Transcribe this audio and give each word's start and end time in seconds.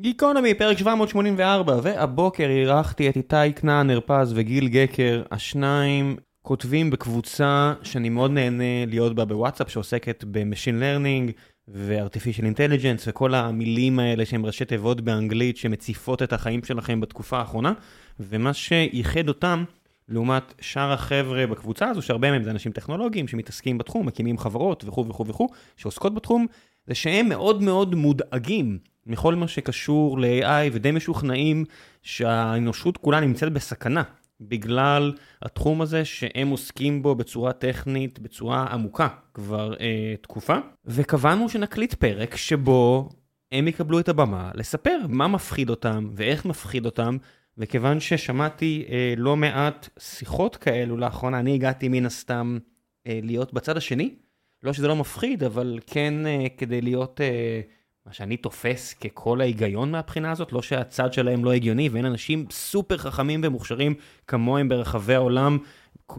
גיקונומי, 0.00 0.54
פרק 0.54 0.78
784, 0.78 1.78
והבוקר 1.82 2.44
אירחתי 2.44 3.08
את 3.08 3.16
איתי 3.16 3.52
כנען, 3.56 3.90
הרפז 3.90 4.32
וגיל 4.36 4.68
גקר, 4.68 5.22
השניים 5.30 6.16
כותבים 6.42 6.90
בקבוצה 6.90 7.74
שאני 7.82 8.08
מאוד 8.08 8.30
נהנה 8.30 8.86
להיות 8.86 9.14
בה 9.14 9.24
בוואטסאפ, 9.24 9.70
שעוסקת 9.70 10.24
ב 10.30 10.36
machine 10.36 10.80
learning 10.80 11.30
ו-artificial 11.68 12.42
intelligence 12.42 13.02
וכל 13.06 13.34
המילים 13.34 13.98
האלה 13.98 14.26
שהם 14.26 14.46
ראשי 14.46 14.64
תיבות 14.64 15.00
באנגלית 15.00 15.56
שמציפות 15.56 16.22
את 16.22 16.32
החיים 16.32 16.64
שלכם 16.64 17.00
בתקופה 17.00 17.38
האחרונה, 17.38 17.72
ומה 18.20 18.54
שייחד 18.54 19.28
אותם, 19.28 19.64
לעומת 20.08 20.54
שאר 20.60 20.92
החבר'ה 20.92 21.46
בקבוצה 21.46 21.88
הזו, 21.88 22.02
שהרבה 22.02 22.30
מהם 22.30 22.42
זה 22.42 22.50
אנשים 22.50 22.72
טכנולוגיים 22.72 23.28
שמתעסקים 23.28 23.78
בתחום, 23.78 24.06
מקימים 24.06 24.38
חברות 24.38 24.84
וכו' 24.86 25.08
וכו' 25.08 25.26
וכו', 25.26 25.48
שעוסקות 25.76 26.14
בתחום, 26.14 26.46
זה 26.88 26.94
שהם 26.94 27.28
מאוד 27.28 27.62
מאוד 27.62 27.94
מודאגים 27.94 28.78
מכל 29.06 29.34
מה 29.34 29.48
שקשור 29.48 30.20
ל-AI 30.20 30.70
ודי 30.72 30.90
משוכנעים 30.90 31.64
שהאנושות 32.02 32.96
כולה 32.96 33.20
נמצאת 33.20 33.52
בסכנה 33.52 34.02
בגלל 34.40 35.12
התחום 35.42 35.80
הזה 35.80 36.04
שהם 36.04 36.48
עוסקים 36.48 37.02
בו 37.02 37.14
בצורה 37.14 37.52
טכנית, 37.52 38.18
בצורה 38.18 38.66
עמוקה 38.72 39.08
כבר 39.34 39.74
אה, 39.80 40.14
תקופה. 40.20 40.56
וקבענו 40.86 41.48
שנקליט 41.48 41.94
פרק 41.94 42.36
שבו 42.36 43.08
הם 43.52 43.68
יקבלו 43.68 44.00
את 44.00 44.08
הבמה 44.08 44.50
לספר 44.54 44.98
מה 45.08 45.28
מפחיד 45.28 45.70
אותם 45.70 46.08
ואיך 46.14 46.44
מפחיד 46.44 46.86
אותם. 46.86 47.16
וכיוון 47.58 48.00
ששמעתי 48.00 48.84
אה, 48.88 49.14
לא 49.16 49.36
מעט 49.36 49.88
שיחות 49.98 50.56
כאלו 50.56 50.96
לאחרונה, 50.96 51.38
אני 51.38 51.54
הגעתי 51.54 51.88
מן 51.88 52.06
הסתם 52.06 52.58
אה, 53.06 53.20
להיות 53.22 53.52
בצד 53.52 53.76
השני. 53.76 54.14
לא 54.62 54.72
שזה 54.72 54.88
לא 54.88 54.96
מפחיד, 54.96 55.44
אבל 55.44 55.78
כן 55.86 56.26
אה, 56.26 56.46
כדי 56.56 56.80
להיות... 56.80 57.20
אה, 57.20 57.60
מה 58.08 58.14
שאני 58.14 58.36
תופס 58.36 58.94
ככל 58.94 59.40
ההיגיון 59.40 59.90
מהבחינה 59.90 60.30
הזאת, 60.30 60.52
לא 60.52 60.62
שהצד 60.62 61.12
שלהם 61.12 61.44
לא 61.44 61.52
הגיוני, 61.52 61.88
ואין 61.88 62.04
אנשים 62.04 62.46
סופר 62.50 62.96
חכמים 62.96 63.40
ומוכשרים 63.44 63.94
כמוהם 64.26 64.68
ברחבי 64.68 65.14
העולם, 65.14 65.58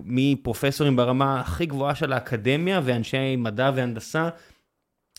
מפרופסורים 0.03 0.95
ברמה 0.95 1.39
הכי 1.39 1.65
גבוהה 1.65 1.95
של 1.95 2.13
האקדמיה 2.13 2.81
ואנשי 2.83 3.35
מדע 3.35 3.71
והנדסה, 3.75 4.29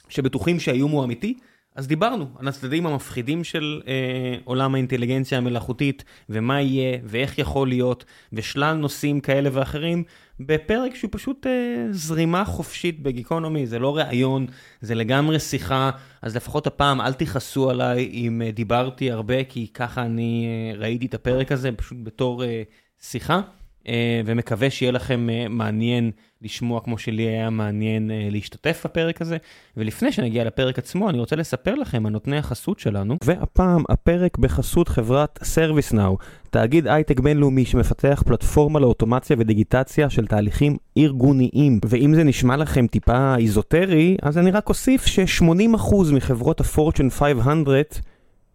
שבטוחים 0.09 0.61
שהאיום 0.61 0.91
הוא 0.91 1.05
אמיתי. 1.05 1.39
אז 1.75 1.87
דיברנו 1.87 2.27
על 2.39 2.49
הצדדים 2.49 2.87
המפחידים 2.87 3.45
של 3.45 3.83
אה, 3.87 4.37
עולם 4.45 4.75
האינטליגנציה 4.75 5.39
המלאכותית, 5.39 6.05
ומה 6.29 6.61
יהיה, 6.61 6.99
ואיך 7.05 7.39
יכול 7.39 7.69
להיות, 7.69 8.05
ושלל 8.33 8.75
נושאים 8.75 9.21
כאלה 9.21 9.51
ואחרים, 9.53 10.05
בפרק 10.41 10.95
שהוא 10.95 11.09
פשוט 11.13 11.47
אה, 11.47 11.87
זרימה 11.91 12.45
חופשית 12.45 13.03
בגיקונומי, 13.03 13.67
זה 13.67 13.79
לא 13.79 13.97
ראיון, 13.97 14.47
זה 14.81 14.95
לגמרי 14.95 15.41
שיחה, 15.41 15.91
אז 16.23 16.37
לפחות 16.37 16.67
הפעם 16.67 17.01
אל 17.01 17.13
תכעסו 17.13 17.71
עליי 17.71 18.11
אם 18.13 18.43
אה, 18.45 18.51
דיברתי 18.51 19.11
הרבה, 19.11 19.45
כי 19.45 19.67
ככה 19.75 20.03
אני 20.03 20.47
אה, 20.47 20.79
ראיתי 20.79 21.07
את 21.07 21.15
הפרק 21.15 21.53
הזה, 21.53 21.73
פשוט 21.73 21.99
בתור 22.03 22.45
אה, 22.45 22.63
שיחה. 23.01 23.41
אה, 23.89 24.21
ומקווה 24.25 24.71
שיהיה 24.71 24.93
לכם 24.93 25.31
אה, 25.31 25.47
מעניין 25.49 26.11
לשמוע 26.43 26.81
כמו 26.81 26.99
שלי 26.99 27.23
היה 27.23 27.51
מעניין 27.51 28.11
אה, 28.11 28.29
להשתתף 28.31 28.83
בפרק 28.85 29.23
הזה. 29.23 29.37
ולפני 29.77 30.13
שנגיע 30.13 30.45
לפרק 30.45 30.79
עצמו, 30.79 31.11
אני 31.11 31.19
רוצה 31.19 31.37
לספר 31.37 31.75
לכם 31.75 32.07
על 32.07 32.13
נותני 32.13 32.39
החסות 32.39 32.79
שלנו. 32.79 33.17
והפעם 33.25 33.83
הפרק 33.89 34.39
בחסות 34.39 34.89
חברת 34.89 35.39
ServiceNow, 35.43 36.25
תאגיד 36.51 36.87
הייטק 36.87 37.21
בינלאומי 37.21 37.65
שמפתח 37.65 38.23
פלטפורמה 38.27 38.81
לאוטומציה 38.81 39.37
ודיגיטציה 39.39 40.11
של 40.11 40.27
תהליכים 40.27 40.77
ארגוניים. 40.99 41.81
ואם 41.89 42.15
זה 42.15 42.25
נשמע 42.25 42.57
לכם 42.57 42.87
טיפה 42.87 43.37
איזוטרי, 43.37 44.17
אז 44.23 44.39
אני 44.39 44.51
רק 44.51 44.69
אוסיף 44.69 45.07
ש-80% 45.07 45.95
מחברות 46.13 46.61
ה-Fortune 46.61 47.11
500 47.11 48.01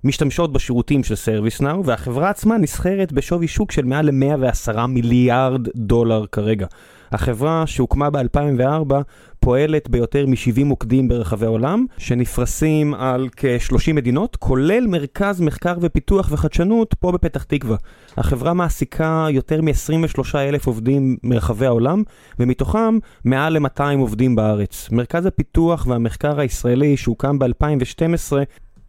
משתמשות 0.05 0.53
בשירותים 0.53 1.03
של 1.03 1.13
ServiceNow, 1.13 1.77
והחברה 1.85 2.29
עצמה 2.29 2.57
נסחרת 2.57 3.11
בשווי 3.13 3.47
שוק 3.47 3.71
של 3.71 3.85
מעל 3.85 4.05
ל-110 4.05 4.85
מיליארד 4.85 5.67
דולר 5.75 6.25
כרגע. 6.31 6.67
החברה 7.11 7.67
שהוקמה 7.67 8.09
ב-2004 8.09 8.93
פועלת 9.39 9.89
ביותר 9.89 10.25
מ-70 10.25 10.63
מוקדים 10.63 11.07
ברחבי 11.07 11.45
העולם, 11.45 11.85
שנפרסים 11.97 12.93
על 12.93 13.29
כ-30 13.37 13.93
מדינות, 13.93 14.35
כולל 14.35 14.87
מרכז 14.87 15.41
מחקר 15.41 15.75
ופיתוח 15.81 16.27
וחדשנות 16.31 16.93
פה 16.99 17.11
בפתח 17.11 17.43
תקווה. 17.43 17.77
החברה 18.17 18.53
מעסיקה 18.53 19.27
יותר 19.29 19.61
מ-23 19.61 20.19
אלף 20.35 20.67
עובדים 20.67 21.17
מרחבי 21.23 21.65
העולם, 21.65 22.03
ומתוכם 22.39 22.97
מעל 23.25 23.57
ל-200 23.57 23.97
עובדים 23.99 24.35
בארץ. 24.35 24.89
מרכז 24.91 25.25
הפיתוח 25.25 25.87
והמחקר 25.87 26.39
הישראלי 26.39 26.97
שהוקם 26.97 27.39
ב-2012 27.39 28.33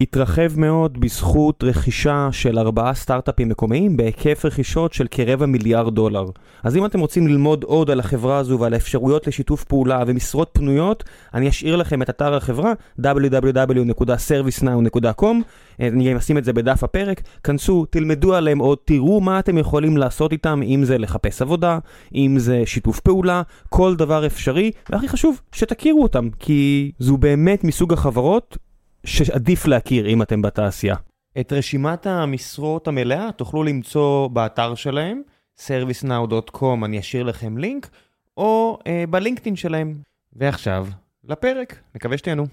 התרחב 0.00 0.60
מאוד 0.60 1.00
בזכות 1.00 1.64
רכישה 1.64 2.28
של 2.32 2.58
ארבעה 2.58 2.94
סטארט-אפים 2.94 3.48
מקומיים 3.48 3.96
בהיקף 3.96 4.44
רכישות 4.44 4.92
של 4.92 5.06
כרבע 5.10 5.46
מיליארד 5.46 5.94
דולר. 5.94 6.24
אז 6.62 6.76
אם 6.76 6.86
אתם 6.86 7.00
רוצים 7.00 7.26
ללמוד 7.26 7.64
עוד 7.64 7.90
על 7.90 8.00
החברה 8.00 8.38
הזו 8.38 8.60
ועל 8.60 8.74
האפשרויות 8.74 9.26
לשיתוף 9.26 9.64
פעולה 9.64 10.02
ומשרות 10.06 10.50
פנויות, 10.52 11.04
אני 11.34 11.48
אשאיר 11.48 11.76
לכם 11.76 12.02
את 12.02 12.10
אתר 12.10 12.34
החברה 12.34 12.72
www.servicenow.com 13.00 15.36
אני 15.80 16.10
גם 16.10 16.16
אשים 16.16 16.38
את 16.38 16.44
זה 16.44 16.52
בדף 16.52 16.84
הפרק, 16.84 17.22
כנסו, 17.44 17.86
תלמדו 17.90 18.34
עליהם 18.34 18.58
עוד, 18.58 18.78
תראו 18.84 19.20
מה 19.20 19.38
אתם 19.38 19.58
יכולים 19.58 19.96
לעשות 19.96 20.32
איתם, 20.32 20.60
אם 20.62 20.84
זה 20.84 20.98
לחפש 20.98 21.42
עבודה, 21.42 21.78
אם 22.14 22.34
זה 22.38 22.62
שיתוף 22.66 23.00
פעולה, 23.00 23.42
כל 23.68 23.96
דבר 23.96 24.26
אפשרי, 24.26 24.70
והכי 24.90 25.08
חשוב, 25.08 25.40
שתכירו 25.52 26.02
אותם, 26.02 26.28
כי 26.38 26.92
זו 26.98 27.16
באמת 27.16 27.64
מסוג 27.64 27.92
החברות 27.92 28.56
שעדיף 29.06 29.66
להכיר 29.66 30.08
אם 30.08 30.22
אתם 30.22 30.42
בתעשייה. 30.42 30.96
את 31.40 31.52
רשימת 31.52 32.06
המשרות 32.06 32.88
המלאה 32.88 33.32
תוכלו 33.32 33.62
למצוא 33.62 34.28
באתר 34.28 34.74
שלהם, 34.74 35.22
servicenow.com, 35.58 36.84
אני 36.84 36.98
אשאיר 36.98 37.22
לכם 37.22 37.58
לינק, 37.58 37.88
או 38.36 38.78
אה, 38.86 39.04
בלינקדאין 39.10 39.56
שלהם. 39.56 39.94
ועכשיו, 40.32 40.86
לפרק, 41.24 41.80
מקווה 41.94 42.18
שתהנו. 42.18 42.46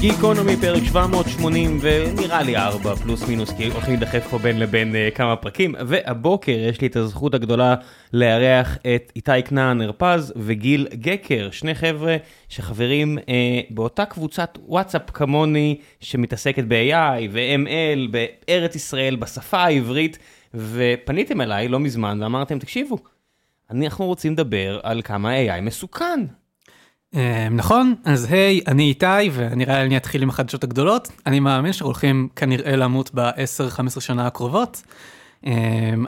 גיקונומי 0.00 0.56
פרק 0.56 0.82
780 0.84 1.78
ונראה 1.82 2.42
לי 2.42 2.56
4 2.56 2.96
פלוס 2.96 3.28
מינוס 3.28 3.52
כי 3.52 3.66
הולכים 3.66 3.94
להידחף 3.94 4.26
פה 4.30 4.38
בין 4.38 4.58
לבין 4.58 4.94
uh, 4.94 5.16
כמה 5.16 5.36
פרקים. 5.36 5.74
והבוקר 5.86 6.52
יש 6.52 6.80
לי 6.80 6.86
את 6.86 6.96
הזכות 6.96 7.34
הגדולה 7.34 7.74
לארח 8.12 8.78
את 8.94 9.12
איתי 9.16 9.42
כנען 9.44 9.80
הרפז 9.80 10.32
וגיל 10.36 10.88
גקר 10.94 11.50
שני 11.50 11.74
חבר'ה 11.74 12.16
שחברים 12.48 13.18
uh, 13.18 13.22
באותה 13.70 14.04
קבוצת 14.04 14.58
וואטסאפ 14.66 15.10
כמוני 15.14 15.80
שמתעסקת 16.00 16.64
ב-AI 16.68 17.28
ו-ML 17.32 18.10
בארץ 18.10 18.74
ישראל 18.74 19.16
בשפה 19.16 19.58
העברית 19.58 20.18
ופניתם 20.54 21.40
אליי 21.40 21.68
לא 21.68 21.80
מזמן 21.80 22.18
ואמרתם 22.22 22.58
תקשיבו 22.58 22.98
אנחנו 23.70 24.06
רוצים 24.06 24.32
לדבר 24.32 24.80
על 24.82 25.02
כמה 25.02 25.30
AI 25.36 25.60
מסוכן 25.60 26.20
נכון, 27.50 27.94
אז 28.04 28.24
היי, 28.32 28.60
אני 28.66 28.82
איתי, 28.82 29.06
ונראה 29.32 29.78
לי 29.78 29.86
אני 29.86 29.96
אתחיל 29.96 30.22
עם 30.22 30.28
החדשות 30.28 30.64
הגדולות. 30.64 31.08
אני 31.26 31.40
מאמין 31.40 31.72
שהולכים 31.72 32.28
כנראה 32.36 32.76
למות 32.76 33.10
ב-10-15 33.14 34.00
שנה 34.00 34.26
הקרובות. 34.26 34.82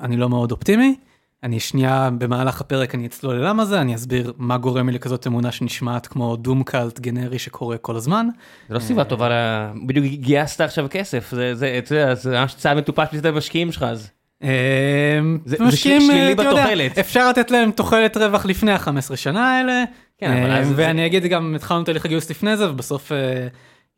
אני 0.03 0.17
לא 0.17 0.29
מאוד 0.29 0.53
אופטימי. 0.53 0.95
אני 1.43 1.61
שנייה 1.61 2.11
במהלך 2.19 2.61
הפרק 2.61 2.95
אני 2.95 3.07
אצלול 3.07 3.35
ללמה 3.35 3.65
זה, 3.65 3.81
אני 3.81 3.95
אסביר 3.95 4.33
מה 4.37 4.59
גורם 4.59 4.89
לי 4.89 4.95
לכזאת 4.95 5.27
אמונה 5.27 5.53
שנשמעת 5.53 6.07
כמו 6.07 6.37
דום 6.37 6.63
קאלט 6.63 7.01
גנרי 7.01 7.39
שקורה 7.39 7.79
כל 7.79 7.97
הזמן. 7.97 8.27
זה 8.69 8.75
לא 8.75 8.81
סיבה 8.81 9.05
טובה, 9.05 9.73
בדיוק 9.87 10.07
גייסת 10.07 10.61
עכשיו 10.61 10.87
כסף, 10.91 11.33
זה 11.55 12.13
ממש 12.27 12.55
צעד 12.55 12.77
מטופש 12.77 13.07
לצד 13.13 13.27
המשקיעים 13.27 13.73
שלך 13.73 13.83
אז. 13.83 14.11
זה 15.45 15.57
שלילי 15.71 16.35
בתוחלת. 16.35 16.99
אפשר 16.99 17.29
לתת 17.29 17.51
להם 17.51 17.71
תוחלת 17.71 18.17
רווח 18.17 18.47
לפני 18.47 18.73
ה-15 18.73 19.17
שנה 19.17 19.57
האלה. 19.57 19.85
כן, 20.23 20.73
ואני 20.77 21.07
אגיד 21.07 21.25
גם 21.25 21.55
התחלנו 21.55 21.85
תהליך 21.85 22.05
הגיוס 22.05 22.31
לפני 22.31 22.57
זה 22.57 22.71
ובסוף 22.71 23.13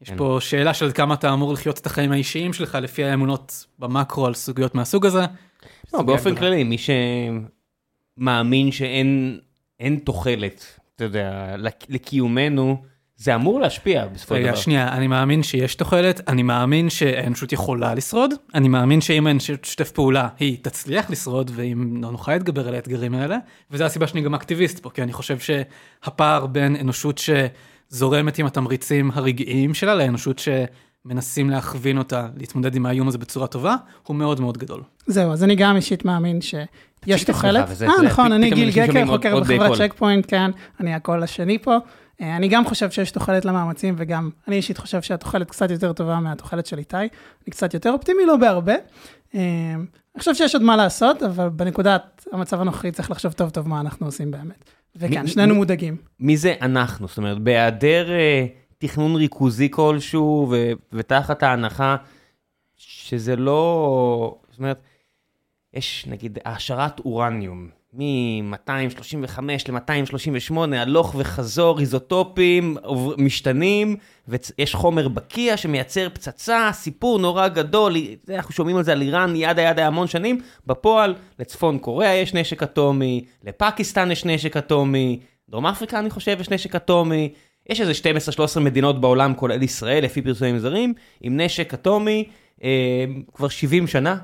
יש 0.02 0.10
כן. 0.10 0.16
פה 0.16 0.38
שאלה 0.40 0.75
של 0.75 0.90
כמה 0.94 1.14
אתה 1.14 1.32
אמור 1.32 1.52
לחיות 1.52 1.78
את 1.78 1.87
החיים 1.87 2.12
האישיים 2.12 2.52
שלך 2.52 2.78
לפי 2.82 3.04
האמונות 3.04 3.66
במקרו 3.78 4.26
על 4.26 4.34
סוגיות 4.34 4.75
מהסוג 4.75 5.06
הזה. 5.06 5.22
לא, 5.94 6.02
באופן 6.02 6.34
כללי 6.34 6.64
מי 6.64 6.76
שמאמין 8.19 8.72
שאין 8.72 9.99
תוחלת, 10.04 10.81
אתה 10.96 11.04
יודע, 11.04 11.56
לקיומנו. 11.88 12.94
זה 13.16 13.34
אמור 13.34 13.61
להשפיע 13.61 14.06
בסופו 14.06 14.34
של 14.34 14.40
דבר. 14.40 14.49
רגע, 14.50 14.56
שנייה, 14.56 14.88
אני 14.88 15.06
מאמין 15.06 15.43
שיש 15.43 15.75
תוחלת, 15.75 16.20
אני 16.28 16.43
מאמין 16.43 16.90
שהאנושות 16.90 17.52
יכולה 17.52 17.94
לשרוד, 17.94 18.34
אני 18.55 18.69
מאמין 18.69 19.00
שאם 19.00 19.26
האנושות 19.26 19.61
תשתף 19.61 19.90
פעולה, 19.90 20.28
היא 20.38 20.56
תצליח 20.62 21.11
לשרוד, 21.11 21.50
ואם 21.55 22.02
לא 22.02 22.11
נוכל 22.11 22.32
להתגבר 22.32 22.69
על 22.69 22.75
האתגרים 22.75 23.14
האלה, 23.14 23.37
וזו 23.70 23.84
הסיבה 23.84 24.06
שאני 24.06 24.20
גם 24.20 24.34
אקטיביסט 24.34 24.78
פה, 24.78 24.90
כי 24.90 25.02
אני 25.02 25.12
חושב 25.12 25.37
שהפער 25.38 26.46
בין 26.46 26.76
אנושות 26.76 27.20
שזורמת 27.90 28.38
עם 28.38 28.46
התמריצים 28.46 29.11
הרגעיים 29.14 29.75
שלה, 29.75 29.94
לאנושות 29.94 30.40
מנסים 31.05 31.50
להכווין 31.50 31.99
אותה 31.99 32.28
להתמודד 32.37 32.75
עם 32.75 32.87
האיום 32.87 33.08
הזה 33.08 33.19
בצורה 33.19 33.46
טובה, 33.46 33.76
הוא 34.02 34.16
מאוד 34.16 34.40
מאוד 34.40 34.58
גדול. 34.58 34.82
זהו, 35.06 35.32
אז 35.32 35.44
אני 35.44 35.56
גם 35.56 35.76
אישית 35.76 36.05
מאמין 36.05 36.40
שיש 36.40 36.66
תציג 37.06 37.20
את 37.20 37.26
תוחלת. 37.26 37.82
אה, 37.82 38.02
נכון, 38.05 38.32
אני 38.32 38.50
גיל 38.50 38.70
גקר, 38.70 39.06
חוקר 39.06 39.40
בחברת. 39.40 39.78
צ'ק 39.78 39.94
פוינט, 39.96 40.25
כן, 40.28 40.50
אני 40.81 40.94
הקול 40.94 41.22
השני 41.22 41.58
פה. 41.58 41.76
אה, 42.20 42.37
אני 42.37 42.49
גם 42.49 42.64
חושב 42.64 42.90
שיש 42.90 43.11
תוחלת 43.11 43.44
למאמצים, 43.44 43.94
וגם 43.99 44.31
אני 44.49 44.56
אישית 44.56 44.78
חושב 44.78 45.02
שהתוחלת 45.02 45.50
קצת 45.50 45.70
יותר 45.70 45.93
טובה 45.93 46.20
מהתוחלת 46.20 46.66
של 46.66 46.78
איתי. 46.78 46.96
אני 46.96 47.08
קצת 47.50 47.75
יותר 47.75 47.93
אופטימי, 47.93 48.26
לא 48.26 48.37
בהרבה. 48.37 48.75
אה, 49.34 49.40
אני 50.14 50.19
חושב 50.19 50.34
שיש 50.34 50.55
עוד 50.55 50.62
מה 50.64 50.76
לעשות, 50.76 51.22
אבל 51.22 51.49
בנקודת 51.49 52.25
המצב 52.32 52.61
הנוכחי 52.61 52.90
צריך 52.93 53.11
לחשוב 53.11 53.32
טוב 53.32 53.50
טוב 53.50 53.69
מה 53.69 53.81
אנחנו 53.81 54.06
עושים 54.06 54.31
באמת. 54.31 54.64
וכן, 54.96 55.22
מי- 55.22 55.28
שנינו 55.28 55.52
מי- 55.52 55.58
מודאגים. 55.58 55.96
מי 56.20 56.37
זה 56.37 56.55
אנחנו? 56.61 57.08
זאת 57.08 57.19
אומרת, 57.19 57.38
בהיעדר 57.38 58.11
אה, 58.12 58.46
תכנון 58.78 59.16
ריכוזי 59.16 59.69
כלשהו, 59.70 60.49
ו- 60.50 60.72
ותחת 60.93 61.43
ההנחה 61.43 61.96
שזה 62.76 63.37
לא... 63.37 64.38
זאת 64.50 64.58
אומרת, 64.58 64.82
יש 65.75 66.06
נגיד 66.11 66.38
העשרת 66.44 67.00
אורניום, 67.00 67.69
מ-235 67.96 69.38
ל-238, 69.69 70.58
הלוך 70.76 71.14
וחזור, 71.19 71.81
איזוטופים, 71.81 72.76
משתנים, 73.19 73.96
ויש 74.29 74.75
חומר 74.75 75.08
בקיע 75.08 75.56
שמייצר 75.56 76.08
פצצה, 76.08 76.70
סיפור 76.73 77.19
נורא 77.19 77.49
גדול, 77.49 77.96
זה, 78.25 78.37
אנחנו 78.37 78.55
שומעים 78.55 78.76
על 78.76 78.82
זה 78.82 78.93
על 78.93 79.02
איראן 79.02 79.37
ידה 79.37 79.62
ידה 79.62 79.87
המון 79.87 80.06
שנים, 80.06 80.41
בפועל 80.67 81.14
לצפון 81.38 81.79
קוריאה 81.79 82.14
יש 82.14 82.35
נשק 82.35 82.62
אטומי, 82.62 83.25
לפקיסטן 83.44 84.11
יש 84.11 84.25
נשק 84.25 84.56
אטומי, 84.56 85.20
דרום 85.50 85.67
אפריקה 85.67 85.99
אני 85.99 86.11
חושב 86.11 86.37
יש 86.40 86.50
נשק 86.50 86.75
אטומי, 86.75 87.32
יש 87.69 87.81
איזה 87.81 87.93
12-13 88.56 88.61
מדינות 88.61 89.00
בעולם, 89.00 89.35
כולל 89.35 89.62
ישראל, 89.62 90.05
לפי 90.05 90.23
פרסומים 90.23 90.58
זרים, 90.58 90.94
עם 91.20 91.40
נשק 91.40 91.75
אטומי 91.75 92.25
אה, 92.64 93.05
כבר 93.35 93.49
70 93.49 93.87
שנה, 93.87 94.17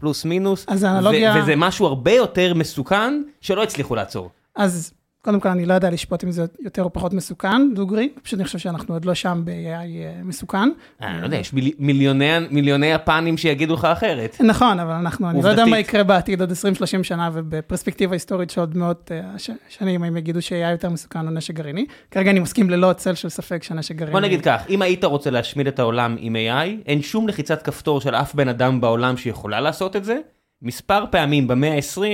פלוס 0.00 0.24
מינוס, 0.24 0.64
אז 0.68 0.82
האנלוגיה- 0.82 1.34
וזה 1.42 1.56
משהו 1.56 1.86
הרבה 1.86 2.12
יותר 2.12 2.54
מסוכן 2.54 3.22
שלא 3.40 3.62
הצליחו 3.62 3.94
לעצור. 3.94 4.30
אז 4.56 4.92
קודם 5.22 5.40
כל, 5.40 5.48
אני 5.48 5.66
לא 5.66 5.74
יודע 5.74 5.90
לשפוט 5.90 6.24
אם 6.24 6.30
זה 6.30 6.44
יותר 6.60 6.82
או 6.82 6.92
פחות 6.92 7.12
מסוכן, 7.14 7.74
דוגרי, 7.74 8.08
פשוט 8.22 8.38
אני 8.38 8.44
חושב 8.44 8.58
שאנחנו 8.58 8.94
עוד 8.94 9.04
לא 9.04 9.14
שם 9.14 9.42
ב-AI 9.44 9.52
אה, 9.54 10.20
מסוכן. 10.24 10.68
אני 11.02 11.20
לא 11.20 11.24
יודע, 11.24 11.36
יש 11.36 11.52
מיל- 11.52 11.72
מיליוני, 11.78 12.26
מיליוני 12.50 12.86
יפנים 12.86 13.36
שיגידו 13.36 13.74
לך 13.74 13.84
אחרת. 13.84 14.36
נכון, 14.40 14.78
אבל 14.80 14.92
אנחנו, 14.92 15.30
אני 15.30 15.42
לא 15.42 15.48
יודע 15.48 15.64
מה. 15.64 15.78
יקרה 15.78 16.04
בעתיד 16.04 16.40
עוד 16.40 16.50
20-30 16.50 16.54
שנה, 17.02 17.30
ובפרספקטיבה 17.32 18.12
היסטורית 18.14 18.50
שעוד 18.50 18.76
מאות 18.76 19.10
אה, 19.14 19.54
שנים, 19.68 20.02
הם 20.04 20.16
יגידו 20.16 20.42
שהיה 20.42 20.70
יותר 20.70 20.88
מסוכן 20.90 21.26
או 21.26 21.30
נשק 21.32 21.54
גרעיני. 21.54 21.86
כרגע 22.10 22.30
אני 22.30 22.40
מסכים 22.40 22.70
ללא 22.70 22.92
צל 22.92 23.14
של 23.14 23.28
ספק 23.28 23.62
שנשק 23.62 23.94
גרעיני... 23.94 24.12
בוא 24.12 24.20
נגיד 24.20 24.40
כך, 24.40 24.62
אם 24.68 24.82
היית 24.82 25.04
רוצה 25.04 25.30
להשמיד 25.30 25.66
את 25.66 25.78
העולם 25.78 26.16
עם 26.18 26.36
AI, 26.36 26.82
אין 26.86 27.02
שום 27.02 27.28
לחיצת 27.28 27.62
כפתור 27.62 28.00
של 28.00 28.14
אף 28.14 28.34
בן 28.34 28.48
אדם 28.48 28.80
בעולם 28.80 29.16
שיכולה 29.16 29.60
לעשות 29.60 29.96
את 29.96 30.04
זה. 30.04 30.18
מספר 30.62 31.04
פעמים 31.10 31.48
במאה 31.48 31.74
ה-20 31.74 32.04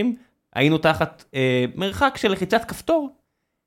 היינו 0.56 0.79
תחת 0.79 1.25
אה, 1.35 1.64
מרחק 1.75 2.14
של 2.20 2.32
לחיצת 2.32 2.64
כפתור 2.64 3.11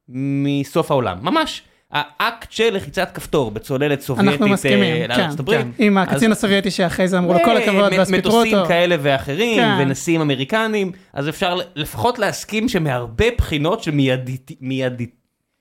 מסוף 0.10 0.92
העולם, 0.92 1.18
ממש. 1.22 1.62
האקט 1.92 2.52
של 2.52 2.76
לחיצת 2.76 3.12
כפתור 3.14 3.52
בצוללת 3.52 4.02
סובייטית 4.02 4.34
אנחנו 4.34 4.48
מסכימים, 4.48 4.84
אה, 5.02 5.08
לארצות 5.08 5.36
כן, 5.36 5.40
הברית. 5.44 5.66
כן. 5.78 5.84
עם 5.84 5.98
הקצין 5.98 6.32
הסובייטי 6.32 6.72
שאחרי 6.72 7.08
זה 7.08 7.18
אמרו 7.18 7.34
לו 7.34 7.40
כל 7.46 7.58
אה, 7.58 7.64
הכבוד, 7.64 7.94
ואז 7.98 8.12
פיטרו 8.12 8.32
מטוסים 8.40 8.58
אותו. 8.58 8.68
כאלה 8.68 8.96
ואחרים, 9.02 9.60
כן. 9.60 9.78
ונשיאים 9.82 10.22
אמריקנים, 10.22 10.92
אז 11.14 11.30
אפשר 11.30 11.58
לפחות 11.76 12.20
להסכים 12.20 12.70
שמהרבה 12.70 13.26
בחינות 13.38 13.84
של 13.84 13.92
מיידית, 13.92 14.52
מיידית, 14.62 15.16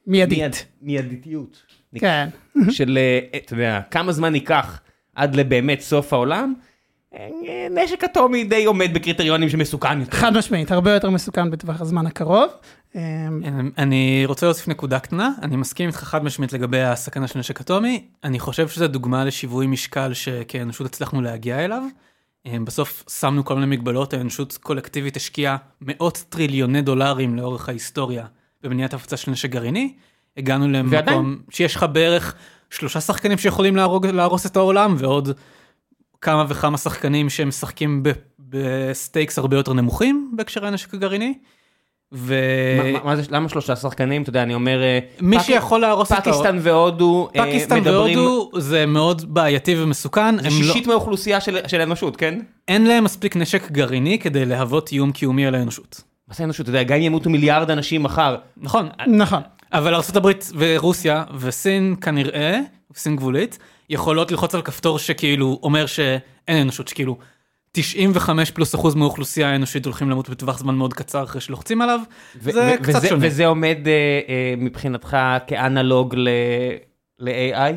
מיידית. 0.07 0.39
מייד- 0.39 0.55
מיידיתיות. 0.83 1.63
כן. 1.99 2.29
של, 2.71 2.99
אה, 2.99 3.39
אתה 3.39 3.53
יודע, 3.55 3.81
כמה 3.91 4.13
זמן 4.13 4.35
ייקח 4.35 4.81
עד 5.15 5.35
לבאמת 5.37 5.81
סוף 5.81 6.13
העולם, 6.13 6.55
נשק 7.71 8.05
אטומי 8.05 8.45
די 8.45 8.65
עומד 8.65 8.95
בקריטריונים 8.95 9.49
שמסוכן 9.49 10.01
יותר. 10.01 10.17
חד 10.17 10.37
משמעית, 10.37 10.71
הרבה 10.71 10.95
יותר 10.95 11.11
מסוכן 11.11 11.51
בטווח 11.51 11.81
הזמן 11.81 12.07
הקרוב. 12.07 12.51
אה, 12.97 13.03
אני 13.79 14.23
רוצה 14.27 14.47
להוסיף 14.47 14.69
נקודה 14.69 14.99
קטנה, 14.99 15.31
אני 15.43 15.57
מסכים 15.57 15.87
איתך 15.87 15.99
חד 15.99 16.25
משמעית 16.25 16.53
לגבי 16.53 16.83
הסכנה 16.83 17.29
של 17.29 17.39
נשק 17.39 17.61
אטומי, 17.61 18.05
אני 18.25 18.39
חושב 18.39 18.69
שזו 18.69 18.89
דוגמה 18.89 19.25
לשיווי 19.25 19.67
משקל 19.67 20.15
שכאנושות 20.15 20.87
הצלחנו 20.87 21.23
להגיע 21.23 21.65
אליו. 21.65 21.83
אה, 22.47 22.57
בסוף 22.65 23.05
שמנו 23.21 23.45
כל 23.45 23.55
מיני 23.55 23.67
מגבלות, 23.67 24.15
האנושות 24.15 24.59
קולקטיבית 24.63 25.17
השקיעה 25.17 25.57
מאות 25.81 26.25
טריליוני 26.29 26.83
דולרים 26.83 27.37
לאורך 27.37 27.69
ההיסטוריה 27.69 28.27
במניעת 28.63 28.95
הפצה 28.95 29.17
של 29.17 29.31
נשק 29.31 29.51
גרעיני, 29.51 29.95
הגענו 30.37 30.69
למקום 30.69 30.93
ועדיין. 30.93 31.39
שיש 31.51 31.77
לך 31.77 31.87
בערך 31.93 32.35
שלושה 32.71 33.01
שחקנים 33.01 33.39
שיכולים 33.39 33.77
להרוג, 33.77 34.07
להרוס 34.07 34.47
את 34.47 34.57
העולם 34.57 34.95
ועוד 34.99 35.31
כמה 36.21 36.45
וכמה 36.49 36.79
שחקנים 36.79 37.31
שמשחקים 37.31 38.03
ב 38.39 38.53
stakes 38.53 39.39
הרבה 39.39 39.57
יותר 39.57 39.73
נמוכים 39.73 40.33
בהקשר 40.37 40.67
הנשק 40.67 40.95
הגרעיני. 40.95 41.35
ו... 42.13 42.35
מה- 42.85 42.93
מה- 42.93 43.05
מה 43.05 43.17
זה, 43.17 43.23
למה 43.31 43.49
שלושה 43.49 43.77
שחקנים? 43.77 44.23
אתה 44.23 44.31
יודע, 44.31 44.43
אני 44.43 44.55
אומר, 44.55 44.83
אה, 44.83 44.99
מי 45.21 45.39
פק- 45.39 45.45
שיכול 45.45 45.81
להרוס 45.81 46.13
את 46.13 46.19
פקיסטן 46.19 46.59
והודו 46.63 47.29
אה, 47.37 47.47
פקיסטן 47.47 47.81
מדברים, 47.81 48.19
והודו 48.19 48.51
זה 48.61 48.87
מאוד 48.87 49.35
בעייתי 49.35 49.83
ומסוכן, 49.83 50.37
זה 50.39 50.45
לא, 50.45 50.51
שישית 50.51 50.87
מהאוכלוסייה 50.87 51.41
של 51.41 51.59
של 51.67 51.81
האנושות, 51.81 52.17
כן? 52.17 52.39
אין 52.69 52.87
להם 52.87 53.05
מספיק 53.05 53.37
נשק 53.37 53.71
גרעיני 53.71 54.19
כדי 54.19 54.45
להוות 54.45 54.93
איום 54.93 55.13
קיומי 55.13 55.47
על 55.47 55.55
האנושות. 55.55 56.03
מה 56.29 56.35
זה 56.35 56.43
האנושות? 56.43 56.61
אתה 56.69 56.79
יודע, 56.79 56.83
גם 56.83 56.97
אם 56.97 57.03
ימותו 57.03 57.31
מיליארד 57.31 57.71
אנשים 57.71 58.03
מחר, 58.03 58.37
נכון, 58.57 58.89
נכון. 59.07 59.41
אבל 59.73 59.95
ארה"ב 59.95 60.29
ורוסיה 60.57 61.25
וסין 61.39 61.95
כנראה, 62.01 62.61
סין 62.95 63.17
גבולית, 63.17 63.59
יכולות 63.91 64.31
ללחוץ 64.31 64.55
על 64.55 64.63
כפתור 64.63 64.99
שכאילו 64.99 65.61
אומר 65.63 65.87
שאין 65.87 66.61
אנושות, 66.63 66.89
שכאילו 66.89 67.19
95 67.73 68.51
פלוס 68.51 68.75
אחוז 68.75 68.95
מהאוכלוסייה 68.95 69.51
האנושית 69.51 69.85
הולכים 69.85 70.11
למות 70.11 70.29
בטווח 70.29 70.59
זמן 70.59 70.75
מאוד 70.75 70.95
קצר 70.95 71.25
אחרי 71.25 71.41
שלוחצים 71.41 71.83
עליו, 71.83 72.01
ו- 72.43 72.53
זה 72.53 72.77
ו- 72.81 72.83
קצת 72.83 72.99
וזה- 72.99 73.09
שונה. 73.09 73.27
וזה 73.27 73.47
עומד 73.47 73.79
אה, 73.87 73.93
אה, 74.29 74.55
מבחינתך 74.57 75.17
כאנלוג 75.47 76.15
ל-AI? 77.19 77.73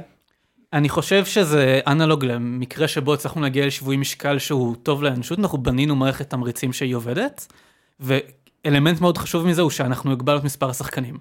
אני 0.74 0.90
חושב 0.90 1.26
שזה 1.26 1.80
אנלוג 1.88 2.26
למקרה 2.26 2.88
שבו 2.88 3.14
הצלחנו 3.14 3.42
להגיע 3.42 3.66
לשיווי 3.66 3.98
משקל 3.98 4.40
שהוא 4.40 4.76
טוב 4.84 5.04
לאנושות, 5.04 5.40
אנחנו 5.40 5.58
בנינו 5.58 5.96
מערכת 5.96 6.30
תמריצים 6.30 6.74
שהיא 6.74 6.96
עובדת, 6.96 7.54
ואלמנט 8.00 9.02
מאוד 9.02 9.18
חשוב 9.18 9.48
מזה 9.48 9.62
הוא 9.62 9.70
שאנחנו 9.72 10.12
הגבלנו 10.12 10.40
את 10.40 10.44
מספר 10.44 10.70
השחקנים. 10.70 11.18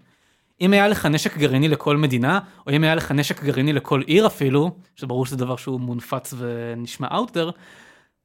אם 0.60 0.72
היה 0.72 0.88
לך 0.88 1.06
נשק 1.06 1.36
גרעיני 1.36 1.68
לכל 1.68 1.96
מדינה, 1.96 2.38
או 2.66 2.72
אם 2.72 2.84
היה 2.84 2.94
לך 2.94 3.12
נשק 3.12 3.42
גרעיני 3.42 3.72
לכל 3.72 4.02
עיר 4.06 4.26
אפילו, 4.26 4.70
שברור 4.96 5.26
שזה 5.26 5.36
דבר 5.36 5.56
שהוא 5.56 5.80
מונפץ 5.80 6.34
ונשמע 6.38 7.08
there, 7.08 7.52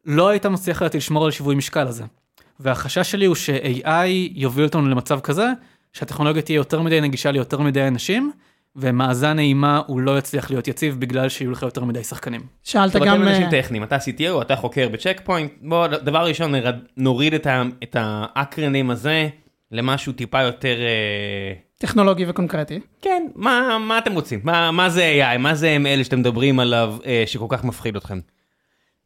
לא 0.06 0.30
היית 0.30 0.46
מצליח 0.46 0.82
לדעתי 0.82 0.98
לשמור 0.98 1.26
על 1.26 1.32
שיווי 1.32 1.56
משקל 1.56 1.88
הזה. 1.88 2.04
והחשש 2.60 3.12
שלי 3.12 3.26
הוא 3.26 3.36
ש-AI 3.36 4.08
יוביל 4.34 4.66
אותנו 4.66 4.90
למצב 4.90 5.20
כזה, 5.20 5.48
שהטכנולוגיה 5.94 6.42
תהיה 6.42 6.56
יותר 6.56 6.82
מדי 6.82 7.02
נגישה 7.02 7.32
ליותר 7.32 7.62
מדי 7.62 7.88
אנשים, 7.88 8.32
ומאזן 8.76 9.40
אימה 9.40 9.82
הוא 9.88 10.00
לא 10.00 10.18
יצליח 10.18 10.50
להיות 10.50 10.68
יציב 10.68 11.00
בגלל 11.00 11.30
שיהיו 11.30 11.52
לך 11.52 11.62
יותר 11.62 11.84
מדי 11.84 12.04
שחקנים. 12.04 12.42
שאלת 12.64 12.96
גם... 12.96 13.02
אתם 13.02 13.28
אנשים 13.28 13.44
אה, 13.44 13.52
טכניים, 13.52 13.84
אתה 13.84 13.98
CTO, 13.98 14.42
אתה 14.42 14.56
חוקר 14.56 14.90
בצ'ק 14.90 15.22
פוינט, 15.24 15.52
בוא, 15.62 15.88
דבר 15.88 16.26
ראשון, 16.28 16.54
נוריד 16.98 17.34
את 17.84 17.96
האקרנים 18.00 18.90
הזה 18.90 19.30
למשהו 19.72 20.14
טיפה 20.14 20.42
יותר... 20.42 20.76
אה, 20.80 21.65
טכנולוגי 21.78 22.26
וקונקרטי. 22.28 22.80
כן, 23.02 23.28
מה, 23.36 23.78
מה 23.80 23.98
אתם 23.98 24.14
רוצים? 24.14 24.40
מה, 24.44 24.72
מה 24.72 24.90
זה 24.90 25.14
AI? 25.34 25.38
מה 25.38 25.56
זה 25.56 25.78
ML 25.84 26.04
שאתם 26.04 26.20
מדברים 26.20 26.60
עליו 26.60 26.96
אה, 27.06 27.24
שכל 27.26 27.46
כך 27.50 27.64
מפחיד 27.64 27.96
אתכם? 27.96 28.20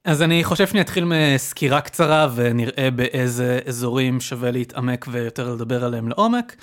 אז 0.06 0.22
אני 0.22 0.44
חושב 0.44 0.68
שאני 0.68 0.82
אתחיל 0.82 1.06
מסקירה 1.06 1.82
קצרה 1.82 2.28
ונראה 2.36 2.90
באיזה 2.92 3.60
אזורים 3.68 4.20
שווה 4.20 4.52
להתעמק 4.52 5.06
ויותר 5.12 5.54
לדבר 5.54 5.86
עליהם 5.86 6.10
לעומק. 6.10 6.56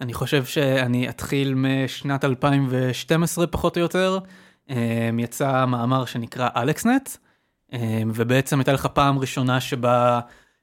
אני 0.00 0.14
חושב 0.14 0.44
שאני 0.44 1.08
אתחיל 1.08 1.54
משנת 1.54 2.24
2012 2.24 3.46
פחות 3.46 3.76
או 3.76 3.82
יותר. 3.82 4.18
אמ, 4.70 5.18
יצא 5.18 5.66
מאמר 5.66 6.04
שנקרא 6.04 6.48
אלכסנט, 6.56 7.10
אמ, 7.72 8.10
ובעצם 8.14 8.58
הייתה 8.58 8.72
לך 8.72 8.86
פעם 8.86 9.18
ראשונה 9.18 9.60
שבה 9.60 10.20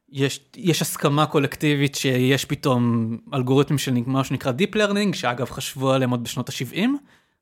יש, 0.10 0.40
יש 0.56 0.82
הסכמה 0.82 1.26
קולקטיבית 1.26 1.96
שיש 1.96 2.46
פתאום 2.46 3.18
אלגוריתמים 3.34 3.78
של 3.78 3.94
מה 4.06 4.24
שנקרא 4.24 4.52
Deep 4.52 4.76
Learning, 4.76 5.16
שאגב 5.16 5.50
חשבו 5.50 5.92
עליהם 5.92 6.10
עוד 6.10 6.24
בשנות 6.24 6.50
ה-70. 6.50 6.80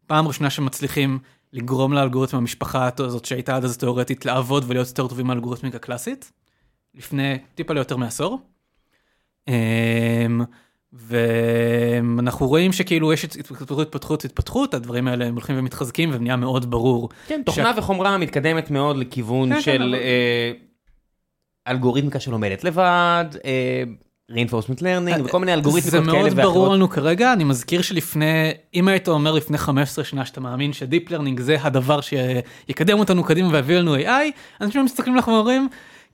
פעם 0.07 0.27
ראשונה 0.27 0.49
שמצליחים 0.49 1.19
לגרום 1.53 1.93
לאלגוריתם 1.93 2.37
המשפחה 2.37 2.89
הזאת 2.99 3.25
שהייתה 3.25 3.55
עד 3.55 3.63
אז 3.63 3.77
תיאורטית 3.77 4.25
לעבוד 4.25 4.63
ולהיות 4.67 4.87
יותר 4.87 5.07
טובים 5.07 5.27
מאלגוריתמיקה 5.27 5.79
קלאסית, 5.79 6.31
לפני 6.95 7.37
טיפה 7.55 7.73
ליותר 7.73 7.97
מעשור. 7.97 8.39
אמ, 9.47 10.41
ואנחנו 10.93 12.47
רואים 12.47 12.71
שכאילו 12.71 13.13
יש 13.13 13.25
התפתחות, 13.25 13.87
התפתחות, 13.87 14.25
התפתחות, 14.25 14.73
הדברים 14.73 15.07
האלה 15.07 15.25
הם 15.25 15.33
הולכים 15.33 15.59
ומתחזקים 15.59 16.09
ונהיה 16.13 16.35
מאוד 16.35 16.71
ברור. 16.71 17.09
כן, 17.27 17.41
תוכנה 17.45 17.71
וחומרה 17.77 18.17
מתקדמת 18.17 18.71
מאוד 18.71 18.97
לכיוון 18.97 19.49
כן, 19.49 19.55
כן, 19.55 19.61
של 19.61 19.95
אה, 19.95 20.51
אלגוריתמיקה 21.67 22.19
שלומדת 22.19 22.63
לבד, 22.63 23.25
אה, 23.45 23.83
reinforcement 24.31 24.79
learning 24.79 25.21
וכל 25.25 25.39
מיני 25.39 25.53
אלגוריתמיקות 25.53 26.05
כאלה 26.05 26.23
מאוד 26.23 26.33
אחרות. 26.35 26.53
ברור 26.53 26.73
לנו 26.73 26.89
כרגע, 26.89 27.33
אני 27.33 27.43
מזכיר 27.43 27.81
שלפני, 27.81 28.51
אם 28.73 28.87
היית 28.87 29.07
אומר 29.07 29.31
לפני 29.31 29.57
15 29.57 30.05
שנה 30.05 30.25
שאתה 30.25 30.41
מאמין 30.41 30.73
ש 30.73 30.86
deep 30.86 31.11
learning 31.11 31.39
זה 31.39 31.57
הדבר 31.61 31.99
שיקדם 32.01 32.99
אותנו 32.99 33.23
קדימה 33.23 33.49
ויביא 33.51 33.77
לנו 33.77 33.95
AI, 33.95 34.31
אנשים 34.61 34.85
מסתכלים 34.85 35.15
לך 35.15 35.27
ואומרים, 35.27 35.67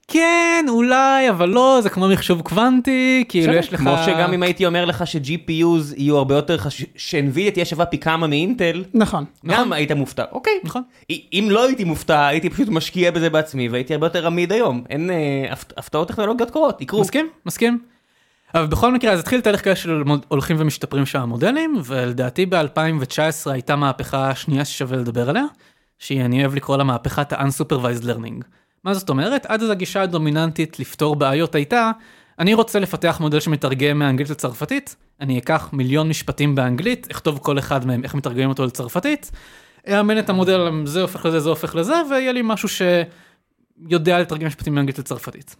כן, 0.08 0.64
אולי, 0.68 1.30
אבל 1.30 1.48
לא, 1.48 1.78
זה 1.82 1.90
כמו 1.90 2.08
מחשוב 2.08 2.40
קוונטי, 2.40 3.24
כאילו 3.28 3.52
יש 3.54 3.72
לך... 3.72 3.80
כמו 3.80 3.96
שגם 4.06 4.32
אם 4.32 4.42
הייתי 4.42 4.66
אומר 4.66 4.84
לך 4.84 5.06
ש-GPUs 5.06 5.94
יהיו 5.96 6.16
הרבה 6.18 6.34
יותר 6.34 6.58
חשובים, 6.58 6.92
ש-NVIDIA 6.96 7.50
תהיה 7.52 7.64
שווה 7.64 7.86
פי 7.86 7.98
כמה 7.98 8.26
מאינטל, 8.26 8.84
נכון. 8.94 9.24
גם 9.46 9.72
היית 9.72 9.92
מופתע. 9.92 10.24
אוקיי. 10.32 10.52
נכון. 10.64 10.82
אם 11.10 11.48
לא 11.50 11.64
הייתי 11.66 11.84
מופתע, 11.84 12.26
הייתי 12.26 12.50
פשוט 12.50 12.68
משקיע 12.68 13.10
בזה 13.10 13.30
בעצמי 13.30 13.68
והייתי 13.68 13.94
הרבה 13.94 14.06
יותר 14.06 14.26
עמיד 14.26 14.52
היום. 14.52 14.84
אין 14.90 15.10
אה, 15.10 15.52
הפ- 15.52 15.72
הפתעות 15.76 16.08
טכנולוגיות 16.08 16.50
קורות, 16.50 16.80
יקרו. 16.80 17.00
מסכים, 17.00 17.28
מסכים. 17.46 17.78
אבל 18.54 18.66
בכל 18.66 18.92
מקרה, 18.92 19.12
אז 19.12 19.20
התחיל 19.20 19.40
תהליך 19.40 19.64
כאלה 19.64 19.76
של 19.76 20.02
הולכים 20.28 20.56
ומשתפרים 20.58 21.06
שם 21.06 21.20
המודלים, 21.20 21.76
ולדעתי 21.84 22.46
ב-2019 22.46 23.18
הייתה 23.50 23.76
מהפכה 23.76 24.34
שנייה 24.34 24.64
ששווה 24.64 24.96
לדבר 24.96 25.30
עליה, 25.30 25.44
שהיא, 25.98 26.20
אני 26.24 26.40
אוהב 26.40 26.54
לקרוא 26.54 26.76
לה 26.76 26.84
מהפכת 26.84 27.32
ה-unsupervised 27.32 28.04
learning. 28.04 28.42
מה 28.84 28.94
זאת 28.94 29.08
אומרת? 29.10 29.46
עד 29.46 29.62
אז 29.62 29.70
הגישה 29.70 30.02
הדומיננטית 30.02 30.78
לפתור 30.78 31.16
בעיות 31.16 31.54
הייתה, 31.54 31.90
אני 32.38 32.54
רוצה 32.54 32.78
לפתח 32.78 33.16
מודל 33.20 33.40
שמתרגם 33.40 33.98
מאנגלית 33.98 34.30
לצרפתית, 34.30 34.96
אני 35.20 35.38
אקח 35.38 35.68
מיליון 35.72 36.08
משפטים 36.08 36.54
באנגלית, 36.54 37.10
אכתוב 37.10 37.38
כל 37.42 37.58
אחד 37.58 37.86
מהם 37.86 38.04
איך 38.04 38.14
מתרגמים 38.14 38.48
אותו 38.48 38.66
לצרפתית, 38.66 39.30
אאמן 39.88 40.18
את 40.18 40.30
המודל, 40.30 40.70
זה 40.84 41.02
הופך 41.02 41.26
לזה, 41.26 41.40
זה 41.40 41.48
הופך 41.48 41.74
לזה, 41.74 41.94
ויהיה 42.10 42.32
לי 42.32 42.40
משהו 42.44 42.68
שיודע 42.68 44.18
לתרגם 44.20 44.46
משפטים 44.46 44.74
מאנגלית 44.74 44.98
לצרפתית. 44.98 45.56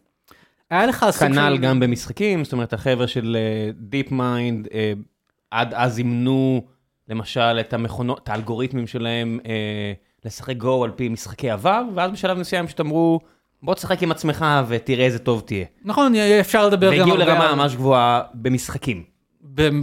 היה 0.70 0.86
לך 0.86 1.06
סוג 1.10 1.28
כנ"ל 1.28 1.54
של- 1.56 1.62
גם 1.62 1.80
במשחקים, 1.80 2.44
זאת 2.44 2.52
אומרת 2.52 2.72
החבר'ה 2.72 3.06
של 3.06 3.36
DeepMind 3.74 4.68
עד 5.50 5.74
אז 5.74 5.98
אימנו 5.98 6.62
למשל 7.08 7.40
את 7.60 7.72
המכונות, 7.72 8.20
את 8.24 8.28
האלגוריתמים 8.28 8.86
שלהם 8.86 9.38
אה, 9.46 9.92
לשחק 10.24 10.56
גו 10.56 10.84
על 10.84 10.90
פי 10.90 11.08
משחקי 11.08 11.50
עבר, 11.50 11.82
ואז 11.94 12.10
בשלב 12.10 12.38
מסוים 12.38 12.66
פשוט 12.66 12.80
אמרו 12.80 13.20
בוא 13.62 13.74
תשחק 13.74 14.02
עם 14.02 14.10
עצמך 14.10 14.44
ותראה 14.68 15.04
איזה 15.04 15.18
טוב 15.18 15.40
תהיה. 15.46 15.64
נכון, 15.84 16.12
אפשר 16.40 16.66
לדבר 16.66 16.86
גם 16.92 16.98
והגיעו 16.98 17.10
הרבה 17.20 17.24
לרמה 17.32 17.48
על- 17.48 17.54
ממש 17.54 17.74
גבוהה 17.76 18.22
במשחקים. 18.34 19.02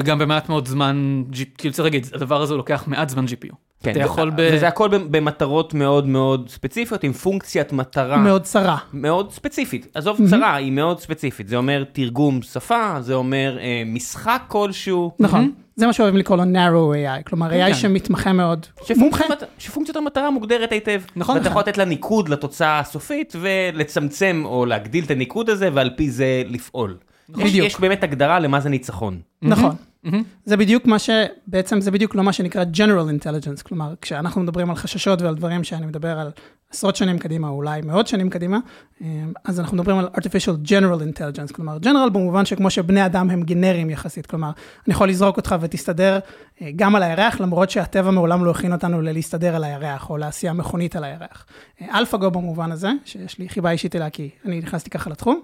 גם 0.03 0.19
במעט 0.19 0.50
מאוד 0.50 0.67
זמן, 0.67 1.24
כאילו 1.58 1.74
צריך 1.74 1.84
להגיד, 1.84 2.08
הדבר 2.13 2.41
הזה 2.41 2.55
לוקח 2.55 2.84
מעט 2.88 3.10
זמן 3.10 3.25
GPU. 3.25 3.55
כן, 3.83 3.91
אתה 3.91 4.00
יכול 4.00 4.29
ב... 4.29 4.50
וזה 4.53 4.67
הכל 4.67 4.88
במטרות 5.12 5.74
מאוד 5.74 6.07
מאוד 6.07 6.50
ספציפיות, 6.50 7.03
עם 7.03 7.13
פונקציית 7.13 7.74
מטרה 7.74 8.17
מאוד 8.17 8.41
צרה. 8.41 8.77
מאוד 8.93 9.31
ספציפית. 9.31 9.88
עזוב 9.93 10.19
צרה, 10.29 10.55
היא 10.55 10.71
מאוד 10.71 11.00
ספציפית. 11.00 11.48
זה 11.48 11.55
אומר 11.57 11.83
תרגום 11.91 12.41
שפה, 12.41 12.95
זה 13.00 13.13
אומר 13.13 13.57
אה, 13.62 13.83
משחק 13.86 14.41
כלשהו. 14.48 15.12
נכון. 15.19 15.51
זה 15.75 15.88
מה 15.88 15.93
שאוהבים 15.93 16.17
לקרוא 16.19 16.38
לו 16.38 16.43
narrow 16.43 16.95
AI, 16.95 17.24
כלומר 17.29 17.50
כן. 17.50 17.67
AI 17.71 17.74
שמתמחה 17.74 18.33
מאוד. 18.33 18.65
מומחה. 18.79 18.93
שפונקציית 19.24 19.31
המט- 19.41 19.50
שפונקציית 19.59 19.98
המטרה 19.98 20.29
מוגדרת 20.31 20.71
היטב. 20.71 21.01
נכון. 21.15 21.38
ואתה 21.38 21.48
יכול 21.48 21.62
לתת 21.62 21.77
לה 21.77 21.86
ניקוד 21.86 22.29
לתוצאה 22.29 22.79
הסופית 22.79 23.36
ולצמצם 23.41 24.41
או 24.45 24.65
להגדיל 24.65 25.03
את 25.03 25.12
הניקוד 25.12 25.50
הזה 25.50 25.69
ועל 25.74 25.89
פי 25.98 26.09
זה 26.12 26.43
לפעול. 26.45 26.98
בדיוק. 27.29 27.67
יש 27.67 27.79
באמת 27.79 28.03
הגדרה 28.03 28.39
למה 28.39 28.59
זה 28.59 28.69
ניצחון. 28.69 29.19
נכון. 29.41 29.75
מהמם. 30.03 30.24
זה 30.46 30.58
בדיוק 30.58 30.86
מה 30.86 31.00
ש... 31.00 31.10
בעצם 31.48 31.82
זה 31.82 31.91
בדיוק 31.91 32.15
לא 32.15 32.24
מה 32.24 32.34
שנקרא 32.34 32.63
General 32.74 33.22
Intelligence, 33.22 33.63
כלומר, 33.63 33.94
כשאנחנו 34.01 34.41
מדברים 34.41 34.70
על 34.70 34.75
חששות 34.75 35.22
ועל 35.22 35.36
דברים 35.36 35.63
שאני 35.63 35.86
מדבר 35.86 36.20
על 36.20 36.32
עשרות 36.72 36.96
שנים 36.96 37.20
קדימה, 37.20 37.48
או 37.48 37.53
אולי 37.53 37.82
מאות 37.82 38.08
שנים 38.08 38.29
קדימה, 38.29 38.60
אה, 39.01 39.08
אז 39.46 39.60
אנחנו 39.60 39.77
מדברים 39.77 39.98
על 39.98 40.08
artificial 40.15 40.68
general 40.68 41.18
intelligence, 41.18 41.53
כלומר, 41.53 41.77
general 41.84 42.10
במובן 42.13 42.46
שכמו 42.46 42.70
שבני 42.70 43.06
אדם 43.06 43.29
הם 43.29 43.44
גנריים 43.44 43.89
יחסית, 43.89 44.25
כלומר, 44.25 44.51
אני 44.88 44.94
יכול 44.94 45.10
לזרוק 45.10 45.38
אותך 45.38 45.56
ותסתדר 45.62 46.20
אה, 46.62 46.70
גם 46.75 46.96
על 46.96 47.03
הירח, 47.03 47.41
למרות 47.41 47.70
שהטבע 47.70 48.12
מעולם 48.12 48.46
לא 48.46 48.51
הכין 48.51 48.74
אותנו 48.74 49.01
ללהסתדר 49.01 49.56
על 49.56 49.63
הירח, 49.63 50.10
או 50.10 50.18
להסיע 50.18 50.53
מכונית 50.53 50.96
על 50.96 51.03
הירח. 51.03 51.46
אה, 51.82 52.00
אלפאגו 52.00 52.32
במובן 52.32 52.72
הזה, 52.72 52.91
שיש 53.06 53.39
לי 53.39 53.50
חיבה 53.50 53.72
אישית 53.72 53.96
אליה, 53.96 54.10
כי 54.10 54.29
אני 54.46 54.60
נכנסתי 54.60 54.89
ככה 54.89 55.10
לתחום, 55.10 55.41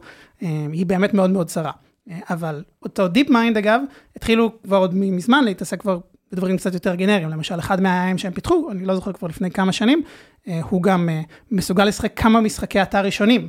היא 0.72 0.86
באמת 0.86 1.14
מאוד 1.14 1.30
מאוד 1.30 1.48
צרה. 1.48 1.72
אה, 2.10 2.20
אבל 2.30 2.64
אותו 2.84 3.08
DeepMind 3.08 3.58
אגב, 3.58 3.82
התחילו 4.16 4.62
כבר 4.64 4.78
עוד 4.78 4.96
מזמן 4.96 5.44
להתעסק 5.44 5.82
כבר 5.82 6.00
בדברים 6.32 6.58
קצת 6.58 6.74
יותר 6.74 6.96
גנריים, 6.96 7.30
למשל 7.30 7.60
אחד 7.60 7.82
מה-AIים 7.82 8.18
שהם 8.18 8.34
פיתחו, 8.34 8.72
אני 8.72 8.86
לא 8.86 8.96
זוכר 8.96 9.14
כבר 9.14 9.28
לפני 9.28 9.52
כמה 9.52 9.72
שנים, 9.72 10.04
אה, 10.48 10.62
הוא 10.70 10.84
גם 10.84 11.10
אה, 11.10 11.22
מסוגל 11.52 11.86
לשחק 11.86 12.20
כמה 12.20 12.42
משחקי 12.42 12.82
אטארי 12.82 13.06
ראשונים, 13.06 13.48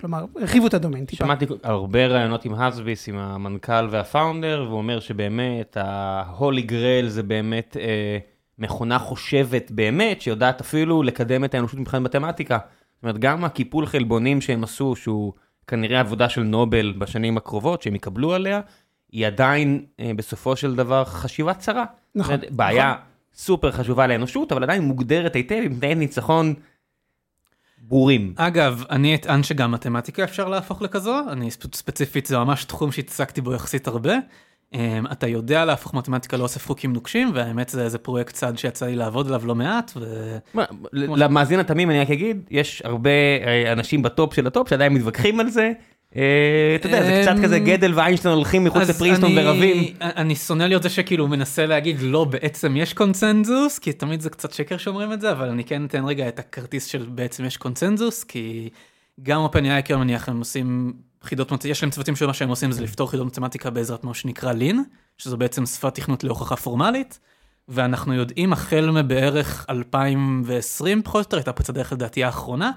כלומר 0.00 0.24
הרחיבו 0.36 0.66
את 0.66 0.74
הדומיין 0.74 1.04
טיפה. 1.04 1.24
שמעתי 1.24 1.46
הרבה 1.62 2.06
ראיונות 2.06 2.44
עם 2.44 2.54
הסביס, 2.54 3.08
עם 3.08 3.18
המנכ"ל 3.18 3.88
וה 3.90 4.05
founder, 4.05 4.64
והוא 4.66 4.78
אומר 4.78 5.00
שבאמת 5.00 5.76
ה-holy 5.76 6.70
grail 6.70 7.06
זה 7.06 7.22
באמת 7.22 7.76
אה, 7.80 8.18
מכונה 8.58 8.98
חושבת 8.98 9.70
באמת, 9.70 10.20
שיודעת 10.20 10.60
אפילו 10.60 11.02
לקדם 11.02 11.44
את 11.44 11.54
האנושות 11.54 11.78
מבחינת 11.78 12.02
מתמטיקה. 12.02 12.58
זאת 12.94 13.02
אומרת, 13.02 13.18
גם 13.18 13.44
הקיפול 13.44 13.86
חלבונים 13.86 14.40
שהם 14.40 14.64
עשו, 14.64 14.96
שהוא 14.96 15.32
כנראה 15.66 16.00
עבודה 16.00 16.28
של 16.28 16.42
נובל 16.42 16.94
בשנים 16.98 17.36
הקרובות, 17.36 17.82
שהם 17.82 17.94
יקבלו 17.94 18.34
עליה, 18.34 18.60
היא 19.12 19.26
עדיין 19.26 19.84
אה, 20.00 20.10
בסופו 20.16 20.56
של 20.56 20.74
דבר 20.74 21.04
חשיבה 21.04 21.54
צרה. 21.54 21.84
נכון, 22.14 22.36
בעיה 22.50 22.94
סופר 23.34 23.72
חשובה 23.72 24.06
לאנושות, 24.06 24.52
אבל 24.52 24.62
עדיין 24.62 24.82
מוגדרת 24.82 25.34
היטב 25.34 25.60
עם 25.64 25.80
תנאי 25.80 25.94
ניצחון 25.94 26.54
ברורים. 27.78 28.34
אגב, 28.36 28.84
אני 28.90 29.14
אטען 29.14 29.42
שגם 29.42 29.72
מתמטיקה 29.72 30.24
אפשר 30.24 30.48
להפוך 30.48 30.82
לכזו, 30.82 31.20
אני 31.28 31.50
ספ- 31.50 31.76
ספציפית 31.76 32.26
זה 32.26 32.38
ממש 32.38 32.64
תחום 32.64 32.92
שהתעסקתי 32.92 33.40
בו 33.40 33.54
יחסית 33.54 33.86
הרבה. 33.86 34.14
Um, 34.74 34.78
אתה 35.12 35.26
יודע 35.26 35.64
להפוך 35.64 35.94
מתמטיקה 35.94 36.36
לאוסף 36.36 36.66
חוקים 36.66 36.92
נוקשים, 36.92 37.30
והאמת 37.34 37.68
זה 37.68 37.84
איזה 37.84 37.98
פרויקט 37.98 38.34
צד 38.34 38.58
שיצא 38.58 38.86
לי 38.86 38.96
לעבוד 38.96 39.26
עליו 39.26 39.46
לא 39.46 39.54
מעט, 39.54 39.92
ו... 39.96 40.36
למאזין 40.92 41.60
התמים 41.60 41.90
אני 41.90 42.00
רק 42.00 42.10
אגיד, 42.10 42.40
יש 42.50 42.82
הרבה 42.84 43.10
אה, 43.46 43.72
אנשים 43.72 44.02
ב 44.02 44.10
top 44.10 44.34
של 44.34 44.46
ה 44.46 44.52
top 44.52 44.70
שעדיין 44.70 44.94
מתווכחים 44.94 45.40
על 45.40 45.48
זה. 45.50 45.72
אה, 46.16 46.76
אתה 46.76 46.88
יודע, 46.88 47.02
זה 47.02 47.20
קצת 47.22 47.36
אמ, 47.38 47.42
כזה 47.42 47.58
גדל 47.58 47.92
ואיינשטיין 47.94 48.34
הולכים 48.34 48.64
מחוץ 48.64 48.88
לפרינסטון 48.88 49.38
ורבים. 49.38 49.94
אני 50.00 50.34
שונא 50.34 50.62
להיות 50.62 50.82
זה 50.82 50.88
שכאילו 50.88 51.28
מנסה 51.28 51.66
להגיד 51.66 51.96
לא 52.00 52.24
בעצם 52.24 52.76
יש 52.76 52.92
קונצנזוס 52.94 53.78
כי 53.78 53.92
תמיד 53.92 54.20
זה 54.20 54.30
קצת 54.30 54.52
שקר 54.52 54.76
שאומרים 54.76 55.12
את 55.12 55.20
זה 55.20 55.32
אבל 55.32 55.48
אני 55.48 55.64
כן 55.64 55.84
אתן 55.84 56.04
רגע 56.04 56.28
את 56.28 56.38
הכרטיס 56.38 56.86
של 56.86 57.06
בעצם 57.08 57.44
יש 57.44 57.56
קונצנזוס 57.56 58.24
כי 58.24 58.70
גם 59.22 59.46
OpenAI 59.46 59.82
כאילו 59.84 59.98
מניח 59.98 60.28
הם 60.28 60.38
עושים 60.38 60.92
חידות 61.22 61.64
יש 61.64 61.82
להם 61.82 61.90
צוותים 61.90 62.16
שמה 62.16 62.34
שהם 62.34 62.48
עושים 62.48 62.72
זה 62.72 62.82
לפתור 62.82 63.10
חידות 63.10 63.26
מתמטיקה 63.26 63.70
בעזרת 63.70 64.04
מה 64.04 64.14
שנקרא 64.14 64.52
Lean 64.52 64.84
שזו 65.18 65.36
בעצם 65.36 65.66
שפת 65.66 65.94
תכנות 65.94 66.24
להוכחה 66.24 66.56
פורמלית. 66.56 67.18
ואנחנו 67.68 68.14
יודעים 68.14 68.52
החל 68.52 68.90
מבערך 68.90 69.66
2020 69.70 71.02
פחות 71.02 71.14
או 71.14 71.20
יותר 71.20 71.36
הייתה 71.36 71.52
פריצת 71.52 71.74
דרך 71.74 71.92
לדעתי 71.92 72.24
האחרונה. 72.24 72.70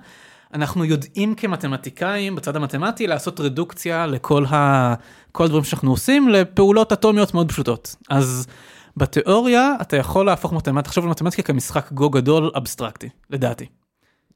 אנחנו 0.53 0.85
יודעים 0.85 1.35
כמתמטיקאים 1.35 2.35
בצד 2.35 2.55
המתמטי 2.55 3.07
לעשות 3.07 3.39
רדוקציה 3.39 4.05
לכל 4.05 4.45
ה... 4.45 4.93
כל 5.31 5.43
הדברים 5.43 5.63
שאנחנו 5.63 5.91
עושים 5.91 6.29
לפעולות 6.29 6.91
אטומיות 6.91 7.33
מאוד 7.33 7.49
פשוטות. 7.49 7.95
אז 8.09 8.47
בתיאוריה 8.97 9.75
אתה 9.81 9.97
יכול 9.97 10.25
להפוך 10.25 10.53
מתמטיקה, 10.53 10.81
תחשוב 10.81 11.03
על 11.03 11.09
מתמטיקה 11.09 11.43
כמשחק 11.43 11.91
גו 11.91 12.09
גדול 12.09 12.51
אבסטרקטי, 12.55 13.09
לדעתי. 13.29 13.65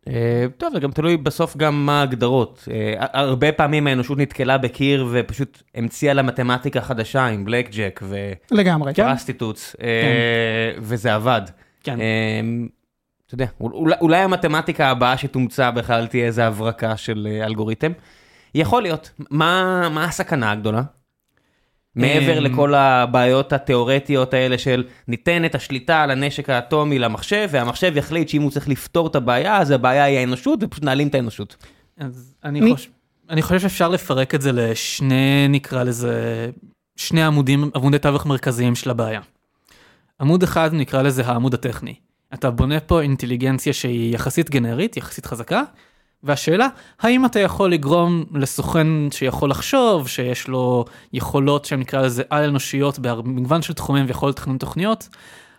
אה, 0.07 0.45
טוב, 0.57 0.73
זה 0.73 0.79
גם 0.79 0.91
תלוי 0.91 1.17
בסוף 1.17 1.57
גם 1.57 1.85
מה 1.85 1.99
ההגדרות. 1.99 2.67
אה, 2.71 2.93
הרבה 3.13 3.51
פעמים 3.51 3.87
האנושות 3.87 4.17
נתקלה 4.17 4.57
בקיר 4.57 5.07
ופשוט 5.11 5.63
המציאה 5.75 6.13
לה 6.13 6.21
מתמטיקה 6.21 6.81
חדשה 6.81 7.25
עם 7.25 7.45
בלק 7.45 7.69
ג'ק 7.71 8.03
לגמרי. 8.51 8.91
ופרסטיטוטס, 8.91 9.75
אה, 9.81 10.71
וזה 10.77 11.15
עבד. 11.15 11.41
כן. 11.83 11.99
אתה 13.25 13.33
יודע, 13.35 13.45
אולי, 13.61 13.95
אולי 14.01 14.17
המתמטיקה 14.17 14.89
הבאה 14.89 15.17
שתומצא 15.17 15.71
בכלל 15.71 16.07
תהיה 16.07 16.25
איזה 16.25 16.47
הברקה 16.47 16.97
של 16.97 17.27
אלגוריתם. 17.43 17.91
יכול 18.55 18.81
להיות. 18.81 19.11
מה, 19.29 19.89
מה 19.89 20.05
הסכנה 20.05 20.51
הגדולה? 20.51 20.81
מעבר 21.95 22.37
אמ, 22.37 22.43
לכל 22.43 22.73
הבעיות 22.73 23.53
התיאורטיות 23.53 24.33
האלה 24.33 24.57
של 24.57 24.83
ניתן 25.07 25.45
את 25.45 25.55
השליטה 25.55 26.01
על 26.01 26.11
הנשק 26.11 26.49
האטומי 26.49 26.99
למחשב, 26.99 27.47
והמחשב 27.51 27.97
יחליט 27.97 28.29
שאם 28.29 28.41
הוא 28.41 28.51
צריך 28.51 28.69
לפתור 28.69 29.07
את 29.07 29.15
הבעיה, 29.15 29.57
אז 29.57 29.71
הבעיה 29.71 30.03
היא 30.03 30.17
האנושות, 30.17 30.59
ופשוט 30.63 30.83
נעלים 30.83 31.07
את 31.07 31.15
האנושות. 31.15 31.55
אז 31.97 32.35
אני, 32.43 32.71
חוש... 32.71 32.89
אני 33.29 33.41
חושב 33.41 33.59
שאפשר 33.59 33.89
לפרק 33.89 34.35
את 34.35 34.41
זה 34.41 34.51
לשני, 34.51 35.47
נקרא 35.49 35.83
לזה, 35.83 36.49
שני 36.95 37.23
עמודים, 37.23 37.69
עמודי 37.75 37.99
תווך 37.99 38.25
מרכזיים 38.25 38.75
של 38.75 38.89
הבעיה. 38.89 39.21
עמוד 40.21 40.43
אחד 40.43 40.69
נקרא 40.73 41.01
לזה 41.01 41.25
העמוד 41.25 41.53
הטכני. 41.53 41.95
אתה 42.33 42.51
בונה 42.51 42.79
פה 42.79 43.01
אינטליגנציה 43.01 43.73
שהיא 43.73 44.15
יחסית 44.15 44.49
גנרית, 44.49 44.97
יחסית 44.97 45.25
חזקה, 45.25 45.61
והשאלה, 46.23 46.67
האם 46.99 47.25
אתה 47.25 47.39
יכול 47.39 47.71
לגרום 47.71 48.23
לסוכן 48.33 48.87
שיכול 49.11 49.49
לחשוב, 49.49 50.07
שיש 50.07 50.47
לו 50.47 50.85
יכולות 51.13 51.65
שהן 51.65 51.79
נקרא 51.79 52.01
לזה 52.01 52.23
על 52.29 52.43
אנושיות 52.43 52.99
במגוון 52.99 53.61
של 53.61 53.73
תחומים 53.73 54.05
ויכול 54.07 54.29
לתכנן 54.29 54.57
תוכניות, 54.57 55.09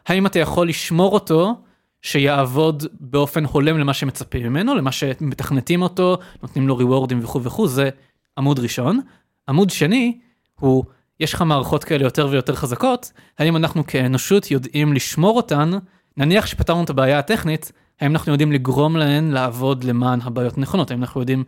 האם 0.07 0.27
אתה 0.27 0.39
יכול 0.39 0.69
לשמור 0.69 1.13
אותו 1.13 1.55
שיעבוד 2.03 2.85
באופן 3.01 3.45
הולם 3.45 3.79
למה 3.79 3.95
שמצפים 3.95 4.43
ממנו, 4.43 4.75
למה 4.75 4.93
שמתכנתים 4.93 5.83
אותו, 5.83 6.19
נותנים 6.43 6.69
לו 6.69 6.77
ריוורדים 6.77 7.21
וכו' 7.23 7.43
וכו', 7.43 7.69
זה 7.69 7.91
עמוד 8.39 8.59
ראשון. 8.59 9.01
עמוד 9.49 9.71
שני 9.71 10.19
הוא, 10.61 10.85
יש 11.21 11.35
לך 11.35 11.43
מערכות 11.43 11.85
כאלה 11.85 12.05
יותר 12.05 12.29
ויותר 12.31 12.55
חזקות, 12.55 13.13
האם 13.39 13.57
אנחנו 13.57 13.87
כאנושות 13.87 14.51
יודעים 14.51 14.93
לשמור 14.93 15.37
אותן, 15.37 15.71
נניח 16.17 16.47
שפתרנו 16.47 16.85
את 16.85 16.91
הבעיה 16.91 17.19
הטכנית, 17.19 17.73
האם 18.01 18.13
אנחנו 18.13 18.33
יודעים 18.33 18.53
לגרום 18.53 18.97
להן 18.97 19.31
לעבוד 19.31 19.85
למען 19.85 20.21
הבעיות 20.23 20.59
הנכונות, 20.59 20.91
האם 20.91 21.01
אנחנו 21.01 21.21
יודעים 21.21 21.45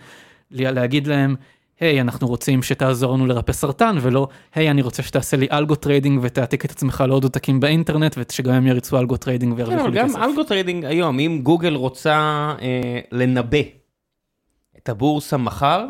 להגיד 0.50 1.06
להם, 1.06 1.36
היי, 1.80 1.98
hey, 1.98 2.00
אנחנו 2.00 2.28
רוצים 2.28 2.62
שתעזור 2.62 3.14
לנו 3.14 3.26
לרפא 3.26 3.52
סרטן, 3.52 3.96
ולא, 4.00 4.28
היי, 4.54 4.68
hey, 4.68 4.70
אני 4.70 4.82
רוצה 4.82 5.02
שתעשה 5.02 5.36
לי 5.36 5.46
algo 5.52 5.74
trading 5.74 6.20
ותעתיק 6.22 6.64
את 6.64 6.70
עצמך 6.70 7.04
לעוד 7.08 7.24
עותקים 7.24 7.60
באינטרנט, 7.60 8.16
ושגם 8.18 8.54
הם 8.54 8.66
יריצו 8.66 8.98
algo 8.98 9.16
trading 9.16 9.54
וירוויחו 9.56 9.88
לי 9.88 10.00
כן, 10.00 10.08
כסף. 10.08 10.16
גם 10.16 10.22
algo 10.22 10.44
trading 10.44 10.84
היום, 10.84 11.18
אם 11.18 11.40
גוגל 11.42 11.74
רוצה 11.74 12.14
אה, 12.62 13.00
לנבא 13.12 13.58
את 14.78 14.88
הבורסה 14.88 15.36
מחר, 15.36 15.86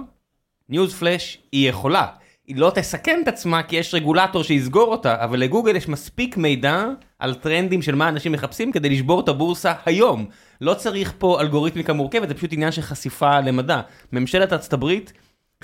news 0.68 0.94
flash 0.94 1.38
היא 1.52 1.68
יכולה. 1.68 2.06
היא 2.46 2.56
לא 2.56 2.72
תסכן 2.74 3.20
את 3.22 3.28
עצמה 3.28 3.62
כי 3.62 3.76
יש 3.76 3.94
רגולטור 3.94 4.42
שיסגור 4.42 4.88
אותה, 4.88 5.24
אבל 5.24 5.40
לגוגל 5.40 5.76
יש 5.76 5.88
מספיק 5.88 6.36
מידע 6.36 6.84
על 7.18 7.34
טרנדים 7.34 7.82
של 7.82 7.94
מה 7.94 8.08
אנשים 8.08 8.32
מחפשים 8.32 8.72
כדי 8.72 8.88
לשבור 8.88 9.20
את 9.20 9.28
הבורסה 9.28 9.72
היום. 9.84 10.26
לא 10.60 10.74
צריך 10.74 11.12
פה 11.18 11.40
אלגוריתמיקה 11.40 11.92
מורכבת, 11.92 12.28
זה 12.28 12.34
פשוט 12.34 12.52
עניין 12.52 12.72
של 12.72 12.82
חשיפה 12.82 13.40
למידע. 13.40 13.80
ממשלת 14.12 14.52
ארצות 14.52 14.72
הברית 14.72 15.12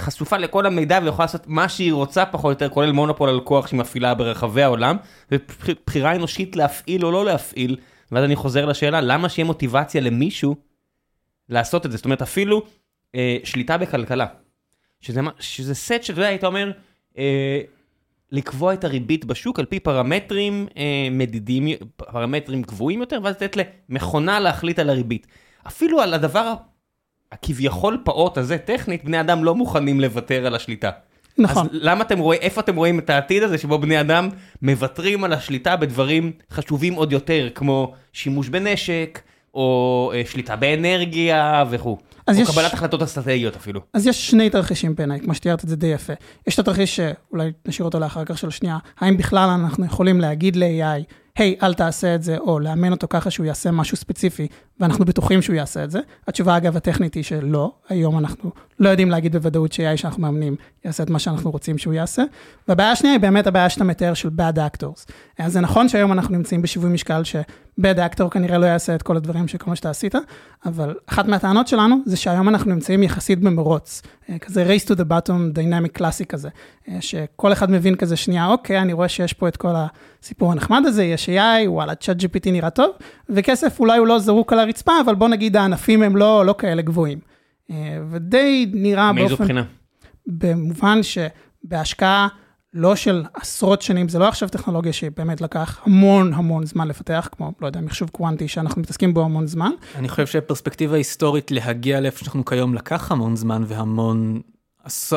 חשופה 0.00 0.36
לכל 0.36 0.66
המידע 0.66 0.98
ויכולה 1.04 1.24
לעשות 1.24 1.46
מה 1.46 1.68
שהיא 1.68 1.92
רוצה 1.92 2.26
פחות 2.26 2.44
או 2.44 2.50
יותר, 2.50 2.68
כולל 2.68 2.92
מונופול 2.92 3.28
על 3.28 3.40
כוח 3.40 3.66
שהיא 3.66 3.80
מפעילה 3.80 4.14
ברחבי 4.14 4.62
העולם, 4.62 4.96
ובחירה 5.32 6.14
אנושית 6.14 6.56
להפעיל 6.56 7.06
או 7.06 7.10
לא 7.10 7.24
להפעיל, 7.24 7.76
ואז 8.12 8.24
אני 8.24 8.36
חוזר 8.36 8.64
לשאלה, 8.64 9.00
למה 9.00 9.28
שיהיה 9.28 9.46
מוטיבציה 9.46 10.00
למישהו 10.00 10.56
לעשות 11.48 11.86
את 11.86 11.90
זה? 11.90 11.96
זאת 11.96 12.04
אומרת, 12.04 12.22
אפילו 12.22 12.62
אה, 13.14 13.36
שליטה 13.44 13.78
בכלכלה, 13.78 14.26
שזה, 15.02 15.20
שזה 15.38 15.74
סט 15.74 16.02
שאתה 16.02 16.20
יודע, 16.20 16.28
היית 16.28 16.44
אומר, 16.44 16.70
אה, 17.18 17.60
לקבוע 18.32 18.74
את 18.74 18.84
הריבית 18.84 19.24
בשוק 19.24 19.58
על 19.58 19.64
פי 19.64 19.80
פרמטרים 19.80 20.66
אה, 20.76 21.08
מדידים, 21.10 21.68
פרמטרים 21.96 22.62
קבועים 22.62 23.00
יותר, 23.00 23.18
ואז 23.22 23.34
לתת 23.34 23.56
למכונה 23.88 24.40
להחליט 24.40 24.78
על 24.78 24.90
הריבית. 24.90 25.26
אפילו 25.66 26.00
על 26.00 26.14
הדבר 26.14 26.54
הכביכול 27.32 27.98
פעוט 28.04 28.38
הזה, 28.38 28.58
טכנית, 28.58 29.04
בני 29.04 29.20
אדם 29.20 29.44
לא 29.44 29.54
מוכנים 29.54 30.00
לוותר 30.00 30.46
על 30.46 30.54
השליטה. 30.54 30.90
נכון. 31.38 31.66
אז 31.66 31.70
למה 31.72 32.04
אתם 32.04 32.18
רואים, 32.18 32.40
איפה 32.42 32.60
אתם 32.60 32.76
רואים 32.76 32.98
את 32.98 33.10
העתיד 33.10 33.42
הזה 33.42 33.58
שבו 33.58 33.78
בני 33.78 34.00
אדם 34.00 34.28
מוותרים 34.62 35.24
על 35.24 35.32
השליטה 35.32 35.76
בדברים 35.76 36.32
חשובים 36.50 36.94
עוד 36.94 37.12
יותר, 37.12 37.48
כמו 37.54 37.94
שימוש 38.12 38.48
בנשק, 38.48 39.20
או 39.54 40.12
אה, 40.14 40.22
שליטה 40.26 40.56
באנרגיה 40.56 41.64
וכו'. 41.70 41.98
או 42.28 42.34
יש... 42.34 42.50
קבלת 42.50 42.72
החלטות 42.72 43.02
אסטרטגיות 43.02 43.56
אפילו. 43.56 43.80
אז 43.94 44.06
יש 44.06 44.30
שני 44.30 44.50
תרחישים 44.50 44.94
בעיניי, 44.94 45.20
כמו 45.20 45.34
שתיארת 45.34 45.64
את 45.64 45.68
זה 45.68 45.76
די 45.76 45.86
יפה. 45.86 46.12
יש 46.46 46.54
את 46.54 46.58
התרחיש 46.58 46.96
שאולי 46.96 47.52
נשאיר 47.68 47.84
אותו 47.84 48.00
לאחר 48.00 48.24
כך 48.24 48.38
של 48.38 48.50
שנייה, 48.50 48.78
האם 49.00 49.16
בכלל 49.16 49.48
אנחנו 49.48 49.86
יכולים 49.86 50.20
להגיד 50.20 50.56
ל-AI, 50.56 51.02
היי, 51.36 51.56
hey, 51.60 51.64
אל 51.64 51.74
תעשה 51.74 52.14
את 52.14 52.22
זה, 52.22 52.38
או 52.38 52.58
לאמן 52.58 52.92
אותו 52.92 53.06
ככה 53.10 53.30
שהוא 53.30 53.46
יעשה 53.46 53.70
משהו 53.70 53.96
ספציפי, 53.96 54.48
ואנחנו 54.80 55.04
בטוחים 55.04 55.42
שהוא 55.42 55.56
יעשה 55.56 55.84
את 55.84 55.90
זה. 55.90 56.00
התשובה, 56.28 56.56
אגב, 56.56 56.76
הטכנית 56.76 57.14
היא 57.14 57.24
שלא, 57.24 57.72
היום 57.88 58.18
אנחנו 58.18 58.50
לא 58.80 58.88
יודעים 58.88 59.10
להגיד 59.10 59.36
בוודאות 59.36 59.72
ש-AI 59.72 59.96
שאנחנו 59.96 60.22
מאמנים 60.22 60.56
יעשה 60.84 61.02
את 61.02 61.10
מה 61.10 61.18
שאנחנו 61.18 61.50
רוצים 61.50 61.78
שהוא 61.78 61.94
יעשה. 61.94 62.22
והבעיה 62.68 62.92
השנייה 62.92 63.14
היא 63.14 63.20
באמת 63.20 63.46
הבעיה 63.46 63.68
שאתה 63.68 63.84
מתאר 63.84 64.14
של 64.14 64.28
bad 64.28 64.56
actors. 64.56 65.12
אז 65.38 65.52
זה 65.52 65.60
נכון 65.60 65.88
שהיום 65.88 66.12
אנחנו 66.12 66.36
נמצאים 66.36 66.62
בשיווי 66.62 66.90
משקל 66.90 67.24
ש-bad 67.24 67.98
actor 67.98 68.28
כנראה 68.30 68.58
לא 68.58 68.66
יעשה 68.66 68.94
את 68.94 69.02
כל 69.02 69.16
הדברים 69.16 69.48
שכל 69.48 69.70
מה 69.70 69.76
שאתה 69.76 69.90
עשית, 69.90 70.14
אבל 70.66 70.94
אחת 71.06 71.26
מהטענות 71.26 71.68
שלנו 71.68 71.96
זה 72.06 72.16
שהיום 72.16 72.48
אנחנו 72.48 72.74
נמצאים 72.74 73.02
יחסית 73.02 73.40
במרוץ, 73.40 74.02
כזה 74.40 74.66
race 74.66 74.88
to 74.88 74.94
the 74.94 75.04
bottom 75.04 75.58
dynamic 75.58 75.98
classic 75.98 76.24
כזה, 76.28 76.48
שכל 77.00 77.52
אחד 77.52 77.70
מבין 77.70 77.94
כזה 77.94 78.16
שנייה, 78.16 78.46
אוקיי, 78.46 78.78
אני 78.78 78.92
רואה 78.92 79.08
שיש 79.08 79.32
פה 79.32 79.48
את 79.48 79.56
כל 79.56 79.74
הסיפור 80.22 80.52
הנחמד 80.52 80.82
הזה, 80.86 81.04
יש 81.04 81.28
AI, 81.28 81.68
וואלה, 81.68 81.94
צ'אט 81.94 82.16
GPT 82.16 82.50
נראה 82.50 82.70
טוב, 82.70 82.90
וכסף 83.34 83.80
אולי 83.80 83.98
הוא 83.98 84.06
לא 84.06 84.18
זרוק 84.18 84.52
על 84.52 84.58
הרצפה, 84.58 84.92
אבל 85.04 85.14
בוא 85.14 85.28
נגיד 85.28 85.56
הענפים 85.56 86.02
הם 86.02 86.16
לא, 86.16 86.46
לא 86.46 86.54
כאלה 86.58 86.82
גבוהים. 86.82 87.18
ודי 88.10 88.70
נראה 88.74 89.12
מאיזו 89.12 89.28
באופן... 89.28 89.54
מאיזו 89.54 89.64
בחינה? 89.64 89.64
במובן 90.26 91.00
שבהשקעה 91.02 92.28
לא 92.74 92.96
של 92.96 93.24
עשרות 93.34 93.82
שנים, 93.82 94.08
זה 94.08 94.18
לא 94.18 94.28
עכשיו 94.28 94.48
טכנולוגיה 94.48 94.92
שבאמת 94.92 95.40
לקח 95.40 95.80
המון 95.84 96.34
המון 96.34 96.66
זמן 96.66 96.88
לפתח, 96.88 97.28
כמו, 97.32 97.52
לא 97.60 97.66
יודע, 97.66 97.80
מחשוב 97.80 98.10
קוונטי 98.10 98.48
שאנחנו 98.48 98.80
מתעסקים 98.80 99.14
בו 99.14 99.24
המון 99.24 99.46
זמן. 99.46 99.70
אני 99.94 100.08
חושב 100.08 100.26
שפרספקטיבה 100.26 100.96
היסטורית 100.96 101.50
להגיע 101.50 102.00
לאיפה 102.00 102.18
שאנחנו 102.18 102.44
כיום 102.44 102.74
לקח 102.74 103.12
המון 103.12 103.36
זמן 103.36 103.62
והמון 103.66 104.40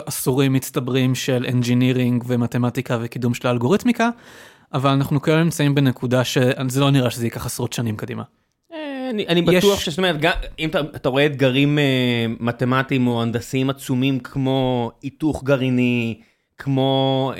עשורים 0.06 0.54
מצטברים 0.54 1.16
של 1.16 1.46
engineering 1.46 2.24
ומתמטיקה 2.28 2.98
וקידום 3.02 3.34
של 3.34 3.48
האלגוריתמיקה, 3.48 4.10
אבל 4.76 4.90
אנחנו 4.90 5.22
כיום 5.22 5.40
נמצאים 5.40 5.76
בנקודה 5.76 6.24
שזה 6.24 6.80
לא 6.80 6.92
נראה 6.92 7.12
שזה 7.12 7.26
ייקח 7.26 7.46
עשרות 7.46 7.74
שנים 7.74 7.98
קדימה. 7.98 8.24
אני, 9.10 9.28
אני 9.28 9.40
יש... 9.52 9.66
בטוח 9.66 9.80
שזאת 9.80 9.98
אומרת, 9.98 10.16
אם 10.60 10.70
אתה, 10.70 10.80
אתה 10.80 11.10
רואה 11.10 11.26
אתגרים 11.26 11.78
uh, 11.78 12.44
מתמטיים 12.44 13.08
או 13.08 13.22
הנדסיים 13.22 13.70
עצומים 13.70 14.20
כמו 14.20 14.92
היתוך 15.02 15.44
גרעיני, 15.44 16.22
כמו 16.58 17.32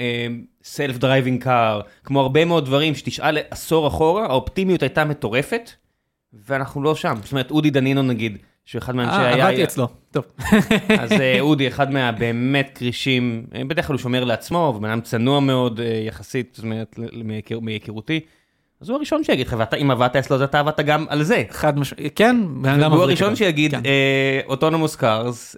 self-driving 0.64 1.44
car, 1.44 1.82
כמו 2.04 2.22
הרבה 2.22 2.46
מאוד 2.46 2.66
דברים 2.66 2.96
שתשאל 2.96 3.38
עשור 3.52 3.88
אחורה, 3.88 4.26
האופטימיות 4.26 4.82
הייתה 4.82 5.06
מטורפת, 5.06 5.72
ואנחנו 6.34 6.84
לא 6.84 6.96
שם. 6.96 7.16
זאת 7.24 7.32
אומרת, 7.32 7.52
אודי 7.52 7.70
דנינו 7.70 8.04
נגיד, 8.04 8.38
שהוא 8.66 8.80
אחד 8.80 8.96
מאנשי 8.96 9.16
ה-AI. 9.16 9.40
אה, 9.40 9.48
עבדתי 9.48 9.64
אצלו, 9.64 9.88
טוב. 10.12 10.24
אז 11.02 11.12
uh, 11.12 11.16
אודי, 11.40 11.68
אחד 11.68 11.92
מהבאמת 11.92 12.72
כרישים, 12.76 13.46
בדרך 13.68 13.88
כלל 13.88 13.94
הוא 13.94 14.02
שומר 14.02 14.24
לעצמו, 14.24 14.74
ובן 14.78 14.90
אדם 14.90 15.02
צנוע 15.02 15.40
מאוד 15.40 15.80
יחסית, 16.08 16.54
זאת 16.54 16.64
אומרת, 16.64 17.00
מהיכרותי. 17.62 18.20
אז 18.82 18.90
הוא 18.90 18.98
הראשון 18.98 19.24
שיגיד 19.24 19.48
לך, 19.48 19.56
אם 19.82 19.92
עבדת 19.92 20.16
אצלו, 20.16 20.36
אז 20.36 20.42
אתה 20.42 20.60
עבדת 20.60 20.80
גם 20.80 21.06
על 21.10 21.24
זה. 21.24 21.44
חד 21.50 21.80
משמעית, 21.80 22.14
כן. 22.16 22.36
הוא 22.92 23.02
הראשון 23.02 23.36
שיגיד, 23.36 23.74
אוטונומוס 24.48 24.96
קארס, 24.96 25.56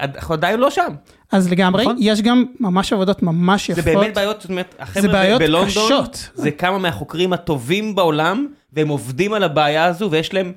אנחנו 0.00 0.34
עדיין 0.34 0.60
לא 0.60 0.70
שם. 0.70 0.92
אז 1.32 1.50
לגמרי, 1.52 1.82
נכון? 1.82 1.96
יש 1.98 2.22
גם 2.22 2.44
ממש 2.60 2.92
עבודות 2.92 3.22
ממש 3.22 3.68
יפות. 3.68 3.84
זה 3.84 3.94
באמת 3.94 4.14
בעיות, 4.14 4.40
זאת 4.40 4.50
אומרת, 4.50 4.74
החבר'ה 4.78 5.38
בלונדון. 5.38 6.02
זה 6.34 6.50
כמה 6.50 6.78
מהחוקרים 6.78 7.32
הטובים 7.32 7.94
בעולם, 7.94 8.46
והם 8.72 8.88
עובדים 8.88 9.32
על 9.32 9.42
הבעיה 9.42 9.84
הזו, 9.84 10.10
ויש 10.10 10.34
להם 10.34 10.52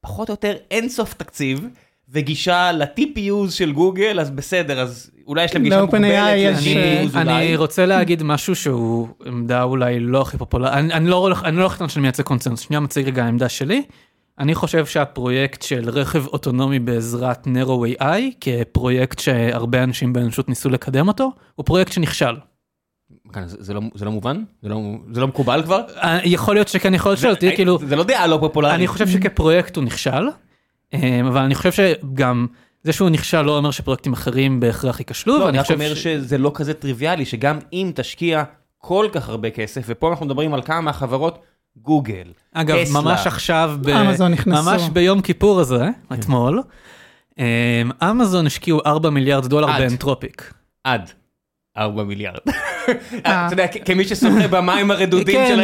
פחות 0.00 0.28
או 0.28 0.32
יותר 0.32 0.54
אינסוף 0.70 1.14
תקציב, 1.14 1.66
וגישה 2.08 2.72
ל-TPUs 2.72 3.50
של 3.50 3.72
גוגל, 3.72 4.20
אז 4.20 4.30
בסדר, 4.30 4.80
אז 4.80 5.10
אולי 5.26 5.44
יש 5.44 5.54
להם 5.54 5.62
גישה 5.62 5.80
מוגבלת 5.80 6.02
ל-GPUs 6.02 7.18
אולי. 7.18 7.36
אני 7.36 7.56
רוצה 7.56 7.86
להגיד 7.86 8.22
משהו 8.22 8.56
שהוא 8.56 9.08
עמדה 9.26 9.62
אולי 9.62 10.00
לא 10.00 10.22
הכי 10.22 10.38
פופולרית, 10.38 10.74
אני, 10.74 10.92
אני 10.92 11.08
לא 11.08 11.32
אני 11.44 11.56
לא 11.56 11.62
הולך 11.62 11.84
שאני 11.88 12.02
מייצג 12.02 12.22
קונצנזוס, 12.22 12.60
שנייה 12.60 12.80
מציג 12.80 13.06
רגע 13.06 13.24
העמדה 13.24 13.48
שלי. 13.48 13.82
אני 14.38 14.54
חושב 14.54 14.86
שהפרויקט 14.86 15.62
של 15.62 15.90
רכב 15.90 16.26
אוטונומי 16.26 16.78
בעזרת 16.78 17.46
Narrow 17.46 18.00
AI, 18.00 18.04
כפרויקט 18.40 19.18
שהרבה 19.18 19.82
אנשים 19.82 20.12
באנושות 20.12 20.48
ניסו 20.48 20.68
לקדם 20.68 21.08
אותו, 21.08 21.32
הוא 21.54 21.66
פרויקט 21.66 21.92
שנכשל. 21.92 22.34
זה, 23.46 23.56
זה, 23.58 23.74
לא, 23.74 23.80
זה 23.94 24.04
לא 24.04 24.10
מובן? 24.10 24.42
זה 24.62 24.68
לא, 24.68 24.80
זה 25.12 25.20
לא 25.20 25.28
מקובל 25.28 25.62
כבר? 25.62 25.80
יכול 26.24 26.54
להיות 26.54 26.68
שכן, 26.68 26.94
יכול 26.94 27.12
להיות 27.12 27.20
שלא, 27.20 27.50
כאילו... 27.56 27.78
זה 27.78 27.96
לא 27.96 28.04
דעה 28.04 28.26
לא 28.26 28.38
פופולרית. 28.40 28.74
אני 28.74 28.86
חושב 28.86 29.08
שכפרויקט 29.08 29.76
הוא 29.76 29.84
נכשל, 29.84 30.28
אבל 30.94 31.40
אני 31.40 31.54
חושב 31.54 31.72
שגם... 31.72 32.46
זה 32.82 32.92
שהוא 32.92 33.10
נכשל 33.10 33.42
לא 33.42 33.56
אומר 33.56 33.70
שפרויקטים 33.70 34.12
אחרים 34.12 34.60
בהכרח 34.60 35.00
ייכשלו, 35.00 35.38
לא, 35.38 35.44
ואני 35.44 35.58
רק 35.58 35.70
אומר 35.70 35.94
ש... 35.94 36.02
שזה 36.02 36.38
לא 36.38 36.50
כזה 36.54 36.74
טריוויאלי, 36.74 37.24
שגם 37.24 37.58
אם 37.72 37.92
תשקיע 37.94 38.42
כל 38.78 39.06
כך 39.12 39.28
הרבה 39.28 39.50
כסף, 39.50 39.82
ופה 39.86 40.10
אנחנו 40.10 40.26
מדברים 40.26 40.54
על 40.54 40.62
כמה 40.62 40.80
מהחברות, 40.80 41.38
גוגל, 41.76 42.32
אגב, 42.52 42.76
טסלה. 42.82 43.00
ממש 43.00 43.26
עכשיו, 43.26 43.78
ב... 43.80 43.90
ממש 44.46 44.82
ביום 44.92 45.20
כיפור 45.20 45.60
הזה, 45.60 45.88
אתמול, 46.12 46.62
אמזון 48.02 48.46
השקיעו 48.46 48.80
4 48.86 49.10
מיליארד 49.10 49.46
דולר 49.46 49.66
ב-Anthropic. 49.66 50.52
עד 50.84 51.10
4 51.76 52.04
מיליארד. 52.04 52.38
אתה 53.20 53.48
יודע, 53.50 53.66
כמי 53.66 54.04
ששוחה 54.04 54.48
במים 54.48 54.90
הרדודים 54.90 55.40
של... 55.48 55.60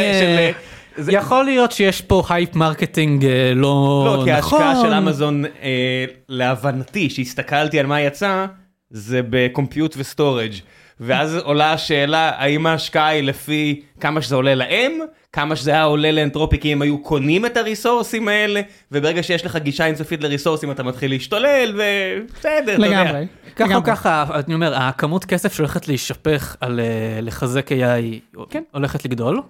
זה... 0.97 1.12
יכול 1.12 1.45
להיות 1.45 1.73
שיש 1.73 2.01
פה 2.01 2.23
hype 2.29 2.57
marketing 2.57 3.25
לא, 3.25 3.31
לא 3.55 4.05
נכון. 4.05 4.19
לא, 4.19 4.25
כי 4.25 4.33
ההשקעה 4.33 4.83
של 4.83 4.93
אמזון, 4.93 5.45
אה, 5.45 6.05
להבנתי, 6.29 7.11
שהסתכלתי 7.11 7.81
על 7.81 7.87
מה 7.87 8.01
יצא, 8.01 8.47
זה 8.90 9.21
ב 9.31 9.38
compute 9.38 9.95
ו 9.99 10.05
storage. 10.05 10.53
ואז 11.01 11.37
עולה 11.37 11.73
השאלה, 11.73 12.33
האם 12.37 12.67
ההשקעה 12.67 13.09
היא 13.09 13.23
לפי 13.23 13.83
כמה 14.01 14.23
שזה 14.23 14.35
עולה 14.35 14.55
להם, 14.55 14.93
כמה 15.33 15.57
שזה 15.57 15.71
היה 15.71 15.83
עולה 15.83 16.13
לאנטרופיק 16.12 16.59
אם 16.59 16.73
הם 16.73 16.83
היו 16.83 17.03
קונים 17.03 17.47
את 17.47 17.57
ה 17.57 17.63
resourceים 17.63 18.29
האלה, 18.29 18.61
וברגע 18.93 19.23
שיש 19.23 19.47
לך 19.47 19.57
גישה 19.57 19.87
אינסופית 19.87 20.23
ל 20.23 20.27
resourceים 20.27 20.71
אתה 20.71 20.83
מתחיל 20.83 21.11
להשתולל, 21.11 21.73
ובסדר, 21.75 22.75
אתה 22.75 22.87
יודע. 22.87 23.21
ככה 23.57 23.75
או 23.75 23.85
ככה, 23.85 24.25
אני 24.47 24.55
אומר, 24.55 24.75
הכמות 24.75 25.25
כסף 25.25 25.55
שהולכת 25.55 25.89
להישפך 25.89 26.57
על 26.61 26.81
לחזק 27.23 27.69
AI 27.73 28.39
כן. 28.51 28.63
הולכת 28.73 29.05
לגדול. 29.05 29.43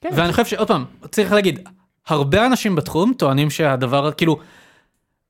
כן. 0.00 0.10
ואני 0.12 0.32
חושב 0.32 0.44
שעוד 0.44 0.68
פעם, 0.68 0.84
צריך 1.10 1.32
להגיד, 1.32 1.68
הרבה 2.08 2.46
אנשים 2.46 2.74
בתחום 2.76 3.12
טוענים 3.18 3.50
שהדבר, 3.50 4.12
כאילו, 4.12 4.38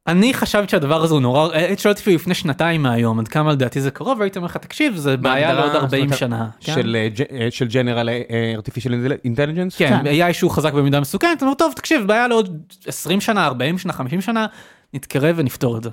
אני 0.07 0.35
חשבתי 0.35 0.71
שהדבר 0.71 1.03
הזה 1.03 1.15
הוא 1.15 1.23
נורא, 1.23 1.49
היית 1.53 1.79
שואלת 1.79 1.99
אותי 1.99 2.15
לפני 2.15 2.35
שנתיים 2.35 2.83
מהיום, 2.83 3.19
עד 3.21 3.29
כמה 3.29 3.53
לדעתי 3.53 3.81
זה 3.81 3.91
קרוב, 3.91 4.19
והייתי 4.21 4.39
אומר 4.39 4.47
לך, 4.47 4.57
תקשיב, 4.57 4.97
זה 4.97 5.17
בעיה 5.17 5.53
לעוד 5.53 5.75
40 5.75 5.89
זאת 5.89 6.05
אומרת, 6.05 6.19
שנה. 6.19 6.49
כן? 6.61 6.75
של 6.75 6.97
אה, 6.99 7.09
ג'- 7.09 7.35
אה, 7.41 7.49
של 7.51 7.67
General 7.67 8.09
אה, 8.09 8.55
Artificial 8.59 8.89
Intelligence? 9.27 9.77
כן, 9.79 9.99
כן. 10.05 10.29
AI 10.29 10.33
שהוא 10.33 10.51
חזק 10.51 10.73
במידה 10.73 11.01
מסוכנת, 11.01 11.37
אתה 11.37 11.45
אומר, 11.45 11.55
טוב, 11.55 11.73
תקשיב, 11.77 12.07
בעיה 12.07 12.29
לעוד 12.29 12.63
20 12.87 13.21
שנה, 13.21 13.47
40 13.47 13.79
שנה, 13.79 13.93
50 13.93 14.21
שנה, 14.21 14.47
נתקרב 14.95 15.35
ונפתור 15.39 15.77
את 15.77 15.83
זה. 15.83 15.91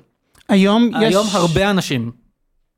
היום 0.50 0.92
יש... 1.02 1.14
היום 1.14 1.28
הרבה 1.34 1.70
אנשים 1.70 2.12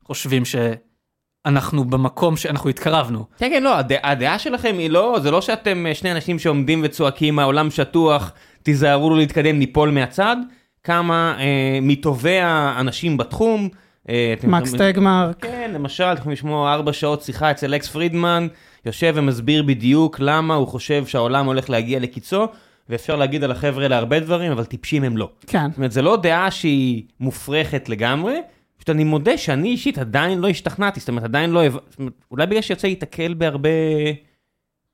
חושבים 0.06 0.44
שאנחנו 0.46 1.86
במקום 1.86 2.38
שאנחנו 2.38 2.70
התקרבנו. 2.70 3.26
כן, 3.38 3.50
כן, 3.54 3.63
לא, 3.63 3.78
הד- 3.78 3.91
הדעה 4.04 4.39
שלכם 4.39 4.76
היא 4.80 4.89
לא, 4.89 5.17
זה 5.24 5.32
לא 5.32 5.41
שאתם 5.41 5.86
אה, 5.88 5.96
שני 5.96 6.12
אנשים 6.12 6.39
שעומדים 6.39 6.82
וצועקים, 6.84 7.39
העולם 7.39 7.72
שטוח, 7.72 8.32
תיזהרו 8.63 9.10
לו 9.10 9.15
להתקדם, 9.15 9.60
ניפול 9.60 9.89
מהצד. 9.89 10.36
כמה 10.84 11.36
אה, 11.39 11.80
מטובי 11.82 12.39
האנשים 12.39 13.17
בתחום. 13.17 13.70
אה, 14.10 14.34
מקס 14.44 14.74
טגמרק. 14.74 15.36
כן, 15.46 15.72
למשל, 15.74 16.04
אתם 16.04 16.20
יכולים 16.20 16.34
לשמוע 16.34 16.74
ארבע 16.74 16.94
שעות 16.94 17.22
שיחה 17.22 17.52
אצל 17.52 17.76
אקס 17.76 17.88
פרידמן, 17.88 18.48
יושב 18.86 19.13
ומסביר 19.15 19.63
בדיוק 19.63 20.20
למה 20.20 20.56
הוא 20.56 20.67
חושב 20.67 21.06
שהעולם 21.06 21.46
הולך 21.46 21.70
להגיע 21.70 22.00
לקיצו, 22.00 22.48
ואפשר 22.89 23.15
להגיד 23.15 23.44
על 23.44 23.52
החבר'ה 23.52 23.84
האלה 23.84 23.98
הרבה 23.98 24.20
דברים, 24.20 24.52
אבל 24.52 24.65
טיפשים 24.65 25.04
הם 25.04 25.17
לא. 25.17 25.30
כן. 25.48 25.67
זאת 25.70 25.78
אומרת, 25.78 25.91
זו 25.91 26.02
לא 26.02 26.17
דעה 26.17 26.52
שהיא 26.52 27.04
מופרכת 27.20 27.89
לגמרי, 27.89 28.41
פשוט 28.78 28.89
אני 28.89 29.04
מודה 29.04 29.38
שאני 29.38 29.70
אישית 29.70 29.98
עדיין 29.98 30.39
לא 30.39 30.48
השתכנעתי, 30.48 31.00
זאת 31.00 31.10
אומרת, 31.10 31.24
עדיין 31.24 31.50
לא... 31.50 31.62
אומרת, 32.00 32.13
אולי 32.32 32.46
בגלל 32.46 32.62
שיוצא 32.62 32.88
להיתקל 32.88 33.34
בהרבה 33.34 33.70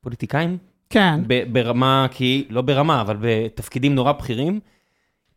פוליטיקאים, 0.00 0.58
כן. 0.90 1.20
ברמה, 1.52 2.06
כי, 2.10 2.44
לא 2.50 2.62
ברמה, 2.62 3.00
אבל 3.00 3.16
בתפקידים 3.20 3.94
נורא 3.94 4.12
בכירים, 4.12 4.60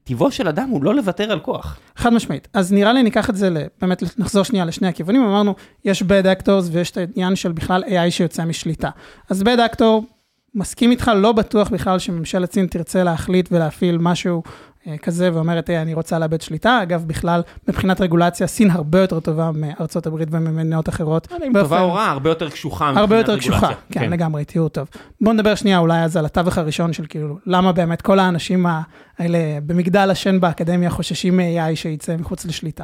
טיבו 0.03 0.31
של 0.31 0.47
אדם 0.47 0.69
הוא 0.69 0.83
לא 0.83 0.95
לוותר 0.95 1.31
על 1.31 1.39
כוח. 1.39 1.79
חד 1.95 2.13
משמעית. 2.13 2.47
אז 2.53 2.73
נראה 2.73 2.93
לי 2.93 3.03
ניקח 3.03 3.29
את 3.29 3.35
זה, 3.35 3.65
באמת 3.81 4.03
נחזור 4.17 4.43
שנייה 4.43 4.65
לשני 4.65 4.87
הכיוונים, 4.87 5.23
אמרנו, 5.23 5.55
יש 5.85 6.03
bad 6.03 6.41
actors 6.41 6.69
ויש 6.71 6.91
את 6.91 6.97
העניין 6.97 7.35
של 7.35 7.51
בכלל 7.51 7.83
AI 7.83 8.09
שיוצא 8.11 8.45
משליטה. 8.45 8.89
אז 9.29 9.41
bad 9.41 9.73
actor, 9.73 9.83
מסכים 10.55 10.91
איתך, 10.91 11.11
לא 11.15 11.31
בטוח 11.31 11.69
בכלל 11.69 11.99
שממשלת 11.99 12.53
סין 12.53 12.67
תרצה 12.67 13.03
להחליט 13.03 13.49
ולהפעיל 13.51 13.97
משהו 13.97 14.43
אה, 14.87 14.97
כזה 14.97 15.29
ואומרת, 15.33 15.69
היי, 15.69 15.81
אני 15.81 15.93
רוצה 15.93 16.19
לאבד 16.19 16.41
שליטה. 16.41 16.79
אגב, 16.83 17.03
בכלל, 17.07 17.41
מבחינת 17.67 18.01
רגולציה, 18.01 18.47
סין 18.47 18.71
הרבה 18.71 18.99
יותר 18.99 19.19
טובה 19.19 19.51
מארצות 19.53 20.07
הברית 20.07 20.27
וממדינות 20.31 20.89
אחרות. 20.89 21.27
טובה 21.53 21.81
או 21.81 21.93
רעה, 21.93 22.11
הרבה 22.11 22.29
יותר 22.29 22.49
קשוחה 22.49 22.89
הרבה 22.89 23.01
מבחינת 23.01 23.19
יותר 23.19 23.31
רגולציה. 23.31 23.51
קשוחה, 23.51 23.73
כן, 23.91 24.09
לגמרי, 24.09 24.45
תיאור 24.45 24.69
טוב. 24.69 24.87
בואו 25.21 25.33
נדבר 25.33 25.55
שנייה 25.55 25.77
אולי 25.77 26.03
אז 26.03 26.17
על 26.17 26.25
התווך 26.25 26.57
הראשון 26.57 26.93
של 26.93 27.05
כאילו, 27.09 27.37
למה 27.45 27.71
באמת 27.71 28.01
כל 28.01 28.19
האנשים 28.19 28.65
האלה 29.19 29.39
במגדל 29.65 30.11
השן 30.11 30.39
באקדמיה 30.39 30.89
חוששים 30.89 31.37
מ-AI 31.37 31.75
שיצא 31.75 32.15
מחוץ 32.17 32.45
לשליטה. 32.45 32.83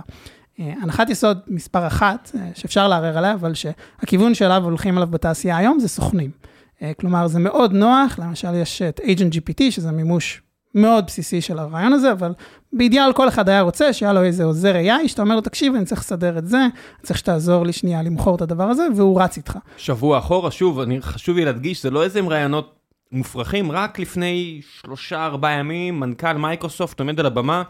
אה, 0.60 0.74
הנחת 0.82 1.10
יסוד 1.10 1.40
מספר 1.48 1.88
אחת, 1.88 2.32
אה, 2.36 2.50
שאפשר 2.56 2.88
לערער 2.88 3.18
עליה, 3.18 3.34
אבל 3.34 3.54
שהכיוון 3.54 4.34
שאליו 4.34 4.64
הולכים 4.64 4.98
עליו 4.98 5.08
בתעשייה 5.08 5.58
היום 5.58 5.80
זה 5.80 5.88
סוכנים. 5.88 6.32
אה, 6.82 6.92
כלומר, 7.00 7.28
זה 7.28 7.40
מאוד 7.40 7.74
נוח, 7.74 8.20
למשל 8.20 8.56
יש 8.56 8.82
את 8.82 9.00
agent 9.00 9.34
GPT, 9.34 9.72
שזה 9.72 9.92
מימוש 9.92 10.42
מאוד 10.76 11.06
בסיסי 11.06 11.42
של 11.42 11.60
הרעיון 11.60 11.94
הזה, 11.94 12.12
אבל 12.12 12.34
באידיאל 12.74 13.14
כל 13.14 13.28
אחד 13.28 13.50
היה 13.50 13.62
רוצה 13.62 13.94
שהיה 13.94 14.14
לו 14.14 14.24
איזה 14.24 14.44
עוזר 14.44 14.76
AI, 14.76 15.08
שאתה 15.08 15.22
אומר 15.22 15.36
לו, 15.36 15.42
תקשיב, 15.42 15.76
אני 15.76 15.86
צריך 15.86 16.02
לסדר 16.02 16.38
את 16.38 16.48
זה, 16.48 16.58
אני 16.58 17.04
צריך 17.04 17.20
שתעזור 17.20 17.66
לי 17.66 17.74
שנייה 17.74 18.02
למכור 18.04 18.36
את 18.36 18.42
הדבר 18.42 18.64
הזה, 18.64 18.88
והוא 18.96 19.22
רץ 19.22 19.38
איתך. 19.38 19.58
שבוע 19.78 20.18
אחורה, 20.18 20.52
שוב, 20.52 20.80
אני, 20.80 21.02
חשוב 21.02 21.38
לי 21.38 21.46
להדגיש, 21.46 21.84
זה 21.84 21.90
לא 21.90 22.04
איזה 22.04 22.20
רעיונות 22.22 22.80
מופרכים, 23.12 23.72
רק 23.72 24.00
לפני 24.00 24.62
שלושה 24.82 25.26
ארבעה 25.26 25.52
ימים, 25.52 26.00
מנכ"ל 26.00 26.34
מייקרוסופט 26.34 27.00
עומד 27.00 27.20
על 27.20 27.26
הבמה, 27.26 27.64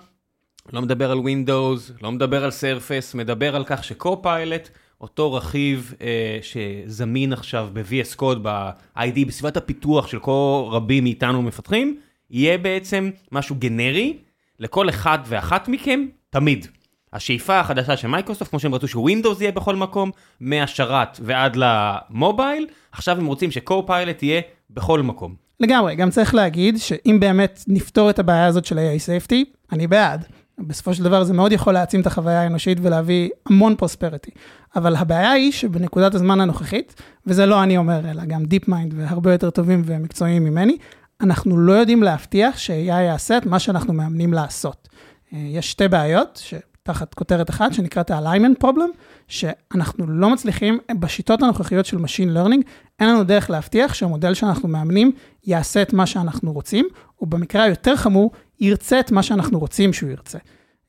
לא 0.73 0.81
מדבר 0.81 1.11
על 1.11 1.17
Windows, 1.17 1.93
לא 2.01 2.11
מדבר 2.11 2.43
על 2.43 2.49
Surface, 2.49 3.17
מדבר 3.17 3.55
על 3.55 3.63
כך 3.67 3.83
שקו-פיילוט, 3.83 4.69
אותו 5.01 5.33
רכיב 5.33 5.93
אה, 6.01 6.39
שזמין 6.41 7.33
עכשיו 7.33 7.69
ב-VS 7.73 8.19
Code, 8.19 8.39
ב-ID, 8.41 9.25
בסביבת 9.27 9.57
הפיתוח 9.57 10.07
של 10.07 10.19
כה 10.19 10.31
רבים 10.71 11.03
מאיתנו 11.03 11.41
מפתחים, 11.41 11.99
יהיה 12.31 12.57
בעצם 12.57 13.09
משהו 13.31 13.55
גנרי 13.59 14.17
לכל 14.59 14.89
אחד 14.89 15.19
ואחת 15.25 15.67
מכם, 15.67 16.05
תמיד. 16.29 16.67
השאיפה 17.13 17.59
החדשה 17.59 17.97
של 17.97 18.07
מייקרוסופט, 18.07 18.49
כמו 18.49 18.59
שהם 18.59 18.75
רצו 18.75 18.87
שווינדוס 18.87 19.41
יהיה 19.41 19.51
בכל 19.51 19.75
מקום, 19.75 20.11
מהשרת 20.39 21.19
ועד 21.21 21.55
למובייל, 21.55 22.67
עכשיו 22.91 23.17
הם 23.17 23.25
רוצים 23.25 23.51
ש-Copilot 23.51 24.23
יהיה 24.23 24.41
בכל 24.69 25.01
מקום. 25.01 25.35
לגמרי, 25.59 25.95
גם 25.95 26.09
צריך 26.09 26.35
להגיד 26.35 26.77
שאם 26.77 27.17
באמת 27.19 27.63
נפתור 27.67 28.09
את 28.09 28.19
הבעיה 28.19 28.45
הזאת 28.45 28.65
של 28.65 28.77
AI 28.77 29.27
safety, 29.29 29.35
אני 29.71 29.87
בעד. 29.87 30.25
בסופו 30.59 30.93
של 30.93 31.03
דבר 31.03 31.23
זה 31.23 31.33
מאוד 31.33 31.51
יכול 31.51 31.73
להעצים 31.73 32.01
את 32.01 32.07
החוויה 32.07 32.41
האנושית 32.41 32.77
ולהביא 32.81 33.29
המון 33.45 33.75
prosperity. 33.75 34.31
אבל 34.75 34.95
הבעיה 34.95 35.31
היא 35.31 35.51
שבנקודת 35.51 36.15
הזמן 36.15 36.41
הנוכחית, 36.41 37.01
וזה 37.27 37.45
לא 37.45 37.63
אני 37.63 37.77
אומר, 37.77 38.11
אלא 38.11 38.25
גם 38.25 38.45
DeepMind 38.45 38.93
והרבה 38.97 39.31
יותר 39.31 39.49
טובים 39.49 39.81
ומקצועיים 39.85 40.43
ממני, 40.43 40.77
אנחנו 41.21 41.57
לא 41.57 41.73
יודעים 41.73 42.03
להבטיח 42.03 42.57
ש-AI 42.57 42.73
יעשה 42.91 43.37
את 43.37 43.45
מה 43.45 43.59
שאנחנו 43.59 43.93
מאמנים 43.93 44.33
לעשות. 44.33 44.89
אה, 45.33 45.39
יש 45.39 45.71
שתי 45.71 45.87
בעיות, 45.87 46.41
שתחת 46.43 47.13
כותרת 47.13 47.49
אחת, 47.49 47.73
שנקראת 47.73 48.11
ה-alignment 48.11 48.63
problem, 48.63 48.97
שאנחנו 49.27 50.07
לא 50.07 50.29
מצליחים, 50.29 50.79
בשיטות 50.99 51.43
הנוכחיות 51.43 51.85
של 51.85 51.97
Machine 51.97 52.37
Learning, 52.37 52.61
אין 52.99 53.09
לנו 53.09 53.23
דרך 53.23 53.49
להבטיח 53.49 53.93
שהמודל 53.93 54.33
שאנחנו 54.33 54.69
מאמנים 54.69 55.11
יעשה 55.45 55.81
את 55.81 55.93
מה 55.93 56.05
שאנחנו 56.05 56.53
רוצים, 56.53 56.87
ובמקרה 57.21 57.63
היותר 57.63 57.95
חמור, 57.95 58.31
ירצה 58.59 58.99
את 58.99 59.11
מה 59.11 59.23
שאנחנו 59.23 59.59
רוצים 59.59 59.93
שהוא 59.93 60.09
ירצה. 60.09 60.37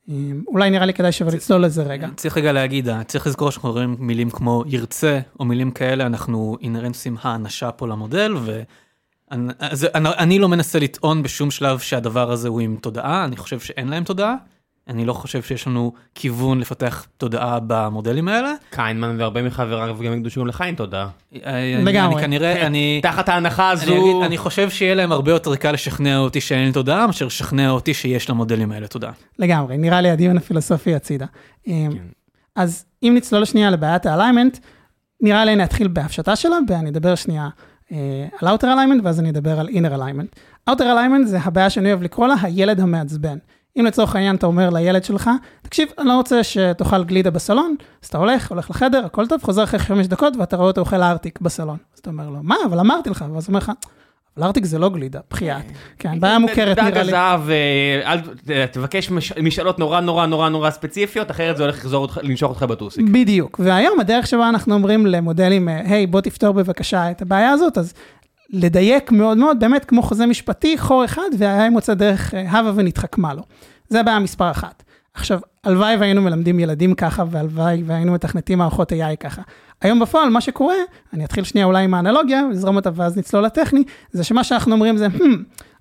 אה, 0.09 0.15
אולי 0.47 0.69
נראה 0.69 0.85
לי 0.85 0.93
כדאי 0.93 1.11
שווה 1.11 1.33
לצלול 1.33 1.63
לזה 1.63 1.83
רגע. 1.83 2.07
צריך 2.15 2.37
רגע 2.37 2.51
להגיד, 2.51 2.89
אה, 2.89 3.03
צריך 3.03 3.27
לזכור 3.27 3.51
שאנחנו 3.51 3.71
רואים 3.71 3.95
מילים 3.99 4.29
כמו 4.29 4.63
ירצה, 4.67 5.19
או 5.39 5.45
מילים 5.45 5.71
כאלה, 5.71 6.05
אנחנו 6.05 6.57
אינהרנטים 6.61 7.17
האנשה 7.21 7.71
פה 7.71 7.87
למודל, 7.87 8.35
ואני 8.45 9.53
אני 10.17 10.39
לא 10.39 10.49
מנסה 10.49 10.79
לטעון 10.79 11.23
בשום 11.23 11.51
שלב 11.51 11.79
שהדבר 11.79 12.31
הזה 12.31 12.47
הוא 12.47 12.61
עם 12.61 12.77
תודעה, 12.81 13.25
אני 13.25 13.37
חושב 13.37 13.59
שאין 13.59 13.87
להם 13.87 14.03
תודעה, 14.03 14.35
אני 14.89 15.05
לא 15.05 15.13
חושב 15.13 15.41
שיש 15.41 15.67
לנו 15.67 15.93
כיוון 16.15 16.59
לפתח 16.59 17.05
תודעה 17.17 17.59
במודלים 17.67 18.27
האלה. 18.27 18.53
קיינמן 18.69 19.15
והרבה 19.19 19.41
מחבריו 19.43 19.97
גם 20.05 20.13
עם 20.13 20.23
תודה. 20.75 21.07
אני- 21.45 21.85
לגמרי. 21.85 22.15
אני 22.15 22.21
כנראה, 22.21 22.67
אני... 22.67 22.99
תחת 23.03 23.29
ההנחה 23.29 23.69
הזו, 23.69 24.23
אני 24.25 24.37
חושב 24.37 24.69
שיהיה 24.69 24.95
להם 24.95 25.11
הרבה 25.11 25.31
יותר 25.31 25.55
קל 25.55 25.71
לשכנע 25.71 26.17
אותי 26.17 26.41
שאין 26.41 26.65
לי 26.65 26.71
תודעה, 26.71 27.07
מאשר 27.07 27.25
לשכנע 27.25 27.69
אותי 27.69 27.93
שיש 27.93 28.29
למודלים 28.29 28.71
האלה 28.71 28.87
תודעה. 28.87 29.11
לגמרי, 29.39 29.77
נראה 29.77 30.01
לי 30.01 30.09
הדיון 30.09 30.37
הפילוסופי 30.37 30.95
הצידה. 30.95 31.25
אה, 31.67 31.73
כן. 31.93 31.97
אז 32.55 32.85
אם 33.03 33.13
נצלול 33.17 33.45
שנייה 33.45 33.69
לבעיית 33.69 34.05
האליימנט, 34.05 34.57
נראה 35.21 35.45
לי 35.45 35.55
נתחיל 35.55 35.87
בהפשטה 35.87 36.35
שלה, 36.35 36.57
ואני 36.67 36.89
אדבר 36.89 37.15
שנייה 37.15 37.49
אה, 37.91 38.27
על 38.41 38.47
Outer 38.47 38.61
Alignment, 38.63 39.03
ואז 39.03 39.19
אני 39.19 39.29
אדבר 39.29 39.59
על 39.59 39.67
Inner 39.67 39.97
Alignment. 39.97 40.39
Outer 40.69 40.83
Alignment 40.83 41.25
זה 41.25 41.39
הבעיה 41.39 41.69
שאני 41.69 41.89
אוהב 41.89 42.03
לקרוא 42.03 42.27
לה 42.27 42.35
הילד 42.41 42.79
המעצבן. 42.79 43.37
אם 43.77 43.85
לצורך 43.85 44.15
העניין 44.15 44.35
אתה 44.35 44.45
אומר 44.47 44.69
לילד 44.69 45.03
שלך, 45.03 45.29
תקשיב, 45.61 45.87
אני 45.99 46.07
לא 46.07 46.13
רוצה 46.17 46.43
שתאכל 46.43 47.03
גלידה 47.03 47.29
בסלון, 47.31 47.75
אז 48.03 48.07
אתה 48.09 48.17
הולך, 48.17 48.49
הולך 48.51 48.69
לחדר, 48.69 49.05
הכל 49.05 49.27
טוב, 49.27 49.43
חוזר 49.43 49.63
אחרי 49.63 49.79
חמש 49.79 50.07
דקות, 50.07 50.33
ואתה 50.37 50.55
רואה 50.57 50.67
אותו 50.67 50.81
אוכל 50.81 51.01
ארטיק 51.03 51.39
בסלון. 51.41 51.77
אז 51.93 51.99
אתה 51.99 52.09
אומר 52.09 52.29
לו, 52.29 52.37
מה, 52.43 52.55
אבל 52.65 52.79
אמרתי 52.79 53.09
לך, 53.09 53.25
ואז 53.33 53.43
הוא 53.43 53.47
אומר 53.47 53.59
לך, 53.59 53.71
אבל 54.37 54.45
ארטיק 54.45 54.65
זה 54.65 54.79
לא 54.79 54.89
גלידה, 54.89 55.19
בחייאת. 55.31 55.63
כן, 55.99 56.19
בעיה 56.19 56.39
מוכרת 56.39 56.77
דג 56.77 56.83
נראה 56.83 57.03
לי. 57.03 57.09
הזהב, 57.09 57.49
אה, 57.49 58.11
אל 58.13 58.19
ת- 58.19 58.51
תבקש 58.73 59.11
מש- 59.11 59.33
משאלות 59.37 59.79
נורא 59.79 59.99
נורא 59.99 60.25
נורא 60.25 60.49
נורא 60.49 60.69
ספציפיות, 60.69 61.31
אחרת 61.31 61.57
זה 61.57 61.63
הולך 61.63 61.87
לנשוך 62.23 62.49
אותך 62.49 62.63
בטוסיק. 62.63 63.05
בדיוק, 63.11 63.59
והיום 63.63 63.99
הדרך 63.99 64.27
שבה 64.27 64.49
אנחנו 64.49 64.73
אומרים 64.73 65.05
למודלים, 65.05 65.69
אה, 65.69 65.81
היי, 65.85 66.07
בוא 66.07 66.21
תפתור 66.21 66.51
בבקשה 66.51 67.11
את 67.11 67.21
הבעיה 67.21 67.49
הזאת, 67.51 67.77
אז 67.77 67.93
לדייק 68.49 69.11
מאוד 69.11 69.37
מאוד, 69.37 69.59
באמת 69.59 69.85
כמו 69.85 70.01
חוזה 70.01 70.25
משפטי, 70.25 70.77
חור 70.77 71.05
אחד, 71.05 71.29
והיה 71.37 71.69
מוצא 71.69 71.93
דרך 71.93 72.33
אה, 72.33 72.51
הווה 72.51 72.71
ונתחכמה 72.75 73.33
לו. 73.33 73.41
זה 73.89 73.99
הבעיה 73.99 74.19
מספר 74.19 74.51
אחת. 74.51 74.83
עכשיו, 75.13 75.39
הלוואי 75.63 75.95
והיינו 75.95 76.21
מלמדים 76.21 76.59
ילדים 76.59 76.93
ככה, 76.93 77.23
והלוואי 77.29 77.83
והיינו 77.85 78.13
מתכנתים 78.13 78.57
מערכות 78.57 78.91
AI 78.91 79.15
ככה. 79.19 79.41
היום 79.81 79.99
בפועל, 79.99 80.29
מה 80.29 80.41
שקורה, 80.41 80.75
אני 81.13 81.25
אתחיל 81.25 81.43
שנייה 81.43 81.65
אולי 81.65 81.83
עם 81.83 81.93
האנלוגיה, 81.93 82.41
לזרום 82.51 82.75
אותה 82.75 82.89
ואז 82.93 83.17
נצלול 83.17 83.43
לטכני, 83.43 83.83
זה 84.11 84.23
שמה 84.23 84.43
שאנחנו 84.43 84.71
אומרים 84.71 84.97
זה, 84.97 85.07
hmm, 85.07 85.23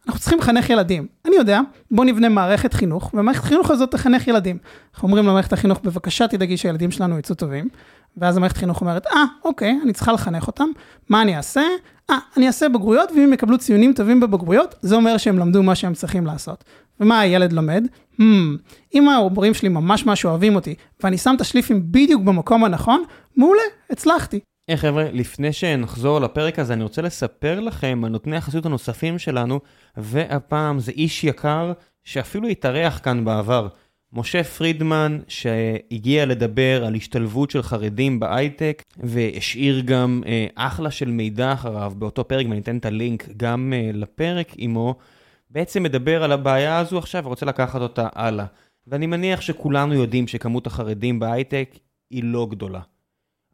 אנחנו 0.06 0.20
צריכים 0.20 0.38
לחנך 0.38 0.70
ילדים. 0.70 1.06
אני 1.26 1.36
יודע, 1.36 1.60
בוא 1.90 2.04
נבנה 2.04 2.28
מערכת 2.28 2.74
חינוך, 2.74 3.14
והמערכת 3.14 3.44
החינוך 3.44 3.70
הזאת 3.70 3.90
תחנך 3.90 4.28
ילדים. 4.28 4.58
אנחנו 4.94 5.08
אומרים 5.08 5.26
למערכת 5.26 5.52
החינוך, 5.52 5.80
בבקשה 5.84 6.28
תדאגי 6.28 6.56
שהילדים 6.56 6.90
שלנו 6.90 7.18
יצאו 7.18 7.34
טובים, 7.34 7.68
ואז 8.16 8.36
המערכת 8.36 8.56
החינוך 8.56 8.80
אומרת, 8.80 9.06
אה, 9.06 9.24
אוקיי, 9.44 9.78
אני 9.82 9.92
צריכה 9.92 10.12
לחנך 10.12 10.46
אותם, 10.46 10.68
מה 11.08 11.22
אני 11.22 11.36
אעשה? 11.36 11.62
אה, 12.10 12.18
אני 12.36 12.46
אעשה 12.46 12.68
בגרויות, 12.68 13.10
ואם 13.12 13.32
יקבלו 13.32 13.58
ציונים 13.58 13.92
טובים 13.92 14.20
בבגרויות, 14.20 14.74
זה 14.82 14.94
אומר 14.94 15.16
שהם 15.16 15.38
למדו 15.38 15.62
מה 15.62 15.74
שהם 15.74 15.94
צריכים 15.94 16.26
לעשות. 16.26 16.64
ומה 17.00 17.20
הילד 17.20 17.52
לומד? 17.52 17.86
Hmm, 18.20 18.22
אם 18.94 19.08
ההורים 19.08 19.54
שלי 19.54 19.68
ממש 19.68 20.06
ממש 20.06 20.24
אוהבים 20.24 20.54
אותי, 20.54 20.74
ואני 21.02 21.18
שם 21.18 21.32
את 21.36 21.40
השליפים 21.40 21.82
בדיוק 21.92 22.22
במקום 22.22 22.64
הנכון, 22.64 23.04
מעולה, 23.36 23.62
הצלחתי. 23.90 24.40
היי 24.68 24.76
חבר'ה, 24.76 25.04
לפני 25.12 25.52
שנחזור 25.52 26.20
לפרק 26.20 26.58
הזה, 26.58 26.72
אני 26.72 26.82
רוצה 26.82 27.02
לספר 27.02 27.60
לכם 27.60 28.02
על 28.04 28.10
נותני 28.10 28.36
החסות 28.36 28.66
הנוספים 28.66 29.18
שלנו, 29.18 29.60
והפעם 29.96 30.80
זה 30.80 30.92
איש 30.92 31.24
יקר 31.24 31.72
שאפילו 32.04 32.48
התארח 32.48 33.00
כאן 33.02 33.24
בעבר. 33.24 33.68
משה 34.12 34.44
פרידמן, 34.44 35.18
שהגיע 35.28 36.26
לדבר 36.26 36.84
על 36.84 36.94
השתלבות 36.94 37.50
של 37.50 37.62
חרדים 37.62 38.20
בהייטק, 38.20 38.82
והשאיר 38.96 39.80
גם 39.80 40.22
אה, 40.26 40.46
אחלה 40.54 40.90
של 40.90 41.10
מידע 41.10 41.52
אחריו 41.52 41.92
באותו 41.96 42.28
פרק, 42.28 42.46
ואני 42.46 42.60
אתן 42.60 42.76
את 42.78 42.86
הלינק 42.86 43.28
גם 43.36 43.72
אה, 43.76 43.90
לפרק 43.94 44.52
עמו, 44.56 44.94
בעצם 45.50 45.82
מדבר 45.82 46.24
על 46.24 46.32
הבעיה 46.32 46.78
הזו 46.78 46.98
עכשיו 46.98 47.24
ורוצה 47.24 47.46
לקחת 47.46 47.80
אותה 47.80 48.08
הלאה. 48.14 48.46
ואני 48.86 49.06
מניח 49.06 49.40
שכולנו 49.40 49.94
יודעים 49.94 50.26
שכמות 50.26 50.66
החרדים 50.66 51.18
בהייטק 51.18 51.78
היא 52.10 52.24
לא 52.24 52.46
גדולה. 52.50 52.80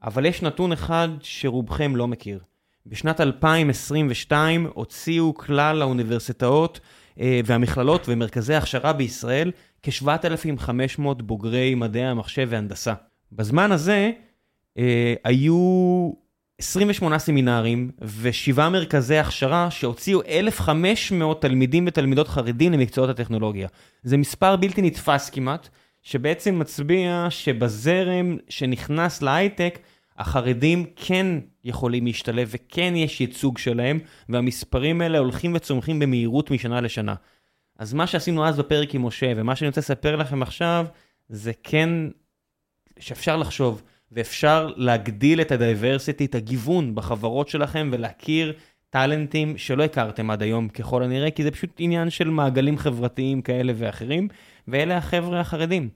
אבל 0.03 0.27
יש 0.27 0.43
נתון 0.43 0.73
אחד 0.73 1.09
שרובכם 1.23 1.97
לא 1.97 2.09
מכיר. 2.09 2.41
בשנת 2.87 3.21
2022 3.21 4.67
הוציאו 4.75 5.35
כלל 5.35 5.83
האוניברסיטאות 5.83 6.81
והמכללות 7.45 8.05
ומרכזי 8.09 8.55
הכשרה 8.55 8.93
בישראל 8.93 9.51
כ-7,500 9.83 11.23
בוגרי 11.23 11.75
מדעי 11.75 12.07
המחשב 12.07 12.49
והנדסה. 12.51 12.95
בזמן 13.33 13.73
הזה 13.73 14.11
אה, 14.79 15.15
היו 15.25 16.11
28 16.59 17.19
סמינרים 17.19 17.91
ושבעה 18.21 18.71
מרכזי 18.71 19.19
הכשרה 19.19 19.71
שהוציאו 19.71 20.23
1,500 20.29 21.43
תלמידים 21.43 21.85
ותלמידות 21.87 22.29
חרדים 22.29 22.73
למקצועות 22.73 23.11
הטכנולוגיה. 23.11 23.69
זה 24.03 24.17
מספר 24.17 24.57
בלתי 24.57 24.83
נתפס 24.83 25.31
כמעט, 25.31 25.69
שבעצם 26.03 26.59
מצביע 26.59 27.27
שבזרם 27.31 28.37
שנכנס 28.49 29.23
להייטק, 29.23 29.79
החרדים 30.17 30.85
כן 30.97 31.27
יכולים 31.65 32.07
להשתלב 32.07 32.49
וכן 32.51 32.97
יש 32.97 33.21
ייצוג 33.21 33.59
שלהם, 33.59 33.99
והמספרים 34.29 35.01
האלה 35.01 35.19
הולכים 35.19 35.55
וצומחים 35.55 35.99
במהירות 35.99 36.51
משנה 36.51 36.81
לשנה. 36.81 37.15
אז 37.79 37.95
מה 37.95 38.07
שעשינו 38.07 38.47
אז 38.47 38.59
בפרק 38.59 38.95
עם 38.95 39.07
משה, 39.07 39.33
ומה 39.37 39.57
שאני 39.57 39.69
רוצה 39.69 39.81
לספר 39.81 40.17
לכם 40.17 40.43
עכשיו, 40.43 40.87
זה 41.29 41.53
כן 41.63 41.91
שאפשר 42.99 43.37
לחשוב, 43.37 43.83
ואפשר 44.13 44.71
להגדיל 44.77 45.41
את 45.41 45.53
הדייברסיטי, 45.53 46.25
את 46.25 46.35
הגיוון 46.35 46.95
בחברות 46.95 47.49
שלכם, 47.49 47.91
ולהכיר 47.93 48.53
טאלנטים 48.91 49.59
שלא 49.59 49.83
הכרתם 49.83 50.31
עד 50.31 50.43
היום 50.43 50.69
ככל 50.69 51.03
הנראה, 51.03 51.31
כי 51.31 51.43
זה 51.43 51.51
פשוט 51.51 51.71
עניין 51.79 52.11
של 52.11 52.31
מעגלים 52.31 52.79
חברתיים 52.79 53.43
כאלה 53.43 53.73
ואחרים, 53.77 54.29
ואלה 54.69 54.97
החבר'ה 54.97 55.41
החרדים. 55.41 55.89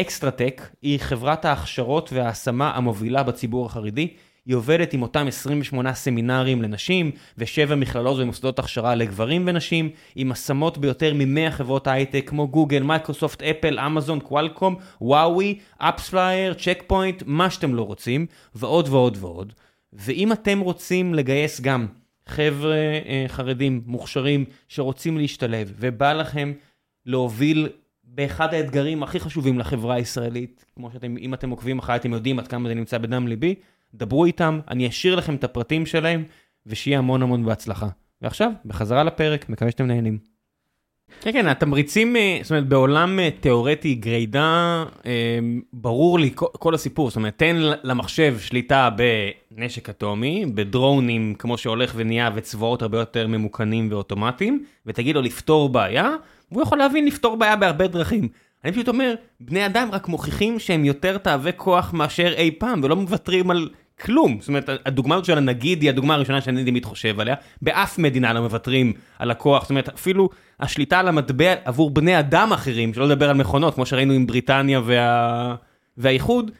אקסטרהטק 0.00 0.62
היא 0.82 1.00
חברת 1.00 1.44
ההכשרות 1.44 2.12
וההשמה 2.12 2.70
המובילה 2.74 3.22
בציבור 3.22 3.66
החרדי. 3.66 4.08
היא 4.46 4.56
עובדת 4.56 4.92
עם 4.92 5.02
אותם 5.02 5.26
28 5.28 5.94
סמינרים 5.94 6.62
לנשים 6.62 7.10
ושבע 7.38 7.74
מכללות 7.74 8.18
ומוסדות 8.18 8.58
הכשרה 8.58 8.94
לגברים 8.94 9.44
ונשים, 9.46 9.90
עם 10.16 10.32
השמות 10.32 10.78
ביותר 10.78 11.14
מ-100 11.14 11.50
חברות 11.50 11.86
הייטק 11.86 12.24
כמו 12.26 12.48
גוגל, 12.48 12.82
מייקרוסופט, 12.82 13.42
אפל, 13.42 13.78
אמזון, 13.78 14.20
קוואלקום, 14.20 14.76
Wiz, 15.00 15.58
AppsFlyer, 15.78 16.54
צ'ק 16.54 16.82
פוינט, 16.86 17.22
מה 17.26 17.50
שאתם 17.50 17.74
לא 17.74 17.82
רוצים, 17.82 18.26
ועוד 18.54 18.88
ועוד 18.88 19.16
ועוד. 19.20 19.52
ואם 19.92 20.32
אתם 20.32 20.60
רוצים 20.60 21.14
לגייס 21.14 21.60
גם 21.60 21.86
חבר'ה 22.26 22.74
אה, 22.74 23.24
חרדים 23.28 23.82
מוכשרים 23.86 24.44
שרוצים 24.68 25.18
להשתלב, 25.18 25.72
ובא 25.78 26.12
לכם 26.12 26.52
להוביל 27.06 27.68
באחד 28.18 28.54
האתגרים 28.54 29.02
הכי 29.02 29.20
חשובים 29.20 29.58
לחברה 29.58 29.94
הישראלית, 29.94 30.64
כמו 30.74 30.90
שאתם, 30.92 31.16
אם 31.16 31.34
אתם 31.34 31.50
עוקבים 31.50 31.78
אחריי, 31.78 31.98
אתם 31.98 32.12
יודעים 32.12 32.38
עד 32.38 32.48
כמה 32.48 32.68
זה 32.68 32.74
נמצא 32.74 32.98
בדם 32.98 33.28
ליבי, 33.28 33.54
דברו 33.94 34.24
איתם, 34.24 34.60
אני 34.70 34.88
אשאיר 34.88 35.14
לכם 35.14 35.34
את 35.34 35.44
הפרטים 35.44 35.86
שלהם, 35.86 36.24
ושיהיה 36.66 36.98
המון 36.98 37.22
המון 37.22 37.44
בהצלחה. 37.44 37.88
ועכשיו, 38.22 38.50
בחזרה 38.64 39.04
לפרק, 39.04 39.48
מקווה 39.48 39.70
שאתם 39.70 39.86
נהנים. 39.86 40.18
כן, 41.20 41.32
כן, 41.32 41.46
התמריצים, 41.46 42.16
אה, 42.16 42.38
זאת 42.42 42.50
אומרת, 42.50 42.68
בעולם 42.68 43.20
אה, 43.20 43.28
תיאורטי 43.40 43.94
גרידה, 43.94 44.84
אה, 45.06 45.38
ברור 45.72 46.18
לי 46.18 46.30
כל 46.34 46.74
הסיפור, 46.74 47.10
זאת 47.10 47.16
אומרת, 47.16 47.38
תן 47.38 47.56
למחשב 47.82 48.38
שליטה 48.38 48.90
בנשק 49.50 49.88
אטומי, 49.88 50.46
בדרונים, 50.54 51.34
כמו 51.38 51.58
שהולך 51.58 51.92
ונהיה, 51.96 52.30
וצבאות 52.34 52.82
הרבה 52.82 52.98
יותר 52.98 53.26
ממוכנים 53.26 53.88
ואוטומטיים, 53.90 54.64
ותגיד 54.86 55.14
לו 55.14 55.22
לפתור 55.22 55.68
בעיה, 55.68 56.14
והוא 56.52 56.62
יכול 56.62 56.78
להבין 56.78 57.06
לפתור 57.06 57.36
בעיה 57.36 57.56
בהרבה 57.56 57.86
דרכים. 57.86 58.28
אני 58.64 58.72
פשוט 58.72 58.88
אומר, 58.88 59.14
בני 59.40 59.66
אדם 59.66 59.88
רק 59.92 60.08
מוכיחים 60.08 60.58
שהם 60.58 60.84
יותר 60.84 61.18
תאבי 61.18 61.50
כוח 61.56 61.92
מאשר 61.92 62.32
אי 62.36 62.50
פעם, 62.58 62.80
ולא 62.84 62.96
מוותרים 62.96 63.50
על 63.50 63.68
כלום. 64.00 64.36
זאת 64.40 64.48
אומרת, 64.48 64.68
הדוגמה 64.86 65.14
הזאת 65.14 65.24
של 65.24 65.38
הנגיד 65.38 65.82
היא 65.82 65.90
הדוגמה 65.90 66.14
הראשונה 66.14 66.40
שאני 66.40 66.64
תמיד 66.64 66.84
חושב 66.84 67.20
עליה. 67.20 67.34
באף 67.62 67.98
מדינה 67.98 68.32
לא 68.32 68.40
מוותרים 68.40 68.92
על 69.18 69.30
הכוח. 69.30 69.62
זאת 69.62 69.70
אומרת, 69.70 69.88
אפילו 69.88 70.28
השליטה 70.60 70.98
על 70.98 71.08
המטבע 71.08 71.54
עבור 71.64 71.90
בני 71.90 72.18
אדם 72.18 72.52
אחרים, 72.52 72.94
שלא 72.94 73.08
לדבר 73.08 73.30
על 73.30 73.36
מכונות, 73.36 73.74
כמו 73.74 73.86
שראינו 73.86 74.12
עם 74.12 74.26
בריטניה 74.26 74.80
וה... 74.84 75.54
והאיחוד, 75.96 76.50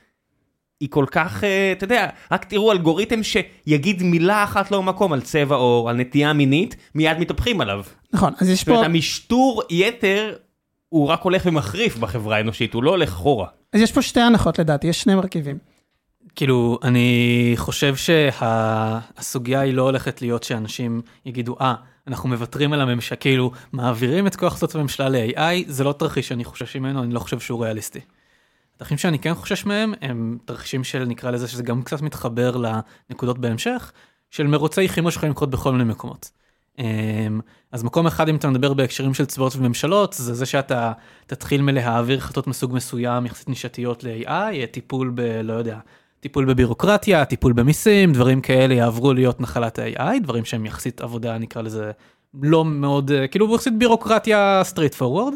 היא 0.80 0.88
כל 0.90 1.04
כך, 1.10 1.44
אה, 1.44 1.72
אתה 1.72 1.84
יודע, 1.84 2.08
רק 2.32 2.44
תראו 2.44 2.72
אלגוריתם 2.72 3.22
שיגיד 3.22 4.02
מילה 4.02 4.44
אחת 4.44 4.70
לא 4.70 4.78
במקום 4.78 5.12
על 5.12 5.20
צבע 5.20 5.56
עור, 5.56 5.90
על 5.90 5.96
נטייה 5.96 6.32
מינית, 6.32 6.76
מיד 6.94 7.18
מתהפכים 7.18 7.60
עליו. 7.60 7.82
נכון, 8.12 8.32
אז 8.40 8.48
יש 8.50 8.58
זאת 8.58 8.68
אומרת, 8.68 8.80
פה... 8.80 8.86
המשטור 8.86 9.62
יתר, 9.70 10.36
הוא 10.88 11.08
רק 11.08 11.22
הולך 11.22 11.42
ומחריף 11.46 11.96
בחברה 11.96 12.36
האנושית, 12.36 12.74
הוא 12.74 12.82
לא 12.82 12.90
הולך 12.90 13.08
אחורה. 13.08 13.46
אז 13.72 13.80
יש 13.80 13.92
פה 13.92 14.02
שתי 14.02 14.20
הנחות 14.20 14.58
לדעתי, 14.58 14.86
יש 14.86 15.02
שני 15.02 15.14
מרכיבים. 15.14 15.58
כאילו, 16.36 16.78
אני 16.82 17.52
חושב 17.56 17.94
שהסוגיה 17.96 19.60
היא 19.60 19.74
לא 19.74 19.82
הולכת 19.82 20.22
להיות 20.22 20.42
שאנשים 20.42 21.00
יגידו, 21.26 21.56
אה, 21.60 21.74
אנחנו 22.06 22.28
מוותרים 22.28 22.72
על 22.72 22.80
הממשלה, 22.80 23.16
כאילו, 23.16 23.50
מעבירים 23.72 24.26
את 24.26 24.36
כוח 24.36 24.58
זאת 24.58 24.74
הממשלה 24.74 25.08
ל-AI, 25.08 25.64
זה 25.66 25.84
לא 25.84 25.92
תרחיש 25.92 26.28
שאני 26.28 26.44
חושש 26.44 26.76
ממנו, 26.76 27.02
אני 27.02 27.14
לא 27.14 27.20
חושב 27.20 27.40
שהוא 27.40 27.64
ריאליסטי. 27.64 28.00
התרחישים 28.78 28.98
שאני 28.98 29.18
כן 29.18 29.34
חושש 29.34 29.66
מהם, 29.66 29.94
הם 30.00 30.38
תרחישים 30.44 30.84
של, 30.84 31.04
נקרא 31.04 31.30
לזה, 31.30 31.48
שזה 31.48 31.62
גם 31.62 31.82
קצת 31.82 32.02
מתחבר 32.02 32.56
לנקודות 32.56 33.38
בהמשך, 33.38 33.92
של 34.30 34.46
מרוצי 34.46 34.88
חימוש 34.88 35.14
שיכולים 35.14 35.32
לקרות 35.32 35.50
בכל 35.50 35.72
מיני 35.72 35.84
מקומות. 35.84 36.30
אמ, 36.78 37.40
אז 37.72 37.82
מקום 37.82 38.06
אחד 38.06 38.28
אם 38.28 38.36
אתה 38.36 38.48
מדבר 38.48 38.74
בהקשרים 38.74 39.14
של 39.14 39.26
צבאות 39.26 39.56
וממשלות 39.56 40.12
זה 40.12 40.34
זה 40.34 40.46
שאתה 40.46 40.92
תתחיל 41.26 41.62
מלהעביר 41.62 42.18
החלטות 42.18 42.46
מסוג 42.46 42.74
מסוים 42.74 43.26
יחסית 43.26 43.48
נישתיות 43.48 44.04
ל-AI, 44.04 44.66
טיפול 44.70 45.12
ב... 45.14 45.20
לא 45.20 45.52
יודע, 45.52 45.78
טיפול 46.20 46.44
בבירוקרטיה, 46.44 47.24
טיפול 47.24 47.52
במיסים, 47.52 48.12
דברים 48.12 48.40
כאלה 48.40 48.74
יעברו 48.74 49.12
להיות 49.12 49.40
נחלת 49.40 49.78
ה-AI, 49.78 50.20
דברים 50.22 50.44
שהם 50.44 50.66
יחסית 50.66 51.00
עבודה 51.00 51.38
נקרא 51.38 51.62
לזה 51.62 51.90
לא 52.42 52.64
מאוד, 52.64 53.10
אה, 53.10 53.26
כאילו 53.26 53.54
יחסית 53.54 53.78
בירוקרטיה 53.78 54.60
straightforward. 54.64 55.34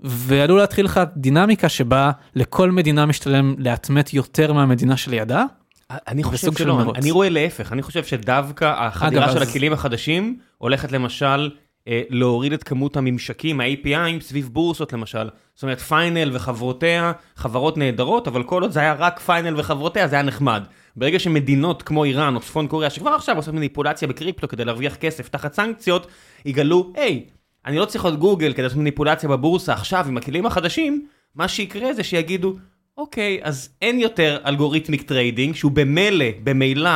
ועלול 0.00 0.58
להתחיל 0.58 0.84
לך 0.84 1.00
דינמיקה 1.16 1.68
שבה 1.68 2.10
לכל 2.34 2.70
מדינה 2.70 3.06
משתלם 3.06 3.54
לאטמת 3.58 4.14
יותר 4.14 4.52
מהמדינה 4.52 4.96
שלידה. 4.96 5.44
אני 5.90 6.22
חושב 6.22 6.52
של 6.52 6.58
שלא, 6.58 6.76
מרוץ. 6.76 6.96
אני 6.96 7.10
רואה 7.10 7.28
להפך, 7.28 7.72
אני 7.72 7.82
חושב 7.82 8.04
שדווקא 8.04 8.74
החדירה 8.78 9.24
אגב, 9.24 9.32
של 9.34 9.42
אז- 9.42 9.48
הכלים 9.48 9.72
החדשים 9.72 10.38
הולכת 10.58 10.92
למשל 10.92 11.50
אה, 11.88 12.02
להוריד 12.10 12.52
את 12.52 12.62
כמות 12.62 12.96
הממשקים, 12.96 13.60
ה-API 13.60 14.20
סביב 14.20 14.48
בורסות 14.52 14.92
למשל. 14.92 15.28
זאת 15.54 15.62
אומרת, 15.62 15.80
פיינל 15.80 16.30
וחברותיה, 16.36 17.12
חברות 17.36 17.76
נהדרות, 17.76 18.28
אבל 18.28 18.42
כל 18.42 18.62
עוד 18.62 18.70
זה 18.70 18.80
היה 18.80 18.92
רק 18.92 19.20
פיינל 19.20 19.60
וחברותיה, 19.60 20.08
זה 20.08 20.16
היה 20.16 20.22
נחמד. 20.22 20.62
ברגע 20.96 21.18
שמדינות 21.18 21.82
כמו 21.82 22.04
איראן 22.04 22.34
או 22.34 22.40
צפון 22.40 22.66
קוריאה, 22.66 22.90
שכבר 22.90 23.10
עכשיו 23.10 23.36
עושות 23.36 23.54
מניפולציה 23.54 24.08
בקריפטו 24.08 24.48
כדי 24.48 24.64
להרוויח 24.64 24.94
כסף 24.94 25.28
תחת 25.28 25.54
סנקציות, 25.54 26.06
יגלו, 26.44 26.92
היי, 26.96 27.24
אני 27.66 27.76
לא 27.76 27.84
צריך 27.84 28.04
להיות 28.04 28.18
גוגל 28.18 28.52
כדי 28.52 28.62
לעשות 28.62 28.78
מניפולציה 28.78 29.28
בבורסה 29.28 29.72
עכשיו 29.72 30.04
עם 30.08 30.16
הכלים 30.16 30.46
החדשים, 30.46 31.06
מה 31.34 31.48
שיקרה 31.48 31.94
זה 31.94 32.04
שיגידו, 32.04 32.56
אוקיי, 32.96 33.38
אז 33.42 33.68
אין 33.82 34.00
יותר 34.00 34.38
algorithmic 34.46 35.02
trading, 35.02 35.54
שהוא 35.54 35.72
במילא, 35.72 36.26
במילא, 36.44 36.90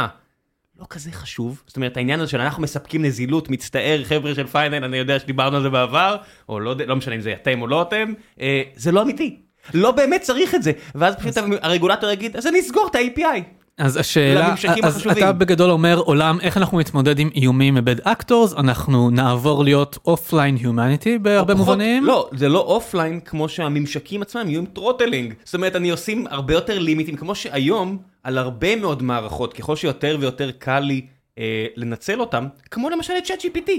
לא 0.81 0.87
כזה 0.91 1.13
חשוב. 1.13 1.63
זאת 1.67 1.77
אומרת, 1.77 1.97
העניין 1.97 2.21
הזה 2.21 2.31
של 2.31 2.41
אנחנו 2.41 2.63
מספקים 2.63 3.05
נזילות, 3.05 3.51
מצטער, 3.51 4.05
חבר'ה 4.05 4.35
של 4.35 4.47
פיינל, 4.47 4.85
אני 4.85 4.97
יודע 4.97 5.19
שדיברנו 5.19 5.57
על 5.57 5.63
זה 5.63 5.71
בעבר, 5.71 6.17
או 6.49 6.61
לא, 6.61 6.75
לא 6.87 6.97
משנה 6.97 7.15
אם 7.15 7.21
זה 7.21 7.33
אתם 7.33 7.63
או 7.63 7.67
לא 7.67 7.83
אתם, 7.83 8.13
אה, 8.41 8.63
זה 8.75 8.93
לא 8.93 9.03
אמיתי. 9.03 9.41
לא 9.75 9.91
באמת 9.91 10.21
צריך 10.21 10.55
את 10.55 10.63
זה. 10.63 10.73
ואז 10.95 11.17
פשוט 11.17 11.37
הרגולטור 11.63 12.11
יגיד, 12.11 12.37
אז 12.37 12.47
אני 12.47 12.61
אסגור 12.61 12.89
את 12.91 12.95
ה-API. 12.95 13.41
אז 13.81 13.97
השאלה, 13.97 14.55
אז. 14.83 15.07
אתה 15.11 15.33
בגדול 15.33 15.71
אומר 15.71 15.99
עולם 15.99 16.41
איך 16.41 16.57
אנחנו 16.57 16.81
נתמודד 16.81 17.19
עם 17.19 17.31
איומים 17.35 17.75
מ 17.75 17.81
bad 17.81 18.01
actors, 18.01 18.55
אנחנו 18.55 19.11
נעבור 19.11 19.65
להיות 19.65 19.99
offline 20.07 20.57
humanity 20.65 21.19
בהרבה 21.19 21.55
פחות- 21.55 21.67
מובנים. 21.67 22.05
לא, 22.05 22.31
זה 22.37 22.49
לא 22.49 22.59
offline 22.59 23.21
כמו 23.21 23.49
שהממשקים 23.49 24.23
עצמם 24.23 24.49
יהיו 24.49 24.61
עם 24.61 24.67
throttling. 24.67 25.35
זאת 25.45 25.55
אומרת, 25.55 25.77
אני 25.77 25.91
עושים 25.91 26.27
הרבה 26.31 26.55
יותר 26.55 26.79
לימיטים, 26.79 27.17
כמו 27.17 27.35
שהיום, 27.35 27.99
על 28.23 28.39
הרבה 28.39 28.77
מאוד 28.77 29.03
מערכות, 29.03 29.53
ככל 29.53 29.77
שיותר 29.77 30.17
ויותר 30.21 30.51
קל 30.59 30.81
לי 30.81 31.07
אה, 31.39 31.67
לנצל 31.77 32.21
אותם, 32.21 32.47
כמו 32.71 32.91
למשל 32.91 33.13
את 33.19 33.27
ChatGPT. 33.27 33.71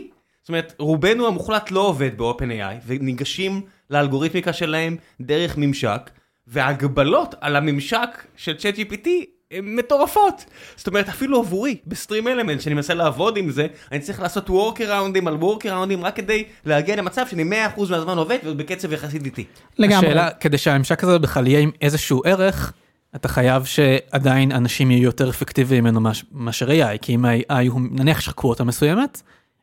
זאת 0.41 0.49
אומרת, 0.49 0.73
רובנו 0.79 1.27
המוחלט 1.27 1.71
לא 1.71 1.79
עובד 1.79 2.17
ב-OpenAI, 2.17 2.75
וניגשים 2.87 3.61
לאלגוריתמיקה 3.89 4.53
שלהם 4.53 4.95
דרך 5.21 5.57
ממשק, 5.57 6.09
וההגבלות 6.47 7.35
על 7.41 7.55
הממשק 7.55 8.09
של 8.35 8.53
ChatGPT 8.59 9.07
הן 9.07 9.21
מטורפות. 9.63 10.45
זאת 10.75 10.87
אומרת, 10.87 11.09
אפילו 11.09 11.39
עבורי, 11.39 11.77
ב 11.87 12.27
StreamElements, 12.27 12.61
שאני 12.61 12.75
מנסה 12.75 12.93
לעבוד 12.93 13.37
עם 13.37 13.49
זה, 13.49 13.67
אני 13.91 13.99
צריך 13.99 14.19
לעשות 14.21 14.49
workaround 14.49 15.14
ים 15.14 15.27
על 15.27 15.35
workaround 15.35 15.92
ים 15.92 16.03
רק 16.03 16.15
כדי 16.15 16.43
להגיע 16.65 16.95
למצב 16.95 17.25
שאני 17.29 17.65
100% 17.77 17.79
מהזמן 17.89 18.17
עובד 18.17 18.37
ובקצב 18.45 18.93
יחסית 18.93 19.25
איטי. 19.25 19.45
לגמרי. 19.77 20.07
השאלה, 20.07 20.29
כדי 20.31 20.57
שהממשק 20.57 21.03
הזה 21.03 21.19
בכלל 21.19 21.47
יהיה 21.47 21.59
עם 21.59 21.71
איזשהו 21.81 22.21
ערך, 22.25 22.73
אתה 23.15 23.27
חייב 23.27 23.65
שעדיין 23.65 24.51
אנשים 24.51 24.91
יהיו 24.91 25.03
יותר 25.03 25.29
אפקטיביים 25.29 25.83
ממנו 25.83 26.01
מש- 26.01 26.25
מאשר 26.31 26.69
AI, 26.69 26.97
כי 27.01 27.15
אם 27.15 27.25
ה-AI 27.25 27.67
הוא, 27.69 27.81
נניח 27.91 28.19
יש 28.19 28.27
לך 28.27 28.33
קווטה 28.33 28.63
מסוימת, 28.63 29.21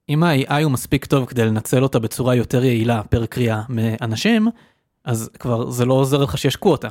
אם 0.08 0.22
ה-AI 0.22 0.62
הוא 0.62 0.72
מספיק 0.72 1.04
טוב 1.04 1.26
כדי 1.26 1.44
לנצל 1.44 1.82
אותה 1.82 1.98
בצורה 1.98 2.34
יותר 2.34 2.64
יעילה 2.64 3.02
פר 3.02 3.26
קריאה 3.26 3.62
מאנשים, 3.68 4.48
אז 5.04 5.30
כבר 5.38 5.70
זה 5.70 5.84
לא 5.84 5.94
עוזר 5.94 6.22
לך 6.22 6.38
שיש 6.38 6.56
קווטה. 6.56 6.88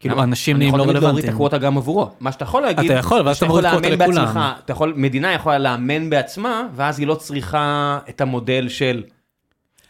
כאילו 0.00 0.22
אנשים 0.22 0.56
נהיים 0.58 0.76
לא 0.76 0.82
אני 0.82 0.90
יכול 0.90 0.94
להוריד 0.94 1.04
את 1.04 1.04
רלוונטיים. 1.08 1.34
הקווטה 1.34 1.58
גם 1.58 1.76
עבורו. 1.76 2.10
מה 2.20 2.32
שאתה 2.32 2.44
יכול 2.44 2.62
להגיד, 2.62 2.90
אתה 2.90 3.00
יכול, 3.00 3.22
ואז 3.26 3.36
אתה 3.36 3.46
מוריד 3.46 3.64
קווטה 3.70 3.88
לכולם. 3.88 4.24
בעצמך, 4.26 4.40
אתה 4.64 4.72
יכול, 4.72 4.92
מדינה 4.96 5.32
יכולה 5.32 5.58
לאמן 5.58 6.10
בעצמה, 6.10 6.62
ואז 6.74 6.98
היא 6.98 7.06
לא 7.06 7.14
צריכה 7.14 7.98
את 8.08 8.20
המודל 8.20 8.68
של... 8.68 9.02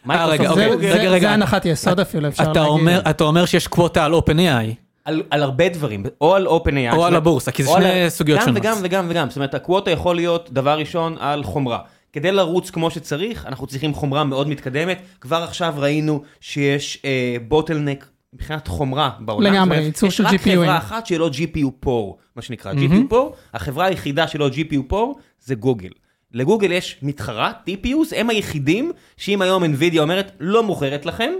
מייקרוסופט 0.05 0.39
רגע, 0.41 0.53
זה- 0.53 0.67
אוקיי, 0.73 0.89
זה- 0.91 0.93
רגע, 0.99 1.09
רגע. 1.09 1.27
זה 1.27 1.33
הנחת 1.33 1.65
יסוד 1.65 1.99
אפילו, 1.99 2.27
אפשר 2.27 2.43
אתה 2.43 2.51
להגיד. 2.53 2.67
אומר, 2.67 3.01
אתה 3.09 3.23
אומר 3.23 3.45
שיש 3.45 3.67
quota 3.67 4.05
על 4.05 4.13
OpenAI, 4.13 4.73
על, 5.05 5.23
על 5.29 5.43
הרבה 5.43 5.69
דברים, 5.69 6.03
או 6.21 6.35
על 6.35 6.47
OpenAI, 6.47 6.95
או 6.95 7.05
על 7.05 7.15
הבורסה, 7.15 7.51
כי 7.51 7.63
זה 7.63 7.69
או 7.69 7.75
על 7.75 7.81
שני 7.83 8.09
סוגיות 8.09 8.39
גם 8.39 8.45
שונות. 8.45 8.59
וגם 8.61 8.77
וגם 8.81 9.05
וגם, 9.09 9.27
זאת 9.29 9.35
אומרת, 9.37 9.53
ה 9.53 9.59
quota 9.59 9.91
יכול 9.91 10.15
להיות 10.15 10.49
דבר 10.51 10.77
ראשון 10.79 11.15
על 11.19 11.43
חומרה. 11.43 11.79
כדי 12.13 12.31
לרוץ 12.31 12.69
כמו 12.69 12.91
שצריך, 12.91 13.45
אנחנו 13.45 13.67
צריכים 13.67 13.93
חומרה 13.93 14.23
מאוד 14.23 14.47
מתקדמת. 14.49 15.01
כבר 15.21 15.43
עכשיו 15.43 15.73
ראינו 15.77 16.21
שיש 16.41 17.01
אה, 17.05 17.09
bottleneck 17.47 18.09
מבחינת 18.33 18.67
חומרה 18.67 19.09
בעולם. 19.19 19.53
לגמרי, 19.53 19.77
ייצור 19.77 20.09
של 20.09 20.23
יש 20.25 20.33
רק 20.33 20.41
GPU. 20.41 20.43
חברה 20.43 20.77
אחת 20.77 21.05
שלא 21.05 21.29
GPU 21.33 21.67
poor, 21.79 22.17
מה 22.35 22.41
שנקרא. 22.41 22.73
GPU 22.73 23.09
poor, 23.09 23.35
החברה 23.53 23.85
היחידה 23.85 24.27
שלא 24.27 24.49
GPU 24.49 24.81
poor 24.87 25.19
זה 25.39 25.55
גוגל. 25.55 25.89
לגוגל 26.33 26.71
יש 26.71 26.99
מתחרה, 27.01 27.51
TPUs, 27.67 28.15
הם 28.15 28.29
היחידים 28.29 28.91
שאם 29.17 29.41
היום 29.41 29.63
NVIDIA 29.63 29.99
אומרת 29.99 30.31
לא 30.39 30.63
מוכרת 30.63 31.05
לכם, 31.05 31.31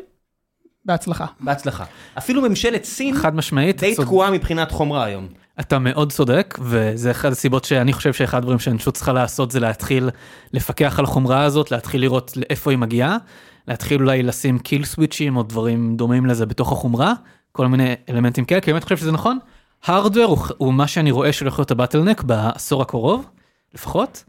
בהצלחה. 0.86 1.26
בהצלחה. 1.40 1.84
אפילו 2.18 2.42
ממשלת 2.42 2.84
סין 2.84 3.16
חד 3.16 3.36
משמעית, 3.36 3.80
די 3.80 3.96
צוד- 3.96 4.06
תקועה 4.06 4.32
מבחינת 4.32 4.72
חומרה 4.72 5.06
היום. 5.06 5.28
אתה 5.60 5.80
מאוד 5.80 6.12
צודק, 6.12 6.58
וזה 6.62 7.12
אחד 7.12 7.32
הסיבות 7.32 7.66
שאני 7.66 7.94
חושב 7.94 8.14
שאחד 8.14 8.38
הדברים 8.38 8.60
שהאנושות 8.60 8.94
צריכה 8.94 9.14
לעשות 9.14 9.52
זה 9.52 9.60
להתחיל 9.60 10.10
לפקח 10.54 11.00
על 11.00 11.06
החומרה 11.06 11.44
הזאת, 11.44 11.72
להתחיל 11.72 12.02
לראות 12.02 12.38
לאיפה 12.38 12.72
היא 12.72 12.78
מגיעה, 12.78 13.18
להתחיל 13.70 14.02
אולי 14.02 14.24
לשים 14.24 14.60
קיל 14.60 14.86
סוויצ'ים 14.86 15.38
או 15.38 15.44
דברים 15.44 15.96
דומים 15.96 16.26
לזה 16.26 16.46
בתוך 16.46 16.72
החומרה, 16.72 17.14
כל 17.52 17.68
מיני 17.68 17.94
אלמנטים 18.10 18.46
כאלה, 18.46 18.62
כי 18.62 18.72
באמת 18.72 18.84
חושב 18.84 18.98
שזה 18.98 19.12
נכון. 19.12 19.38
הארדוור 19.84 20.26
הוא, 20.26 20.38
הוא 20.58 20.74
מה 20.74 20.88
שאני 20.88 21.12
רואה 21.12 21.34
שהולך 21.34 21.60
להיות 21.60 21.72
הבטלנק 21.72 22.24
בעשור 22.24 22.82
הקרוב, 22.82 23.30
לפחות, 23.74 24.24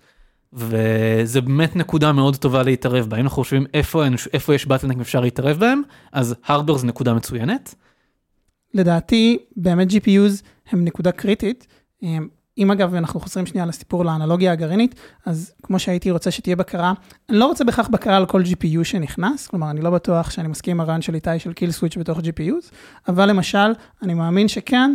וזה 0.53 1.41
באמת 1.41 1.77
נקודה 1.77 2.13
מאוד 2.13 2.37
טובה 2.37 2.63
להתערב 2.63 3.07
בה. 3.07 3.17
אם 3.17 3.23
אנחנו 3.23 3.37
חושבים 3.37 3.67
איפה, 3.75 4.05
איפה 4.33 4.55
יש 4.55 4.67
בטלנק 4.67 4.97
ואפשר 4.99 5.21
להתערב 5.21 5.59
בהם, 5.59 5.83
אז 6.13 6.35
הארדוור 6.45 6.79
זה 6.79 6.87
נקודה 6.87 7.15
מצוינת. 7.15 7.75
לדעתי, 8.75 9.39
באמת 9.57 9.89
GPUs 9.91 10.43
הם 10.71 10.85
נקודה 10.85 11.13
קריטית. 11.13 11.67
אם 12.61 12.71
אגב 12.71 12.95
אנחנו 12.95 13.21
חוזרים 13.21 13.47
שנייה 13.47 13.67
לסיפור 13.67 14.05
לאנלוגיה 14.05 14.53
הגרעינית, 14.53 14.95
אז 15.27 15.53
כמו 15.63 15.79
שהייתי 15.79 16.11
רוצה 16.11 16.31
שתהיה 16.31 16.57
בקרה, 16.57 16.93
אני 17.29 17.39
לא 17.39 17.47
רוצה 17.47 17.65
בהכרח 17.65 17.89
בקרה 17.89 18.17
על 18.17 18.27
כל 18.27 18.43
GPU 18.43 18.85
שנכנס, 18.85 19.47
כלומר 19.47 19.71
אני 19.71 19.81
לא 19.81 19.91
בטוח 19.91 20.31
שאני 20.31 20.49
מסכים 20.49 20.77
עם 20.77 20.81
הרעיון 20.81 21.03
של 21.03 21.15
איתי 21.15 21.39
של 21.39 21.53
קיל 21.53 21.71
סוויץ' 21.71 21.97
בתוך 21.97 22.19
GPUs, 22.19 22.75
אבל 23.09 23.29
למשל, 23.29 23.73
אני 24.03 24.15
מאמין 24.15 24.49
שכן, 24.49 24.95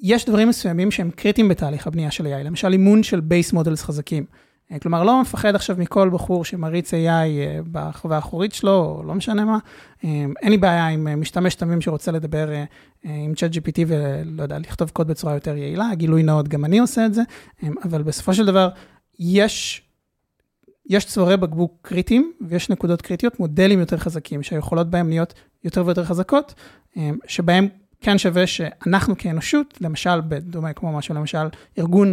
יש 0.00 0.24
דברים 0.24 0.48
מסוימים 0.48 0.90
שהם 0.90 1.10
קריטיים 1.10 1.48
בתהליך 1.48 1.86
הבנייה 1.86 2.10
של 2.10 2.26
AI, 2.26 2.44
למשל 2.44 2.72
אימון 2.72 3.02
של 3.02 3.20
base 3.20 3.52
models 3.52 3.82
חזקים. 3.82 4.24
כלומר, 4.82 5.04
לא 5.04 5.20
מפחד 5.20 5.54
עכשיו 5.54 5.76
מכל 5.78 6.08
בחור 6.08 6.44
שמריץ 6.44 6.94
AI 6.94 6.96
אה, 6.96 7.58
בחווה 7.72 8.16
האחורית 8.16 8.52
שלו, 8.52 8.96
או 8.98 9.02
לא 9.06 9.14
משנה 9.14 9.44
מה. 9.44 9.58
אה, 10.04 10.24
אין 10.42 10.50
לי 10.50 10.56
בעיה 10.56 10.88
עם 10.88 11.08
אה, 11.08 11.16
משתמש 11.16 11.54
תמים 11.54 11.80
שרוצה 11.80 12.12
לדבר 12.12 12.48
עם 13.04 13.34
ChatGPT 13.34 13.78
ולא 13.86 14.42
יודע, 14.42 14.58
לכתוב 14.58 14.90
קוד 14.90 15.08
בצורה 15.08 15.34
יותר 15.34 15.56
יעילה, 15.56 15.90
גילוי 15.94 16.22
נאות, 16.22 16.48
גם 16.48 16.64
אני 16.64 16.78
עושה 16.78 17.06
את 17.06 17.14
זה, 17.14 17.22
אבל 17.84 18.02
בסופו 18.02 18.34
של 18.34 18.46
דבר, 18.46 18.68
יש, 19.18 19.82
יש 20.86 21.04
צווארי 21.04 21.36
בקבוק 21.36 21.78
קריטיים, 21.82 22.32
ויש 22.48 22.70
נקודות 22.70 23.02
קריטיות, 23.02 23.40
מודלים 23.40 23.80
יותר 23.80 23.96
חזקים, 23.96 24.42
שהיכולות 24.42 24.90
בהם 24.90 25.08
להיות 25.08 25.34
יותר 25.64 25.86
ויותר 25.86 26.04
חזקות, 26.04 26.54
שבהם 27.26 27.68
כן 28.00 28.18
שווה 28.18 28.46
שאנחנו 28.46 29.18
כאנושות, 29.18 29.78
למשל, 29.80 30.20
בדומה 30.20 30.72
כמו 30.72 30.92
משהו, 30.92 31.14
למשל, 31.14 31.46
ארגון 31.78 32.12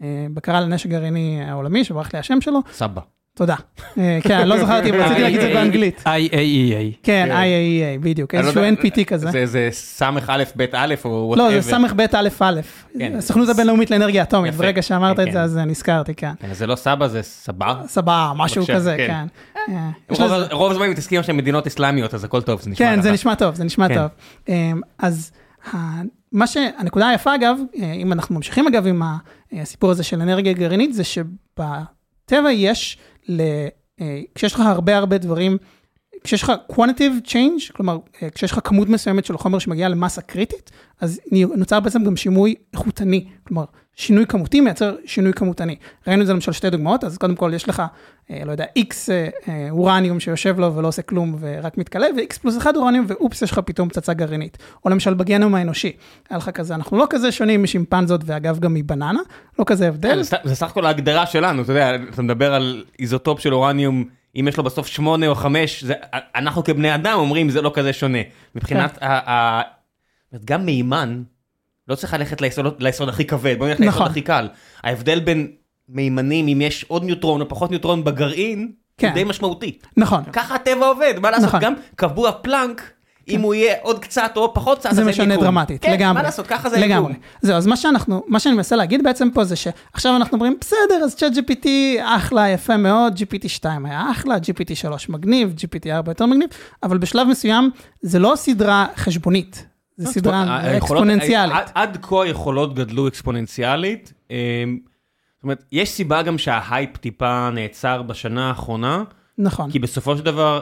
הבקרה 0.00 0.60
לנשק 0.60 0.88
גרעיני 0.90 1.40
העולמי, 1.48 1.84
שברח 1.84 2.12
לי 2.14 2.18
השם 2.18 2.40
שלו, 2.40 2.60
סבא. 2.72 3.00
תודה. 3.34 3.54
אה, 3.98 4.18
כן, 4.22 4.48
לא 4.48 4.58
זכרתי, 4.64 4.90
אבל 4.90 5.00
רציתי 5.02 5.22
להגיד 5.22 5.40
את 5.40 5.46
זה 5.48 5.54
באנגלית. 5.54 6.00
IAEA. 6.06 6.96
כן, 7.02 7.26
כן. 7.28 7.30
IAEA, 7.30 8.02
בדיוק, 8.04 8.34
אני 8.34 8.42
לא 8.42 8.48
איזשהו 8.48 8.64
NPT 8.90 9.04
כזה. 9.04 9.30
זה 9.30 9.46
זה 9.46 9.68
סמך 9.72 10.24
א' 10.30 10.42
א' 10.72 10.94
או 11.04 11.34
לא, 11.36 11.48
whatever. 11.48 11.52
זה 11.60 11.62
סמ"ב 11.62 12.00
א' 12.40 12.60
כן. 12.98 13.12
הסוכנות 13.18 13.48
הבינלאומית 13.48 13.90
לאנרגיה 13.90 14.22
אטומית. 14.22 14.54
ברגע 14.54 14.82
שאמרת 14.82 15.16
כן, 15.16 15.22
את 15.22 15.32
זה 15.32 15.38
כן. 15.38 15.44
אז 15.44 15.56
נזכרתי, 15.56 16.14
כן. 16.14 16.32
כן, 16.40 16.54
זה 16.54 16.66
לא 16.66 16.76
סבא, 16.76 17.08
זה 17.08 17.22
סבא. 17.22 17.74
סבבה, 17.86 18.32
משהו 18.36 18.64
כזה, 18.74 18.94
כן. 18.96 19.24
אה, 19.68 19.90
רוב- 20.52 20.70
הזמן 20.72 20.90
מתעסקים 20.90 21.22
שם 21.22 21.36
מדינות 21.36 21.66
אסלאמיות, 21.66 22.14
אז 22.14 22.24
הכל 22.24 22.42
טוב, 22.42 22.60
זה 22.60 22.70
נשמע 22.70 22.86
כן, 22.86 23.02
זה. 23.02 23.12
נשמע 23.12 23.34
טוב, 23.34 23.54
זה 23.54 23.64
נשמע. 23.64 23.88
טוב. 23.88 24.06
אמ, 24.48 24.80
אז 24.98 25.32
מה 26.32 26.46
ש... 26.46 26.56
הנקודה 26.78 27.08
היפה 27.08 27.34
אגב, 27.34 27.58
אה, 27.80 27.92
אם 27.92 28.12
אנחנו 28.12 28.34
ממשיכים 28.34 28.66
אגב 28.66 28.86
עם 28.86 29.02
ה- 29.02 29.18
הסיפור 29.52 29.90
הזה 29.90 30.02
של 30.02 30.20
אנרגיה 30.20 30.52
גרעינית, 30.52 30.94
זה 30.94 31.04
שבטבע 31.04 32.50
יש, 32.52 32.98
ל... 33.28 33.40
אה, 34.00 34.20
כשיש 34.34 34.54
לך 34.54 34.60
הרבה 34.60 34.96
הרבה 34.96 35.18
דברים, 35.18 35.56
כשיש 36.24 36.42
לך 36.42 36.52
quantitative 36.72 37.26
change, 37.26 37.72
כלומר, 37.72 37.98
אה, 38.22 38.30
כשיש 38.30 38.52
לך 38.52 38.60
כמות 38.64 38.88
מסוימת 38.88 39.24
של 39.24 39.38
חומר 39.38 39.58
שמגיעה 39.58 39.88
למסה 39.88 40.22
קריטית, 40.22 40.70
אז 41.00 41.20
נוצר 41.32 41.80
בעצם 41.80 42.04
גם 42.04 42.16
שינוי 42.16 42.54
איכותני, 42.72 43.24
כלומר, 43.46 43.64
שינוי 43.98 44.26
כמותי 44.26 44.60
מייצר 44.60 44.94
שינוי 45.06 45.32
כמותני. 45.32 45.76
ראינו 46.06 46.22
את 46.22 46.26
זה 46.26 46.32
למשל 46.32 46.52
שתי 46.52 46.70
דוגמאות, 46.70 47.04
אז 47.04 47.18
קודם 47.18 47.36
כל 47.36 47.52
יש 47.54 47.68
לך, 47.68 47.82
אה, 48.30 48.42
לא 48.44 48.52
יודע, 48.52 48.64
איקס 48.76 49.10
אה, 49.10 49.28
אורניום 49.70 50.20
שיושב 50.20 50.60
לו 50.60 50.74
ולא 50.74 50.88
עושה 50.88 51.02
כלום 51.02 51.36
ורק 51.40 51.78
מתכלה, 51.78 52.06
ואיקס 52.16 52.38
פלוס 52.38 52.58
אחד 52.58 52.76
אורניום, 52.76 53.04
ואופס, 53.08 53.42
יש 53.42 53.50
לך 53.50 53.58
פתאום 53.58 53.88
פצצה 53.88 54.14
גרעינית. 54.14 54.58
או 54.84 54.90
למשל 54.90 55.14
בגנום 55.14 55.54
האנושי, 55.54 55.92
היה 56.30 56.38
לך 56.38 56.50
כזה, 56.50 56.74
אנחנו 56.74 56.98
לא 56.98 57.06
כזה 57.10 57.32
שונים 57.32 57.62
משימפנזות, 57.62 58.20
ואגב 58.24 58.58
גם 58.58 58.74
מבננה, 58.74 59.20
לא 59.58 59.64
כזה 59.66 59.88
הבדל. 59.88 60.22
כן, 60.30 60.36
זה 60.44 60.54
סך 60.54 60.70
הכל 60.70 60.86
ההגדרה 60.86 61.26
שלנו, 61.26 61.62
אתה 61.62 61.72
יודע, 61.72 61.94
אתה 61.94 62.22
מדבר 62.22 62.54
על 62.54 62.84
איזוטופ 62.98 63.40
של 63.40 63.54
אורניום, 63.54 64.04
אם 64.36 64.48
יש 64.48 64.56
לו 64.56 64.64
בסוף 64.64 64.86
שמונה 64.86 65.26
או 65.26 65.34
חמש, 65.34 65.84
זה- 65.84 65.94
אנחנו 66.34 66.64
כבני 66.64 66.94
אדם 66.94 67.14
אומרים 67.18 67.50
זה 67.50 67.62
לא 67.62 67.70
כזה 67.74 67.92
שונה. 67.92 68.18
מבחינת 68.54 68.98
ה... 69.02 69.30
ה- 69.30 69.62
גם 70.44 70.66
מימן, 70.66 71.22
לא 71.88 71.94
צריך 71.94 72.14
ללכת 72.14 72.40
ליסוד 72.40 72.82
ליסוד 72.82 73.08
הכי 73.08 73.24
כבד, 73.24 73.54
בוא 73.58 73.66
נלך 73.66 73.80
ליסוד 73.80 73.94
נכון. 73.94 74.06
הכי 74.06 74.22
קל. 74.22 74.48
ההבדל 74.82 75.20
בין 75.20 75.50
מימנים, 75.88 76.48
אם 76.48 76.60
יש 76.60 76.84
עוד 76.88 77.04
ניוטרון 77.04 77.40
או 77.40 77.48
פחות 77.48 77.70
ניוטרון 77.70 78.04
בגרעין, 78.04 78.72
כן. 78.98 79.06
הוא 79.06 79.14
די 79.14 79.24
משמעותי. 79.24 79.78
נכון, 79.96 80.24
ככה 80.32 80.54
הטבע 80.54 80.86
עובד, 80.86 81.14
מה 81.18 81.30
לעשות, 81.30 81.48
נכון. 81.48 81.60
גם 81.60 81.74
קבוע 81.96 82.32
פלנק, 82.32 82.90
אם 83.28 83.40
הוא 83.40 83.54
יהיה 83.54 83.74
עוד 83.82 83.98
קצת 83.98 84.32
או 84.36 84.54
פחות 84.54 84.78
קצת, 84.78 84.90
זה 84.90 84.90
אז 84.90 84.98
אין 84.98 85.08
משנה. 85.08 85.36
דרמטית, 85.36 85.82
כן, 85.82 85.92
לגמרי. 85.92 86.14
מה 86.14 86.22
לעשות, 86.22 86.46
ככה 86.46 86.68
זה 86.70 86.76
לגמרי. 86.80 87.12
יקום. 87.12 87.22
זהו, 87.42 87.56
אז 87.56 87.66
מה 87.66 87.76
שאנחנו, 87.76 88.24
מה 88.28 88.40
שאני 88.40 88.54
מנסה 88.54 88.76
להגיד 88.76 89.02
בעצם 89.04 89.28
פה 89.34 89.44
זה 89.44 89.56
שעכשיו 89.56 90.16
אנחנו 90.16 90.34
אומרים, 90.34 90.56
בסדר, 90.60 91.04
אז 91.04 91.14
צ'אט 91.16 91.32
GPT 91.32 91.66
אחלה, 92.02 92.48
יפה 92.48 92.76
מאוד, 92.76 93.14
GPT 93.18 93.48
2 93.48 93.86
היה 93.86 94.10
אחלה, 94.10 94.36
GPT 94.36 94.74
3 94.74 95.08
מגניב, 95.08 95.54
GPT 95.58 95.90
4 95.90 96.10
יותר 96.10 96.26
מגניב, 96.26 96.48
אבל 96.82 96.98
בשלב 96.98 97.26
מסוים 97.28 97.70
זה 98.02 98.18
לא 98.18 98.32
סדרה 98.36 98.86
חשבונית, 98.96 99.66
זה 99.96 100.12
סדרה 100.12 100.42
היכולות- 100.60 100.82
אקספוננציאלית. 101.02 101.56
עד- 101.56 101.70
עד 101.74 101.98
כה 102.02 102.22
היכולות 102.24 102.74
גדלו 102.74 103.08
אקספוננציאלית. 103.08 104.12
זאת 104.28 105.42
אומרת, 105.42 105.64
יש 105.72 105.88
סיבה 105.90 106.22
גם 106.22 106.38
שההייפ 106.38 106.96
טיפה 106.96 107.50
נעצר 107.50 108.02
בשנה 108.02 108.48
האחרונה, 108.48 109.02
נכון, 109.38 109.70
כי 109.70 109.78
בסופו 109.78 110.16
של 110.16 110.22
דבר, 110.24 110.60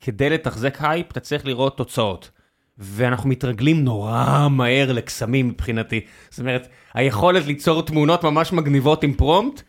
כדי 0.00 0.30
לתחזק 0.30 0.76
הייפ, 0.80 1.10
אתה 1.10 1.20
צריך 1.20 1.46
לראות 1.46 1.76
תוצאות. 1.76 2.30
ואנחנו 2.78 3.28
מתרגלים 3.28 3.84
נורא 3.84 4.48
מהר 4.50 4.92
לקסמים 4.92 5.48
מבחינתי. 5.48 6.00
זאת 6.30 6.40
אומרת, 6.40 6.68
היכולת 6.94 7.46
ליצור 7.46 7.82
תמונות 7.82 8.24
ממש 8.24 8.52
מגניבות 8.52 9.04
עם 9.04 9.14
prompt, 9.14 9.62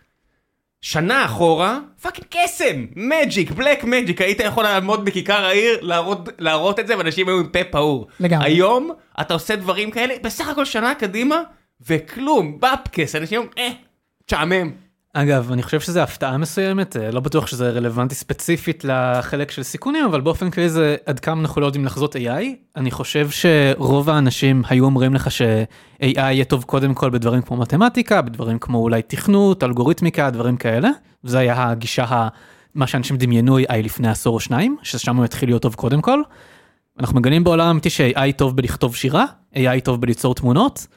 שנה 0.82 1.26
אחורה, 1.26 1.80
fucking 2.02 2.28
קסם, 2.30 2.86
magic, 2.96 3.52
black 3.52 3.84
magic, 3.84 4.22
היית 4.22 4.40
יכול 4.40 4.64
לעמוד 4.64 5.06
בכיכר 5.06 5.46
העיר, 5.46 5.78
להראות, 5.82 6.30
להראות 6.40 6.80
את 6.80 6.88
זה, 6.88 6.98
ואנשים 6.98 7.28
היו 7.28 7.40
עם 7.40 7.48
פה 7.48 7.64
פעור. 7.64 8.08
לגמרי. 8.20 8.48
היום, 8.48 8.92
אתה 9.22 9.34
עושה 9.34 9.56
דברים 9.56 9.92
כאלה, 9.92 10.14
בסך 10.24 10.48
הכל 10.48 10.66
שנה 10.66 10.96
קדימה, 10.96 11.42
וכלום, 11.88 12.60
בפקס, 12.60 13.16
אנשים 13.16 13.38
אומרים, 13.38 13.54
אה, 13.58 13.72
תשעמם. 14.26 14.72
אגב, 15.22 15.52
אני 15.52 15.64
חושב 15.64 15.80
שזה 15.80 16.04
הפתעה 16.04 16.38
מסוימת, 16.38 16.98
אה, 16.98 17.12
לא 17.12 17.20
בטוח 17.20 17.48
שזה 17.48 17.70
רלוונטי 17.70 18.16
ספציפית 18.16 18.84
לחלק 18.84 19.52
של 19.52 19.64
סיכונים, 19.64 20.06
אבל 20.06 20.22
באופן 20.22 20.50
כללי 20.50 20.70
זה 20.70 20.96
עד 21.06 21.20
כמה 21.20 21.42
אנחנו 21.42 21.62
לא 21.62 21.66
יודעים 21.66 21.86
לחזות 21.86 22.16
AI. 22.16 22.44
אני 22.76 22.92
חושב 22.92 23.30
שרוב 23.30 24.10
האנשים 24.10 24.64
היו 24.70 24.86
אומרים 24.86 25.14
לך 25.14 25.32
ש-AI 25.32 26.20
יהיה 26.20 26.46
טוב 26.46 26.64
קודם 26.64 26.94
כל 26.94 27.10
בדברים 27.10 27.42
כמו 27.42 27.58
מתמטיקה, 27.58 28.22
בדברים 28.22 28.60
כמו 28.60 28.78
אולי 28.78 29.02
תכנות, 29.02 29.64
אלגוריתמיקה, 29.64 30.30
דברים 30.30 30.58
כאלה. 30.58 30.90
זה 31.24 31.40
היה 31.40 31.70
הגישה, 31.70 32.04
ה... 32.04 32.28
מה 32.76 32.88
שאנשים 32.88 33.18
דמיינו 33.18 33.60
AI 33.60 33.78
לפני 33.84 34.10
עשור 34.10 34.36
או 34.36 34.40
שניים, 34.40 34.78
ששם 34.84 35.16
הוא 35.16 35.26
יתחיל 35.26 35.50
להיות 35.50 35.62
טוב 35.62 35.76
קודם 35.76 36.02
כל. 36.02 36.22
אנחנו 37.00 37.20
מגלים 37.20 37.44
בעולם 37.44 37.68
האמיתי 37.68 37.90
ש-AI 37.90 38.32
טוב 38.36 38.56
בלכתוב 38.56 38.96
שירה, 38.96 39.26
AI 39.56 39.82
טוב 39.84 40.02
בליצור 40.02 40.36
תמונות. 40.36 40.88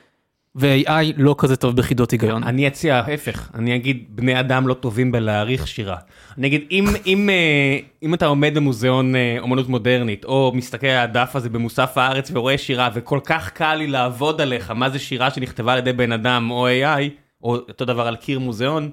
ו-AI 0.57 1.13
לא 1.17 1.35
כזה 1.39 1.57
טוב 1.57 1.77
בחידות 1.77 2.11
היגיון. 2.11 2.45
אני 2.45 2.69
אציע 2.69 2.97
ההפך, 2.97 3.51
אני 3.55 3.77
אגיד 3.77 4.07
בני 4.09 4.41
אדם 4.41 4.69
לא 4.69 4.75
טובים 4.75 5.13
בלהעריך 5.13 5.67
שירה. 5.69 5.97
אני 6.39 6.47
אגיד 6.47 6.67
אם, 6.71 6.85
אם, 7.07 7.31
אה, 7.31 7.79
אם 8.03 8.15
אתה 8.15 8.27
עומד 8.27 8.55
במוזיאון 8.55 9.17
אה, 9.17 9.37
אומנות 9.41 9.69
מודרנית, 9.69 10.25
או 10.25 10.53
מסתכל 10.55 10.87
על 10.87 11.05
הדף 11.05 11.37
הזה 11.37 11.51
במוסף 11.51 11.99
הארץ 11.99 12.31
ורואה 12.35 12.59
שירה, 12.59 12.89
וכל 12.95 13.21
כך 13.25 13.51
קל 13.51 13.75
לי 13.75 13.87
לעבוד 13.87 14.41
עליך 14.41 14.71
מה 14.71 14.91
זה 14.91 14.99
שירה 14.99 15.31
שנכתבה 15.31 15.73
על 15.73 15.79
ידי 15.79 15.93
בן 15.93 16.13
אדם 16.13 16.51
או 16.51 16.69
AI, 16.69 17.03
או 17.43 17.55
אותו 17.55 17.85
דבר 17.85 18.07
על 18.07 18.17
קיר 18.17 18.39
מוזיאון, 18.39 18.91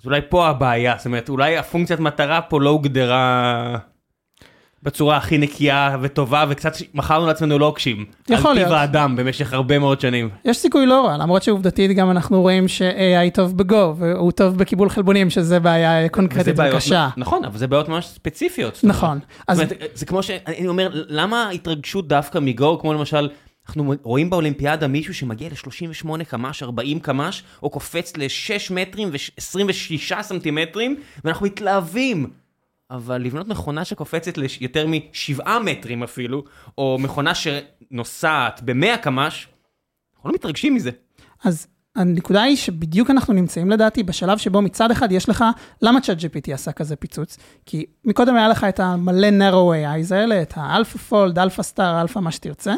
אז 0.00 0.06
אולי 0.06 0.20
פה 0.28 0.48
הבעיה, 0.48 0.94
זאת 0.96 1.06
אומרת 1.06 1.28
אולי 1.28 1.56
הפונקציית 1.58 2.00
מטרה 2.00 2.40
פה 2.40 2.60
לא 2.60 2.70
הוגדרה 2.70 3.78
בצורה 4.82 5.16
הכי 5.16 5.38
נקייה 5.38 5.96
וטובה 6.02 6.44
וקצת 6.48 6.72
מכרנו 6.94 7.26
לעצמנו 7.26 7.58
לוקשים. 7.58 8.04
יכול 8.28 8.50
על 8.50 8.56
להיות. 8.56 8.68
טיב 8.68 8.76
האדם 8.76 9.16
במשך 9.16 9.52
הרבה 9.52 9.78
מאוד 9.78 10.00
שנים. 10.00 10.28
יש 10.44 10.56
סיכוי 10.56 10.86
לא 10.86 11.06
רע, 11.06 11.16
למרות 11.16 11.42
שעובדתית 11.42 11.96
גם 11.96 12.10
אנחנו 12.10 12.40
רואים 12.40 12.68
ש-AI 12.68 13.34
טוב 13.34 13.56
בגו, 13.56 13.94
והוא 13.98 14.32
טוב 14.32 14.56
בקיבול 14.56 14.90
חלבונים, 14.90 15.30
שזה 15.30 15.60
בעיה 15.60 16.00
וזה 16.00 16.08
קונקרטית 16.08 16.54
וקשה. 16.58 17.08
נכון, 17.16 17.44
אבל 17.44 17.58
זה 17.58 17.66
בעיות 17.66 17.88
ממש 17.88 18.06
ספציפיות. 18.06 18.80
נכון. 18.82 19.18
אז 19.48 19.58
זאת 19.58 19.72
אומרת, 19.72 19.90
זה 19.94 20.06
כמו 20.06 20.22
שאני 20.22 20.68
אומר, 20.68 20.90
למה 20.92 21.50
התרגשות 21.50 22.08
דווקא 22.08 22.38
מגו, 22.38 22.78
כמו 22.78 22.94
למשל, 22.94 23.28
אנחנו 23.68 23.94
רואים 24.02 24.30
באולימפיאדה 24.30 24.88
מישהו 24.88 25.14
שמגיע 25.14 25.48
ל-38 25.48 26.24
קמ"ש, 26.24 26.62
40 26.62 27.00
קמ"ש, 27.00 27.42
או 27.62 27.70
קופץ 27.70 28.16
ל-6 28.16 28.74
מטרים 28.74 29.10
ו-26 29.12 30.22
סנטימטרים, 30.22 30.96
ואנחנו 31.24 31.46
מתלהבים. 31.46 32.26
אבל 32.90 33.22
לבנות 33.22 33.48
מכונה 33.48 33.84
שקופצת 33.84 34.38
ליותר 34.38 34.86
מ-7 34.86 35.48
מטרים 35.64 36.02
אפילו, 36.02 36.44
או 36.78 36.98
מכונה 37.00 37.32
שנוסעת 37.34 38.60
ב-100 38.64 38.96
קמ"ש, 38.96 39.48
אנחנו 40.16 40.30
לא 40.30 40.34
מתרגשים 40.34 40.74
מזה. 40.74 40.90
אז 41.44 41.66
הנקודה 41.96 42.42
היא 42.42 42.56
שבדיוק 42.56 43.10
אנחנו 43.10 43.34
נמצאים 43.34 43.70
לדעתי 43.70 44.02
בשלב 44.02 44.38
שבו 44.38 44.62
מצד 44.62 44.90
אחד 44.90 45.12
יש 45.12 45.28
לך, 45.28 45.44
למה 45.82 46.00
ChatGPT 46.00 46.52
עשה 46.52 46.72
כזה 46.72 46.96
פיצוץ? 46.96 47.38
כי 47.66 47.86
מקודם 48.04 48.36
היה 48.36 48.48
לך 48.48 48.64
את 48.64 48.80
המלא 48.80 49.28
narrow 49.28 49.52
AIs 49.54 50.14
האלה, 50.14 50.42
את 50.42 50.52
ה 50.56 50.98
AlphaFold, 50.98 51.38
AlphaStar, 51.38 52.00
Alpha 52.00 52.18
מה 52.18 52.32
שתרצה, 52.32 52.74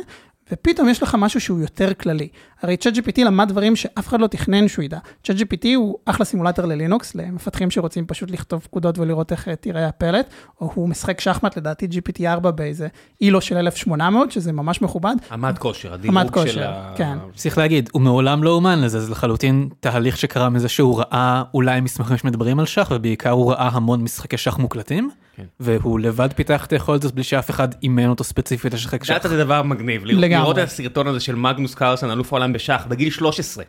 ופתאום 0.53 0.89
יש 0.89 1.03
לך 1.03 1.15
משהו 1.19 1.41
שהוא 1.41 1.61
יותר 1.61 1.95
כללי. 1.95 2.29
הרי 2.63 2.77
ChatGPT 2.77 3.25
למד 3.25 3.49
דברים 3.49 3.77
שאף 3.77 4.09
אחד 4.09 4.21
לא 4.21 4.27
תכנן 4.27 4.69
שהוא 4.69 4.83
ידע. 4.83 4.99
צ'אט 5.25 5.37
GPT 5.37 5.67
הוא 5.77 5.99
אחלה 6.05 6.25
סימולטור 6.25 6.67
ללינוקס, 6.67 7.15
למפתחים 7.15 7.71
שרוצים 7.71 8.07
פשוט 8.07 8.31
לכתוב 8.31 8.61
פקודות 8.61 8.99
ולראות 8.99 9.33
איך 9.33 9.49
אה, 9.49 9.57
תיראה 9.57 9.89
הפלט, 9.89 10.27
או 10.61 10.71
הוא 10.75 10.89
משחק 10.89 11.21
שחמט 11.21 11.57
לדעתי 11.57 11.87
GPT-4 11.87 12.51
באיזה 12.51 12.89
אילו 13.21 13.41
של 13.41 13.57
1800, 13.57 14.33
שזה 14.33 14.53
ממש 14.53 14.83
מכובד. 14.83 15.15
עמד 15.33 15.59
כושר, 15.59 15.95
עמד 16.05 16.27
הדירוג 16.27 16.47
של 16.47 16.53
כושר, 16.53 16.71
ה... 16.71 16.93
כן. 16.97 17.19
צריך 17.35 17.59
להגיד, 17.59 17.91
הוא 17.93 18.03
מעולם 18.03 18.45
לא 18.45 18.51
אומן 18.51 18.81
לזה, 18.81 19.01
זה 19.01 19.13
לחלוטין 19.13 19.69
תהליך 19.81 20.19
שקרה 20.19 20.51
מזה 20.51 20.69
שהוא 20.69 20.99
ראה 20.99 21.43
אולי 21.55 21.81
מסמכים 21.81 22.17
שמדברים 22.17 22.61
על 22.61 22.67
שח, 22.67 22.89
ובעיקר 22.95 23.31
הוא 23.31 23.53
ראה 23.53 23.69
המון 23.73 24.03
משחקי 24.03 24.37
שח 24.37 24.59
מוקלטים. 24.59 25.11
והוא 25.61 26.01
לבד 26.01 26.29
פיתח 26.37 26.67
את 26.67 26.73
היכולת 26.73 27.05
הזאת 27.05 27.15
בלי 27.15 27.25
שאף 27.25 27.51
אחד 27.51 27.69
אימן 27.83 28.09
אותו 28.09 28.25
ספציפית 28.25 28.75
לשחק 28.75 29.05
שח. 29.05 29.13
דאטה 29.13 29.29
זה 29.29 29.45
דבר 29.45 29.63
מגניב, 29.63 30.05
לראות, 30.05 30.59
את 30.59 30.65
הסרטון 30.65 31.07
הזה 31.07 31.21
של 31.21 31.35
מגנוס 31.35 31.75
קרלסון, 31.75 32.11
אלוף 32.11 32.33
העולם 32.33 32.53
בשח, 32.53 32.85
בגיל 32.89 33.11
13, 33.11 33.65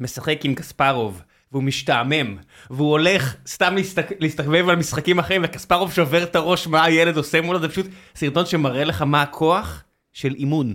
משחק 0.00 0.44
עם 0.44 0.54
קספרוב, 0.54 1.22
והוא 1.52 1.62
משתעמם, 1.62 2.36
והוא 2.70 2.90
הולך 2.90 3.36
סתם 3.46 3.74
להסתכ... 3.74 4.06
להסתובב 4.20 4.68
על 4.68 4.76
משחקים 4.76 5.18
אחרים, 5.18 5.42
וקספרוב 5.44 5.92
שובר 5.92 6.22
את 6.22 6.36
הראש 6.36 6.66
מה 6.66 6.84
הילד 6.84 7.16
עושה 7.16 7.40
מולו, 7.40 7.60
זה 7.60 7.68
פשוט 7.68 7.86
סרטון 8.14 8.46
שמראה 8.46 8.84
לך 8.84 9.02
מה 9.02 9.22
הכוח 9.22 9.84
של 10.12 10.34
אימון. 10.34 10.74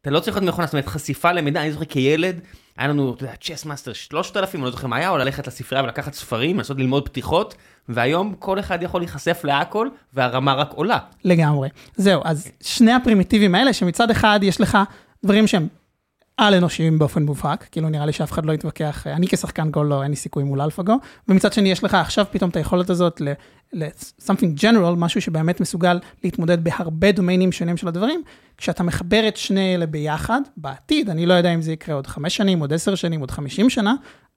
אתה 0.00 0.10
לא 0.10 0.20
צריך 0.20 0.36
להיות 0.36 0.48
מכונה, 0.48 0.66
זאת 0.66 0.72
אומרת 0.72 0.86
חשיפה 0.86 1.32
למידע, 1.32 1.62
אני 1.62 1.72
זוכר 1.72 1.84
כילד, 1.84 2.40
היה 2.78 2.88
לנו, 2.88 3.14
אתה 3.14 3.24
יודע, 3.24 3.34
Chessmaster 3.40 3.92
3000, 3.92 4.60
אני 4.60 4.64
לא 4.64 4.70
זוכר 4.70 4.86
מה 4.86 4.96
היה, 4.96 5.10
או 5.10 5.16
ללכת 5.16 5.46
לספרייה 5.46 5.84
ולקחת 5.84 6.14
ספרים, 6.14 6.56
לנסות 6.56 6.78
ללמוד 6.78 7.08
פתיחות, 7.08 7.54
והיום 7.88 8.34
כל 8.38 8.58
אחד 8.58 8.82
יכול 8.82 9.00
להיחשף 9.00 9.40
להכל, 9.44 9.88
והרמה 10.14 10.54
רק 10.54 10.70
עולה. 10.72 10.98
לגמרי. 11.24 11.68
זהו, 11.96 12.22
אז 12.24 12.48
שני 12.62 12.92
הפרימיטיבים 12.92 13.54
האלה, 13.54 13.72
שמצד 13.72 14.10
אחד 14.10 14.40
יש 14.42 14.60
לך 14.60 14.78
דברים 15.24 15.46
שהם 15.46 15.68
על 16.36 16.54
אנושיים 16.54 16.98
באופן 16.98 17.22
מובהק, 17.22 17.66
כאילו 17.70 17.88
נראה 17.88 18.06
לי 18.06 18.12
שאף 18.12 18.32
אחד 18.32 18.46
לא 18.46 18.52
יתווכח, 18.52 19.06
אני 19.06 19.28
כשחקן 19.28 19.70
גו 19.70 19.84
לא, 19.84 20.02
אין 20.02 20.10
לי 20.10 20.16
סיכוי 20.16 20.44
מול 20.44 20.60
AlphaGo, 20.60 20.98
ומצד 21.28 21.52
שני 21.52 21.70
יש 21.70 21.84
לך 21.84 21.94
עכשיו 21.94 22.26
פתאום 22.30 22.50
את 22.50 22.56
היכולת 22.56 22.90
הזאת 22.90 23.22
ל-something 23.74 24.60
general, 24.60 24.96
משהו 24.96 25.20
שבאמת 25.20 25.60
מסוגל 25.60 25.98
להתמודד 26.24 26.64
בהרבה 26.64 27.12
דומיינים 27.12 27.52
שונים 27.52 27.76
של 27.76 27.88
הדברים, 27.88 28.22
כשאתה 28.56 28.82
מחבר 28.82 29.28
את 29.28 29.36
שני 29.36 29.74
אלה 29.74 29.86
ביחד, 29.86 30.40
בעתיד, 30.56 31.10
אני 31.10 31.26
לא 31.26 31.34
יודע 31.34 31.54
אם 31.54 31.62
זה 31.62 31.72
יקרה 31.72 31.94
עוד 31.94 32.06
חמש 32.06 32.36
שנים, 32.36 32.60
עוד 32.60 32.72
עשר 32.72 32.94
שנים, 32.94 33.20
עוד 33.20 33.30
חמישים 33.30 33.70
שנה, 33.70 33.94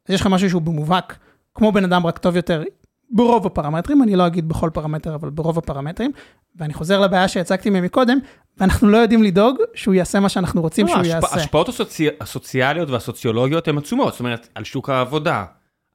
אז 0.10 0.14
יש 0.16 0.22
לך 0.22 0.28
משהו 0.28 0.50
שהוא 0.50 0.62
במובהק, 0.62 1.18
כמו 1.56 1.72
בן 1.72 1.84
אדם 1.84 2.06
רק 2.06 2.18
טוב 2.18 2.36
יותר, 2.36 2.64
ברוב 3.10 3.46
הפרמטרים, 3.46 4.04
אני 4.04 4.16
לא 4.16 4.28
אגיד 4.28 4.50
בכל 4.50 4.70
פרמטר, 4.74 5.16
אבל 5.16 5.30
ברוב 5.30 5.58
הפרמטרים, 5.58 6.12
ואני 6.56 6.74
חוזר 6.74 7.00
לבעיה 7.00 7.28
שהצגתי 7.28 7.70
ממקודם, 7.70 8.18
ואנחנו 8.58 8.90
לא 8.90 8.98
יודעים 8.98 9.24
לדאוג 9.24 9.58
שהוא 9.76 9.94
יעשה 9.94 10.20
מה 10.20 10.30
שאנחנו 10.30 10.62
רוצים 10.62 10.86
לא, 10.86 10.92
שהוא 10.92 11.04
ההשפ- 11.04 11.08
יעשה. 11.08 11.36
ההשפעות 11.36 11.70
הסוצי... 11.70 12.08
הסוציאליות 12.22 12.90
והסוציולוגיות 12.90 13.68
הן 13.68 13.78
עצומות, 13.78 14.14
זאת 14.14 14.20
אומרת, 14.20 14.48
על 14.56 14.64
שוק 14.64 14.90
העבודה, 14.90 15.46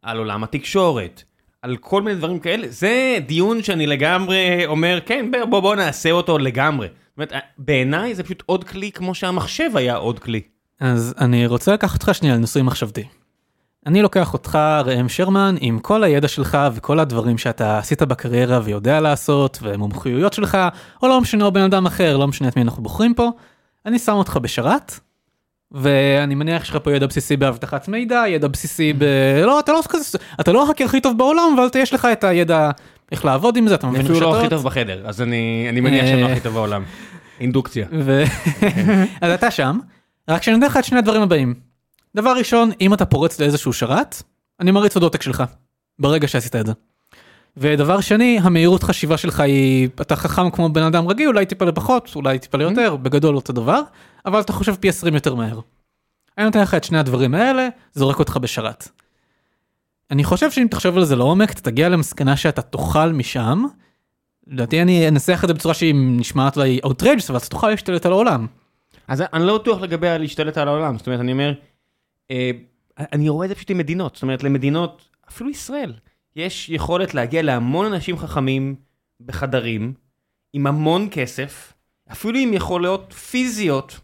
על 0.03 0.19
עולם 0.19 0.45
התקשורת, 0.45 1.23
על 1.63 1.77
כל 1.77 2.03
מיני 2.03 2.17
דברים 2.17 2.39
כאלה, 2.39 2.67
זה 2.71 3.19
דיון 3.27 3.63
שאני 3.63 3.87
לגמרי 3.87 4.67
אומר, 4.67 4.99
כן, 5.07 5.31
בוא 5.31 5.45
בוא, 5.45 5.61
בוא 5.61 5.75
נעשה 5.75 6.11
אותו 6.11 6.39
לגמרי. 6.39 6.87
זאת 6.87 7.17
אומרת, 7.17 7.33
בעיניי 7.59 8.15
זה 8.15 8.23
פשוט 8.23 8.43
עוד 8.47 8.65
כלי 8.65 8.93
כמו 8.93 9.15
שהמחשב 9.15 9.71
היה 9.75 9.97
עוד 9.97 10.19
כלי. 10.19 10.41
אז 10.81 11.15
אני 11.19 11.47
רוצה 11.47 11.73
לקחת 11.73 11.95
אותך 11.95 12.15
שנייה 12.15 12.35
לניסוי 12.35 12.63
מחשבתי. 12.63 13.05
אני 13.87 14.03
לוקח 14.03 14.33
אותך, 14.33 14.59
ראם 14.85 15.09
שרמן, 15.09 15.55
עם 15.61 15.79
כל 15.79 16.05
הידע 16.05 16.29
שלך 16.29 16.59
וכל 16.75 17.01
הדברים 17.01 17.39
שאתה 17.39 17.79
עשית 17.79 18.03
בקריירה 18.03 18.61
ויודע 18.65 19.01
לעשות, 19.01 19.59
ומומחיויות 19.63 20.33
שלך, 20.33 20.59
או 21.03 21.09
לא 21.09 21.21
משנה, 21.21 21.45
או 21.45 21.53
בן 21.53 21.61
אדם 21.61 21.87
אחר, 21.87 22.17
לא 22.17 22.29
משנה 22.29 22.49
את 22.49 22.57
מי 22.57 22.63
אנחנו 22.63 22.83
בוחרים 22.83 23.15
פה, 23.15 23.31
אני 23.87 23.99
שם 23.99 24.13
אותך 24.13 24.37
בשרת, 24.37 25.01
ואני 25.75 26.35
מניח 26.35 26.65
שיש 26.65 26.71
לך 26.71 26.79
פה 26.83 26.93
ידע 26.93 27.07
בסיסי 27.07 27.37
באבטחת 27.37 27.89
מידע, 27.89 28.25
ידע 28.29 28.49
בסיסי 28.49 28.93
ב... 28.93 29.05
לא, 29.45 29.61
אתה 29.61 29.73
לא 29.73 29.81
כזה, 29.89 30.19
אתה 30.41 30.53
לא 30.53 30.67
ההאקר 30.67 30.85
הכי 30.85 31.01
טוב 31.01 31.19
בעולם, 31.19 31.43
אבל 31.57 31.69
יש 31.79 31.95
לך 31.95 32.09
את 32.13 32.25
הידע 32.25 32.71
איך 33.13 33.25
לעבוד 33.25 33.57
עם 33.57 33.69
זה, 33.69 33.75
אתה 33.75 33.87
אני 33.87 33.99
מבין 33.99 34.07
אפילו 34.07 34.21
לא 34.21 34.41
הכי. 34.41 34.49
טוב 34.49 34.65
בחדר, 34.65 35.03
אז 35.05 35.23
אני 35.23 35.67
אני 35.69 35.81
מניח 35.81 36.05
שאני 36.05 36.23
לא. 36.23 36.29
הכי 36.29 36.41
טוב 36.41 36.55
בעולם. 36.55 36.83
אינדוקציה. 37.41 37.87
ו... 37.93 38.25
אז 39.23 39.33
אתה 39.33 39.51
שם, 39.51 39.79
רק 40.29 40.43
שאני 40.43 40.57
אתן 40.57 40.67
לך 40.67 40.77
את 40.77 40.85
שני 40.85 40.99
הדברים 40.99 41.23
הבאים. 41.23 41.55
דבר 42.15 42.31
ראשון, 42.39 42.71
אם 42.81 42.95
אתה 42.95 43.05
פורץ 43.05 43.41
לאיזשהו 43.41 43.73
שרת, 43.73 44.23
אני 44.61 44.71
מריץ 44.71 44.95
עוד 44.95 45.03
עותק 45.03 45.23
שלך, 45.23 45.43
ברגע 45.99 46.29
שעשית 46.29 46.57
את 46.57 46.67
זה. 46.67 46.73
ודבר 47.57 48.01
שני, 48.01 48.39
המהירות 48.43 48.83
חשיבה 48.83 49.17
שלך 49.17 49.41
היא, 49.41 49.89
אתה 50.01 50.17
חכם 50.17 50.51
כמו 50.51 50.69
בן 50.69 50.83
אדם 50.83 51.09
רגיל, 51.09 51.29
אולי 51.29 51.47
טיפה 51.47 51.65
לפחות, 51.65 52.13
אולי 52.17 52.39
טיפה 52.39 52.59
ליותר, 52.59 52.97
בגדול 52.97 53.37
אותו 53.37 53.53
דבר, 53.53 53.81
אבל 54.27 54.41
אתה 54.41 54.53
חושב 54.53 54.75
פי 54.75 54.89
20 54.89 55.15
יותר 55.15 55.35
מהר. 55.35 55.61
אני 56.39 56.45
נותן 56.45 56.61
לך 56.61 56.75
את 56.75 56.85
שני 56.85 56.99
הדברים 56.99 57.35
האלה, 57.35 57.69
זורק 57.95 58.19
אותך 58.19 58.37
בשרת. 58.37 58.89
אני 60.11 60.25
חושב 60.25 60.51
שאם 60.51 60.67
תחשוב 60.71 60.97
על 60.97 61.05
זה 61.05 61.17
לעומק, 61.17 61.51
אתה 61.51 61.61
תגיע 61.61 61.89
למסקנה 61.89 62.37
שאתה 62.37 62.63
תאכל 62.63 63.13
משם. 63.13 63.65
לדעתי 64.47 64.83
אני 64.83 65.09
אנסח 65.09 65.41
את 65.43 65.49
זה 65.49 65.55
בצורה 65.55 65.75
שהיא 65.75 65.95
נשמעת 65.97 66.57
לי 66.57 66.81
outrageous, 66.87 67.27
אבל 67.29 67.37
אתה 67.37 67.47
תוכל 67.47 67.71
להשתלט 67.71 68.07
על 68.07 68.13
העולם. 68.13 68.47
אז 69.09 69.23
אני 69.33 69.47
לא 69.47 69.59
בטוח 69.59 69.81
לגבי 69.81 70.09
הלהשתלט 70.09 70.59
על 70.59 70.69
העולם, 70.69 70.99
זאת 70.99 71.07
אומרת, 71.07 71.21
אני 71.21 71.33
אומר, 71.33 71.53
אה, 72.31 72.51
אני 72.99 73.29
רואה 73.29 73.45
את 73.45 73.49
זה 73.49 73.55
פשוט 73.55 73.71
עם 73.71 73.79
מדינות, 73.79 74.15
זאת 74.15 74.23
אומרת, 74.23 74.43
למדינות, 74.43 75.03
אפילו 75.29 75.51
ישראל, 75.51 75.93
יש 76.37 76.69
יכולת 76.69 77.15
להגיע 77.15 77.43
להמון 77.43 77.87
אנשים 77.87 78.19
חכמים 78.19 78.75
בחדרים, 79.21 79.93
עם 80.53 80.67
המון 80.67 81.09
כסף, 81.11 81.73
אפילו 82.13 82.39
עם 82.39 82.53
יכולות 82.55 83.13
פיזיות 83.13 84.01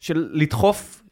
של 0.00 0.28
לדחוף 0.32 1.02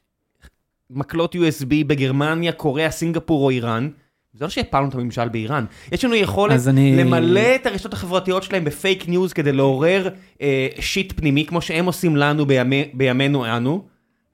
מקלות 0.90 1.34
USB 1.34 1.66
בגרמניה, 1.86 2.52
קוריאה, 2.52 2.90
סינגפור 2.90 3.44
או 3.44 3.50
איראן. 3.50 3.88
זה 4.34 4.44
לא 4.44 4.50
שהפלנו 4.50 4.88
את 4.88 4.94
הממשל 4.94 5.28
באיראן, 5.28 5.64
יש 5.92 6.04
לנו 6.04 6.14
יכולת 6.14 6.60
אני- 6.68 6.96
למלא 6.96 7.54
את 7.54 7.66
הרשתות 7.66 7.92
החברתיות 7.92 8.42
שלהם 8.42 8.64
בפייק 8.64 9.08
ניוז 9.08 9.32
כדי 9.32 9.52
לעורר 9.52 10.08
אה, 10.40 10.68
shit 10.80 11.12
פנימי, 11.16 11.46
כמו 11.46 11.60
שהם 11.60 11.86
עושים 11.86 12.16
לנו 12.16 12.46
בימי, 12.46 12.90
בימינו 12.94 13.56
אנו, 13.56 13.84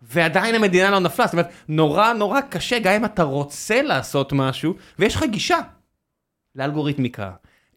ועדיין 0.03 0.55
המדינה 0.55 0.91
לא 0.91 0.99
נפלה, 0.99 1.27
זאת 1.27 1.33
אומרת, 1.33 1.49
נורא 1.68 2.12
נורא 2.12 2.41
קשה, 2.41 2.79
גם 2.79 2.93
אם 2.93 3.05
אתה 3.05 3.23
רוצה 3.23 3.83
לעשות 3.83 4.33
משהו, 4.33 4.75
ויש 4.99 5.14
לך 5.14 5.23
גישה 5.31 5.59
לאלגוריתמיקה. 6.57 7.30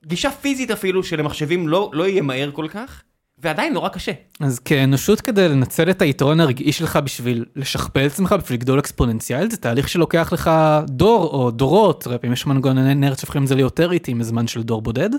גישה 0.05 0.32
פיזית 0.32 0.71
אפילו 0.71 1.03
שלמחשבים 1.03 1.67
לא, 1.67 1.91
לא 1.93 2.07
יהיה 2.07 2.21
מהר 2.21 2.51
כל 2.51 2.67
כך, 2.69 3.03
ועדיין 3.38 3.74
נורא 3.74 3.89
קשה. 3.89 4.11
אז 4.39 4.59
כאנושות 4.59 5.21
כדי 5.21 5.49
לנצל 5.49 5.89
את 5.89 6.01
היתרון 6.01 6.39
הרגעי 6.39 6.71
שלך 6.71 6.99
בשביל 7.03 7.45
לשכפל 7.55 8.05
את 8.05 8.11
עצמך, 8.11 8.36
בשביל 8.43 8.59
לגדול 8.59 8.80
אקספוננציאלית, 8.80 9.51
זה 9.51 9.57
תהליך 9.57 9.89
שלוקח 9.89 10.34
לך 10.34 10.51
דור 10.88 11.24
או 11.28 11.51
דורות, 11.51 12.07
פעמים 12.21 12.34
יש 12.34 12.45
מנגנוני 12.45 12.95
נרץ 12.95 13.19
שהופכים 13.19 13.43
את 13.43 13.47
זה 13.47 13.55
ליותר 13.55 13.91
איטי 13.91 14.13
מזמן 14.13 14.47
של 14.47 14.63
דור 14.63 14.82
בודד. 14.82 15.09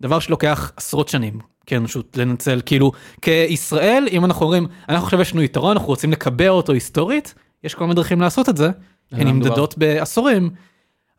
דבר 0.00 0.18
שלוקח 0.18 0.72
עשרות 0.76 1.08
שנים 1.08 1.38
כאנושות 1.66 2.16
לנצל, 2.16 2.60
כאילו 2.66 2.92
כישראל, 3.22 4.06
אם 4.12 4.24
אנחנו 4.24 4.46
אומרים, 4.46 4.66
אנחנו 4.88 5.04
עכשיו 5.04 5.20
יש 5.20 5.32
לנו 5.32 5.42
יתרון, 5.42 5.76
אנחנו 5.76 5.88
רוצים 5.88 6.12
לקבע 6.12 6.48
אותו 6.48 6.72
היסטורית, 6.72 7.34
יש 7.64 7.74
כל 7.74 7.84
מיני 7.84 7.94
דרכים 7.94 8.20
לעשות 8.20 8.48
את 8.48 8.56
זה, 8.56 8.70
הן 9.12 9.28
נמדדות 9.28 9.78
בעשורים. 9.78 10.50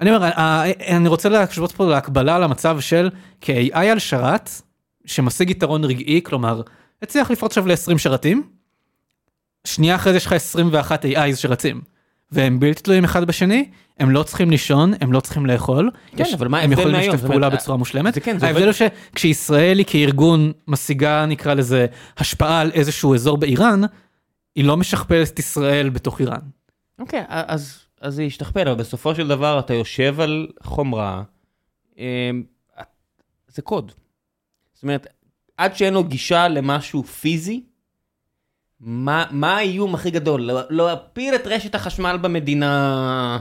אני 0.02 0.16
אומר, 0.16 0.30
אני 0.88 1.08
רוצה 1.08 1.30
להשוות 1.30 1.72
פה 1.72 1.90
להקבלה 1.90 2.40
למצב 2.40 2.80
של 2.80 3.10
כ-AI 3.42 3.78
על 3.78 4.00
שרת, 4.00 4.50
שמשיג 5.06 5.50
יתרון 5.50 5.84
רגעי, 5.84 6.22
כלומר, 6.24 6.62
הצליח 7.02 7.32
לפרוט 7.32 7.52
עכשיו 7.52 7.68
ל-20 7.68 7.98
שרתים, 7.98 8.44
שנייה 9.68 9.96
אחרי 9.96 10.12
זה 10.12 10.18
יש 10.18 10.26
לך 10.26 10.34
21 10.34 11.06
AI 11.06 11.36
שרצים, 11.36 11.82
והם 12.32 12.60
בלתי 12.60 12.82
תלויים 12.82 13.04
אחד 13.04 13.28
בשני, 13.28 13.70
הם 14.00 14.12
לא 14.12 14.24
צריכים 14.24 14.50
לישון, 14.50 14.94
הם 15.02 15.14
לא 15.14 15.20
צריכים 15.20 15.46
לאכול, 15.46 15.92
כן, 16.16 16.24
יש, 16.24 16.34
אבל 16.34 16.48
מה 16.48 16.60
הם 16.60 16.72
יכולים? 16.72 16.96
לשתף 16.96 17.28
פעולה 17.28 17.50
בצורה 17.50 17.78
מושלמת. 17.78 18.14
זה 18.14 18.22
כן, 18.22 18.38
ההבדל 18.42 18.66
הוא 18.66 18.74
שכשישראל 18.74 19.78
היא 19.78 19.86
כארגון 19.90 20.52
משיגה, 20.68 21.26
נקרא 21.26 21.54
לזה, 21.54 21.86
השפעה 22.18 22.62
על 22.62 22.72
איזשהו 22.74 23.16
אזור 23.16 23.38
באיראן, 23.38 23.82
היא 24.56 24.66
לא 24.66 24.78
משכפלת 24.78 25.30
את 25.30 25.40
ישראל 25.40 25.90
בתוך 25.90 26.20
איראן. 26.20 26.40
אוקיי, 27.00 27.24
אז, 27.28 27.80
אז 28.02 28.14
זה 28.14 28.24
ישתכפל, 28.24 28.68
אבל 28.68 28.78
בסופו 28.78 29.16
של 29.16 29.28
דבר 29.28 29.60
אתה 29.60 29.74
יושב 29.74 30.20
על 30.20 30.48
חומרה, 30.64 31.24
אמ, 31.98 32.44
זה 33.48 33.62
קוד. 33.62 33.92
זאת 34.74 34.84
אומרת, 34.84 35.08
עד 35.58 35.76
שאין 35.76 35.94
לו 35.94 36.04
גישה 36.04 36.48
למשהו 36.48 37.04
פיזי, 37.04 37.64
מה, 38.80 39.26
מה 39.32 39.58
האיום 39.58 39.96
הכי 39.96 40.12
גדול? 40.12 40.42
לא- 40.42 40.62
להפיל 40.70 41.36
את 41.36 41.48
רשת 41.48 41.76
החשמל 41.76 42.18
במדינה... 42.22 43.40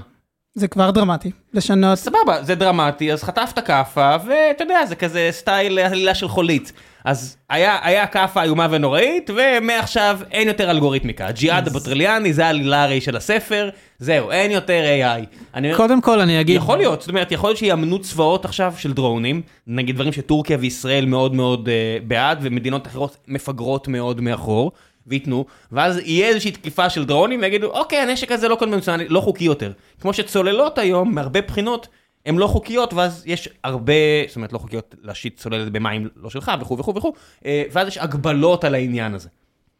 זה 0.55 0.69
כבר 0.69 0.91
דרמטי, 0.91 1.31
לשנות, 1.55 1.99
סבבה, 1.99 2.43
זה 2.43 2.55
דרמטי, 2.55 3.13
אז 3.13 3.25
חטפת 3.25 3.67
כאפה, 3.67 4.17
ואתה 4.27 4.65
יודע, 4.65 4.87
זה 4.87 4.97
כזה 4.97 5.29
סטייל 5.31 5.79
עלילה 5.79 6.15
של 6.15 6.29
חולית. 6.29 6.73
אז 7.07 7.37
היה, 7.51 7.79
היה 7.83 8.07
כאפה 8.07 8.43
איומה 8.43 8.67
ונוראית, 8.71 9.31
ומעכשיו 9.37 10.19
אין 10.31 10.49
יותר 10.49 10.71
אלגוריתמיקה. 10.71 11.31
ג'יהאד 11.31 11.67
הבטרליאני 11.67 12.33
זה 12.33 12.47
העלילה 12.47 12.85
הרי 12.85 13.01
של 13.01 13.17
הספר, 13.17 13.69
זהו, 13.99 14.31
אין 14.31 14.51
יותר 14.51 14.83
AI. 15.01 15.27
אני 15.55 15.75
קודם 15.75 16.01
כל 16.01 16.21
אני 16.21 16.41
אגיד, 16.41 16.57
יכול 16.57 16.79
להיות, 16.79 17.01
זאת 17.01 17.11
אומרת, 17.11 17.33
יכול 17.33 17.51
להיות 17.51 17.59
שיאמנו 17.59 17.99
צבאות 17.99 18.45
עכשיו 18.45 18.75
של 18.79 18.93
דרונים, 18.93 19.43
נגיד 19.67 19.95
דברים 19.95 20.13
שטורקיה 20.13 20.59
וישראל 20.61 21.07
מאוד 21.07 21.35
מאוד 21.35 21.69
uh, 21.69 22.05
בעד, 22.07 22.39
ומדינות 22.43 22.87
אחרות 22.87 23.17
מפגרות 23.29 23.89
מאוד 23.89 24.21
מאחור, 24.21 24.73
וייתנו, 25.07 25.45
ואז 25.73 25.99
יהיה 25.99 26.29
איזושהי 26.29 26.51
תקיפה 26.51 26.91
של 26.91 27.05
דרונים, 27.05 27.41
ויגידו, 27.41 27.67
אוקיי, 27.67 27.99
הנשק 27.99 28.33
הזה 28.33 28.49
לא 28.49 28.55
קונבנציונלי, 28.55 29.09
לא 29.09 29.21
חוקי 29.21 29.45
יותר. 29.45 29.73
כמו 30.01 30.13
שצוללות 30.13 30.79
היום, 30.79 31.15
מהרבה 31.15 31.41
בחינות, 31.43 31.89
הן 32.27 32.37
לא 32.37 32.47
חוקיות, 32.47 32.95
ואז 32.95 33.23
יש 33.27 33.49
הרבה, 33.65 33.93
זאת 34.27 34.37
אומרת, 34.37 34.53
לא 34.53 34.59
חוקיות 34.59 34.95
להשית 35.03 35.37
צוללת 35.37 35.73
במים 35.73 36.09
לא 36.17 36.31
שלך, 36.31 36.53
וכו' 36.61 36.79
וכו' 36.79 36.95
וכו', 36.95 37.13
אה, 37.47 37.63
ואז 37.73 37.89
יש 37.89 37.99
הגבלות 37.99 38.65
על 38.65 38.75
העניין 38.75 39.15
הזה. 39.15 39.29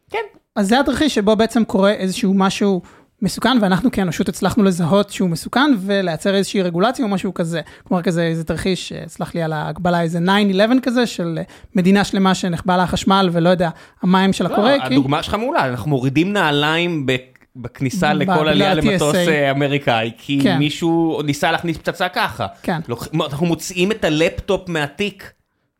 כן, 0.09 0.23
אז 0.55 0.67
זה 0.67 0.79
התרחיש 0.79 1.15
שבו 1.15 1.35
בעצם 1.35 1.65
קורה 1.65 1.91
איזשהו 1.91 2.33
משהו 2.33 2.81
מסוכן, 3.21 3.57
ואנחנו 3.61 3.91
כאנושות 3.91 4.29
הצלחנו 4.29 4.63
לזהות 4.63 5.09
שהוא 5.09 5.29
מסוכן, 5.29 5.71
ולייצר 5.79 6.35
איזושהי 6.35 6.61
רגולציה 6.61 7.05
או 7.05 7.09
משהו 7.09 7.33
כזה. 7.33 7.61
כלומר, 7.83 8.03
כזה 8.03 8.23
איזה 8.23 8.43
תרחיש, 8.43 8.91
אה, 8.91 9.03
סלח 9.07 9.35
לי 9.35 9.41
על 9.41 9.53
ההגבלה, 9.53 10.01
איזה 10.01 10.19
9-11 10.19 10.79
כזה, 10.83 11.05
של 11.05 11.35
אה, 11.37 11.43
מדינה 11.75 12.03
שלמה 12.03 12.35
שנחבא 12.35 12.77
לה 12.77 12.83
החשמל, 12.83 13.29
ולא 13.31 13.49
יודע, 13.49 13.69
המים 14.03 14.33
שלה 14.33 14.49
לא, 14.49 14.55
קורה, 14.55 14.75
כי... 14.87 14.93
הדוגמה 14.93 15.23
שלך 15.23 15.33
מעולה, 15.33 15.65
אנחנו 15.65 15.89
מורידים 15.89 16.33
נעליים 16.33 17.05
ב- 17.05 17.36
בכניסה 17.57 18.13
לכל 18.13 18.47
עלייה 18.47 18.73
למטוס. 18.73 19.15
אה, 19.15 19.51
אמריקאי, 19.51 20.11
כי 20.17 20.39
כן. 20.43 20.57
מישהו 20.57 21.21
ניסה 21.25 21.51
להכניס 21.51 21.77
פצצה 21.77 22.09
ככה. 22.09 22.47
כן. 22.61 22.79
אנחנו 23.13 23.45
מוציאים 23.45 23.91
את 23.91 24.03
הלפטופ 24.03 24.69
מהתיק, 24.69 25.31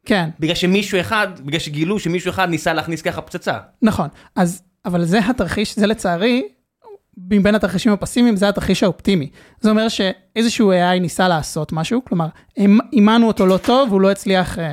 כן, 0.06 0.30
בגלל 0.40 0.56
שמישהו 0.56 1.00
אחד, 1.00 1.28
בגלל 1.46 1.60
שגילו 1.60 2.00
שמישהו 2.00 2.30
אחד 2.30 2.50
ניסה 2.50 2.74
להכניס 2.74 3.02
ככה 3.02 3.22
פצצה. 3.22 3.58
נכון. 3.82 4.08
אז, 4.36 4.62
אבל 4.86 5.04
זה 5.06 5.20
התרחיש, 5.30 5.76
זה 5.76 5.88
לצערי, 5.88 6.44
מבין 7.32 7.56
התרחישים 7.56 7.92
הפסימיים, 7.92 8.36
זה 8.36 8.50
התרחיש 8.50 8.84
האופטימי. 8.84 9.30
זה 9.62 9.70
אומר 9.70 9.88
שאיזשהו 9.88 10.72
AI 10.72 11.00
ניסה 11.00 11.28
לעשות 11.28 11.74
משהו, 11.74 12.02
כלומר, 12.06 12.28
אימ- 12.60 12.82
אימנו 12.94 13.28
אותו 13.28 13.46
לא 13.46 13.58
טוב, 13.58 13.92
הוא 13.92 14.02
לא 14.02 14.12
הצליח, 14.12 14.60
אה, 14.60 14.72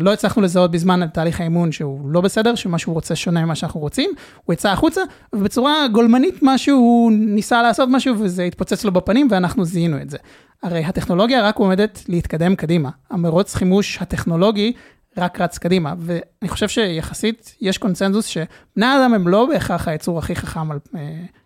לא 0.00 0.12
הצלחנו 0.12 0.42
לזהות 0.42 0.70
בזמן 0.70 1.06
תהליך 1.06 1.40
האימון 1.40 1.72
שהוא 1.72 2.10
לא 2.10 2.20
בסדר, 2.20 2.54
שמה 2.54 2.78
שהוא 2.78 2.94
רוצה 2.94 3.16
שונה 3.16 3.44
ממה 3.44 3.54
שאנחנו 3.54 3.80
רוצים, 3.80 4.10
הוא 4.44 4.54
יצא 4.54 4.70
החוצה, 4.70 5.00
ובצורה 5.32 5.88
גולמנית 5.92 6.34
משהו, 6.42 6.76
הוא 6.76 7.12
ניסה 7.12 7.62
לעשות 7.62 7.88
משהו 7.92 8.14
וזה 8.18 8.42
התפוצץ 8.42 8.84
לו 8.84 8.92
בפנים 8.92 9.28
ואנחנו 9.30 9.64
זיהינו 9.64 10.00
את 10.02 10.10
זה. 10.10 10.18
הרי 10.62 10.84
הטכנולוגיה 10.84 11.42
רק 11.42 11.56
עומדת 11.56 12.02
להתקדם 12.08 12.54
קדימה. 12.54 12.90
המרוץ 13.10 13.54
חימוש 13.54 13.98
הטכנולוגי 14.00 14.72
רק 15.16 15.40
רץ 15.40 15.58
קדימה, 15.58 15.94
ואני 15.98 16.48
חושב 16.48 16.68
שיחסית 16.68 17.56
יש 17.60 17.78
קונצנזוס 17.78 18.26
שבני 18.26 18.86
האדם 18.86 19.14
הם 19.14 19.28
לא 19.28 19.46
בהכרח 19.46 19.88
היצור 19.88 20.18
הכי 20.18 20.36
חכם 20.36 20.70
על, 20.70 20.78
אה, 20.96 21.00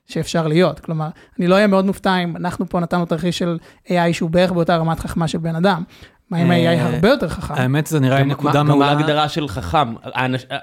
שאפשר 0.07 0.47
להיות. 0.47 0.80
כלומר, 0.80 1.09
אני 1.39 1.47
לא 1.47 1.55
אהיה 1.55 1.66
מאוד 1.66 1.87
מופתע 1.87 2.16
אם 2.16 2.37
אנחנו 2.37 2.68
פה 2.68 2.80
נתנו 2.80 3.07
תרחיש 3.07 3.39
של 3.39 3.59
AI 3.87 4.12
שהוא 4.12 4.30
בערך 4.30 4.53
באותה 4.53 4.76
רמת 4.76 5.01
חכמה 5.01 5.28
של 5.28 5.39
בן 5.39 5.57
אדם. 5.57 5.82
מה 6.31 6.43
אם 6.43 6.51
אה, 6.53 6.74
AI 6.74 6.95
הרבה 6.95 7.09
יותר 7.09 7.29
חכם? 7.29 7.55
האמת 7.55 7.87
זה 7.87 8.01
נראה 8.01 8.18
לי 8.18 8.24
נקודה 8.24 8.62
מה- 8.62 8.68
מעולה. 8.68 8.87
ההגדרה 8.89 9.29
של 9.29 9.49
חכם, 9.49 9.95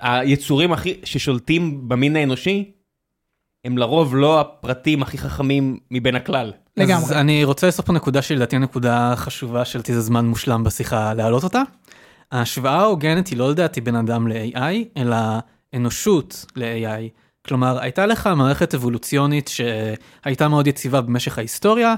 היצורים 0.02 0.74
הכי, 0.74 0.94
ששולטים 1.04 1.90
במין 1.90 2.16
האנושי, 2.16 2.72
הם 3.66 3.78
לרוב 3.78 4.16
לא 4.16 4.40
הפרטים 4.42 5.02
הכי 5.02 5.18
חכמים 5.18 5.78
מבין 5.92 6.16
הכלל. 6.16 6.48
אז 6.78 6.84
לגמרי. 6.90 7.16
אני 7.16 7.44
רוצה 7.44 7.68
לעשות 7.68 7.86
פה 7.86 7.94
נקודה 7.94 8.22
שלדעתי 8.22 8.58
נקודה 8.60 9.14
חשובה 9.16 9.66
שלדעתי 9.66 9.94
זה 9.94 10.02
זמן 10.02 10.26
מושלם 10.26 10.64
בשיחה 10.64 11.14
להעלות 11.14 11.44
אותה. 11.44 11.62
ההשוואה 12.32 12.80
ההוגנת 12.80 13.28
היא 13.28 13.38
לא 13.38 13.52
לדעתי 13.52 13.82
בין 13.82 13.96
אדם 13.96 14.28
ל-AI, 14.28 14.60
אלא 14.98 15.16
אנושות 15.76 16.46
ל-AI. 16.56 17.10
כלומר, 17.48 17.80
הייתה 17.80 18.06
לך 18.06 18.30
מערכת 18.36 18.74
אבולוציונית 18.76 19.48
שהייתה 19.48 20.48
מאוד 20.48 20.68
יציבה 20.68 21.02
במשך 21.02 21.38
ההיסטוריה, 21.38 21.96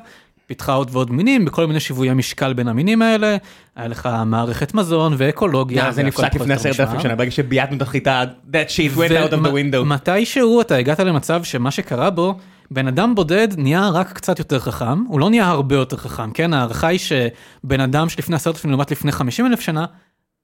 פיתחה 0.47 0.73
עוד 0.73 0.89
ועוד 0.91 1.11
מינים 1.11 1.45
בכל 1.45 1.67
מיני 1.67 1.79
שיוויי 1.79 2.13
משקל 2.13 2.53
בין 2.53 2.67
המינים 2.67 3.01
האלה, 3.01 3.37
היה 3.75 3.87
לך 3.87 4.09
מערכת 4.25 4.73
מזון 4.73 5.13
ואקולוגיה. 5.17 5.85
אה, 5.85 5.91
זה 5.91 6.03
נפסק 6.03 6.35
לפני 6.35 6.53
עשרת 6.53 6.79
אלפים. 6.79 6.99
שנה, 6.99 7.15
ברגע 7.15 7.31
שבייתנו 7.31 7.77
את 7.77 7.81
החיטה, 7.81 8.23
that 8.51 8.69
shit 8.69 8.97
went 8.97 9.11
out 9.11 9.33
of 9.33 9.45
the 9.45 9.49
window. 9.49 9.83
מתישהו 9.85 10.61
אתה 10.61 10.75
הגעת 10.75 10.99
למצב 10.99 11.43
שמה 11.43 11.71
שקרה 11.71 12.09
בו, 12.09 12.37
בן 12.71 12.87
אדם 12.87 13.15
בודד 13.15 13.47
נהיה 13.57 13.89
רק 13.89 14.11
קצת 14.11 14.39
יותר 14.39 14.59
חכם, 14.59 15.03
הוא 15.07 15.19
לא 15.19 15.29
נהיה 15.29 15.47
הרבה 15.47 15.75
יותר 15.75 15.97
חכם, 15.97 16.31
כן? 16.31 16.53
ההערכה 16.53 16.87
היא 16.87 16.99
שבן 16.99 17.79
אדם 17.79 18.09
שלפני 18.09 18.35
עשרת 18.35 18.55
אלפים 18.55 18.71
לעומת 18.71 18.91
לפני 18.91 19.11
חמישים 19.11 19.45
אלף 19.45 19.59
שנה, 19.59 19.85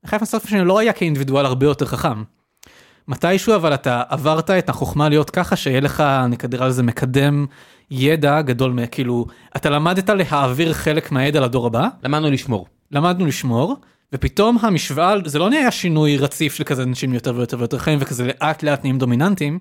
אחרי 0.06 0.20
עשרת 0.22 0.42
אלפים 0.42 0.58
שנה 0.58 0.64
לא 0.64 0.80
היה 0.80 0.94
כאינדיבידואל 0.94 1.46
הרבה 1.46 1.66
יותר 1.66 1.86
חכם. 1.86 2.24
מתישהו 3.08 3.56
אבל 3.56 3.74
אתה 3.74 4.04
עברת 4.10 4.50
את 4.50 4.70
החוכמה 4.70 5.10
להיות 5.10 5.30
ככה 5.30 5.56
שיהיה 5.56 5.80
לך, 5.80 6.04
נקרא 6.30 6.68
לזה 6.68 6.84
מקדם 6.84 7.46
ידע 7.92 8.42
גדול, 8.42 8.72
מ- 8.72 8.88
כאילו, 8.88 9.26
אתה 9.56 9.70
למדת 9.70 10.10
להעביר 10.10 10.74
חלק 10.74 11.12
מהידע 11.12 11.40
לדור 11.40 11.68
הבא, 11.68 11.88
למדנו 12.04 12.32
לשמור. 12.32 12.68
למדנו 12.92 13.26
לשמור, 13.26 13.76
ופתאום 14.14 14.58
המשוואה, 14.62 15.14
זה 15.26 15.40
לא 15.40 15.50
נהיה 15.50 15.72
שינוי 15.72 16.18
רציף 16.18 16.54
של 16.54 16.64
כזה 16.64 16.84
אנשים 16.84 17.14
יותר 17.14 17.34
ויותר 17.36 17.58
ויותר 17.60 17.78
חיים 17.78 18.00
וכזה 18.02 18.26
לאט 18.26 18.64
לאט 18.64 18.84
נהיים 18.84 18.98
דומיננטיים. 18.98 19.60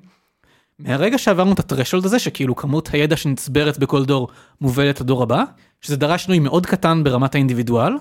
מהרגע 0.78 1.18
שעברנו 1.18 1.52
את 1.52 1.58
הטרשולד 1.58 2.04
הזה, 2.04 2.18
שכאילו 2.18 2.56
כמות 2.56 2.88
הידע 2.92 3.16
שנצברת 3.16 3.78
בכל 3.78 4.04
דור 4.04 4.28
מובלת 4.60 5.00
לדור 5.00 5.22
הבא, 5.22 5.44
שזה 5.80 5.96
דרש 5.96 6.22
שינוי 6.22 6.38
מאוד 6.38 6.66
קטן 6.66 7.04
ברמת 7.04 7.34
האינדיבידואל, 7.34 7.92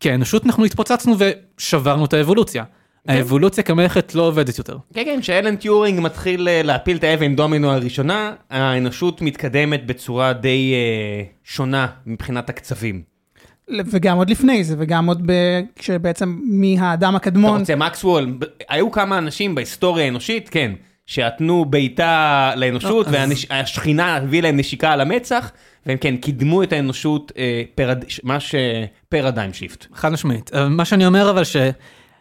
כי 0.00 0.10
האנושות 0.10 0.46
אנחנו 0.46 0.64
התפוצצנו 0.64 1.16
ושברנו 1.18 2.04
את 2.04 2.12
האבולוציה. 2.12 2.64
האבולוציה 3.10 3.64
כמערכת 3.64 4.14
לא 4.14 4.22
עובדת 4.22 4.58
יותר. 4.58 4.76
כן, 4.94 5.02
כן, 5.04 5.18
כשאלן 5.20 5.56
טיורינג 5.56 6.00
מתחיל 6.00 6.48
אה, 6.48 6.62
להפיל 6.62 6.96
את 6.96 7.04
האבן 7.04 7.36
דומינו 7.36 7.70
הראשונה, 7.70 8.32
האנושות 8.50 9.22
מתקדמת 9.22 9.86
בצורה 9.86 10.32
די 10.32 10.72
אה, 10.74 11.24
שונה 11.44 11.86
מבחינת 12.06 12.50
הקצבים. 12.50 13.02
וגם 13.90 14.16
עוד 14.16 14.30
לפני 14.30 14.64
זה, 14.64 14.74
וגם 14.78 15.06
עוד 15.06 15.22
ב... 15.26 15.32
כשבעצם 15.76 16.38
מהאדם 16.44 17.16
אתה 17.16 17.28
הקדמון, 17.28 17.60
רוצה 17.60 17.76
מקסוול, 17.76 18.38
היו 18.68 18.90
כמה 18.90 19.18
אנשים 19.18 19.54
בהיסטוריה 19.54 20.04
האנושית, 20.04 20.48
כן, 20.48 20.72
שעטנו 21.06 21.64
בעיטה 21.64 22.52
לאנושות, 22.56 23.06
לא, 23.06 23.18
אז- 23.18 23.44
והשכינה 23.50 24.16
הביאה 24.16 24.42
להם 24.42 24.56
נשיקה 24.56 24.92
על 24.92 25.00
המצח, 25.00 25.50
והם 25.86 25.98
כן, 25.98 26.16
קידמו 26.16 26.62
את 26.62 26.72
האנושות, 26.72 27.32
אה, 27.38 27.62
parad... 27.74 28.04
ממש 28.24 28.54
paradigm 29.08 29.52
shift. 29.52 29.86
חד 29.94 30.12
משמעית. 30.12 30.50
מה 30.70 30.84
שאני 30.84 31.06
אומר 31.06 31.30
אבל 31.30 31.44
ש... 31.44 31.56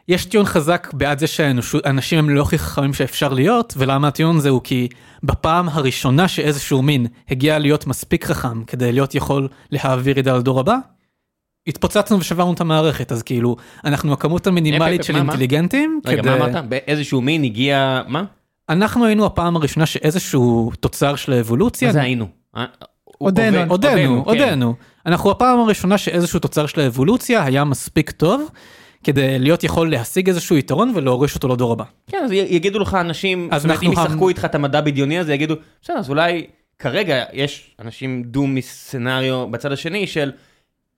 יש 0.10 0.26
טיעון 0.26 0.46
חזק 0.46 0.90
בעד 0.94 1.20
זה 1.20 1.28
שאנשים 1.28 2.20
הם 2.20 2.30
לא 2.30 2.42
הכי 2.42 2.58
חכמים 2.58 2.94
שאפשר 2.94 3.34
להיות, 3.34 3.74
ולמה 3.78 4.08
הטיעון 4.08 4.38
הזה 4.38 4.50
הוא 4.50 4.62
כי 4.64 4.88
בפעם 5.24 5.70
הראשונה 5.70 6.28
שאיזשהו 6.28 6.82
מין 6.82 7.08
הגיע 7.30 7.60
להיות 7.60 7.88
מספיק 7.88 8.26
חכם 8.26 8.64
כדי 8.64 8.92
להיות 8.92 9.16
יכול 9.16 9.48
להעביר 9.72 10.20
ידע 10.20 10.38
לדור 10.38 10.60
הבא, 10.60 10.76
התפוצצנו 11.68 12.20
ושברנו 12.20 12.54
את 12.54 12.62
המערכת, 12.62 13.12
אז 13.12 13.24
כאילו, 13.24 13.56
אנחנו 13.86 14.14
הכמות 14.14 14.48
המינימלית 14.48 15.04
של 15.04 15.14
מה, 15.14 15.24
מה? 15.24 15.32
אינטליגנטים. 15.32 16.00
רגע, 16.06 16.22
מה 16.22 16.36
אמרת? 16.36 16.66
באיזשהו 16.70 17.22
מין 17.22 17.44
הגיע... 17.44 18.02
מה? 18.08 18.24
אנחנו 18.70 19.06
היינו 19.06 19.26
הפעם 19.26 19.56
הראשונה 19.56 19.86
שאיזשהו 19.86 20.72
תוצר 20.80 21.16
של 21.16 21.34
האבולוציה, 21.34 21.88
מה 21.88 21.94
זה 21.94 22.02
היינו? 22.02 22.28
אה, 22.58 22.66
עודנו. 23.18 23.72
עודנו, 23.72 24.26
כן. 24.26 24.30
עודנו. 24.30 24.76
אנחנו 25.06 25.32
הפעם 25.32 25.60
הראשונה 25.60 25.98
שאיזשהו 25.98 26.40
תוצר 26.40 26.66
של 26.66 26.82
האבולוציה 26.82 27.44
היה 27.44 27.64
מספיק 27.64 28.12
טוב 28.12 28.50
כדי 29.04 29.40
להיות 29.40 29.64
יכול 29.64 29.92
להשיג 29.92 30.28
איזשהו 30.28 30.58
יתרון 30.58 30.92
ולהוריש 30.96 31.36
אותו 31.36 31.48
לדור 31.48 31.72
הבא. 31.72 31.84
כן, 32.08 32.18
אז 32.26 32.32
יגידו 32.32 32.80
לך 32.80 32.94
אנשים, 32.94 33.50
אז 33.52 33.66
אומרת, 33.66 33.84
אם 33.84 33.92
אנחנו 33.92 34.06
ישחקו 34.06 34.30
איתך 34.30 34.46
את 34.46 34.56
המדע 34.56 34.82
בדיוני 34.82 35.20
הזה, 35.20 35.34
יגידו, 35.34 35.56
בסדר, 35.82 35.98
אז 35.98 36.10
אולי 36.10 36.48
כרגע 36.80 37.24
יש 37.34 37.76
אנשים 37.80 38.24
דום 38.24 38.56
מסצנריו 38.56 39.48
בצד 39.48 39.72
השני 39.72 40.08
של 40.08 40.32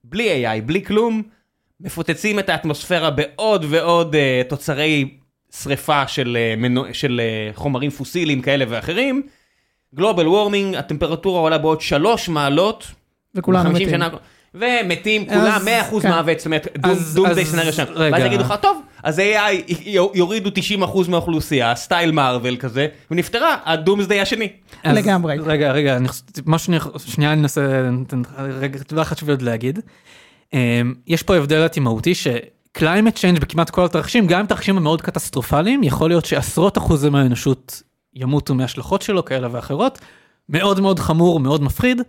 בלי 0.04 0.46
AI, 0.46 0.62
בלי 0.66 0.84
כלום, 0.84 1.22
מפוצצים 1.80 2.38
את 2.38 2.48
האטמוספירה 2.48 3.10
בעוד 3.10 3.66
ועוד 3.68 4.14
uh, 4.14 4.48
תוצרי 4.48 5.18
שריפה 5.56 6.08
של, 6.08 6.36
uh, 6.56 6.60
מנו, 6.60 6.84
של 6.92 7.20
uh, 7.52 7.56
חומרים 7.56 7.90
פוסיליים 7.90 8.42
כאלה 8.42 8.64
ואחרים. 8.68 9.22
גלובל 9.94 10.28
וורמינג, 10.28 10.74
הטמפרטורה 10.74 11.40
עולה 11.40 11.58
בעוד 11.58 11.80
שלוש 11.80 12.28
מעלות. 12.28 12.86
וכולנו 13.34 13.64
50 13.64 13.88
מתים. 13.88 13.98
שנה, 13.98 14.08
ומתים 14.54 15.26
כולם, 15.26 15.46
אז- 15.46 15.64
100% 15.64 16.02
כן. 16.02 16.08
מוות, 16.08 16.38
זאת 16.38 16.46
אומרת, 16.46 16.66
דום, 17.14 17.32
די 17.34 17.44
סצנריו 17.44 17.72
שם. 17.72 17.84
ואז 17.96 18.24
יגידו 18.24 18.42
לך, 18.42 18.54
טוב, 18.62 18.82
אז 19.02 19.18
AI 19.18 19.72
יורידו 20.14 20.50
90% 20.50 21.08
מהאוכלוסייה, 21.08 21.74
סטייל 21.76 22.10
מארוול 22.12 22.56
כזה, 22.56 22.86
ונפתרה 23.10 23.56
הדומסדיי 23.64 24.20
השני. 24.20 24.48
אז- 24.84 24.96
לגמרי. 24.96 25.36
רגע, 25.46 25.72
רגע, 25.72 25.96
אני 25.96 26.08
חוש- 26.08 26.22
מה 26.46 26.58
שאני, 26.58 26.76
שנייה 27.06 27.32
אני 27.32 27.40
אנסה, 27.40 27.82
רגע, 28.38 28.78
תודה 28.86 29.04
חשוב 29.04 29.28
לי 29.28 29.32
עוד 29.32 29.42
להגיד. 29.42 29.78
אמ, 30.52 30.58
יש 31.06 31.22
פה 31.22 31.36
הבדל 31.36 31.66
מהותי 31.80 32.12
ש 32.14 32.37
climate 32.37 33.18
change 33.18 33.38
בכמעט 33.40 33.70
כל 33.70 33.84
התרחישים, 33.84 34.26
גם 34.26 34.40
אם 34.40 34.46
תרחישים 34.46 34.76
הם 34.76 34.82
מאוד 34.82 35.02
קטסטרופליים, 35.02 35.82
יכול 35.82 36.10
להיות 36.10 36.24
שעשרות 36.24 36.78
אחוזים 36.78 37.12
מהאנושות 37.12 37.82
ימותו 38.14 38.54
מהשלכות 38.54 39.02
שלו 39.02 39.24
כאלה 39.24 39.48
ואחרות. 39.50 39.98
מאוד 40.48 40.80
מאוד 40.80 40.98
חמור, 40.98 41.40
מאוד 41.40 41.62
מפחיד. 41.62 42.00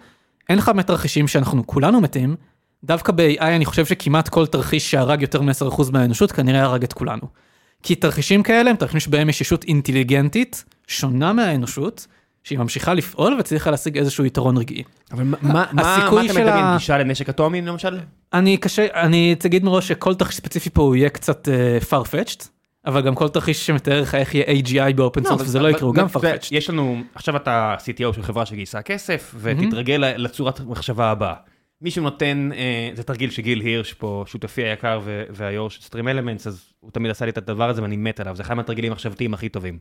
אין 0.50 0.58
לך 0.58 0.70
מתרחישים 0.76 1.28
שאנחנו 1.28 1.68
כולנו 1.68 2.02
מתים. 2.02 2.36
דווקא 2.84 3.12
ב-AI 3.12 3.42
אני 3.42 3.66
חושב 3.66 3.86
שכמעט 3.86 4.30
כל 4.30 4.46
תרחיש 4.48 4.92
שהרג 4.92 5.22
יותר 5.22 5.42
מ-10% 5.42 5.92
מהאנושות 5.92 6.32
כנראה 6.32 6.64
הרג 6.64 6.84
את 6.84 6.94
כולנו. 6.94 7.28
כי 7.84 7.96
תרחישים 7.96 8.44
כאלה 8.44 8.70
הם 8.70 8.76
תרחישים 8.76 9.00
שבהם 9.00 9.30
יש 9.30 9.42
ישות 9.42 9.64
אינטליגנטית, 9.64 10.64
שונה 10.88 11.34
מהאנושות, 11.34 12.08
שהיא 12.44 12.60
ממשיכה 12.60 12.94
לפעול 12.94 13.36
וצריכה 13.40 13.72
להשיג 13.72 13.98
איזשהו 13.98 14.26
יתרון 14.26 14.58
רגעי. 14.58 14.84
אבל 15.12 15.24
מה- 15.24 15.38
מה 15.42 15.66
מה 15.74 15.98
אתה 16.08 16.12
מדמיין, 16.34 16.78
גישה 16.78 16.98
לנשק 16.98 17.30
אטומי 17.30 17.62
למשל? 17.62 18.00
אני 18.34 18.58
קשה, 18.58 18.88
אני 18.94 19.36
אגיד 19.46 19.64
מראש 19.64 19.88
שכל 19.88 20.16
תרחיש 20.16 20.36
ספציפי 20.36 20.70
פה 20.70 20.82
הוא 20.82 20.96
יהיה 20.96 21.10
קצת 21.10 21.48
uh, 21.48 21.84
farfetched, 21.90 22.48
אבל 22.86 23.02
גם 23.02 23.16
כל 23.16 23.30
תרחיש 23.30 23.66
שמתאר 23.66 24.02
לך 24.02 24.16
איך 24.16 24.36
יהיה 24.36 24.46
AGI 24.90 24.94
ב 24.94 25.00
open 25.00 25.24
source 25.24 25.42
וזה 25.42 25.60
לא 25.60 25.68
יקרה, 25.68 25.88
הוא 25.88 25.96
גם 25.96 26.08
farfetched. 26.08 26.48
יש 26.52 26.70
לנו, 26.70 27.02
עכשיו 27.16 27.36
אתה 27.36 27.76
CTO 27.80 28.14
של 28.14 28.24
חברה 28.24 28.46
שגייסה 28.46 28.82
כסף, 28.82 29.36
ותתרגל 29.38 30.14
לצורת 30.18 30.60
המחשבה 30.60 31.12
הבאה. 31.12 31.34
מישהו 31.82 32.04
נותן, 32.04 32.50
אה, 32.56 32.90
זה 32.94 33.04
תרגיל 33.04 33.30
שגיל 33.30 33.60
הירש 33.60 33.94
פה, 33.94 34.24
שותפי 34.28 34.64
היקר 34.64 35.02
והיו"ר 35.30 35.70
של 35.70 35.82
StreamElements, 35.82 36.48
אז 36.48 36.64
הוא 36.80 36.92
תמיד 36.92 37.12
עשה 37.12 37.26
לי 37.26 37.32
את 37.32 37.38
הדבר 37.38 37.70
הזה 37.70 37.82
ואני 37.82 37.98
מת 37.98 38.20
עליו, 38.20 38.36
זה 38.36 38.44
אחד 38.44 38.54
מהתרגילים 38.54 38.92
המחשבתיים 38.92 39.34
הכי 39.34 39.50
טובים. 39.50 39.80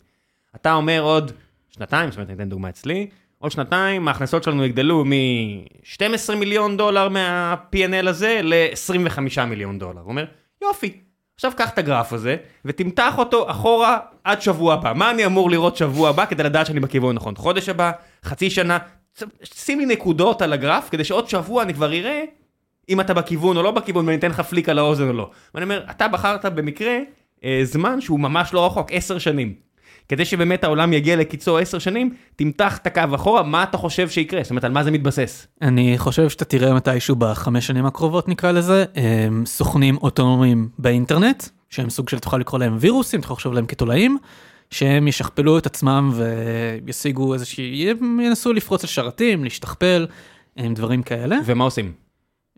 אתה 0.57 0.75
אומר 0.75 1.01
עוד 1.03 1.33
שנתיים, 1.71 2.11
זאת 2.11 2.17
אומרת, 2.17 2.29
אני 2.29 2.37
אתן 2.37 2.49
דוגמה 2.49 2.69
אצלי, 2.69 3.07
עוד 3.39 3.53
שנתיים 3.53 4.09
ההכנסות 4.09 4.43
שלנו 4.43 4.65
יגדלו 4.65 5.05
מ-12 5.05 6.35
מיליון 6.35 6.77
דולר 6.77 7.09
מה-P&L 7.09 8.09
הזה 8.09 8.41
ל-25 8.43 9.45
מיליון 9.45 9.79
דולר. 9.79 10.01
הוא 10.01 10.09
אומר, 10.09 10.25
יופי, 10.63 11.01
עכשיו 11.35 11.53
קח 11.57 11.71
את 11.71 11.79
הגרף 11.79 12.13
הזה 12.13 12.37
ותמתח 12.65 13.19
אותו 13.19 13.51
אחורה 13.51 13.99
עד 14.25 14.43
שבוע 14.43 14.75
הבא. 14.75 14.93
מה 14.97 15.11
אני 15.11 15.27
אמור 15.27 15.51
לראות 15.51 15.77
שבוע 15.77 16.09
הבא 16.09 16.27
כדי 16.27 16.43
לדעת 16.43 16.67
שאני 16.67 16.81
בכיוון 16.81 17.15
נכון? 17.15 17.37
חודש 17.37 17.69
הבא, 17.69 17.93
חצי 18.25 18.51
שנה, 18.51 18.79
שים 19.45 19.79
לי 19.79 19.87
נקודות 19.87 20.43
על 20.43 20.53
הגרף 20.53 20.89
כדי 20.91 21.05
שעוד 21.05 21.29
שבוע 21.29 21.63
אני 21.63 21.75
כבר 21.75 21.93
אראה 21.93 22.25
אם 22.89 23.01
אתה 23.01 23.15
בכיוון 23.15 23.57
או 23.57 23.63
לא 23.63 23.71
בכיוון 23.71 24.07
ואני 24.07 24.19
אתן 24.19 24.31
לך 24.31 24.41
פליק 24.41 24.69
על 24.69 24.79
האוזן 24.79 25.09
או 25.09 25.13
לא. 25.13 25.31
ואני 25.55 25.65
אומר, 25.65 25.85
אתה 25.91 26.09
בחרת 26.09 26.45
במקרה 26.45 26.99
אה, 27.45 27.61
זמן 27.65 28.01
שהוא 28.01 28.21
ממש 28.21 28.53
לא 28.53 28.67
רחוק, 28.67 28.93
עשר 28.93 29.19
שנים. 29.19 29.55
כדי 30.13 30.25
שבאמת 30.25 30.65
העולם 30.65 30.93
יגיע 30.93 31.17
לקיצו 31.17 31.59
עשר 31.59 31.79
שנים, 31.79 32.15
תמתח 32.37 32.77
את 32.77 32.87
הקו 32.87 33.03
אחורה, 33.15 33.43
מה 33.43 33.63
אתה 33.63 33.77
חושב 33.77 34.09
שיקרה? 34.09 34.43
זאת 34.43 34.51
אומרת, 34.51 34.65
על 34.65 34.73
מה 34.73 34.85
זה 34.85 34.91
מתבסס? 34.91 35.47
אני 35.63 35.99
חושב 35.99 36.29
שאתה 36.29 36.45
תראה 36.45 36.75
מתישהו 36.75 37.17
בחמש 37.17 37.67
שנים 37.67 37.87
הקרובות 37.87 38.29
נקרא 38.29 38.53
לזה, 38.53 38.85
הם 38.95 39.47
סוכנים 39.47 39.97
אוטונומיים 39.97 40.69
באינטרנט, 40.79 41.45
שהם 41.71 41.91
סוג 41.91 42.09
של 42.09 42.19
תוכל 42.19 42.39
לקרוא 42.39 42.61
להם 42.61 42.77
וירוסים, 42.81 43.21
תוכל 43.21 43.33
לחשוב 43.35 43.55
להם 43.55 43.67
כתולעים, 43.67 44.19
שהם 44.71 45.09
ישכפלו 45.09 45.59
את 45.59 45.67
עצמם 45.67 46.13
וישיגו 46.85 47.35
איזושהי, 47.35 47.93
ינסו 48.21 48.53
לפרוץ 48.53 48.85
לשרתים, 48.85 49.45
להשתכפל, 49.45 50.07
הם 50.57 50.75
דברים 50.75 51.03
כאלה. 51.03 51.37
ומה 51.45 51.65
עושים? 51.65 51.93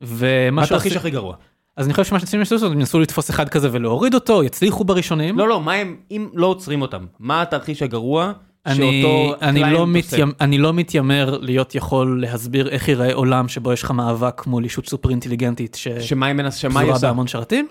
ומה 0.02 0.50
מה 0.50 0.62
התרחיש 0.62 0.92
שעושים, 0.92 0.98
הכי 0.98 1.10
גרוע? 1.10 1.36
אז 1.76 1.86
אני 1.86 1.94
חושב 1.94 2.04
שמה 2.04 2.18
שצריכים 2.18 2.40
לעשות, 2.40 2.72
הם 2.72 2.80
ינסו 2.80 3.00
לתפוס 3.00 3.30
אחד 3.30 3.48
כזה 3.48 3.68
ולהוריד 3.72 4.14
אותו, 4.14 4.42
יצליחו 4.42 4.84
בראשונים. 4.84 5.38
לא, 5.38 5.48
לא, 5.48 5.60
מה 5.60 5.72
הם, 5.72 5.96
אם 6.10 6.28
לא 6.34 6.46
עוצרים 6.46 6.82
אותם, 6.82 7.04
מה 7.18 7.42
התרחיש 7.42 7.82
הגרוע 7.82 8.32
אני, 8.66 8.76
שאותו 8.76 9.34
אני, 9.42 9.60
לא 9.60 9.66
קליינט 9.66 9.78
עושה? 9.78 10.16
מתיימ, 10.16 10.32
אני 10.40 10.58
לא 10.58 10.72
מתיימר 10.72 11.38
להיות 11.40 11.74
יכול 11.74 12.20
להסביר 12.20 12.68
איך 12.68 12.88
ייראה 12.88 13.14
עולם 13.14 13.48
שבו 13.48 13.72
יש 13.72 13.82
לך 13.82 13.90
מאבק 13.90 14.46
מול 14.46 14.64
ישות 14.64 14.88
סופר 14.88 15.10
אינטליגנטית 15.10 15.74
ש... 15.74 15.88
שמה 15.88 16.26
היא 16.26 16.34
מנס... 16.34 16.56
שמה 16.56 16.80
היא 16.80 16.84
פזורה 16.86 16.96
עושה? 16.96 17.06
בהמון 17.06 17.26
שרתים. 17.26 17.68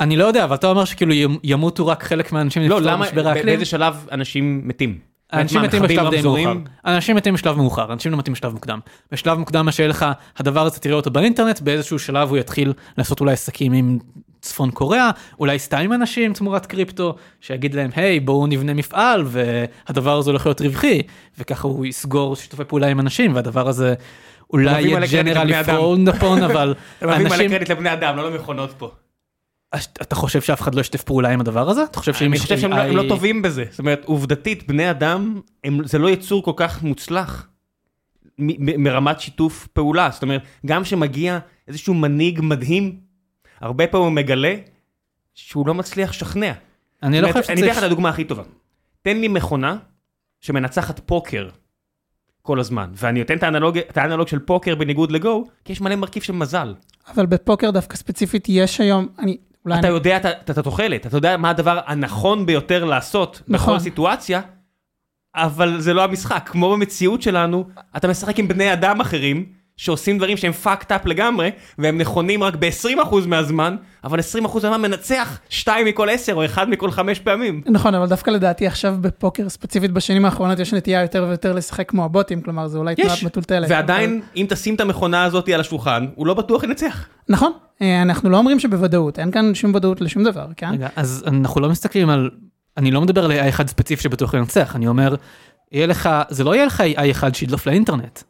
אני 0.00 0.16
לא 0.16 0.24
יודע, 0.24 0.44
אבל 0.44 0.54
אתה 0.54 0.66
אומר 0.70 0.84
שכאילו 0.84 1.12
ימ- 1.12 1.38
ימותו 1.44 1.86
רק 1.86 2.02
חלק 2.02 2.32
מהאנשים 2.32 2.62
לא, 2.62 2.82
למה. 2.82 3.06
באיזה 3.44 3.64
שלב 3.64 4.06
אנשים 4.12 4.60
מתים? 4.64 5.07
אנשים 5.32 5.62
מתים 5.62 5.82
בשלב 5.82 6.10
די? 6.10 6.22
מאוחר. 6.22 6.52
אנשים 6.84 7.16
מתים 7.16 7.34
בשלב 7.34 7.56
מאוחר, 7.56 7.92
אנשים 7.92 8.12
לא 8.12 8.18
מתים 8.18 8.34
בשלב 8.34 8.52
מוקדם. 8.52 8.80
בשלב 9.12 9.38
מוקדם 9.38 9.66
מה 9.66 9.72
שיהיה 9.72 9.88
לך, 9.88 10.06
הדבר 10.36 10.66
הזה 10.66 10.80
תראה 10.80 10.96
אותו 10.96 11.10
באינטרנט, 11.10 11.60
באיזשהו 11.60 11.98
שלב 11.98 12.28
הוא 12.28 12.38
יתחיל 12.38 12.72
לעשות 12.98 13.20
אולי 13.20 13.32
עסקים 13.32 13.72
עם 13.72 13.98
צפון 14.40 14.70
קוריאה, 14.70 15.10
אולי 15.40 15.58
סתם 15.58 15.78
עם 15.78 15.92
אנשים 15.92 16.32
תמורת 16.32 16.66
קריפטו, 16.66 17.14
שיגיד 17.40 17.74
להם, 17.74 17.90
היי 17.96 18.20
בואו 18.20 18.46
נבנה 18.46 18.74
מפעל 18.74 19.24
והדבר 19.26 20.16
הזה 20.16 20.30
הולך 20.30 20.46
להיות 20.46 20.60
רווחי, 20.60 21.02
וככה 21.38 21.68
הוא 21.68 21.86
יסגור 21.86 22.36
שיתופי 22.36 22.64
פעולה 22.64 22.86
עם 22.86 23.00
אנשים, 23.00 23.34
והדבר 23.34 23.68
הזה 23.68 23.94
אולי 24.52 24.72
מביאים 24.72 25.02
יהיה 25.02 25.22
ג'נרלי 25.22 25.60
אדם. 25.60 25.76
פרונד 25.76 26.08
upon, 26.08 26.44
אבל 26.44 26.74
אתה 26.98 27.06
מביא 27.06 27.18
מלא 27.18 27.34
אנשים, 27.34 27.50
קרדיט 27.50 27.70
לבני 27.70 27.92
אדם, 27.92 28.16
לא 28.16 28.30
למכונות 28.30 28.74
פה. 28.78 28.90
אתה 29.76 30.14
חושב 30.14 30.40
שאף 30.40 30.60
אחד 30.60 30.74
לא 30.74 30.80
ישתף 30.80 31.02
פעולה 31.02 31.30
עם 31.30 31.40
הדבר 31.40 31.68
הזה? 31.70 31.84
אתה 31.84 31.98
חושב 31.98 32.14
שאם 32.14 32.26
אני 32.26 32.36
יש 32.36 32.42
חושב 32.42 32.58
שהם 32.58 32.70
לא- 32.70 32.76
AI 32.76 32.80
הם 32.80 32.96
לא 32.96 33.04
טובים 33.08 33.42
בזה. 33.42 33.64
זאת 33.70 33.78
אומרת, 33.78 34.04
עובדתית, 34.04 34.66
בני 34.68 34.90
אדם, 34.90 35.40
הם- 35.64 35.86
זה 35.86 35.98
לא 35.98 36.10
יצור 36.10 36.42
כל 36.44 36.52
כך 36.56 36.82
מוצלח 36.82 37.48
מ- 38.38 38.66
מ- 38.66 38.82
מרמת 38.82 39.20
שיתוף 39.20 39.66
פעולה. 39.66 40.08
זאת 40.12 40.22
אומרת, 40.22 40.42
גם 40.66 40.82
כשמגיע 40.82 41.38
איזשהו 41.68 41.94
מנהיג 41.94 42.40
מדהים, 42.42 43.00
הרבה 43.60 43.86
פעמים 43.86 44.06
הוא 44.06 44.12
מגלה 44.12 44.54
שהוא 45.34 45.66
לא 45.66 45.74
מצליח 45.74 46.10
לשכנע. 46.10 46.52
אני 47.02 47.20
לא 47.20 47.26
חושב 47.32 47.38
אני 47.50 47.60
אתן 47.60 47.66
לך 47.66 47.72
שצריך... 47.72 47.78
את 47.78 47.82
הדוגמה 47.82 48.08
הכי 48.08 48.24
טובה. 48.24 48.42
תן 49.02 49.16
לי 49.16 49.28
מכונה 49.28 49.76
שמנצחת 50.40 51.00
פוקר 51.06 51.48
כל 52.42 52.60
הזמן, 52.60 52.90
ואני 52.94 53.22
אתן 53.22 53.36
את 53.36 53.42
האנלוג, 53.42 53.78
את 53.78 53.96
האנלוג 53.96 54.28
של 54.28 54.38
פוקר 54.38 54.74
בניגוד 54.74 55.12
לגו, 55.12 55.44
כי 55.64 55.72
יש 55.72 55.80
מלא 55.80 55.96
מרכיב 55.96 56.22
של 56.22 56.32
מזל. 56.32 56.74
אבל 57.14 57.26
בפוקר 57.26 57.70
דווקא 57.70 57.96
ספציפית 57.96 58.46
יש 58.48 58.80
היום, 58.80 59.08
אני, 59.18 59.36
אולי 59.64 59.78
אתה 59.78 59.86
אני, 59.86 59.94
יודע 59.94 60.16
את 60.16 60.58
התוחלת, 60.58 61.06
אתה 61.06 61.16
יודע 61.16 61.36
מה 61.36 61.50
הדבר 61.50 61.80
הנכון 61.86 62.46
ביותר 62.46 62.84
לעשות 62.84 63.42
נכון. 63.48 63.74
בכל 63.74 63.84
סיטואציה, 63.84 64.40
אבל 65.34 65.80
זה 65.80 65.94
לא 65.94 66.04
המשחק. 66.04 66.48
כמו 66.52 66.72
במציאות 66.72 67.22
שלנו, 67.22 67.64
אתה 67.96 68.08
משחק 68.08 68.38
עם 68.38 68.48
בני 68.48 68.72
אדם 68.72 69.00
אחרים, 69.00 69.57
שעושים 69.78 70.18
דברים 70.18 70.36
שהם 70.36 70.52
fucked 70.64 70.90
up 70.90 71.08
לגמרי, 71.08 71.50
והם 71.78 71.98
נכונים 71.98 72.42
רק 72.42 72.54
ב-20% 72.58 73.16
מהזמן, 73.26 73.76
אבל 74.04 74.18
20% 74.18 74.54
מהזמן 74.54 74.82
מנצח 74.82 75.38
2 75.48 75.86
מכל 75.86 76.08
10 76.08 76.34
או 76.34 76.44
1 76.44 76.68
מכל 76.68 76.90
5 76.90 77.20
פעמים. 77.20 77.62
נכון, 77.66 77.94
אבל 77.94 78.06
דווקא 78.06 78.30
לדעתי 78.30 78.66
עכשיו 78.66 78.96
בפוקר 79.00 79.48
ספציפית 79.48 79.90
בשנים 79.90 80.24
האחרונות 80.24 80.58
יש 80.58 80.74
נטייה 80.74 81.02
יותר 81.02 81.24
ויותר 81.28 81.52
לשחק 81.52 81.88
כמו 81.88 82.04
הבוטים, 82.04 82.40
כלומר 82.40 82.68
זה 82.68 82.78
אולי 82.78 82.94
תנועת 82.94 83.22
מטולטלת. 83.22 83.70
ועדיין, 83.70 84.20
אם 84.36 84.46
תשים 84.48 84.74
את 84.74 84.80
המכונה 84.80 85.24
הזאת 85.24 85.48
על 85.48 85.60
השולחן, 85.60 86.06
הוא 86.14 86.26
לא 86.26 86.34
בטוח 86.34 86.64
ינצח. 86.64 87.08
נכון, 87.28 87.52
אה, 87.82 88.02
אנחנו 88.02 88.30
לא 88.30 88.36
אומרים 88.36 88.60
שבוודאות, 88.60 89.18
אין 89.18 89.30
כאן 89.30 89.54
שום 89.54 89.74
ודאות 89.74 90.00
לשום 90.00 90.24
דבר, 90.24 90.46
כן? 90.56 90.70
רגע, 90.72 90.88
אז 90.96 91.24
אנחנו 91.26 91.60
לא 91.60 91.68
מסתכלים 91.68 92.10
על... 92.10 92.30
אני 92.76 92.90
לא 92.90 93.00
מדבר 93.00 93.24
על 93.24 93.32
AI 93.32 93.48
אחד 93.48 93.68
ספציפי 93.68 94.02
שבטוח 94.02 94.34
ינצח, 94.34 94.76
אני 94.76 94.86
אומר, 94.86 95.14
יהיה 95.72 95.86
לך, 95.86 96.08
זה 96.28 96.44
לא 96.44 96.54
יהיה 96.54 96.66
לך 96.66 96.80
AI 96.80 97.10
אחד 97.10 97.34
שידלוף 97.34 97.66
לאינטרנט. 97.66 98.20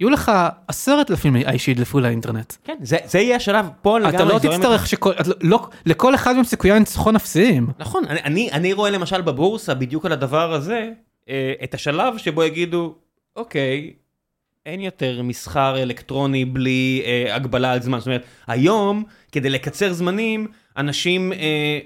יהיו 0.00 0.10
לך 0.10 0.32
עשרת 0.68 1.10
אלפים 1.10 1.36
AI 1.36 1.58
שידלפו 1.58 2.00
לאינטרנט. 2.00 2.52
כן, 2.64 2.76
זה, 2.82 2.96
זה 3.04 3.18
יהיה 3.18 3.36
השלב, 3.36 3.68
פה 3.82 3.98
אתה 3.98 4.08
לגמרי 4.08 4.32
לא 4.32 4.38
זורם 4.38 4.56
תצטרך 4.56 4.86
שכל, 4.86 5.12
את 5.20 5.26
לא- 5.26 5.34
לא, 5.40 5.68
לכל 5.86 6.14
אחד 6.14 6.34
מהם 6.34 6.44
סיכויי 6.44 6.78
ניצחון 6.78 7.16
אפסיים. 7.16 7.66
נכון, 7.78 8.04
אני, 8.04 8.20
אני, 8.24 8.50
אני 8.52 8.72
רואה 8.72 8.90
למשל 8.90 9.20
בבורסה 9.20 9.74
בדיוק 9.74 10.06
על 10.06 10.12
הדבר 10.12 10.52
הזה, 10.52 10.90
אה, 11.28 11.52
את 11.64 11.74
השלב 11.74 12.18
שבו 12.18 12.44
יגידו, 12.44 12.94
אוקיי, 13.36 13.92
אין 14.66 14.80
יותר 14.80 15.22
מסחר 15.22 15.82
אלקטרוני 15.82 16.44
בלי 16.44 17.02
אה, 17.04 17.34
הגבלה 17.34 17.72
על 17.72 17.82
זמן. 17.82 17.98
זאת 17.98 18.06
אומרת, 18.06 18.24
היום, 18.46 19.04
כדי 19.32 19.50
לקצר 19.50 19.92
זמנים, 19.92 20.46
אנשים 20.76 21.32
אה, 21.32 21.78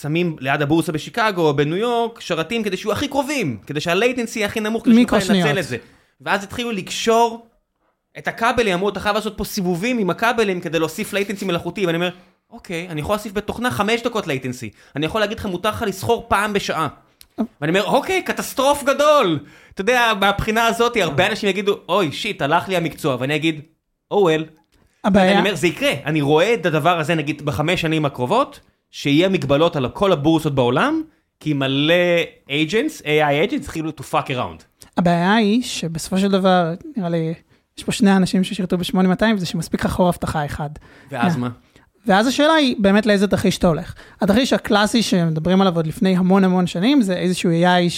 שמים 0.00 0.36
ליד 0.40 0.62
הבורסה 0.62 0.92
בשיקגו 0.92 1.42
או 1.42 1.56
בניו 1.56 1.76
יורק 1.76 2.20
שרתים 2.20 2.62
כדי 2.62 2.76
שיהיו 2.76 2.92
הכי 2.92 3.08
קרובים, 3.08 3.58
כדי 3.66 3.80
שה 3.80 3.97
latency 3.97 4.38
יהיה 4.38 4.48
הכי 4.48 4.60
נמוך, 4.60 4.84
כדי 4.84 4.94
שנוכל 4.94 5.16
לנצל. 5.34 5.58
את 5.58 5.64
זה. 5.64 5.76
ואז 6.20 6.44
התחילו 6.44 6.72
לקשור 6.72 7.47
את 8.18 8.28
הכבלים, 8.28 8.74
אמרו, 8.74 8.88
אתה 8.88 9.00
חייב 9.00 9.14
לעשות 9.14 9.36
פה 9.36 9.44
סיבובים 9.44 9.98
עם 9.98 10.10
הכבלים 10.10 10.60
כדי 10.60 10.78
להוסיף 10.78 11.12
latency 11.12 11.44
מלאכותי, 11.44 11.86
ואני 11.86 11.96
אומר, 11.96 12.10
אוקיי, 12.50 12.88
אני 12.88 13.00
יכול 13.00 13.14
להוסיף 13.14 13.32
בתוכנה 13.32 13.70
חמש 13.70 14.02
דקות 14.02 14.26
latency. 14.26 14.70
אני 14.96 15.06
יכול 15.06 15.20
להגיד 15.20 15.38
לך, 15.38 15.46
מותר 15.46 15.68
לך 15.68 15.84
לסחור 15.86 16.26
פעם 16.28 16.52
בשעה. 16.52 16.88
ואני 17.60 17.78
אומר, 17.78 17.84
אוקיי, 17.84 18.22
קטסטרוף 18.22 18.84
גדול. 18.84 19.38
אתה 19.74 19.80
יודע, 19.80 20.12
מהבחינה 20.20 20.66
הזאת, 20.66 20.96
הרבה 20.96 21.26
אנשים 21.26 21.48
יגידו, 21.48 21.78
אוי, 21.88 22.12
שיט, 22.12 22.42
הלך 22.42 22.68
לי 22.68 22.76
המקצוע, 22.76 23.16
ואני 23.20 23.36
אגיד, 23.36 23.60
או 24.10 24.16
וול. 24.16 24.44
הבעיה, 25.04 25.32
אני 25.32 25.40
אומר, 25.40 25.54
זה 25.54 25.66
יקרה. 25.66 25.92
אני 26.04 26.20
רואה 26.20 26.54
את 26.54 26.66
הדבר 26.66 26.98
הזה, 26.98 27.14
נגיד, 27.14 27.42
בחמש 27.42 27.80
שנים 27.80 28.04
הקרובות, 28.04 28.60
שיהיה 28.90 29.28
מגבלות 29.28 29.76
על 29.76 29.88
כל 29.88 30.12
הבורסות 30.12 30.54
בעולם, 30.54 31.02
כי 31.40 31.52
מלא 31.52 31.94
agents, 32.48 33.02
AI 33.02 33.50
agents, 33.50 33.56
התחילו 33.56 33.90
to 33.90 34.02
fuck 34.12 34.28
around. 34.28 34.86
הבעיה 34.96 35.34
היא 35.34 35.62
שבסופו 35.62 36.18
של 36.18 36.28
דבר, 36.28 36.72
נראה 36.96 37.08
לי, 37.08 37.34
יש 37.78 37.84
פה 37.84 37.92
שני 37.92 38.16
אנשים 38.16 38.44
ששירתו 38.44 38.78
ב-8200, 38.78 39.36
זה 39.36 39.46
שמספיק 39.46 39.84
לך 39.84 39.90
חור 39.90 40.08
אבטחה 40.08 40.44
אחד. 40.44 40.70
ואז 41.10 41.34
אה. 41.34 41.40
מה? 41.40 41.48
ואז 42.06 42.26
השאלה 42.26 42.52
היא 42.52 42.76
באמת 42.78 43.06
לאיזה 43.06 43.26
תרחיש 43.26 43.58
אתה 43.58 43.66
הולך. 43.68 43.94
התרחיש 44.20 44.52
הקלאסי 44.52 45.02
שמדברים 45.02 45.60
עליו 45.60 45.76
עוד 45.76 45.86
לפני 45.86 46.16
המון 46.16 46.44
המון 46.44 46.66
שנים, 46.66 47.02
זה 47.02 47.14
איזשהו 47.16 47.50
AI 47.50 47.90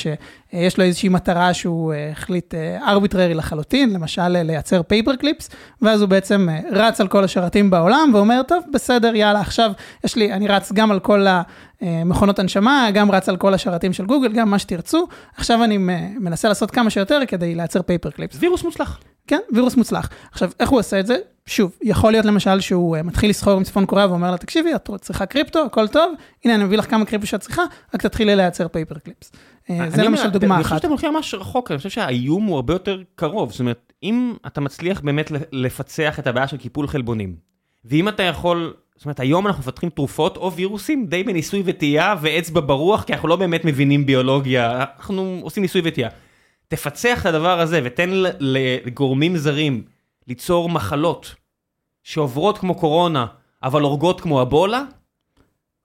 שיש 0.51 0.79
לו 0.79 0.85
איזושהי 0.85 1.09
מטרה 1.09 1.55
שהוא 1.55 1.93
אה, 1.93 2.11
החליט 2.11 2.55
ארביטררי 2.87 3.35
לחלוטין, 3.35 3.93
למשל 3.93 4.37
אה, 4.37 4.43
לייצר 4.43 4.83
paper 4.83 5.17
clips, 5.17 5.51
ואז 5.83 6.01
הוא 6.01 6.09
בעצם 6.09 6.49
אה, 6.51 6.61
רץ 6.71 7.01
על 7.01 7.09
כל 7.09 7.25
השרתים 7.25 7.71
בעולם 7.71 8.11
ואומר, 8.15 8.41
טוב, 8.49 8.65
בסדר, 8.73 9.15
יאללה, 9.15 9.41
עכשיו 9.41 9.73
יש 10.05 10.17
לי, 10.17 10.33
אני 10.33 10.49
רץ 10.49 10.73
גם 10.73 10.91
על 10.91 11.01
כל 11.01 11.27
המכונות 11.81 12.39
הנשמה, 12.39 12.89
גם 12.95 13.11
רץ 13.11 13.29
על 13.29 13.37
כל 13.37 13.55
השרתים 13.55 13.93
של 13.93 14.07
גוגל, 14.07 14.33
גם 14.33 14.51
מה 14.51 14.59
שתרצו, 14.59 15.07
עכשיו 15.37 15.65
אני 15.65 15.79
מנסה 16.21 16.49
לעשות 16.49 16.71
כמה 16.71 16.91
שיותר 16.91 17.21
כדי 17.29 17.55
לייצר 17.55 17.83
paper 17.83 18.11
clips. 18.11 18.37
וירוס 18.41 18.65
מוצלח. 18.65 19.01
כן, 19.27 19.41
וירוס 19.53 19.77
מוצלח. 19.77 20.09
עכשיו, 20.33 20.51
איך 20.61 20.71
הוא 20.71 20.79
עושה 20.79 21.01
את 21.01 21.07
זה? 21.07 21.17
שוב, 21.47 21.77
יכול 21.83 22.13
להיות 22.13 22.25
למשל 22.27 22.61
שהוא 22.61 22.97
אה, 22.97 23.03
מתחיל 23.03 23.31
לסחור 23.31 23.53
עם 23.53 23.65
צפון 23.65 23.87
קוריאה 23.87 24.11
ואומר 24.11 24.31
לה, 24.31 24.37
תקשיבי, 24.37 24.75
את 24.75 24.91
צריכה 25.01 25.27
קריפטו, 25.27 25.65
הכל 25.65 25.89
טוב, 25.89 26.13
הנה 26.45 26.55
אני 26.55 26.65
מביא 26.65 26.79
לך 26.79 26.91
כמה 26.91 27.05
קריפטו 27.05 27.27
שאת 27.27 27.41
צריכה, 27.41 27.63
רק 27.95 28.03
תתחילי 28.03 28.37
לייצר 28.37 28.69
paper 28.69 28.99
clips. 28.99 29.33
אה, 29.71 29.91
זה 29.91 30.03
למשל 30.03 30.31
דוגמה 30.31 30.55
אני 30.55 30.63
חושב 30.63 30.75
אחת. 30.75 30.83
שאתם 30.83 30.91
הולכים 30.91 31.15
ממש 31.15 31.35
רחוק, 31.35 31.71
אני 31.71 31.79
חושב 31.79 31.91
שהאיום 31.91 32.45
הוא 32.45 32.57
הרבה 32.57 32.75
יותר 32.75 33.03
קרוב. 33.15 33.51
זאת 33.51 33.61
אומרת, 33.61 33.93
אם 34.03 34.35
אתה 34.47 34.61
מצליח 34.61 35.01
באמת 35.01 35.33
לפצח 35.53 36.19
את 36.19 36.27
הבעיה 36.27 36.49
של 36.49 36.57
קיפול 36.57 36.89
חלבונים, 36.89 37.37
ואם 37.85 38.09
אתה 38.09 38.23
יכול, 38.23 38.75
זאת 38.97 39.05
אומרת, 39.05 39.21
היום 39.21 39.47
אנחנו 39.47 39.61
מפתחים 39.61 39.91
תרופות 39.91 40.37
או 40.37 40.53
וירוסים 40.53 41.07
די 41.07 41.23
בניסוי 41.23 41.63
וטעייה 41.65 42.15
ואצבע 42.21 42.61
ברוח, 42.67 43.05
כי 43.05 43.13
אנחנו 43.13 43.29
לא 43.29 43.37
באמת 43.37 43.65
מבינים 43.65 44.07
ביולוגיה, 44.07 44.85
אנחנו 44.99 45.41
עושים 45.43 45.63
ניסוי 45.63 45.83
וטעייה. 45.85 46.09
תפצח 46.69 47.21
את 47.21 47.27
הדבר 47.27 47.61
הזה 47.61 47.81
ותן 47.85 48.11
לגורמים 48.41 49.37
זרים 49.37 49.83
ליצור 50.29 50.69
מחלות 50.69 51.35
שעוברות 52.03 52.59
כמו 52.59 52.75
קורונה, 52.75 53.27
אבל 53.63 53.83
הורגות 53.83 54.21
כמו 54.21 54.43
אבולה, 54.43 54.83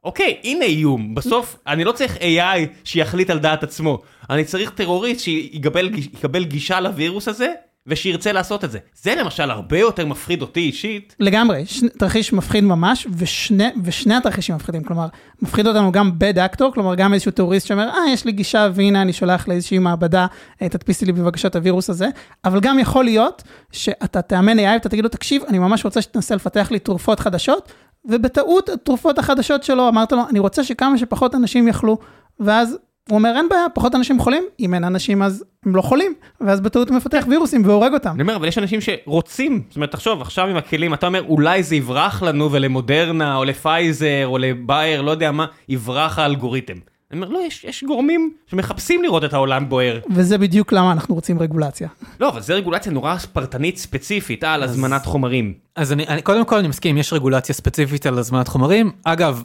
אוקיי, 0.05 0.37
הנה 0.43 0.65
איום. 0.65 1.15
בסוף, 1.15 1.55
אני 1.67 1.83
לא 1.83 1.91
צריך 1.91 2.17
AI 2.17 2.67
שיחליט 2.83 3.29
על 3.29 3.39
דעת 3.39 3.63
עצמו. 3.63 4.01
אני 4.29 4.43
צריך 4.43 4.69
טרוריסט 4.69 5.23
שיקבל 5.23 5.91
יקבל 5.95 6.43
גישה 6.43 6.79
לווירוס 6.79 7.27
הזה, 7.27 7.53
ושירצה 7.87 8.31
לעשות 8.31 8.63
את 8.63 8.71
זה. 8.71 8.79
זה 9.01 9.15
למשל 9.15 9.51
הרבה 9.51 9.79
יותר 9.79 10.05
מפחיד 10.05 10.41
אותי 10.41 10.59
אישית. 10.59 11.15
לגמרי, 11.19 11.65
ש... 11.65 11.83
תרחיש 11.99 12.33
מפחיד 12.33 12.63
ממש, 12.63 13.07
ושני, 13.17 13.67
ושני 13.83 14.15
התרחישים 14.15 14.55
מפחידים, 14.55 14.83
כלומר, 14.83 15.07
מפחיד 15.41 15.67
אותנו 15.67 15.91
גם 15.91 16.11
bad 16.19 16.37
actor, 16.37 16.63
כלומר, 16.73 16.95
גם 16.95 17.13
איזשהו 17.13 17.31
טרוריסט 17.31 17.67
שאומר, 17.67 17.89
אה, 17.89 18.11
יש 18.13 18.25
לי 18.25 18.31
גישה, 18.31 18.69
והנה 18.73 19.01
אני 19.01 19.13
שולח 19.13 19.47
לאיזושהי 19.47 19.79
מעבדה, 19.79 20.27
אה, 20.61 20.69
תדפיסי 20.69 21.05
לי 21.05 21.11
בבקשה 21.11 21.47
את 21.47 21.55
הווירוס 21.55 21.89
הזה, 21.89 22.07
אבל 22.45 22.59
גם 22.59 22.79
יכול 22.79 23.05
להיות 23.05 23.43
שאתה 23.71 24.21
תאמן 24.21 24.59
AI 24.59 24.73
ואתה 24.73 24.89
תגיד 24.89 25.03
לו, 25.03 25.09
תקשיב, 25.09 25.43
אני 25.47 25.59
ממש 25.59 25.85
רוצה 25.85 26.01
שתנסה 26.01 26.35
לפתח 26.35 26.67
לי 26.71 26.79
תרופות 26.79 27.19
חדשות, 27.19 27.71
ובטעות 28.09 28.69
התרופות 28.69 29.19
החדשות 29.19 29.63
שלו, 29.63 29.87
אמרת 29.87 30.11
לו, 30.11 30.21
אני 30.29 30.39
רוצה 30.39 30.63
שכמה 30.63 30.97
שפחות 30.97 31.35
אנשים 31.35 31.67
יאכלו, 31.67 31.97
ואז 32.39 32.77
הוא 33.09 33.17
אומר, 33.17 33.33
אין 33.35 33.49
בעיה, 33.49 33.65
פחות 33.73 33.95
אנשים 33.95 34.19
חולים, 34.19 34.43
אם 34.59 34.73
אין 34.73 34.83
אנשים 34.83 35.21
אז 35.21 35.43
הם 35.65 35.75
לא 35.75 35.81
חולים, 35.81 36.13
ואז 36.41 36.61
בטעות 36.61 36.89
הוא 36.89 36.97
מפתח 36.97 37.25
וירוסים 37.29 37.65
והורג 37.65 37.93
אותם. 37.93 38.09
אני 38.09 38.21
אומר, 38.21 38.35
אבל 38.35 38.47
יש 38.47 38.57
אנשים 38.57 38.79
שרוצים, 38.81 39.63
זאת 39.67 39.75
אומרת, 39.75 39.91
תחשוב, 39.91 40.21
עכשיו 40.21 40.47
עם 40.47 40.57
הכלים, 40.57 40.93
אתה 40.93 41.07
אומר, 41.07 41.23
אולי 41.27 41.63
זה 41.63 41.75
יברח 41.75 42.23
לנו 42.23 42.51
ולמודרנה, 42.51 43.35
או 43.35 43.45
לפייזר, 43.45 44.23
או 44.27 44.37
לבייר, 44.37 45.01
לא 45.01 45.11
יודע 45.11 45.31
מה, 45.31 45.45
יברח 45.69 46.19
האלגוריתם. 46.19 46.94
אני 47.15 47.23
אומר, 47.25 47.39
לא, 47.39 47.45
יש, 47.45 47.63
יש 47.63 47.83
גורמים 47.83 48.33
שמחפשים 48.47 49.03
לראות 49.03 49.23
את 49.23 49.33
העולם 49.33 49.69
בוער. 49.69 49.99
וזה 50.09 50.37
בדיוק 50.37 50.73
למה 50.73 50.91
אנחנו 50.91 51.15
רוצים 51.15 51.39
רגולציה. 51.39 51.89
לא, 52.19 52.29
אבל 52.29 52.41
זו 52.41 52.53
רגולציה 52.53 52.91
נורא 52.91 53.17
פרטנית 53.33 53.77
ספציפית 53.77 54.43
על 54.43 54.63
הזמנת 54.63 55.05
חומרים. 55.05 55.53
אז 55.75 55.91
אני, 55.91 56.07
אני 56.07 56.21
קודם 56.21 56.45
כל 56.45 56.57
אני 56.57 56.67
מסכים, 56.67 56.97
יש 56.97 57.13
רגולציה 57.13 57.55
ספציפית 57.55 58.05
על 58.05 58.17
הזמנת 58.17 58.47
חומרים. 58.47 58.91
אגב, 59.03 59.43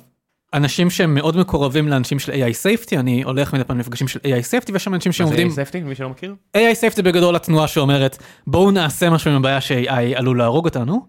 אנשים 0.54 0.90
שהם 0.90 1.14
מאוד 1.14 1.36
מקורבים 1.36 1.88
לאנשים 1.88 2.18
של 2.18 2.32
AI 2.32 2.34
safety, 2.34 2.96
אני 2.98 3.22
הולך 3.22 3.54
מדי 3.54 3.64
פעם 3.64 3.76
למפגשים 3.76 4.08
של 4.08 4.18
AI 4.18 4.22
safety, 4.22 4.72
ויש 4.72 4.84
שם 4.84 4.94
אנשים 4.94 5.10
מה 5.10 5.12
זה 5.12 5.16
שעובדים... 5.16 5.50
safety, 5.50 5.80
מי 5.80 5.94
שלא 5.94 6.08
מכיר? 6.08 6.34
AI 6.56 6.74
safety 6.80 6.96
זה 6.96 7.02
בגדול 7.02 7.36
התנועה 7.36 7.68
שאומרת, 7.68 8.18
בואו 8.46 8.70
נעשה 8.70 9.10
משהו 9.10 9.30
עם 9.30 9.36
הבעיה 9.36 9.60
ש-AI 9.60 10.16
עלול 10.18 10.38
להרוג 10.38 10.64
אותנו. 10.64 11.06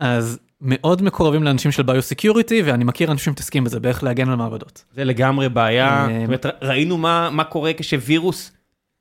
אז 0.00 0.38
מאוד 0.64 1.02
מקורבים 1.02 1.42
לאנשים 1.42 1.72
של 1.72 1.82
bio-security, 1.82 2.62
ואני 2.62 2.84
מכיר 2.84 3.12
אנשים 3.12 3.32
שמתעסקים 3.32 3.64
בזה, 3.64 3.80
באיך 3.80 4.04
להגן 4.04 4.28
על 4.28 4.36
מעבדות. 4.36 4.84
זה 4.94 5.04
לגמרי 5.04 5.48
בעיה, 5.48 5.88
אה, 5.88 6.06
זאת 6.06 6.26
אומרת, 6.26 6.46
ראינו 6.62 6.98
מה, 6.98 7.30
מה 7.30 7.44
קורה 7.44 7.72
כשווירוס 7.76 8.52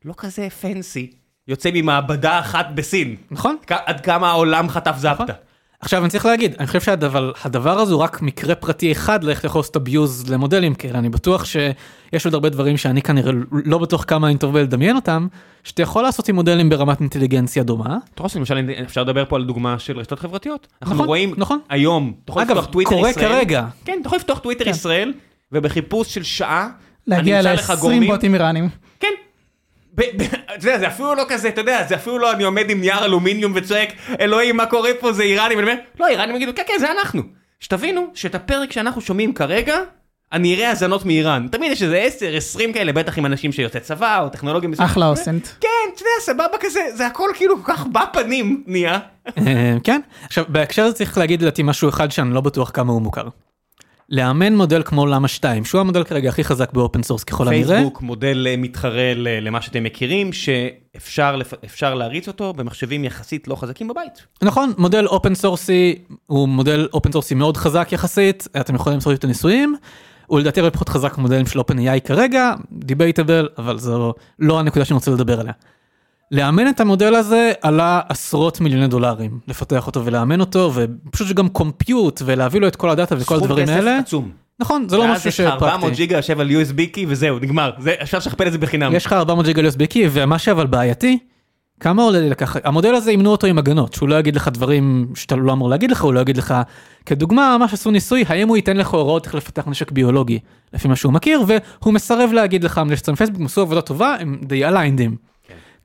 לא 0.05 0.13
כזה 0.17 0.49
פנסי 0.49 1.11
יוצא 1.47 1.69
ממעבדה 1.73 2.39
אחת 2.39 2.67
בסין. 2.75 3.15
נכון? 3.31 3.55
עד 3.69 4.01
כמה 4.01 4.29
העולם 4.29 4.69
חטף 4.69 4.95
זפטה. 4.97 5.33
עכשיו 5.83 6.01
אני 6.01 6.09
צריך 6.09 6.25
להגיד, 6.25 6.55
אני 6.59 6.67
חושב 6.67 6.81
שהדבר 6.81 7.31
הדבר 7.43 7.79
הזה 7.79 7.93
הוא 7.93 8.01
רק 8.01 8.21
מקרה 8.21 8.55
פרטי 8.55 8.91
אחד 8.91 9.23
לאיך 9.23 9.43
יכול 9.43 9.59
לעשות 9.59 9.77
abuse 9.77 10.31
למודלים 10.31 10.75
כאלה, 10.75 10.99
אני 10.99 11.09
בטוח 11.09 11.45
שיש 11.45 12.25
עוד 12.25 12.33
הרבה 12.33 12.49
דברים 12.49 12.77
שאני 12.77 13.01
כנראה 13.01 13.31
לא 13.65 13.77
בטוח 13.77 14.03
כמה 14.07 14.27
אני 14.29 14.37
טוב 14.37 14.53
בלדמיין 14.53 14.95
אותם, 14.95 15.27
שאתה 15.63 15.81
יכול 15.81 16.03
לעשות 16.03 16.27
עם 16.29 16.35
מודלים 16.35 16.69
ברמת 16.69 16.99
אינטליגנציה 16.99 17.63
דומה. 17.63 17.97
אתה 18.13 18.23
רואה 18.23 18.31
למשל 18.35 18.59
אפשר 18.83 19.03
לדבר 19.03 19.25
פה 19.25 19.35
על 19.35 19.43
דוגמה 19.45 19.79
של 19.79 19.99
רשתות 19.99 20.19
חברתיות. 20.19 20.67
אנחנו 20.81 20.95
נכון, 20.95 21.07
רואים 21.07 21.33
נכון. 21.37 21.59
היום, 21.69 22.13
אתה 22.23 22.31
יכול 22.31 22.41
אגב, 22.41 22.51
לפתוח 22.57 22.65
טוויטר 22.71 22.89
קורה 22.95 23.09
ישראל. 23.09 23.25
כרגע. 23.29 23.65
כן, 23.85 23.97
אתה 24.01 24.07
יכול 24.07 24.17
לפתוח 24.17 24.39
טוויטר 24.39 24.65
כן. 24.65 24.71
ישראל, 24.71 25.13
ובחיפוש 25.51 26.13
של 26.13 26.23
שעה, 26.23 26.69
להגיע 27.07 27.39
אני 27.39 27.49
אמצא 27.51 27.63
לך 27.63 27.69
ל-20 27.69 27.75
גורמים- 27.81 28.11
בוטים 28.11 28.35
איראנים. 28.35 28.69
אתה 29.95 30.67
יודע, 30.67 30.79
זה 30.79 30.87
אפילו 30.87 31.15
לא 31.15 31.23
כזה, 31.27 31.47
אתה 31.47 31.61
יודע, 31.61 31.85
זה 31.89 31.95
אפילו 31.95 32.19
לא 32.19 32.31
אני 32.31 32.43
עומד 32.43 32.69
עם 32.69 32.81
נייר 32.81 33.05
אלומיניום 33.05 33.51
וצועק, 33.55 33.89
אלוהים, 34.19 34.57
מה 34.57 34.65
קורה 34.65 34.89
פה, 34.99 35.13
זה 35.13 35.23
איראנים, 35.23 35.57
ואני 35.57 35.71
אומר, 35.71 35.81
לא, 35.99 36.05
האיראנים 36.05 36.35
יגידו, 36.35 36.51
כן, 36.55 36.63
כן, 36.67 36.73
זה 36.79 36.91
אנחנו. 36.91 37.21
שתבינו 37.59 38.07
שאת 38.13 38.35
הפרק 38.35 38.71
שאנחנו 38.71 39.01
שומעים 39.01 39.33
כרגע, 39.33 39.77
אני 40.33 40.55
אראה 40.55 40.69
האזנות 40.69 41.05
מאיראן. 41.05 41.47
תמיד 41.51 41.71
יש 41.71 41.83
איזה 41.83 41.97
10, 41.97 42.35
20 42.35 42.73
כאלה, 42.73 42.93
בטח 42.93 43.17
עם 43.17 43.25
אנשים 43.25 43.51
שיוצאי 43.51 43.81
צבא 43.81 44.21
או 44.21 44.29
טכנולוגיה 44.29 44.69
מסוימת. 44.69 44.91
אחלה 44.91 45.07
אוסנט. 45.07 45.47
כן, 45.61 45.67
אתה 45.93 46.01
יודע, 46.01 46.09
סבבה 46.21 46.57
כזה, 46.59 46.79
זה 46.93 47.07
הכל 47.07 47.29
כאילו 47.35 47.63
כל 47.63 47.73
כך 47.73 47.85
בפנים 47.87 48.63
נהיה. 48.67 48.99
אה, 49.37 49.75
כן, 49.83 50.01
עכשיו 50.25 50.45
בהקשר 50.47 50.83
הזה 50.83 50.95
צריך 50.95 51.17
להגיד 51.17 51.41
לדעתי 51.41 51.63
משהו 51.63 51.89
אחד 51.89 52.11
שאני 52.11 52.33
לא 52.33 52.41
בטוח 52.41 52.71
כמה 52.73 52.93
הוא 52.93 53.01
מוכר. 53.01 53.27
לאמן 54.13 54.55
מודל 54.55 54.83
כמו 54.83 55.05
למה 55.05 55.27
2, 55.27 55.65
שהוא 55.65 55.81
המודל 55.81 56.03
כרגע 56.03 56.29
הכי 56.29 56.43
חזק 56.43 56.73
ב 56.73 56.79
open 56.79 57.03
source 57.03 57.23
ככל 57.23 57.47
הנראה. 57.47 57.63
פייסבוק 57.67 58.01
מודל 58.01 58.47
אה, 58.49 58.57
מתחרה 58.57 59.13
למה 59.15 59.61
שאתם 59.61 59.83
מכירים, 59.83 60.33
שאפשר 60.33 61.95
להריץ 61.95 62.27
אותו 62.27 62.53
במחשבים 62.53 63.03
יחסית 63.03 63.47
לא 63.47 63.55
חזקים 63.55 63.87
בבית. 63.87 64.25
נכון, 64.41 64.73
מודל 64.77 65.05
open 65.05 65.35
source-י 65.35 65.95
הוא 66.25 66.49
מודל 66.49 66.87
open 66.93 67.11
source-י 67.11 67.35
מאוד 67.35 67.57
חזק 67.57 67.89
יחסית, 67.91 68.47
אתם 68.59 68.75
יכולים 68.75 68.97
לעשות 68.97 69.19
את 69.19 69.23
הניסויים. 69.23 69.75
הוא 70.27 70.39
לדעתי 70.39 70.59
הרבה 70.59 70.71
פחות 70.71 70.89
חזק 70.89 71.17
ממודלים 71.17 71.45
של 71.45 71.59
OpenAI 71.59 71.99
כרגע, 72.03 72.53
debatable, 72.71 73.49
אבל 73.57 73.79
זו 73.79 74.13
לא 74.39 74.59
הנקודה 74.59 74.85
שאני 74.85 74.95
רוצה 74.95 75.11
לדבר 75.11 75.39
עליה. 75.39 75.53
לאמן 76.33 76.69
את 76.69 76.79
המודל 76.79 77.15
הזה 77.15 77.51
עלה 77.61 78.01
עשרות 78.09 78.61
מיליוני 78.61 78.87
דולרים, 78.87 79.39
לפתח 79.47 79.87
אותו 79.87 80.05
ולאמן 80.05 80.39
אותו, 80.39 80.71
ופשוט 80.75 81.27
גם 81.37 81.49
compute 81.49 82.21
ולהביא 82.25 82.61
לו 82.61 82.67
את 82.67 82.75
כל 82.75 82.89
הדאטה 82.89 83.15
וכל 83.15 83.23
סכום 83.23 83.37
הדברים 83.43 83.65
כסף 83.65 83.75
האלה. 83.75 83.99
עצום. 83.99 84.29
נכון, 84.59 84.85
זה 84.89 84.97
לא 84.97 85.01
ואז 85.03 85.17
משהו 85.17 85.29
יש 85.29 85.39
לך 85.39 85.47
400 85.53 85.79
שפרקטי. 85.79 85.95
ג'יגה 85.95 86.15
יושב 86.17 86.39
על 86.39 86.49
USB 86.51 86.85
קי 86.91 87.05
וזהו, 87.09 87.39
נגמר. 87.39 87.71
זה- 87.79 87.93
אפשר 88.01 88.17
לשכפל 88.17 88.47
את 88.47 88.51
זה 88.51 88.57
בחינם. 88.57 88.95
יש 88.95 89.05
לך 89.05 89.13
400 89.13 89.45
ג'יגה 89.45 89.61
USB 89.69 89.85
קי, 89.85 90.07
ומה 90.11 90.39
שאבל 90.39 90.65
בעייתי, 90.67 91.17
כמה 91.79 92.03
עולה 92.03 92.19
לי 92.19 92.29
לקחת, 92.29 92.61
המודל 92.65 92.95
הזה 92.95 93.11
ימנו 93.11 93.29
אותו 93.29 93.47
עם 93.47 93.57
הגנות, 93.57 93.93
שהוא 93.93 94.09
לא 94.09 94.15
יגיד 94.15 94.35
לך 94.35 94.47
דברים 94.47 95.07
שאתה 95.15 95.35
לא 95.35 95.53
אמור 95.53 95.69
להגיד 95.69 95.91
לך, 95.91 96.01
הוא 96.03 96.13
לא 96.13 96.19
יגיד 96.19 96.37
לך, 96.37 96.53
כדוגמה, 97.05 97.57
ממש 97.59 97.73
עשו 97.73 97.91
ניסוי, 97.91 98.23
האם 98.27 98.47
הוא 98.47 98.55
ייתן 98.57 98.77
לך 98.77 98.87
הוראות 98.87 99.25
איך 99.25 99.35
לפתח 99.35 99.67
נשק 99.67 99.91
ביולוגי, 99.91 100.39
לפי 100.73 100.87
מה 100.87 100.95
שהוא 100.95 101.13
מכיר, 101.13 101.41
והוא 101.47 101.93
מסרב 101.93 102.29
להגיד 102.33 102.63
לך 102.63 102.77
המלצת 102.77 103.09
פייסבוק, 103.17 103.39
הם 103.39 103.45
עשו 103.45 103.61
עבודה 103.61 103.81
טובה, 103.81 104.15
הם 104.19 104.37
די 104.43 104.65
אליינדים. 104.65 105.32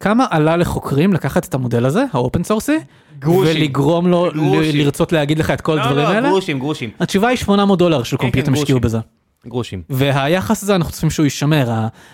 כן. 0.00 0.08
כמה 0.10 0.26
עלה 0.30 0.56
לחוקרים 0.56 1.12
לקחת 1.12 1.44
את 1.44 1.54
המודל 1.54 1.86
הזה, 1.86 2.04
האופן 2.12 2.44
סורסי. 2.44 2.78
ולגרום 3.22 4.06
לו 4.06 4.28
גרושים. 4.34 4.76
לרצות 4.76 5.12
להגיד 5.12 5.38
לך 5.38 5.50
את 5.50 5.60
כל 5.60 5.74
לא, 5.74 5.80
הדברים 5.80 6.04
לא, 6.06 6.08
האלה? 6.12 6.28
גרושים, 6.28 6.58
גרושים. 6.58 6.90
התשובה 7.00 7.28
היא 7.28 7.36
800 7.36 7.78
דולר 7.78 8.02
של 8.02 8.16
כן, 8.16 8.28
גרושים. 8.30 8.54
השקיעו 8.54 8.80
בזה. 8.80 8.98
גרושים. 9.46 9.82
והיחס 9.90 10.62
הזה 10.62 10.76
אנחנו 10.76 10.92
צופים 10.92 11.10
שהוא 11.10 11.24
יישמר. 11.24 11.70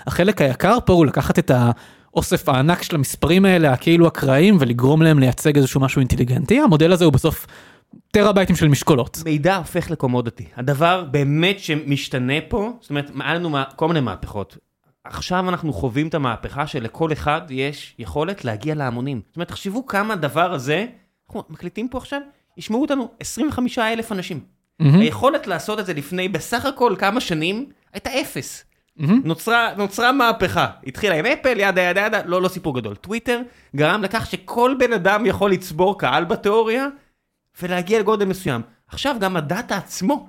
החלק 0.07 0.41
היקר 0.41 0.79
פה 0.85 0.93
הוא 0.93 1.07
לקחת 1.07 1.39
את 1.39 1.51
האוסף 2.15 2.49
הענק 2.49 2.83
של 2.83 2.97
המספרים 2.97 3.45
האלה, 3.45 3.73
הכאילו 3.73 4.09
אקראיים, 4.09 4.57
ולגרום 4.61 5.03
להם 5.03 5.19
לייצג 5.19 5.57
איזשהו 5.57 5.81
משהו 5.81 6.01
אינטליגנטי. 6.01 6.61
המודל 6.61 6.93
הזה 6.93 7.05
הוא 7.05 7.13
בסוף 7.13 7.47
טראבייטים 8.11 8.57
של 8.57 8.69
משקולות. 8.69 9.23
מידע 9.25 9.57
הופך 9.57 9.91
לקומודיטי. 9.91 10.45
הדבר 10.57 11.05
באמת 11.11 11.59
שמשתנה 11.59 12.41
פה, 12.49 12.73
זאת 12.81 12.91
אומרת, 12.91 13.11
היה 13.21 13.35
לנו 13.35 13.57
כל 13.77 13.89
מיני 13.89 14.01
מהפכות. 14.01 14.57
עכשיו 15.05 15.49
אנחנו 15.49 15.73
חווים 15.73 16.09
את 16.09 16.15
המהפכה 16.15 16.67
שלכל 16.67 17.13
אחד 17.13 17.41
יש 17.51 17.95
יכולת 17.99 18.45
להגיע 18.45 18.75
להמונים. 18.75 19.21
זאת 19.27 19.37
אומרת, 19.37 19.49
תחשבו 19.49 19.87
כמה 19.87 20.15
הדבר 20.15 20.53
הזה, 20.53 20.87
אנחנו 21.29 21.43
מקליטים 21.49 21.89
פה 21.89 21.99
עכשיו, 21.99 22.21
ישמעו 22.57 22.83
אותנו 22.83 23.11
25 23.21 23.79
אלף 23.79 24.13
אנשים. 24.13 24.41
מהמם, 24.79 25.01
היכולת 25.01 25.47
לעשות 25.47 25.81
את 25.81 25.87
זה 25.87 25.95
לפני 25.95 26.29
בסך 26.29 26.67
הכל 26.67 26.95
כמה 26.99 27.21
שנים, 27.21 27.67
הייתה 27.93 28.21
אפס. 28.21 28.65
מהמם. 28.97 29.21
נוצרה, 29.25 29.75
נוצרה 29.77 30.13
מהפכה. 30.13 30.67
התחילה 30.87 31.15
עם 31.19 31.27
אפל, 31.27 31.61
ידה 31.61 31.83
ידה 31.83 32.01
ידה, 32.01 32.23
לא, 32.25 32.43
לא 32.43 32.49
סיפור 32.49 32.75
גדול. 32.75 32.97
טוויטר 32.97 33.41
גרם 33.77 34.03
לכך 34.03 34.27
שכל 34.27 34.75
בן 34.79 34.93
אדם 34.93 35.27
יכול 35.27 35.53
לצבור 35.53 35.99
קהל 35.99 36.25
בתיאוריה 36.25 36.87
ולהגיע 37.63 38.01
לגודל 38.01 38.25
מסוים. 38.25 38.61
עכשיו 38.89 39.17
גם 39.21 39.37
הדאטה 39.37 39.77
עצמו 39.77 40.29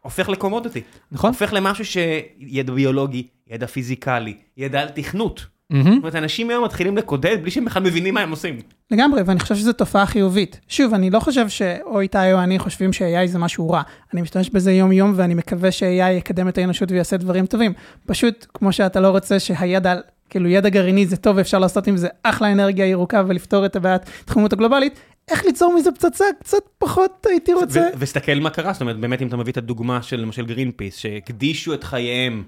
הופך 0.00 0.28
לקומודיטי. 0.28 0.80
נכון? 1.12 1.30
הופך 1.30 1.52
למשהו 1.52 1.84
שידע 1.84 2.72
ביולוגי, 2.72 3.26
ידע 3.50 3.66
פיזיקלי, 3.66 4.34
ידע 4.56 4.80
על 4.80 4.88
תכנות. 4.88 5.46
מהמם. 5.70 5.84
זאת 5.84 5.98
אומרת, 5.98 6.14
אנשים 6.14 6.50
היום 6.50 6.64
מתחילים 6.64 6.96
לקודד 6.96 7.36
בלי 7.42 7.50
שהם 7.50 7.64
בכלל 7.64 7.82
מבינים 7.82 8.14
מה 8.14 8.20
הם 8.20 8.30
עושים. 8.30 8.60
לגמרי, 8.90 9.22
ואני 9.22 9.40
חושב 9.40 9.54
שזו 9.54 9.72
תופעה 9.72 10.06
חיובית. 10.06 10.60
שוב, 10.68 10.94
אני 10.94 11.10
לא 11.10 11.20
חושב 11.20 11.48
שאו 11.48 12.00
איתי 12.00 12.32
או 12.32 12.40
אני 12.40 12.58
חושבים 12.58 12.92
ש-AI 12.92 13.26
זה 13.26 13.38
משהו 13.38 13.70
רע. 13.70 13.82
אני 14.14 14.22
משתמש 14.22 14.50
בזה 14.50 14.72
יום-יום, 14.72 15.12
ואני 15.16 15.34
מקווה 15.34 15.72
ש-AI 15.72 16.10
יקדם 16.10 16.48
את 16.48 16.58
האנושות 16.58 16.92
ויעשה 16.92 17.16
דברים 17.16 17.46
טובים. 17.46 17.72
פשוט, 18.06 18.46
כמו 18.54 18.72
שאתה 18.72 19.00
לא 19.00 19.08
רוצה 19.08 19.40
שהידע, 19.40 19.94
כאילו 20.30 20.48
ידע 20.48 20.68
גרעיני 20.68 21.06
זה 21.06 21.16
טוב 21.16 21.36
ואפשר 21.36 21.58
לעשות 21.58 21.86
עם 21.86 21.96
זה 21.96 22.08
אחלה 22.22 22.52
אנרגיה 22.52 22.86
ירוקה 22.86 23.22
ולפתור 23.26 23.66
את 23.66 23.76
הבעיית 23.76 24.02
התחממות 24.22 24.52
הגלובלית, 24.52 25.00
איך 25.30 25.44
ליצור 25.44 25.74
מזה 25.78 25.92
פצצה 25.92 26.24
קצת 26.40 26.62
פחות 26.78 27.26
הייתי 27.30 27.52
רוצה. 27.52 27.88
וסתכל 27.98 28.34
מה 28.34 28.50
קרה, 28.50 28.72
זאת 28.72 28.80
אומרת, 28.80 28.96
באמת 28.96 29.22
אם 29.22 29.28
אתה 29.28 29.36
מביא 29.36 29.52
את 29.52 29.56
הדוגמה 29.56 30.02
של 30.02 30.20
למשל 30.20 30.46
גרין 30.46 30.70
פיס, 30.70 30.96
שהקדישו 30.96 31.74
את 31.74 31.84
חייהם 31.84 32.44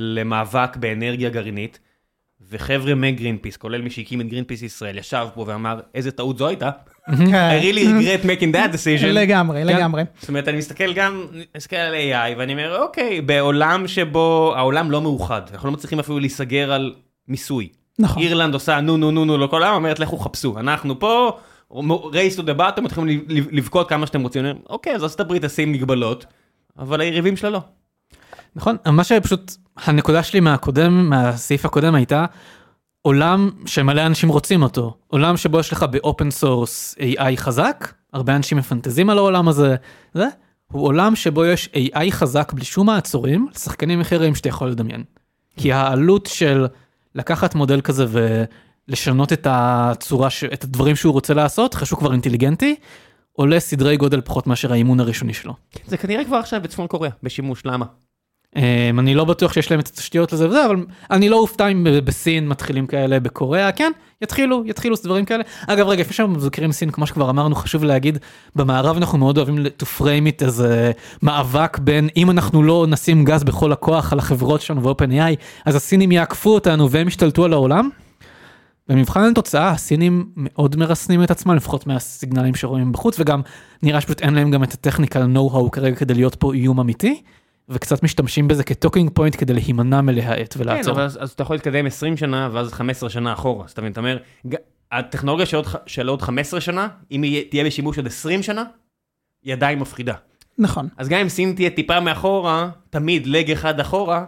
למאבק 0.00 0.76
באנרגיה 0.76 1.28
גרעינית, 1.30 1.78
וחבר'ה 2.50 2.94
מגרין 2.94 3.38
פיס, 3.38 3.56
כולל 3.56 3.82
מי 3.82 3.90
שהקים 3.90 4.20
את 4.20 4.26
גרין 4.28 4.44
פיס 4.44 4.62
ישראל, 4.62 4.98
ישב 4.98 5.26
פה 5.34 5.44
ואמר, 5.46 5.80
איזה 5.94 6.10
טעות 6.10 6.38
זו 6.38 6.48
הייתה. 6.48 6.70
I 7.08 7.10
really 7.62 7.84
regret 7.86 8.24
making 8.24 8.54
that 8.54 8.74
decision. 8.74 9.06
לגמרי, 9.06 9.60
כן. 9.60 9.66
לגמרי. 9.66 10.02
זאת 10.20 10.28
אומרת, 10.28 10.48
אני 10.48 10.58
מסתכל 10.58 10.92
גם, 10.92 11.26
מסתכל 11.56 11.76
על 11.76 11.94
AI, 11.94 12.38
ואני 12.38 12.52
אומר, 12.52 12.82
אוקיי, 12.82 13.20
בעולם 13.20 13.88
שבו 13.88 14.52
העולם 14.56 14.90
לא 14.90 15.00
מאוחד, 15.02 15.42
אנחנו 15.52 15.68
לא 15.68 15.74
מצליחים 15.74 15.98
אפילו 15.98 16.18
להיסגר 16.18 16.72
על 16.72 16.94
מיסוי. 17.28 17.68
נכון. 17.98 18.22
אירלנד 18.22 18.54
עושה 18.54 18.80
נו 18.80 18.96
נו 18.96 19.10
נו 19.10 19.24
נו 19.24 19.38
לכל 19.38 19.62
העולם, 19.62 19.76
אומרת 19.76 19.98
לכו 19.98 20.18
חפשו, 20.18 20.58
אנחנו 20.58 20.98
פה, 21.00 21.38
race 21.72 22.36
to 22.38 22.42
the 22.42 22.58
bottom, 22.58 22.80
מתחילים 22.80 23.24
לב- 23.28 23.48
לבכות 23.50 23.88
כמה 23.88 24.06
שאתם 24.06 24.22
רוצים, 24.22 24.44
אוקיי, 24.68 24.94
אז 24.94 25.02
ארצות 25.02 25.20
הברית 25.20 25.44
תשים 25.44 25.72
מגבלות, 25.72 26.26
אבל 26.78 27.00
היריבים 27.00 27.36
שלה 27.36 27.50
לא. 27.50 27.60
נכון, 28.56 28.76
מה 28.86 29.04
שפשוט, 29.04 29.56
הנקודה 29.84 30.22
שלי 30.22 30.40
מהקודם, 30.40 31.10
מהסעיף 31.10 31.64
הקודם 31.64 31.94
הייתה, 31.94 32.24
עולם 33.02 33.50
שמלא 33.66 34.06
אנשים 34.06 34.28
רוצים 34.28 34.62
אותו, 34.62 34.96
עולם 35.06 35.36
שבו 35.36 35.60
יש 35.60 35.72
לך 35.72 35.82
ב 35.82 35.92
open 35.92 36.30
source 36.30 36.94
AI 36.98 37.36
חזק, 37.36 37.92
הרבה 38.12 38.36
אנשים 38.36 38.58
מפנטזים 38.58 39.10
על 39.10 39.18
העולם 39.18 39.48
הזה, 39.48 39.76
זה, 40.14 40.26
הוא 40.72 40.86
עולם 40.86 41.16
שבו 41.16 41.44
יש 41.44 41.68
AI 41.74 42.10
חזק 42.10 42.52
בלי 42.52 42.64
שום 42.64 42.86
מעצורים, 42.86 43.48
לשחקנים 43.54 44.00
אחרים 44.00 44.34
שאתה 44.34 44.48
יכול 44.48 44.68
לדמיין. 44.68 45.04
כי 45.56 45.72
העלות 45.72 46.26
של 46.26 46.66
לקחת 47.14 47.54
מודל 47.54 47.80
כזה 47.80 48.06
ולשנות 48.88 49.32
את 49.32 49.46
הצורה, 49.50 50.30
ש... 50.30 50.44
את 50.44 50.64
הדברים 50.64 50.96
שהוא 50.96 51.12
רוצה 51.12 51.34
לעשות, 51.34 51.74
אחרי 51.74 51.86
שהוא 51.86 51.98
כבר 51.98 52.12
אינטליגנטי, 52.12 52.74
עולה 53.32 53.60
סדרי 53.60 53.96
גודל 53.96 54.20
פחות 54.20 54.46
מאשר 54.46 54.72
האימון 54.72 55.00
הראשוני 55.00 55.34
שלו. 55.34 55.54
זה 55.86 55.96
כנראה 55.96 56.24
כבר 56.24 56.36
עכשיו 56.36 56.60
בצפון 56.62 56.86
קוריאה, 56.86 57.12
בשימוש, 57.22 57.62
למה? 57.64 57.86
Um, 58.56 58.60
אני 58.98 59.14
לא 59.14 59.24
בטוח 59.24 59.52
שיש 59.52 59.70
להם 59.70 59.80
את 59.80 59.86
התשתיות 59.88 60.32
לזה 60.32 60.48
וזה, 60.48 60.66
אבל 60.66 60.76
אני 61.10 61.28
לא 61.28 61.36
אופתע 61.36 61.68
אם 61.68 61.86
בסין 62.04 62.48
מתחילים 62.48 62.86
כאלה, 62.86 63.20
בקוריאה, 63.20 63.72
כן, 63.72 63.92
יתחילו, 64.22 64.62
יתחילו 64.66 64.96
דברים 65.04 65.24
כאלה. 65.24 65.42
אגב, 65.66 65.86
רגע, 65.86 66.00
לפני 66.00 66.14
שאנחנו 66.14 66.34
מבקרים 66.34 66.72
סין, 66.72 66.90
כמו 66.90 67.06
שכבר 67.06 67.30
אמרנו, 67.30 67.54
חשוב 67.54 67.84
להגיד, 67.84 68.18
במערב 68.56 68.96
אנחנו 68.96 69.18
מאוד 69.18 69.38
אוהבים 69.38 69.66
to 69.82 69.84
frame 69.98 70.38
it 70.38 70.44
איזה 70.44 70.92
מאבק 71.22 71.78
בין 71.78 72.08
אם 72.16 72.30
אנחנו 72.30 72.62
לא 72.62 72.86
נשים 72.88 73.24
גז 73.24 73.44
בכל 73.44 73.72
הכוח 73.72 74.12
על 74.12 74.18
החברות 74.18 74.60
שלנו 74.60 74.82
ואופן 74.82 75.10
AI, 75.10 75.34
אז 75.64 75.74
הסינים 75.74 76.12
יעקפו 76.12 76.50
אותנו 76.50 76.90
והם 76.90 77.08
ישתלטו 77.08 77.44
על 77.44 77.52
העולם. 77.52 77.88
במבחן 78.88 79.30
התוצאה 79.30 79.70
הסינים 79.70 80.26
מאוד 80.36 80.76
מרסנים 80.76 81.22
את 81.22 81.30
עצמם 81.30 81.54
לפחות 81.54 81.86
מהסיגנלים 81.86 82.54
שרואים 82.54 82.92
בחוץ 82.92 83.20
וגם 83.20 83.42
נראה 83.82 84.00
שפשוט 84.00 84.20
אין 84.20 84.34
להם 84.34 84.50
גם 84.50 84.62
את 84.62 84.72
הטכניקה 84.72 85.26
נו-האו 85.26 85.70
כרגע 85.70 85.96
כדי 85.96 86.14
להיות 86.14 86.34
פה 86.34 86.54
איום 86.54 86.80
אמיתי. 86.80 87.22
וקצת 87.68 88.02
משתמשים 88.02 88.48
בזה 88.48 88.64
כ 88.64 88.74
talking 88.74 89.10
point 89.14 89.36
כדי 89.38 89.52
להימנע 89.52 90.00
מלהאט 90.00 90.54
כן, 90.54 90.60
ולעצור. 90.60 90.94
אבל 90.94 91.02
אז 91.02 91.18
אז 91.20 91.30
אתה 91.30 91.42
יכול 91.42 91.56
להתקדם 91.56 91.86
20 91.86 92.16
שנה 92.16 92.48
ואז 92.52 92.72
15 92.72 93.10
שנה 93.10 93.32
אחורה, 93.32 93.64
אז 93.64 93.70
אתה 93.70 93.80
מבין, 93.80 93.92
אתה 93.92 94.00
אומר, 94.00 94.18
הטכנולוגיה 94.92 95.46
של 95.46 95.56
עוד 95.56 95.66
של 95.86 96.08
עוד 96.08 96.22
15 96.22 96.60
שנה, 96.60 96.88
אם 97.10 97.22
היא 97.22 97.50
תהיה 97.50 97.64
בשימוש 97.64 97.96
עוד 97.96 98.06
20 98.06 98.42
שנה, 98.42 98.64
היא 99.44 99.52
עדיין 99.52 99.78
מפחידה. 99.78 100.14
נכון. 100.58 100.88
אז 100.96 101.08
גם 101.08 101.20
אם 101.20 101.28
סין 101.28 101.52
תהיה 101.52 101.70
טיפה 101.70 102.00
מאחורה, 102.00 102.70
תמיד 102.90 103.26
lag 103.26 103.50
אחד 103.50 103.80
אחורה, 103.80 104.24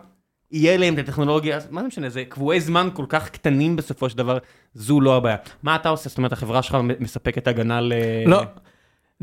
יהיה 0.51 0.76
להם 0.76 0.95
את 0.95 0.99
הטכנולוגיה, 0.99 1.57
אז 1.57 1.68
מה 1.70 1.80
זה 1.80 1.86
משנה, 1.86 2.09
זה 2.09 2.24
קבועי 2.24 2.61
זמן 2.61 2.88
כל 2.95 3.05
כך 3.09 3.30
קטנים 3.30 3.76
בסופו 3.76 4.09
של 4.11 4.18
דבר, 4.18 4.38
זו 4.74 5.01
לא 5.01 5.16
הבעיה. 5.16 5.36
מה 5.62 5.76
אתה 5.76 5.88
עושה? 5.88 6.09
זאת 6.09 6.18
אומרת, 6.18 6.32
החברה 6.32 6.62
שלך 6.62 6.76
מספקת 7.01 7.49
הגנה 7.49 7.80
ל... 7.80 7.93
לא, 8.26 8.43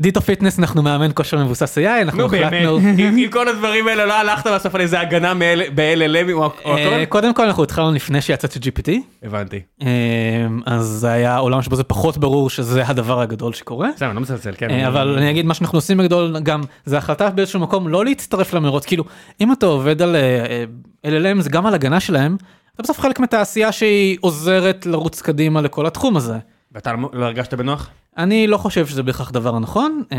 Ditto 0.00 0.20
Fitness 0.20 0.58
אנחנו 0.58 0.82
מאמן 0.82 1.10
כושר 1.14 1.44
מבוסס 1.44 1.78
AI, 1.78 2.02
אנחנו 2.02 2.18
נו 2.18 2.28
באמת, 2.28 2.52
עם 2.98 3.30
כל 3.30 3.48
הדברים 3.48 3.88
האלה 3.88 4.06
לא 4.06 4.14
הלכת 4.14 4.46
בסוף 4.46 4.74
על 4.74 4.80
איזה 4.80 5.00
הגנה 5.00 5.34
ב-LLM 5.74 6.32
או 6.32 6.42
אה, 6.42 6.46
הכל? 6.46 7.04
קודם 7.04 7.34
כל 7.34 7.44
אנחנו 7.44 7.62
התחלנו 7.62 7.92
לפני 7.92 8.20
שיצא 8.20 8.58
ChatGPT, 8.58 8.90
הבנתי. 9.22 9.60
אה, 9.82 9.86
אז 10.66 10.84
זה 10.84 11.10
היה 11.10 11.36
עולם 11.36 11.62
שבו 11.62 11.76
זה 11.76 11.84
פחות 11.84 12.18
ברור 12.18 12.50
שזה 12.50 12.86
הדבר 12.86 13.20
הגדול 13.20 13.52
שקורה. 13.52 13.88
בסדר, 13.96 14.08
אני 14.08 14.14
לא 14.14 14.20
מזלזל, 14.20 14.54
כן. 14.58 14.70
אה, 14.70 14.88
אבל 14.88 15.18
אני 15.18 15.30
אגיד 15.30 15.46
מה 15.46 15.54
שאנחנו 15.54 15.78
עושים 15.78 15.98
בגדול 15.98 16.40
גם 16.42 16.62
זה 16.84 16.98
החלטה 16.98 17.30
באיזשהו 17.30 17.60
מקום 17.60 17.88
לא 17.88 18.04
להצטרף 18.04 18.54
למרוץ 18.54 18.86
כאילו 18.86 19.04
אם 19.40 19.52
אתה 19.52 19.66
עובד 19.66 20.02
על 20.02 20.16
LLM 21.06 21.40
זה 21.40 21.50
גם 21.50 21.66
על 21.66 21.74
הגנה 21.74 22.00
שלהם 22.00 22.36
אתה 22.74 22.82
בסוף 22.82 23.00
חלק 23.00 23.20
מתעשייה 23.20 23.72
שהיא 23.72 24.18
עוזרת 24.20 24.86
לרוץ 24.86 25.22
קדימה 25.22 25.60
לכל 25.60 25.86
התחום 25.86 26.16
הזה. 26.16 26.38
ואתה 26.72 26.92
לא 27.12 27.24
הרגשת 27.24 27.54
בנוח? 27.54 27.90
אני 28.18 28.46
לא 28.46 28.56
חושב 28.56 28.86
שזה 28.86 29.02
בהכרח 29.02 29.30
דבר 29.30 29.56
הנכון. 29.56 30.02
אה, 30.12 30.18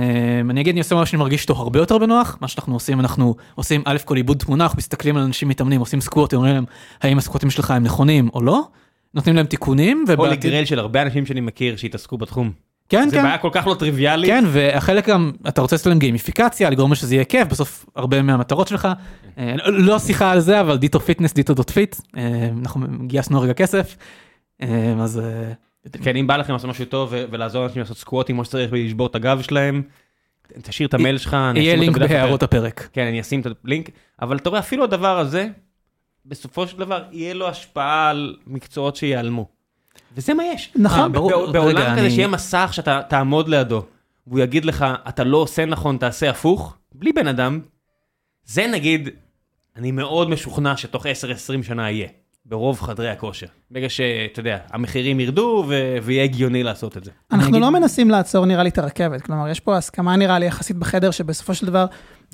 אני 0.50 0.62
אגיד 0.62 0.74
אני 0.74 0.80
עושה 0.80 0.96
מה 0.96 1.06
שאני 1.06 1.20
מרגיש 1.20 1.42
איתו 1.42 1.54
הרבה 1.54 1.80
יותר 1.80 1.98
בנוח. 1.98 2.38
מה 2.42 2.48
שאנחנו 2.48 2.74
עושים 2.74 3.00
אנחנו 3.00 3.36
עושים 3.56 3.82
א' 3.86 3.98
כל 4.06 4.16
עיבוד 4.16 4.38
תמונה 4.38 4.64
אנחנו 4.64 4.78
מסתכלים 4.78 5.18
על 5.18 5.24
אנשים 5.24 5.48
מתאמנים 5.48 5.80
עושים 5.80 6.02
סקווטים 6.02 6.38
אומרים 6.38 6.56
להם 6.56 6.66
האם 7.02 7.18
הסקווטים 7.18 7.50
שלך 7.50 7.72
הם 7.72 7.84
נכונים 7.84 8.30
או 8.34 8.42
לא. 8.44 8.62
נותנים 9.14 9.36
להם 9.36 9.46
תיקונים 9.46 10.06
הולי 10.08 10.14
ובעתיד 10.14 10.52
גרל 10.52 10.66
של 10.66 10.80
הרבה 10.80 11.02
אנשים 11.02 11.26
שאני 11.26 11.42
מכיר 11.42 11.76
שהתעסקו 11.76 12.18
בתחום. 12.18 12.52
כן 12.90 13.10
זה 13.10 13.16
כן. 13.16 13.24
בעיה 13.24 13.38
כל 13.38 13.50
כך 13.52 13.68
לא 13.68 13.74
טריוויאלית. 13.74 14.30
כן 14.30 14.44
והחלק 14.48 15.10
גם 15.10 15.32
אתה 15.48 15.62
רוצה 15.62 15.76
לעשות 15.76 15.88
להם 15.88 16.00
גיימיפיקציה 16.00 16.70
לגרום 16.70 16.96
שזה 16.96 17.16
יהיה 17.16 17.24
כיף 17.24 17.48
בסוף 17.48 17.86
הרבה 17.96 18.22
מהמטרות 18.22 18.68
שלך. 18.68 18.88
אה, 19.38 19.56
לא 19.66 20.00
שיחה 20.00 20.32
על 20.32 20.40
זה 20.40 20.62
אבל 20.62 20.78
Ditto 20.78 21.00
Fitness 21.00 21.34
Ditto 21.34 21.54
dot 21.54 21.70
fit. 21.70 21.96
אה, 22.18 22.50
אנחנו 22.62 22.88
גייסנו 23.08 23.42
רגע 23.42 23.54
כסף. 23.54 23.96
אה, 24.62 24.94
אז 25.00 25.20
אה, 25.20 25.52
כן, 26.04 26.16
אם 26.16 26.28
בא 26.28 26.38
לכם 26.38 26.54
לעשות 26.54 26.70
משהו 26.70 26.86
טוב 26.86 27.14
ולעזור 27.32 27.62
לאנשים 27.62 27.82
לעשות 27.82 27.98
סקווטים 27.98 28.36
כמו 28.36 28.46
שצריך 28.46 28.72
ולשבור 28.72 29.08
את 29.08 29.16
הגב 29.16 29.42
שלהם, 29.42 29.84
תשאיר 30.62 30.88
את 30.88 30.94
המייל 30.94 31.18
שלך, 31.18 31.38
יהיה 31.56 31.76
לינק 31.76 31.98
בהערות 31.98 32.44
הפרק. 32.44 32.90
כן, 32.94 33.08
אני 33.08 33.22
אשים 33.22 33.42
את 33.42 33.48
הלינק, 33.66 33.90
אבל 34.22 34.38
אתה 34.38 34.50
רואה, 34.50 34.60
אפילו 34.60 34.84
הדבר 34.84 35.20
הזה, 35.20 35.48
בסופו 36.26 36.68
של 36.68 36.78
דבר, 36.78 37.04
יהיה 37.12 37.34
לו 37.34 37.48
השפעה 37.48 38.10
על 38.10 38.36
מקצועות 38.48 38.96
שיעלמו. 38.96 39.48
וזה 40.16 40.34
מה 40.34 40.44
יש. 40.44 40.72
נכון. 40.76 41.00
אה, 41.00 41.10
ברור. 41.10 41.52
בעולם 41.52 41.98
כזה 41.98 42.10
שיהיה 42.10 42.28
מסך 42.28 42.70
שאתה 42.72 43.02
תעמוד 43.10 43.50
לידו, 43.50 43.86
והוא 44.28 44.40
יגיד 44.40 44.66
לך, 44.66 44.86
אתה 45.10 45.24
לא 45.24 45.38
עושה 45.38 45.66
נכון, 45.66 45.98
תעשה 45.98 46.30
הפוך, 46.30 46.78
בלי 46.92 47.14
בן 47.14 47.28
אדם, 47.28 47.60
זה 48.46 48.68
נגיד, 48.68 49.10
אני 49.76 49.92
מאוד 49.92 50.30
משוכנע 50.30 50.78
שתוך 50.78 51.06
10-20 51.06 51.10
שנה 51.64 51.92
יהיה. 51.92 52.08
ברוב 52.50 52.82
חדרי 52.82 53.10
הכושר. 53.10 53.48
ברגע 53.72 53.90
שאתה 53.90 54.40
יודע, 54.40 54.58
המחירים 54.72 55.20
ירדו 55.20 55.66
ו- 55.68 55.98
ויהיה 56.04 56.24
הגיוני 56.24 56.64
לעשות 56.64 56.98
את 56.98 57.04
זה. 57.04 57.12
אנחנו 57.32 57.50
אגיד- 57.50 57.62
לא 57.62 57.72
מנסים 57.72 58.10
לעצור 58.10 58.46
נראה 58.46 58.64
לי 58.64 58.70
את 58.70 58.78
הרכבת, 58.78 59.22
כלומר 59.22 59.50
יש 59.50 59.60
פה 59.60 59.78
הסכמה 59.78 60.16
נראה 60.16 60.40
לי 60.40 60.46
יחסית 60.46 60.78
בחדר 60.78 61.12
שבסופו 61.12 61.54
של 61.56 61.66
דבר 61.66 61.86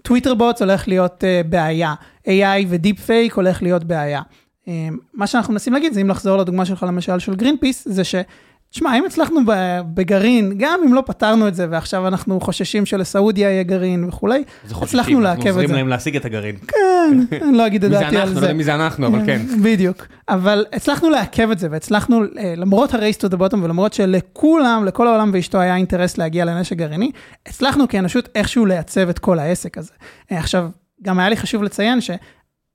Twitter 0.01 0.33
bots 0.33 0.61
הולך 0.61 0.87
להיות 0.87 1.23
uh, 1.23 1.47
בעיה, 1.47 1.93
AI 2.27 2.65
ו 2.69 2.99
deepfake 2.99 3.33
הולך 3.33 3.63
להיות 3.63 3.83
בעיה. 3.83 4.21
Um, 4.65 4.67
מה 5.13 5.27
שאנחנו 5.27 5.53
מנסים 5.53 5.73
להגיד 5.73 5.93
זה 5.93 6.01
אם 6.01 6.09
לחזור 6.09 6.37
לדוגמה 6.37 6.65
שלך 6.65 6.83
למשל 6.87 7.19
של 7.19 7.35
גרין 7.35 7.55
פיס, 7.61 7.87
זה 7.87 8.03
ש... 8.03 8.15
תשמע, 8.75 8.97
אם 8.97 9.05
הצלחנו 9.05 9.39
ב- 9.45 9.79
בגרעין, 9.93 10.53
גם 10.57 10.79
אם 10.85 10.93
לא 10.93 11.03
פתרנו 11.05 11.47
את 11.47 11.55
זה 11.55 11.67
ועכשיו 11.69 12.07
אנחנו 12.07 12.39
חוששים 12.39 12.85
שלסעודיה 12.85 13.49
יהיה 13.51 13.63
גרעין 13.63 14.03
וכולי, 14.03 14.43
הצלחנו 14.81 15.21
לעכב 15.21 15.35
אנחנו 15.37 15.49
את 15.49 15.53
עוזרים 15.53 15.67
זה. 15.67 15.73
להם 15.75 15.87
להשיג 15.87 16.15
את 16.15 16.25
הגרעין. 16.25 16.55
כן, 16.67 17.19
אני 17.47 17.57
לא 17.57 17.67
אגיד 17.67 17.83
את 17.83 17.91
דעתי 17.91 18.05
על 18.05 18.15
אנחנו, 18.17 18.33
לא 18.35 18.39
זה. 18.39 18.45
יודע 18.45 18.53
מי 18.57 18.63
זה 18.63 18.75
אנחנו, 18.75 19.07
אבל 19.07 19.25
כן. 19.25 19.41
בדיוק. 19.63 20.07
אבל 20.29 20.65
הצלחנו 20.73 21.09
לעכב 21.09 21.51
את 21.51 21.59
זה, 21.59 21.67
והצלחנו, 21.71 22.21
אה, 22.37 22.53
למרות 22.57 22.93
ה-race 22.93 23.25
to 23.27 23.33
the 23.33 23.37
bottom, 23.37 23.57
ולמרות 23.63 23.93
שלכולם, 23.93 24.83
לכל 24.85 25.07
העולם 25.07 25.31
ואשתו 25.33 25.59
היה 25.59 25.75
אינטרס 25.75 26.17
להגיע 26.17 26.45
לנשק 26.45 26.75
גרעיני, 26.75 27.11
הצלחנו 27.45 27.87
כאנושות 27.87 28.29
איכשהו 28.35 28.65
לייצב 28.65 29.09
את 29.09 29.19
כל 29.19 29.39
העסק 29.39 29.77
הזה. 29.77 29.91
אה, 30.31 30.37
עכשיו, 30.39 30.69
גם 31.01 31.19
היה 31.19 31.29
לי 31.29 31.37
חשוב 31.37 31.63
לציין 31.63 31.99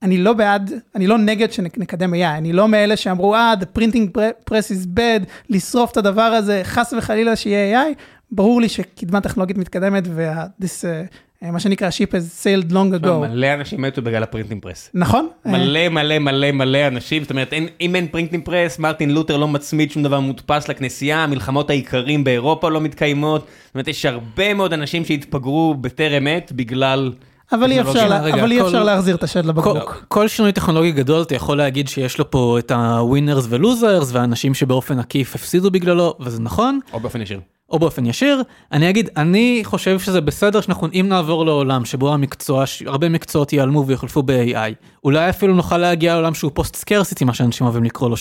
שאני 0.04 0.18
לא 0.18 0.32
בעד, 0.32 0.72
אני 0.94 1.06
לא 1.06 1.18
נגד 1.18 1.52
שנקדם 1.52 2.14
AI, 2.14 2.38
אני 2.38 2.52
לא 2.52 2.68
מאלה 2.68 2.96
שאמרו, 2.96 3.34
אה, 3.34 3.54
the 3.60 3.78
printing 3.78 4.18
press 4.50 4.70
is 4.70 4.98
bad, 4.98 5.24
לשרוף 5.50 5.92
את 5.92 5.96
הדבר 5.96 6.22
הזה, 6.22 6.60
חס 6.64 6.94
וחלילה 6.98 7.36
שיהיה 7.36 7.82
AI. 7.82 7.94
ברור 8.32 8.60
לי 8.60 8.68
שקדמה 8.68 9.20
טכנולוגית 9.20 9.58
מתקדמת, 9.58 10.04
וה... 10.06 10.46
this, 10.62 10.84
אה, 11.42 11.50
מה 11.50 11.60
שנקרא, 11.60 11.88
ship 11.88 12.10
has 12.10 12.44
sailed 12.44 12.72
long 12.72 13.04
ago. 13.04 13.10
מלא 13.10 13.54
אנשים 13.54 13.82
מתו 13.82 14.02
בגלל 14.02 14.22
ה 14.22 14.27
printing 14.27 14.62
press. 14.62 14.90
נכון? 14.94 15.28
אה, 15.46 15.52
מלא 15.52 15.88
מלא 15.88 16.18
מלא 16.18 16.52
מלא 16.52 16.86
אנשים, 16.86 17.22
זאת 17.22 17.30
אומרת, 17.30 17.52
אם 17.80 17.96
אין 17.96 18.06
printing 18.06 18.44
press, 18.44 18.78
מרטין 18.78 19.10
לותר 19.10 19.36
לא 19.36 19.48
מצמיד 19.48 19.90
שום 19.90 20.02
דבר 20.02 20.20
מודפס 20.20 20.68
לכנסייה, 20.68 21.24
המלחמות 21.24 21.70
העיקרים 21.70 22.24
באירופה 22.24 22.70
לא 22.70 22.80
מתקיימות, 22.80 23.40
זאת 23.40 23.74
אומרת, 23.74 23.88
יש 23.88 24.06
הרבה 24.06 24.54
מאוד 24.54 24.72
אנשים 24.72 25.04
שהתפגרו 25.04 25.74
בטרם 25.74 26.26
עת 26.26 26.52
בגלל... 26.52 27.12
אבל 27.52 27.70
אי. 27.72 27.80
אפשר, 27.80 28.08
לה- 28.08 28.20
רגע, 28.22 28.34
אבל 28.42 28.52
אי 28.52 28.60
כל- 28.60 28.66
אפשר 28.66 28.84
להחזיר 28.84 29.16
את 29.16 29.22
השד 29.22 29.42
כל, 29.42 29.48
לבקבוק. 29.48 30.04
כל 30.08 30.28
שינוי 30.28 30.52
טכנולוגי 30.52 30.92
גדול 30.92 31.22
אתה 31.22 31.34
יכול 31.34 31.56
להגיד 31.56 31.88
שיש 31.88 32.18
לו 32.18 32.30
פה 32.30 32.56
את 32.58 32.70
ה 32.70 32.80
winners 32.80 33.46
ו 33.48 33.57
losers 33.57 34.08
ואנשים 34.12 34.54
שבאופן 34.54 34.98
עקיף 34.98 35.34
הפסידו 35.34 35.70
בגללו 35.70 36.14
וזה 36.20 36.42
נכון 36.42 36.80
או 36.92 37.00
באופן 37.00 37.20
ישיר. 37.22 37.40
או 37.70 37.78
באופן 37.78 38.06
ישיר 38.06 38.42
אני 38.72 38.90
אגיד 38.90 39.08
אני 39.16 39.60
חושב 39.64 39.98
שזה 39.98 40.20
בסדר 40.20 40.60
שאנחנו 40.60 40.88
אם 40.94 41.06
נעבור 41.08 41.46
לעולם 41.46 41.84
שבו 41.84 42.14
המקצוע 42.14 42.64
הרבה 42.86 43.08
מקצועות 43.08 43.52
ייעלמו 43.52 43.86
ויחלפו 43.86 44.22
ב-AI 44.22 44.74
אולי 45.04 45.30
אפילו 45.30 45.54
נוכל 45.54 45.78
להגיע 45.78 46.14
לעולם 46.14 46.34
שהוא 46.34 46.50
פוסט 46.54 46.76
סקרסיטי 46.76 47.24
מה 47.24 47.34
שאנשים 47.34 47.66
אוהבים 47.66 47.84
לקרוא 47.84 48.10
לו 48.10 48.16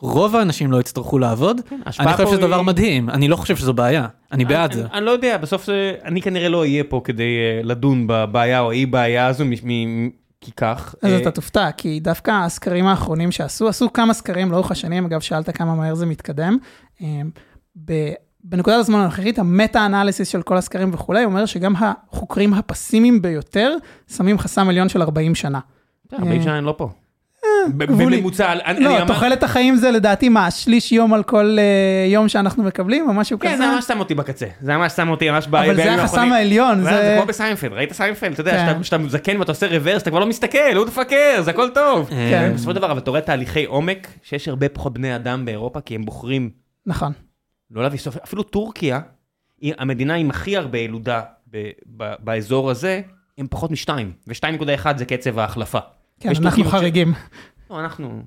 שרוב 0.00 0.36
האנשים 0.36 0.72
לא 0.72 0.80
יצטרכו 0.80 1.18
לעבוד 1.18 1.60
ההשפעה 1.86 2.06
אני 2.06 2.12
חושב 2.16 2.28
שזה 2.28 2.40
דבר 2.40 2.56
היא- 2.56 2.64
מדהים 2.64 3.10
אני 3.10 3.28
לא 3.28 3.36
חושב 3.36 3.56
שזו 3.56 3.72
בעיה 3.72 4.06
אני 4.32 4.44
בעד 4.44 4.72
זה. 4.72 4.80
אני, 4.80 4.88
אני 4.92 5.04
לא 5.04 5.10
יודע, 5.10 5.36
בסוף 5.38 5.66
זה, 5.66 5.94
אני 6.04 6.22
כנראה 6.22 6.48
לא 6.48 6.60
אהיה 6.60 6.84
פה 6.84 7.00
כדי 7.04 7.22
אה, 7.38 7.60
לדון 7.64 8.06
בבעיה 8.06 8.60
או 8.60 8.70
אי 8.70 8.86
בעיה 8.86 9.26
הזו, 9.26 9.44
מ- 9.44 9.68
מ- 10.04 10.10
כי 10.40 10.52
כך. 10.56 10.94
אז 11.02 11.12
אה, 11.12 11.18
אתה 11.18 11.30
תופתע, 11.30 11.70
כי 11.76 12.00
דווקא 12.00 12.30
הסקרים 12.30 12.86
האחרונים 12.86 13.30
שעשו, 13.32 13.68
עשו 13.68 13.92
כמה 13.92 14.14
סקרים 14.14 14.50
לאורך 14.52 14.70
השנים, 14.70 15.04
אגב, 15.06 15.20
שאלת 15.20 15.56
כמה 15.56 15.74
מהר 15.74 15.94
זה 15.94 16.06
מתקדם. 16.06 16.56
אה, 17.02 17.06
ב- 17.84 18.12
בנקודת 18.44 18.76
הזמן 18.76 18.98
הנוכחית, 18.98 19.38
ה 19.38 19.44
meta-analysis 19.44 20.28
של 20.28 20.42
כל 20.42 20.56
הסקרים 20.56 20.90
וכולי, 20.94 21.24
אומר 21.24 21.46
שגם 21.46 21.74
החוקרים 21.78 22.54
הפסימיים 22.54 23.22
ביותר, 23.22 23.74
שמים 24.16 24.38
חסם 24.38 24.68
עליון 24.68 24.88
של 24.88 25.02
40 25.02 25.34
שנה. 25.34 25.60
40 26.12 26.42
שנה 26.42 26.58
אני 26.58 26.66
לא 26.66 26.74
פה. 26.78 26.88
גבולי. 27.76 28.16
בממוצע, 28.16 28.52
אני- 28.52 28.60
אני 28.64 28.80
לא, 28.84 28.96
אמר- 28.98 29.06
תוחלת 29.06 29.42
החיים 29.42 29.76
זה 29.76 29.90
לדעתי 29.90 30.28
מה, 30.28 30.50
שליש 30.50 30.92
יום 30.92 31.14
על 31.14 31.22
כל 31.22 31.56
אה, 31.58 31.64
יום 32.08 32.28
שאנחנו 32.28 32.62
מקבלים, 32.62 33.08
או 33.08 33.14
משהו 33.14 33.38
כן, 33.38 33.48
כזה? 33.54 33.56
זה 33.58 33.74
ממש 33.74 33.84
שם 33.84 33.98
אותי 34.00 34.14
בקצה, 34.14 34.46
זה 34.60 34.76
ממש 34.76 34.92
שם 34.92 35.08
אותי 35.08 35.30
ממש 35.30 35.46
בימים 35.46 35.70
אבל 35.70 35.76
זה 35.76 35.92
החסם 35.94 36.00
האחרונים. 36.02 36.32
העליון, 36.32 36.82
זה. 36.84 37.14
כמו 37.18 37.26
בסיינפלד, 37.26 37.72
ראית 37.72 37.92
סיינפלד, 37.92 38.32
אתה 38.32 38.40
יודע, 38.40 38.52
כן. 38.52 38.66
שאתה- 38.84 38.84
שאתה 38.84 39.08
זקן 39.08 39.36
ואתה 39.38 39.52
עושה 39.52 39.66
רוורס, 39.66 40.02
אתה 40.02 40.10
כבר 40.10 40.18
לא 40.18 40.26
מסתכל, 40.26 40.58
הוא 40.76 40.86
תפקר, 40.86 41.40
זה 41.42 41.50
הכל 41.50 41.68
טוב. 41.74 42.08
כן. 42.10 42.50
בסופו 42.54 42.70
של 42.70 42.76
דבר, 42.76 42.90
אבל 42.90 42.98
אתה 42.98 43.10
רואה 43.10 43.20
תהליכי 43.22 43.64
עומק, 43.64 44.08
שיש 44.22 44.48
הרבה 44.48 44.68
פחות 44.68 44.92
בני 44.92 45.16
אדם 45.16 45.44
באירופה, 45.44 45.80
כי 45.80 45.94
הם 45.94 46.04
בוחרים 46.04 46.50
נכון. 46.86 47.12
לא 47.70 47.82
להביא 47.82 47.98
סוף, 47.98 48.16
אפילו 48.24 48.42
טורקיה, 48.42 49.00
המדינה 49.62 50.14
עם 50.14 50.30
הכי 50.30 50.56
הרבה 50.56 50.78
ילודה 50.78 51.20
באזור 52.24 52.70
הזה, 52.70 53.00
הם 53.38 53.46
פחות 53.50 53.70
משתיים, 53.70 54.12
ו-2.1 54.28 54.86
זה 54.98 55.04
קצב 55.04 55.38
ההחלפה. 55.38 55.78
כן, 56.20 56.30
יש 56.30 56.38
אנחנו 56.38 56.50
טורקים 56.50 56.64
ש- 56.64 56.70
חריגים. 56.74 57.12
לא, 57.70 57.80
אנחנו, 57.80 58.22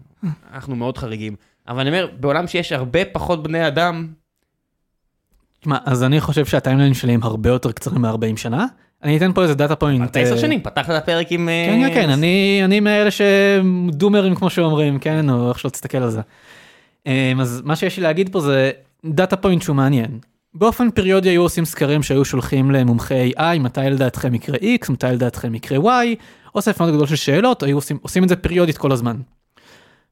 אנחנו 0.54 0.76
מאוד 0.76 0.98
חריגים. 0.98 1.36
אבל 1.68 1.80
אני 1.80 1.90
אומר, 1.90 2.08
בעולם 2.20 2.48
שיש 2.48 2.72
הרבה 2.72 3.06
פחות 3.06 3.44
בני 3.44 3.68
אדם, 3.68 4.08
תשמע, 5.60 5.78
אז 5.86 6.04
אני 6.04 6.22
חושב 6.22 6.46
שה 6.46 6.59
timeline 6.59 6.94
שלי 6.94 7.14
הם 7.14 7.24
הרבה 7.24 7.50
יותר 7.50 7.72
קצרים 7.72 8.02
מ-40 8.02 8.38
שנה. 8.38 8.66
אני 9.04 9.18
אתן 9.18 9.34
פה 9.34 9.44
איזה 9.44 9.56
data 9.56 9.76
point. 9.76 10.12
אתה 10.12 10.20
עשר 10.20 10.34
אה, 10.34 10.38
שנים, 10.38 10.62
פתחת 10.64 10.90
את 10.90 10.96
הפרק 10.96 11.28
עם... 11.32 11.50
אה, 11.50 11.66
כן, 11.70 11.90
כן, 11.90 11.94
כן, 11.94 12.10
אני, 12.10 12.62
אני 12.66 12.80
מאלה 12.80 13.10
שדומרים 13.12 14.36
כמו 14.36 14.50
שאומרים, 14.50 15.00
כן, 15.00 15.30
או 15.30 15.50
איך 15.50 15.60
שלא 15.60 15.70
תסתכל 15.70 15.98
על 15.98 16.10
זה. 16.10 16.22
אמ, 17.06 17.42
אז 17.42 17.62
מה 17.66 17.76
שיש 17.76 17.98
לי 17.98 18.04
להגיד 18.04 18.30
פה 18.32 18.40
זה 18.40 18.72
data 19.06 19.36
point 19.36 19.62
שהוא 19.62 19.76
מעניין. 19.76 20.20
באופן 20.54 20.92
פריודי 20.92 21.30
היו 21.30 21.42
עושים 21.42 21.66
סקרים 21.66 22.04
שהיו 22.04 22.26
שולחים 22.26 22.72
למומחי 22.72 23.32
AI, 23.38 23.60
מתי 23.60 23.82
לדעתכם 23.82 24.34
יקרה 24.34 24.58
X, 24.58 24.92
מתי 24.92 25.06
לדעתכם 25.06 25.56
יקרה 25.56 25.78
Y, 25.78 26.16
אוסף 26.56 26.80
מאוד 26.80 26.94
גדול 26.94 27.08
של 27.08 27.16
שאלות, 27.16 27.64
היו 27.64 27.78
עושים, 27.78 27.98
עושים 28.02 28.24
את 28.24 28.30
זה 28.30 28.36
פריודית 28.36 28.78
כל 28.78 28.92
הזמן. 28.92 29.18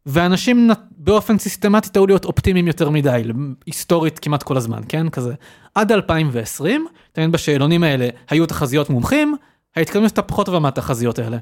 ואנשים 0.05 0.69
באופן 0.97 1.37
סיסטמטי 1.37 1.89
טעו 1.89 2.07
להיות 2.07 2.25
אופטימיים 2.25 2.67
יותר 2.67 2.89
מדי, 2.89 3.23
היסטורית 3.65 4.19
כמעט 4.19 4.43
כל 4.43 4.57
הזמן, 4.57 4.81
כן? 4.89 5.09
כזה. 5.09 5.33
עד 5.75 5.91
2020, 5.91 6.87
תמיד 7.11 7.31
בשאלונים 7.31 7.83
האלה 7.83 8.09
היו 8.29 8.45
תחזיות 8.45 8.89
מומחים, 8.89 9.35
ההתקדמות 9.75 10.11
הייתה 10.11 10.21
פחות 10.21 10.45
טובה 10.45 10.59
מהתחזיות 10.59 11.19
האלה. 11.19 11.37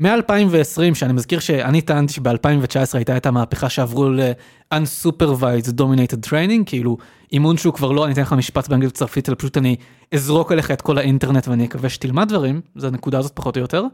מ-2020, 0.00 0.94
שאני 0.94 1.12
מזכיר 1.12 1.40
שאני 1.40 1.80
טענתי 1.80 2.12
שב-2019 2.12 2.94
הייתה 2.94 3.16
את 3.16 3.26
המהפכה 3.26 3.68
שעברו 3.68 4.08
ל-unsupervised 4.08 5.72
dominated 5.78 6.28
training, 6.28 6.64
כאילו 6.66 6.96
אימון 7.32 7.56
שהוא 7.56 7.74
כבר 7.74 7.92
לא, 7.92 8.04
אני 8.04 8.12
אתן 8.12 8.22
לך 8.22 8.32
משפט 8.32 8.68
באנגלית 8.68 8.94
צרפית, 8.94 9.28
אלא 9.28 9.36
פשוט 9.38 9.56
אני 9.56 9.76
אזרוק 10.14 10.52
אליך 10.52 10.70
את 10.70 10.82
כל 10.82 10.98
האינטרנט 10.98 11.48
ואני 11.48 11.64
אקווה 11.64 11.88
שתלמד 11.88 12.28
דברים, 12.28 12.60
זה 12.76 12.86
הנקודה 12.86 13.18
הזאת 13.18 13.32
פחות 13.34 13.56
או 13.56 13.62
יותר. 13.62 13.84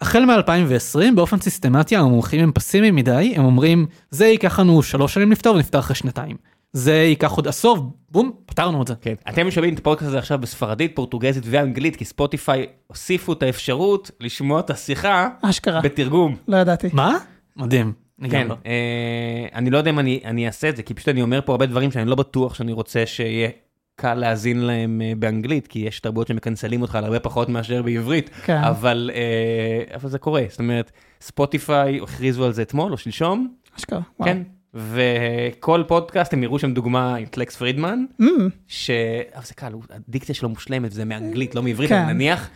החל 0.00 0.24
מ-2020 0.24 1.14
באופן 1.14 1.40
סיסטמטי 1.40 1.96
המומחים 1.96 2.40
הם 2.40 2.52
פסימיים 2.52 2.96
מדי, 2.96 3.32
הם 3.36 3.44
אומרים 3.44 3.86
זה 4.10 4.26
ייקח 4.26 4.60
לנו 4.60 4.82
שלוש 4.82 5.14
שנים 5.14 5.32
לפתור 5.32 5.56
ונפתר 5.56 5.78
אחרי 5.78 5.96
שנתיים. 5.96 6.36
זה 6.72 6.94
ייקח 6.94 7.32
עוד 7.32 7.48
עשור, 7.48 7.96
בום, 8.10 8.32
פתרנו 8.46 8.82
את 8.82 8.86
זה. 8.86 8.94
כן. 9.00 9.14
אתם 9.28 9.50
שומעים 9.50 9.74
את 9.74 9.78
הפודקאסט 9.78 10.08
הזה 10.08 10.18
עכשיו 10.18 10.38
בספרדית, 10.38 10.96
פורטוגזית 10.96 11.44
ואנגלית, 11.46 11.96
כי 11.96 12.04
ספוטיפיי 12.04 12.66
הוסיפו 12.86 13.32
את 13.32 13.42
האפשרות 13.42 14.10
לשמוע 14.20 14.60
את 14.60 14.70
השיחה 14.70 15.28
אשכרה, 15.42 15.80
בתרגום. 15.80 16.36
לא 16.48 16.56
ידעתי. 16.56 16.88
מה? 16.92 17.18
מדהים. 17.56 17.92
כן, 18.20 18.26
לגמרי. 18.26 18.56
אה, 18.66 19.46
אני 19.54 19.70
לא 19.70 19.78
יודע 19.78 19.90
אם 19.90 19.98
אני 19.98 20.20
אני 20.24 20.46
אעשה 20.46 20.68
את 20.68 20.76
זה, 20.76 20.82
כי 20.82 20.94
פשוט 20.94 21.08
אני 21.08 21.22
אומר 21.22 21.40
פה 21.44 21.52
הרבה 21.52 21.66
דברים 21.66 21.90
שאני 21.90 22.10
לא 22.10 22.14
בטוח 22.14 22.54
שאני 22.54 22.72
רוצה 22.72 23.06
שיהיה 23.06 23.48
קל 23.96 24.14
להאזין 24.14 24.58
להם 24.58 25.02
אה, 25.04 25.12
באנגלית, 25.18 25.66
כי 25.66 25.78
יש 25.78 26.00
תרבויות 26.00 26.28
שמקנצלים 26.28 26.82
אותך 26.82 26.94
על 26.94 27.04
הרבה 27.04 27.20
פחות 27.20 27.48
מאשר 27.48 27.82
בעברית, 27.82 28.30
כן. 28.44 28.56
אבל 28.56 29.10
אה, 29.14 29.96
אבל 29.96 30.08
זה 30.08 30.18
קורה, 30.18 30.42
זאת 30.48 30.58
אומרת, 30.58 30.92
ספוטיפיי 31.20 32.00
הכריזו 32.02 32.44
על 32.44 32.52
זה 32.52 32.62
אתמול 32.62 32.92
או 32.92 32.96
שלשום, 32.96 33.54
אשכרה, 33.78 34.00
וואו. 34.18 34.28
כן, 34.30 34.42
וכל 34.74 35.82
פודקאסט 35.88 36.32
הם 36.32 36.42
יראו 36.42 36.58
שם 36.58 36.74
דוגמה 36.74 37.14
עם 37.14 37.26
טלקס 37.26 37.56
פרידמן, 37.56 38.04
Mm, 38.20 38.24
ש... 38.68 38.90
אבל 39.34 39.44
זה 39.44 39.54
קל, 39.54 39.72
הדיקציה 39.90 40.34
שלו 40.34 40.48
מושלמת, 40.48 40.92
זה 40.92 41.04
מאנגלית, 41.04 41.54
לא 41.54 41.62
מעברית, 41.62 41.88
כן. 41.88 42.02
אבל 42.02 42.12
נניח, 42.12 42.50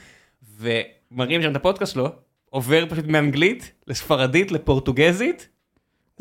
ומראים 0.61 1.43
שם 1.43 1.51
את 1.51 1.57
הפודקאסט 1.57 1.93
שלו, 1.93 2.09
עובר 2.51 2.85
פשוט 2.89 3.07
מאנגלית 3.07 3.73
לספרדית 3.87 4.53
לפורטוגזית. 4.53 5.49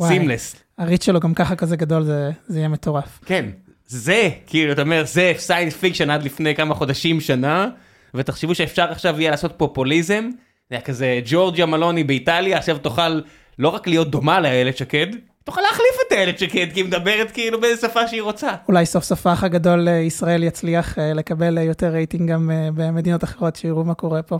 seamless. 0.01 0.55
ה 0.77 0.81
reach 0.81 1.03
שלו 1.03 1.19
גם 1.19 1.33
ככה 1.33 1.55
כזה 1.55 1.75
גדול, 1.75 2.03
זה 2.03 2.31
זה 2.47 2.59
יהיה 2.59 2.67
מטורף. 2.67 3.19
כן, 3.25 3.45
זה, 3.87 4.29
כאילו, 4.47 4.71
אתה 4.71 4.81
אומר, 4.81 5.03
זה 5.05 5.33
science 5.37 5.75
fiction 5.75 6.09
עד 6.09 6.23
לפני 6.23 6.55
כמה 6.55 6.75
חודשים, 6.75 7.21
שנה, 7.21 7.69
ותחשבו 8.13 8.55
שאפשר 8.55 8.91
עכשיו 8.91 9.21
יהיה 9.21 9.31
לעשות 9.31 9.53
פופוליזם, 9.57 10.29
זה 10.69 10.75
היה 10.75 10.81
כזה 10.81 11.19
ג'ורג'יה 11.25 11.65
מלוני 11.65 12.03
באיטליה, 12.03 12.57
עכשיו 12.57 12.77
תוכל 12.77 13.21
לא 13.59 13.69
רק 13.69 13.87
להיות 13.87 14.11
דומה 14.11 14.39
לאיילת 14.39 14.77
שקד, 14.77 15.07
תוכל 15.45 15.61
להחליף 15.61 15.95
את 16.07 16.11
איילת 16.11 16.39
שקד, 16.39 16.67
כי 16.73 16.79
היא 16.79 16.85
מדברת 16.85 17.31
כאילו 17.31 17.61
באיזה 17.61 17.87
שפה 17.87 18.07
שהיא 18.07 18.21
רוצה. 18.21 18.49
אולי 18.67 18.85
סוף 18.85 19.03
סוף 19.03 19.27
האח 19.27 19.43
הגדול 19.43 19.87
אה, 19.87 19.93
ישראל 19.93 20.43
יצליח 20.43 20.99
אה, 20.99 21.13
לקבל 21.13 21.57
אה, 21.57 21.63
יותר 21.63 21.87
רייטינג 21.87 22.31
גם 22.31 22.51
במדינות 22.75 23.23
אחרות, 23.23 23.55
שיראו 23.55 23.83
מה 23.83 23.93
קורה 23.93 24.21
פה. 24.21 24.39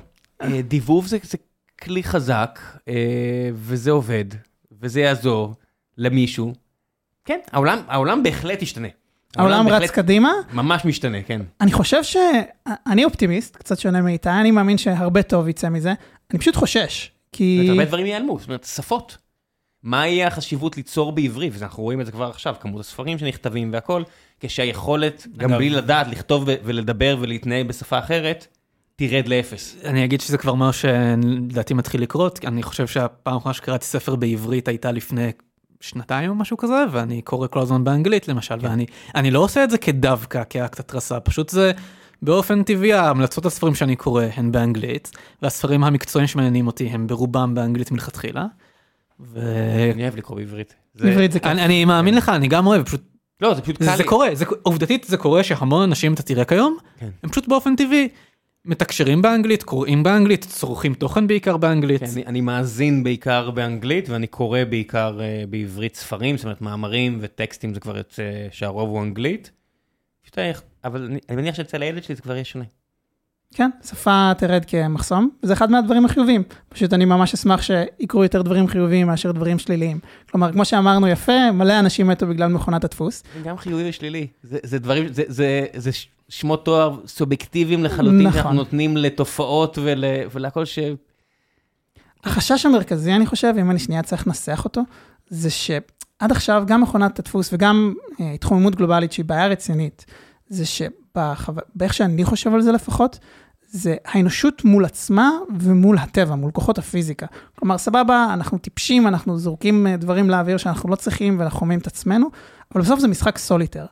דיבוב 0.68 1.08
זה, 1.08 1.18
זה 1.24 1.38
כלי 1.84 2.04
חזק, 2.04 2.60
וזה 3.54 3.92
עובד, 3.92 4.26
וזה 4.82 5.02
יעזור 5.02 5.54
למישהו. 5.98 6.54
כן, 7.26 7.40
העולם, 7.52 7.80
העולם 7.88 8.24
בהחלט 8.24 8.62
ישתנה. 8.62 8.88
העולם 9.38 9.68
רץ 9.68 9.72
בהחלט 9.72 9.90
קדימה. 9.90 10.32
ממש 10.54 10.86
משתנה, 10.86 11.22
כן. 11.22 11.42
אני 11.62 11.72
חושב 11.72 12.04
ש... 12.04 12.18
אני 12.88 13.06
אופטימיסט, 13.06 13.56
קצת 13.56 13.80
שונה 13.80 14.02
מאיתי, 14.02 14.30
אני 14.30 14.52
מאמין 14.52 14.78
שהרבה 14.78 15.24
טוב 15.24 15.48
יצא 15.48 15.70
מזה. 15.70 15.94
אני 16.32 16.40
פשוט 16.40 16.56
חושש, 16.56 17.12
כי... 17.32 17.68
הרבה 17.70 17.86
דברים 17.86 18.06
ייעלמו, 18.06 18.40
זאת 18.40 18.48
אומרת, 18.48 18.64
שפות. 18.64 19.25
מה 19.86 20.08
יהיה 20.08 20.28
החשיבות 20.28 20.78
ליצור 20.78 21.12
בעברית, 21.12 21.54
ואנחנו 21.58 21.84
רואים 21.84 22.02
את 22.02 22.06
זה 22.06 22.12
כבר 22.12 22.30
עכשיו, 22.30 22.56
כמות 22.60 22.80
הספרים 22.80 23.18
שנכתבים 23.18 23.74
והכל, 23.74 24.04
כשהיכולת, 24.40 25.28
גם. 25.38 25.52
בלי 25.52 25.70
לדעת, 25.70 26.08
לכתוב 26.08 26.44
ולדבר 26.64 27.18
ולהתנהל 27.20 27.64
בשפה 27.64 28.00
אחרת, 28.00 28.48
תרד 28.96 29.28
לאפס. 29.28 29.76
אני 29.84 30.06
אגיד 30.06 30.22
שזה 30.22 30.38
כבר 30.38 30.56
משהו 30.56 30.82
שלדעתי 30.82 31.74
מתחיל 31.74 32.02
לקרות, 32.02 32.40
אני 32.46 32.64
חושב 32.64 32.88
שהפעם 32.88 33.34
האחרונה 33.34 33.54
שקראתי 33.54 33.86
ספר 33.86 34.16
בעברית 34.16 34.68
הייתה 34.68 34.92
לפני 34.92 35.32
שנתיים 35.82 36.30
או 36.30 36.36
משהו 36.36 36.58
כזה, 36.58 36.84
ואני 36.92 37.22
קורא 37.22 37.48
כל 37.48 37.60
הזמן 37.60 37.84
באנגלית 37.84 38.28
למשל, 38.28 38.56
ואני 38.62 38.86
אני 39.16 39.32
לא 39.32 39.40
עושה 39.40 39.64
את 39.64 39.70
זה 39.70 39.78
כדווקא, 39.78 40.44
כאקט 40.50 40.80
התרסה, 40.80 41.20
פשוט 41.20 41.50
זה 41.50 41.72
באופן 42.22 42.64
טבעי, 42.64 42.94
ההמלצות 42.94 43.46
הספרים 43.46 43.76
שאני 43.76 43.96
קורא 43.96 44.24
הן 44.36 44.52
באנגלית, 44.52 45.12
והספרים 45.42 45.84
המקצועיים 45.84 46.28
שמעניינים 46.28 46.68
אותי 46.68 46.88
הם 46.88 47.08
ברובם 47.08 47.56
באנגלית 47.56 47.92
מלכתחילה. 47.92 48.46
ואני 49.20 49.92
אני 49.92 50.04
אוהב 50.04 50.16
לקרוא 50.16 50.38
בעברית. 50.38 50.76
זה- 50.94 51.12
עברית 51.12 51.32
זה 51.32 51.40
כיף. 51.40 51.52
אני 51.52 51.86
מאמין 51.86 52.14
לך, 52.16 52.30
אני 52.30 52.48
גם 52.48 52.68
אוהב, 52.68 52.84
פשוט 52.84 53.02
לא, 53.42 53.54
זה 53.54 53.62
פשוט 53.62 53.78
קל 53.78 53.84
זה 53.86 54.04
לי. 54.04 54.04
קורה, 54.04 54.28
זה, 54.36 54.46
עובדתית 54.64 55.04
זה 55.04 55.18
קורה 55.18 55.44
שהמון 55.44 55.82
אנשים 55.84 56.14
אתה 56.14 56.24
תראה 56.24 56.46
כיום, 56.46 56.78
כן. 57.00 57.10
הם 57.24 57.30
פשוט 57.30 57.48
באופן 57.48 57.76
טבעי 57.76 58.08
מתקשרים 58.66 59.22
באנגלית, 59.22 59.64
קוראים 59.64 60.04
באנגלית, 60.04 60.46
צורכים 60.50 60.94
תוכן 60.94 61.28
בעיקר 61.28 61.58
באנגלית. 61.58 62.00
כן, 62.04 62.08
אני, 62.14 62.26
אני 62.26 62.42
מאזין 62.42 63.04
בעיקר 63.04 63.52
באנגלית, 63.52 64.10
ואני 64.10 64.28
קורא 64.28 64.60
בעיקר 64.70 65.20
uh, 65.20 65.48
בעברית 65.50 65.96
ספרים, 65.96 66.38
זאת 66.38 66.44
אומרת 66.44 66.62
מאמרים 66.62 67.18
וטקסטים 67.22 67.74
זה 67.74 67.80
כבר 67.80 67.98
יוצא 67.98 68.24
שהרוב 68.52 68.90
הוא 68.90 69.02
אנגלית. 69.02 69.52
פשוט, 70.22 70.40
איך- 70.40 70.62
אבל 70.84 71.04
אני, 71.06 71.20
אני 71.30 71.38
מניח 71.38 71.56
שאצל 71.56 71.82
הילד 71.82 72.04
שלי 72.04 72.16
זה 72.16 72.22
כבר 72.22 72.34
יהיה 72.34 72.44
שונה. 72.44 72.66
כן, 73.58 73.70
שפה 73.84 74.32
תרד 74.38 74.66
כמחסום, 74.66 75.30
וזה 75.44 75.54
אחד 75.54 75.72
מהדברים 75.72 76.06
החיוביים. 76.06 76.44
פשוט 76.70 76.94
אני 76.94 77.06
ממש 77.06 77.34
אשמח 77.34 77.62
שיקרו 77.62 78.24
יותר 78.24 78.42
דברים 78.42 78.68
חיוביים 78.68 79.08
מאשר 79.08 79.32
דברים 79.32 79.60
שליליים. 79.60 80.00
כלומר, 80.32 80.52
כמו 80.52 80.66
שאמרנו 80.66 81.08
יפה, 81.08 81.52
מלא 81.52 81.80
אנשים 81.80 82.08
מתו 82.08 82.28
בגלל 82.28 82.48
מכונת 82.48 82.84
הדפוס. 82.84 83.24
גם 83.44 83.58
חיובי 83.58 83.90
ושלילי. 83.90 84.28
זה, 84.44 84.58
זה 84.64 84.80
דברים, 84.80 85.14
זה, 85.14 85.24
זה, 85.28 85.66
זה 85.76 85.92
שמות 86.30 86.66
תואר 86.66 87.00
סובייקטיביים 87.08 87.84
לחלוטין, 87.84 88.22
נכון. 88.22 88.34
שאנחנו 88.34 88.54
נותנים 88.54 88.98
לתופעות 88.98 89.78
ול, 89.82 90.04
ולהכל 90.32 90.66
ש... 90.66 90.80
החשש 92.24 92.66
המרכזי, 92.66 93.14
אני 93.14 93.26
חושב, 93.26 93.54
אם 93.60 93.72
אני 93.72 93.80
שנייה 93.80 94.04
צריך 94.04 94.28
לנסח 94.28 94.62
אותו, 94.66 94.82
זה 95.30 95.50
שעד 95.50 96.32
עכשיו 96.32 96.64
גם 96.68 96.82
מכונת 96.82 97.20
הדפוס 97.20 97.54
וגם 97.54 97.94
אה, 98.20 98.32
התחוממות 98.32 98.76
גלובלית 98.76 99.12
שהיא 99.12 99.26
בעיה 99.26 99.48
רצינית, 99.48 100.06
זה 100.50 100.66
שבאיך 100.66 101.94
שאני 101.94 102.26
חושב 102.26 102.54
על 102.54 102.62
זה 102.62 102.72
לפחות, 102.72 103.20
זה 103.68 103.96
האנושות 104.06 104.66
מול 104.66 104.86
עצמה 104.86 105.32
ומול 105.60 105.98
הטבע, 105.98 106.36
מול 106.36 106.52
כוחות 106.52 106.78
הפיזיקה. 106.78 107.26
כלומר, 107.60 107.78
סבבה, 107.78 108.28
אנחנו 108.34 108.58
טיפשים, 108.58 109.08
אנחנו 109.08 109.38
זורקים 109.38 109.88
אה, 109.88 109.98
דברים 109.98 110.30
לאוויר 110.30 110.58
שאנחנו 110.58 110.90
לא 110.90 110.96
צריכים 110.96 111.40
ואנחנו 111.40 111.60
חוממים 111.60 111.80
את 111.80 111.88
עצמנו, 111.88 112.28
אבל 112.74 112.82
בסוף 112.82 113.00
זה 113.00 113.08
משחק 113.08 113.38
סוליטר. 113.38 113.86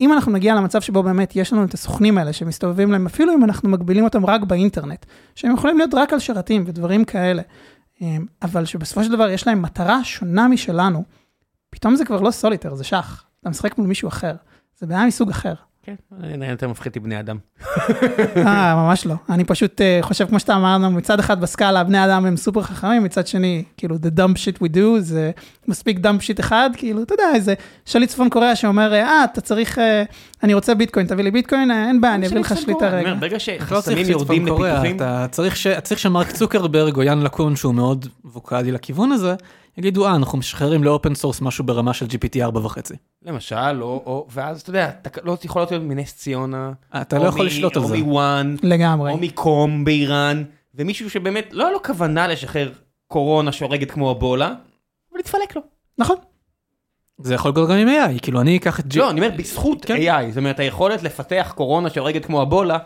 אם 0.00 0.12
אנחנו 0.12 0.32
נגיע 0.32 0.54
למצב 0.54 0.80
שבו 0.80 1.02
באמת 1.02 1.36
יש 1.36 1.52
לנו 1.52 1.64
את 1.64 1.74
הסוכנים 1.74 2.18
האלה 2.18 2.32
שמסתובבים 2.32 2.92
להם, 2.92 3.06
אפילו 3.06 3.34
אם 3.34 3.44
אנחנו 3.44 3.68
מגבילים 3.68 4.04
אותם 4.04 4.26
רק 4.26 4.42
באינטרנט, 4.42 5.06
שהם 5.34 5.54
יכולים 5.54 5.78
להיות 5.78 5.94
רק 5.94 6.12
על 6.12 6.18
שרתים 6.18 6.64
ודברים 6.66 7.04
כאלה, 7.04 7.42
אמ, 8.00 8.26
אבל 8.42 8.64
שבסופו 8.64 9.04
של 9.04 9.12
דבר 9.12 9.28
יש 9.28 9.46
להם 9.46 9.62
מטרה 9.62 10.04
שונה 10.04 10.48
משלנו, 10.48 11.04
פתאום 11.70 11.96
זה 11.96 12.04
כבר 12.04 12.20
לא 12.20 12.30
סוליטר, 12.30 12.74
זה 12.74 12.84
שח. 12.84 13.24
אתה 13.40 13.50
משחק 13.50 13.78
מול 13.78 13.86
מישהו 13.86 14.08
אחר. 14.08 14.34
זה 14.78 14.86
בעיה 14.86 15.06
מסוג 15.06 15.30
אחר. 15.30 15.54
כן, 15.88 15.94
אני 16.34 16.46
יותר 16.46 16.68
מפחית 16.68 16.96
מבני 16.96 17.20
אדם. 17.20 17.36
אה, 18.46 18.74
ממש 18.74 19.06
לא. 19.06 19.14
אני 19.30 19.44
פשוט 19.44 19.80
אה, 19.80 19.98
חושב, 20.02 20.26
כמו 20.26 20.40
שאתה 20.40 20.56
אמרנו, 20.56 20.90
מצד 20.90 21.20
אחד 21.20 21.40
בסקאלה, 21.40 21.84
בני 21.84 22.04
אדם 22.04 22.26
הם 22.26 22.36
סופר 22.36 22.62
חכמים, 22.62 23.04
מצד 23.04 23.26
שני, 23.26 23.64
כאילו, 23.76 23.96
the 23.96 24.18
dumb 24.18 24.34
shit 24.34 24.62
we 24.62 24.76
do, 24.76 24.98
זה 24.98 25.30
מספיק 25.68 25.98
dumb 25.98 26.20
shit 26.20 26.40
אחד, 26.40 26.70
כאילו, 26.76 27.02
אתה 27.02 27.14
יודע, 27.14 27.24
איזה 27.34 27.54
שליט 27.86 28.10
צפון 28.10 28.28
קוריאה 28.28 28.56
שאומר, 28.56 28.94
אה, 28.94 29.24
אתה 29.24 29.40
צריך, 29.40 29.78
אה, 29.78 30.02
אני 30.42 30.54
רוצה 30.54 30.74
ביטקוין, 30.74 31.06
תביא 31.06 31.24
לי 31.24 31.30
ביטקוין, 31.30 31.70
אה, 31.70 31.88
אין 31.88 32.00
בעיה, 32.00 32.14
אני 32.14 32.26
אביא 32.26 32.38
לך 32.38 32.56
שליטה 32.56 32.88
אני 32.88 33.00
אומר, 33.00 33.10
רגע. 33.10 33.14
ברגע 33.20 33.32
לא 33.32 33.38
שחסמים 33.38 34.04
שצפון 34.04 34.12
יורדים 34.12 34.48
קוריאה, 34.48 34.74
לפיתוחים, 34.74 34.96
אתה 34.96 35.26
צריך 35.82 35.98
שמרק 35.98 36.30
צוקרברג 36.30 36.96
או 36.96 37.02
יאן 37.02 37.22
לקון 37.22 37.56
שהוא 37.56 37.74
מאוד 37.74 38.06
ווקאלי 38.24 38.72
לכיוון 38.72 39.12
הזה, 39.12 39.34
יגידו 39.78 40.06
אה 40.06 40.14
אנחנו 40.14 40.38
משחררים 40.38 40.84
לאופן 40.84 41.14
סורס 41.14 41.40
משהו 41.40 41.64
ברמה 41.64 41.94
של 41.94 42.06
GPT 42.06 42.54
4.5. 42.54 42.78
למשל, 43.22 43.82
או, 43.82 44.02
או, 44.06 44.26
ואז 44.30 44.60
אתה 44.60 44.70
יודע, 44.70 44.90
אתה 45.02 45.20
לא 45.22 45.38
יכול 45.44 45.62
להיות 45.62 45.72
מנס 45.82 46.14
ציונה, 46.16 46.72
אתה 47.02 47.16
או 47.16 47.22
לא 47.22 47.28
יכול 47.28 47.42
מ- 47.42 47.46
לשלוט 47.46 47.76
על 47.76 47.84
זה. 47.84 47.94
או 47.94 47.98
מוואן, 47.98 48.56
לגמרי. 48.62 49.12
או 49.12 49.18
מקום 49.18 49.84
באיראן, 49.84 50.42
ומישהו 50.74 51.10
שבאמת 51.10 51.48
לא 51.52 51.64
היה 51.64 51.72
לו 51.72 51.82
כוונה 51.82 52.28
לשחרר 52.28 52.72
קורונה 53.06 53.52
שהורגת 53.52 53.90
כמו 53.90 54.10
אבולה, 54.10 54.46
אבל 55.12 55.20
התפלק 55.20 55.56
לו. 55.56 55.62
נכון. 55.98 56.16
זה 57.18 57.34
יכול 57.34 57.50
לקרות 57.50 57.68
גם 57.68 57.76
עם 57.76 57.88
AI, 57.88 58.22
כאילו 58.22 58.40
אני 58.40 58.56
אקח 58.56 58.80
את. 58.80 58.96
לא, 58.96 59.10
אני 59.10 59.20
אומר, 59.20 59.36
בזכות 59.36 59.84
כן. 59.84 59.96
AI, 59.96 60.28
זאת 60.28 60.36
אומרת, 60.38 60.58
היכולת 60.60 61.02
לפתח 61.02 61.52
קורונה 61.56 61.90
שהורגת 61.90 62.24
כמו 62.24 62.42
אבולה. 62.42 62.78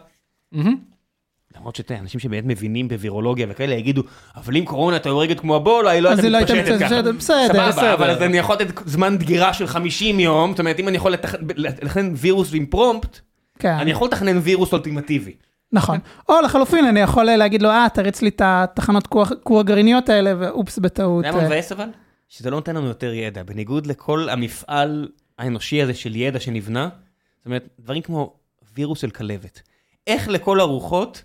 למרות 1.56 1.76
שאתה 1.76 1.98
אנשים 1.98 2.20
שבאמת 2.20 2.44
מבינים 2.46 2.88
בווירולוגיה 2.88 3.46
וכאלה 3.50 3.74
יגידו, 3.74 4.02
אבל 4.36 4.56
אם 4.56 4.64
קורונה 4.64 4.96
הייתה 4.96 5.08
הורגת 5.08 5.40
כמו 5.40 5.56
אבולה, 5.56 5.90
היא 5.90 6.00
לא 6.00 6.08
הייתה 6.08 6.22
היא 6.22 6.30
לא 6.30 6.36
הייתה 6.36 6.54
מתפשטת 6.54 6.78
ככה. 6.80 7.02
מתפשטת, 7.02 7.14
בסדר, 7.18 7.48
סבבה, 7.52 7.68
בסדר. 7.68 7.94
אבל 7.94 8.10
אז 8.10 8.22
אני 8.22 8.38
יכול 8.38 8.54
לתת 8.56 8.80
זמן 8.86 9.18
דגירה 9.18 9.54
של 9.54 9.66
50 9.66 10.20
יום, 10.20 10.50
זאת 10.50 10.58
אומרת, 10.60 10.80
אם 10.80 10.88
אני 10.88 10.96
יכול 10.96 11.14
לתכ- 11.14 11.36
לתכנן 11.56 12.12
וירוס 12.16 12.50
עם 12.54 12.66
פרומפט, 12.66 13.18
כן. 13.58 13.68
אני 13.74 13.90
יכול 13.90 14.08
לתכנן 14.08 14.38
וירוס 14.42 14.72
אולטימטיבי. 14.72 15.32
נכון. 15.72 15.98
או 16.28 16.34
לחלופין, 16.44 16.84
אני 16.84 17.00
יכול 17.00 17.24
להגיד 17.24 17.62
לו, 17.62 17.70
אה, 17.70 17.86
תריץ 17.94 18.22
לי 18.22 18.28
את 18.28 18.42
התחנות 18.44 19.06
כור 19.42 19.60
הגרעיניות 19.60 20.08
האלה, 20.08 20.32
ואופס, 20.38 20.78
בטעות. 20.78 21.20
אתה 21.24 21.28
יודע 21.28 21.38
מה 21.38 21.42
אה, 21.42 21.48
מבאס 21.48 21.72
אבל? 21.72 21.88
שזה 22.28 22.50
לא 22.50 22.56
נותן 22.56 22.76
לנו 22.76 22.86
יותר 22.86 23.12
ידע. 23.12 23.42
בניגוד 23.42 23.86
לכל 23.86 24.28
המפעל 24.28 25.08
האנושי 25.38 25.82
הזה 25.82 25.94
של 25.94 26.16
ידע 26.16 26.40
שנבנה, 26.40 26.88
זאת 27.38 27.46
אומרת, 27.46 27.68
דברים 27.80 28.02
כמו 28.02 28.32
וירוס 28.76 29.00
של 29.00 29.10
כלבת. 29.10 29.60
איך 30.06 30.28
לכל 30.28 30.60
הרוחות 30.60 31.22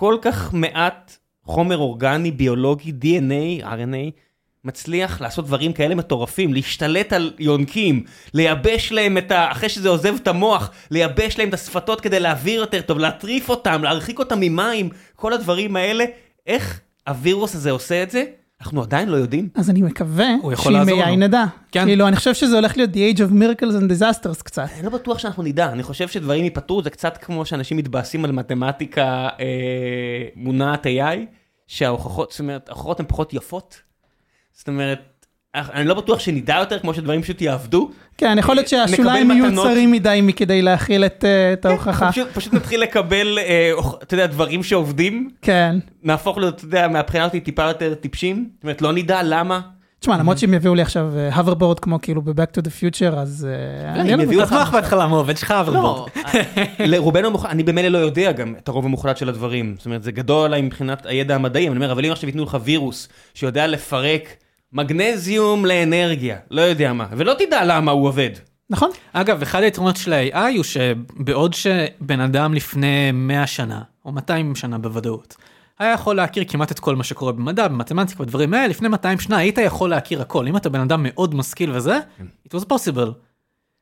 כל 0.00 0.16
כך 0.22 0.54
מעט 0.54 1.16
חומר 1.44 1.78
אורגני, 1.78 2.30
ביולוגי, 2.30 2.92
DNA, 3.02 3.64
RNA, 3.64 4.20
מצליח 4.64 5.20
לעשות 5.20 5.46
דברים 5.46 5.72
כאלה 5.72 5.94
מטורפים, 5.94 6.54
להשתלט 6.54 7.12
על 7.12 7.32
יונקים, 7.38 8.04
לייבש 8.34 8.92
להם 8.92 9.18
את 9.18 9.30
ה... 9.30 9.52
אחרי 9.52 9.68
שזה 9.68 9.88
עוזב 9.88 10.14
את 10.14 10.28
המוח, 10.28 10.70
לייבש 10.90 11.38
להם 11.38 11.48
את 11.48 11.54
השפתות 11.54 12.00
כדי 12.00 12.20
להעביר 12.20 12.60
יותר 12.60 12.80
טוב, 12.80 12.98
להטריף 12.98 13.48
אותם, 13.48 13.82
להרחיק 13.84 14.18
אותם 14.18 14.40
ממים, 14.40 14.88
כל 15.16 15.32
הדברים 15.32 15.76
האלה, 15.76 16.04
איך 16.46 16.80
הווירוס 17.08 17.54
הזה 17.54 17.70
עושה 17.70 18.02
את 18.02 18.10
זה? 18.10 18.24
אנחנו 18.60 18.82
עדיין 18.82 19.08
לא 19.08 19.16
יודעים. 19.16 19.48
אז 19.54 19.70
אני 19.70 19.82
מקווה 19.82 20.26
לעזור 20.70 21.04
AI. 21.04 21.16
נדע. 21.16 21.44
כן. 21.72 21.84
כאילו, 21.84 22.08
אני 22.08 22.16
חושב 22.16 22.34
שזה 22.34 22.56
הולך 22.56 22.76
להיות 22.76 22.90
the 22.90 23.16
age 23.16 23.18
of 23.18 23.32
miracles 23.32 23.74
and 23.82 23.92
disasters 23.92 24.42
קצת. 24.42 24.66
אני 24.74 24.82
לא 24.82 24.90
בטוח 24.90 25.18
שאנחנו 25.18 25.42
נדע, 25.42 25.72
אני 25.72 25.82
חושב 25.82 26.08
שדברים 26.08 26.44
ייפתרו, 26.44 26.82
זה 26.82 26.90
קצת 26.90 27.16
כמו 27.16 27.46
שאנשים 27.46 27.76
מתבאסים 27.76 28.24
על 28.24 28.32
מתמטיקה 28.32 29.28
אה, 29.40 30.26
מונעת 30.36 30.86
AI, 30.86 31.18
שההוכחות, 31.66 32.30
זאת 32.30 32.40
אומרת, 32.40 32.68
ההוכחות 32.68 33.00
הן 33.00 33.06
פחות 33.08 33.34
יפות. 33.34 33.80
זאת 34.52 34.68
אומרת, 34.68 35.19
אני 35.54 35.88
לא 35.88 35.94
בטוח 35.94 36.18
שנדע 36.18 36.56
יותר, 36.60 36.78
כמו 36.78 36.94
שדברים 36.94 37.22
פשוט 37.22 37.42
יעבדו. 37.42 37.90
כן, 38.18 38.36
יכול 38.38 38.54
להיות 38.54 38.66
נקבל 38.72 38.86
שהשוליים 38.88 39.30
יהיו. 39.30 39.56
צרים 39.62 39.92
מדי 39.92 40.20
מכדי 40.22 40.62
להכיל 40.62 41.04
את 41.04 41.24
אה, 41.24 41.52
את 41.52 41.64
ההוכחה. 41.64 42.12
פשוט, 42.12 42.28
פשוט 42.28 42.54
נתחיל 42.54 42.80
לקבל, 42.80 43.38
אה, 43.38 43.70
אתה 44.02 44.14
יודע, 44.14 44.26
דברים 44.26 44.62
שעובדים, 44.62 45.30
כן. 45.42 45.76
נהפוך 46.02 46.38
להיות, 46.38 46.54
אתה 46.54 46.64
יודע, 46.64 46.88
מהבחינה 46.88 47.24
אותי 47.24 47.40
טיפה 47.40 47.62
יותר 47.62 47.94
טיפשים. 47.94 48.48
זאת 48.56 48.62
אומרת, 48.64 48.82
לא 48.82 48.92
נדע 48.92 49.20
למה. 49.22 49.60
תשמע, 50.00 50.16
למרות 50.18 50.38
שהם 50.38 50.54
יביאו 50.54 50.74
לי 50.74 50.82
עכשיו 50.82 51.12
הוברבורד 51.36 51.80
כמו 51.80 51.98
כאילו 52.02 52.22
ב-Back 52.22 52.58
to 52.58 52.62
the 52.62 52.70
Future, 52.80 53.14
אז... 53.16 53.48
אה, 53.96 54.02
לא, 54.04 54.16
לא 54.16 54.22
יביאו. 54.22 54.40
לך- 54.40 54.70
בהתחלה 54.72 55.06
מעובד 55.06 55.36
שלך 55.36 55.54
לא, 55.72 55.80
בוא. 55.80 56.06
לרובנו 56.78 57.26
המוחלט, 57.26 57.50
אני 57.50 57.62
במילא 57.62 57.88
לא 57.88 57.98
יודע 57.98 58.32
גם 58.32 58.54
את 58.58 58.68
הרוב 58.68 58.84
המוחלט 58.84 59.16
של 59.16 59.28
הדברים. 59.28 59.74
זאת 59.78 59.86
אומרת, 59.86 60.02
זה 60.02 60.12
גדול 60.12 60.44
עליי 60.46 60.62
מבחינת 60.62 61.06
הידע 61.06 61.34
המדעי, 61.34 61.68
אני 61.68 61.76
אומר, 61.76 61.92
אבל 61.92 62.04
אם 62.06 62.12
עכשיו 62.12 62.28
ייתנו 62.28 62.44
לך 62.44 62.56
וירוס 62.64 63.08
שיודע 63.34 63.66
לפרק 63.66 64.28
מגנזיום 64.72 65.64
לאנרגיה, 65.64 66.36
לא 66.50 66.60
יודע 66.60 66.92
מה, 66.92 67.06
ולא 67.12 67.34
תדע 67.38 67.64
למה 67.64 67.90
הוא 67.90 68.08
עובד. 68.08 68.30
נכון? 68.70 68.90
אגב, 69.12 69.42
אחד 69.42 69.62
היתרונות 69.62 69.96
של 69.96 70.12
ה-AI 70.12 70.56
הוא 70.56 70.64
שבעוד 70.64 71.54
שבן 71.54 72.20
אדם 72.20 72.54
לפני 72.54 73.12
100 73.12 73.46
שנה, 73.46 73.82
או 74.04 74.12
200 74.12 74.54
שנה 74.54 74.78
בוודאות, 74.78 75.36
היה 75.78 75.92
יכול 75.92 76.16
להכיר 76.16 76.44
כמעט 76.48 76.72
את 76.72 76.80
כל 76.80 76.96
מה 76.96 77.04
שקורה 77.04 77.32
במדע, 77.32 77.68
במתמטיקה, 77.68 78.24
בדברים 78.24 78.54
האלה, 78.54 78.66
לפני 78.68 78.88
200 78.88 79.18
שנה 79.18 79.36
היית 79.36 79.58
יכול 79.58 79.90
להכיר 79.90 80.22
הכל. 80.22 80.46
אם 80.46 80.56
אתה 80.56 80.68
בן 80.68 80.80
אדם 80.80 81.00
מאוד 81.02 81.34
משכיל 81.34 81.70
וזה, 81.72 81.98
it 82.48 82.50
was 82.52 82.64
possible. 82.64 83.10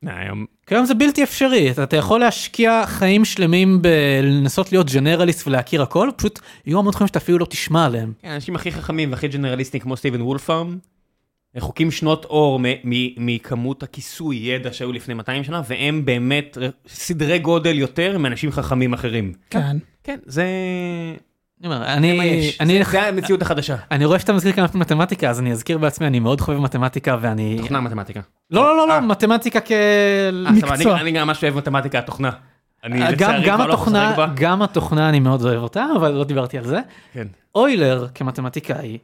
היום, 0.05 0.45
כיום 0.67 0.85
זה 0.85 0.93
בלתי 0.93 1.23
אפשרי, 1.23 1.71
אתה, 1.71 1.83
אתה 1.83 1.95
יכול 1.95 2.19
להשקיע 2.19 2.83
חיים 2.85 3.25
שלמים 3.25 3.81
בלנסות 3.81 4.71
להיות 4.71 4.91
ג'נרליסט 4.91 5.47
ולהכיר 5.47 5.81
הכל, 5.81 6.09
פשוט 6.17 6.39
יהיו 6.65 6.79
המון 6.79 6.91
תחומים 6.91 7.07
שאתה 7.07 7.19
אפילו 7.19 7.37
לא 7.37 7.45
תשמע 7.45 7.85
עליהם. 7.85 8.13
כן, 8.21 8.27
האנשים 8.27 8.55
הכי 8.55 8.71
חכמים 8.71 9.11
והכי 9.11 9.27
ג'נרליסטים 9.27 9.81
כמו 9.81 9.97
סטיבן 9.97 10.21
וולפארם, 10.21 10.77
רחוקים 11.55 11.91
שנות 11.91 12.25
אור 12.25 12.59
מכמות 13.17 13.83
הכיסוי 13.83 14.35
ידע 14.35 14.73
שהיו 14.73 14.91
לפני 14.91 15.13
200 15.13 15.43
שנה, 15.43 15.61
והם 15.67 16.05
באמת 16.05 16.57
סדרי 16.87 17.39
גודל 17.39 17.77
יותר 17.77 18.17
מאנשים 18.17 18.51
חכמים 18.51 18.93
אחרים. 18.93 19.33
כן. 19.49 19.77
כן, 20.03 20.17
זה... 20.25 20.45
אני 21.63 21.71
אומר, 21.71 21.85
אני, 22.59 22.83
זה- 22.85 23.07
המציאות 23.07 23.41
החדשה. 23.41 23.75
אני 23.91 24.05
רואה 24.05 24.19
שאתה 24.19 24.33
מזכיר 24.33 24.51
כמה 24.51 24.67
פעמים 24.67 24.81
מתמטיקה, 24.81 25.29
אז 25.29 25.39
אני 25.39 25.51
אזכיר 25.51 25.77
בעצמי, 25.77 26.07
אני 26.07 26.19
מאוד 26.19 26.41
חובב 26.41 26.59
מתמטיקה 26.59 27.17
ואני... 27.21 27.57
תוכנה 27.61 27.79
מתמטיקה. 27.81 28.19
לא, 28.51 28.61
לא, 28.77 28.87
לא, 28.87 28.93
אה. 28.93 28.99
לא, 28.99 29.07
מתמטיקה 29.07 29.59
כ... 29.61 29.71
אה, 29.71 30.29
אני- 31.01 31.11
גם 31.11 31.27
ממש 31.27 31.43
אוהב 31.43 31.55
מתמטיקה, 31.55 31.99
התוכנה. 31.99 32.29
אני 32.83 32.99
גם, 32.99 33.11
לצערי 33.13 33.43
כבר 33.43 33.67
לא 33.67 33.75
בה. 34.17 34.27
גם 34.35 34.61
התוכנה 34.61 35.09
אני 35.09 35.19
מאוד 35.19 35.41
אוהב 35.45 35.61
אותה, 35.63 35.85
אבל 35.97 36.11
לא 36.11 36.23
דיברתי 36.23 36.57
על 36.57 36.63
זה. 36.63 36.79
כן. 37.13 37.27
אוילר 37.55 38.07
כמתמטיקאי, 38.15 38.97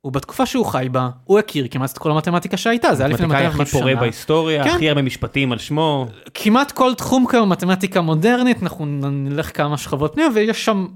הוא 0.00 0.12
בתקופה 0.12 0.46
שהוא 0.46 0.66
חי 0.66 0.86
בה, 0.92 1.08
הוא 1.24 1.38
הכיר 1.38 1.66
כמעט 1.70 1.92
את 1.92 1.98
כל 1.98 2.10
המתמטיקה 2.10 2.56
שהייתה, 2.56 2.94
זה 2.94 3.02
היה 3.04 3.14
לפני 3.14 3.26
מתמטיקאי 3.26 3.46
200 3.48 3.60
הכי 3.62 3.72
פורה 3.72 3.90
שנה. 3.90 4.00
בהיסטוריה, 4.00 4.64
כן. 4.64 4.70
הכי 4.70 4.88
הרבה 4.88 5.02
משפטים 5.02 5.52
על 5.52 5.58
שמו. 5.58 6.06
כמעט 6.34 6.72
כל 6.72 6.94
תחום 6.94 7.26
כיום 7.30 7.48
מתמטיקה 7.52 8.00
מודרנית, 8.00 8.62
אנחנו 8.62 8.86
נלך 9.10 9.56
כמה 9.56 9.78
שכבות 9.78 10.14
פנימה 10.14 10.28
ויש 10.34 10.64
שם 10.64 10.86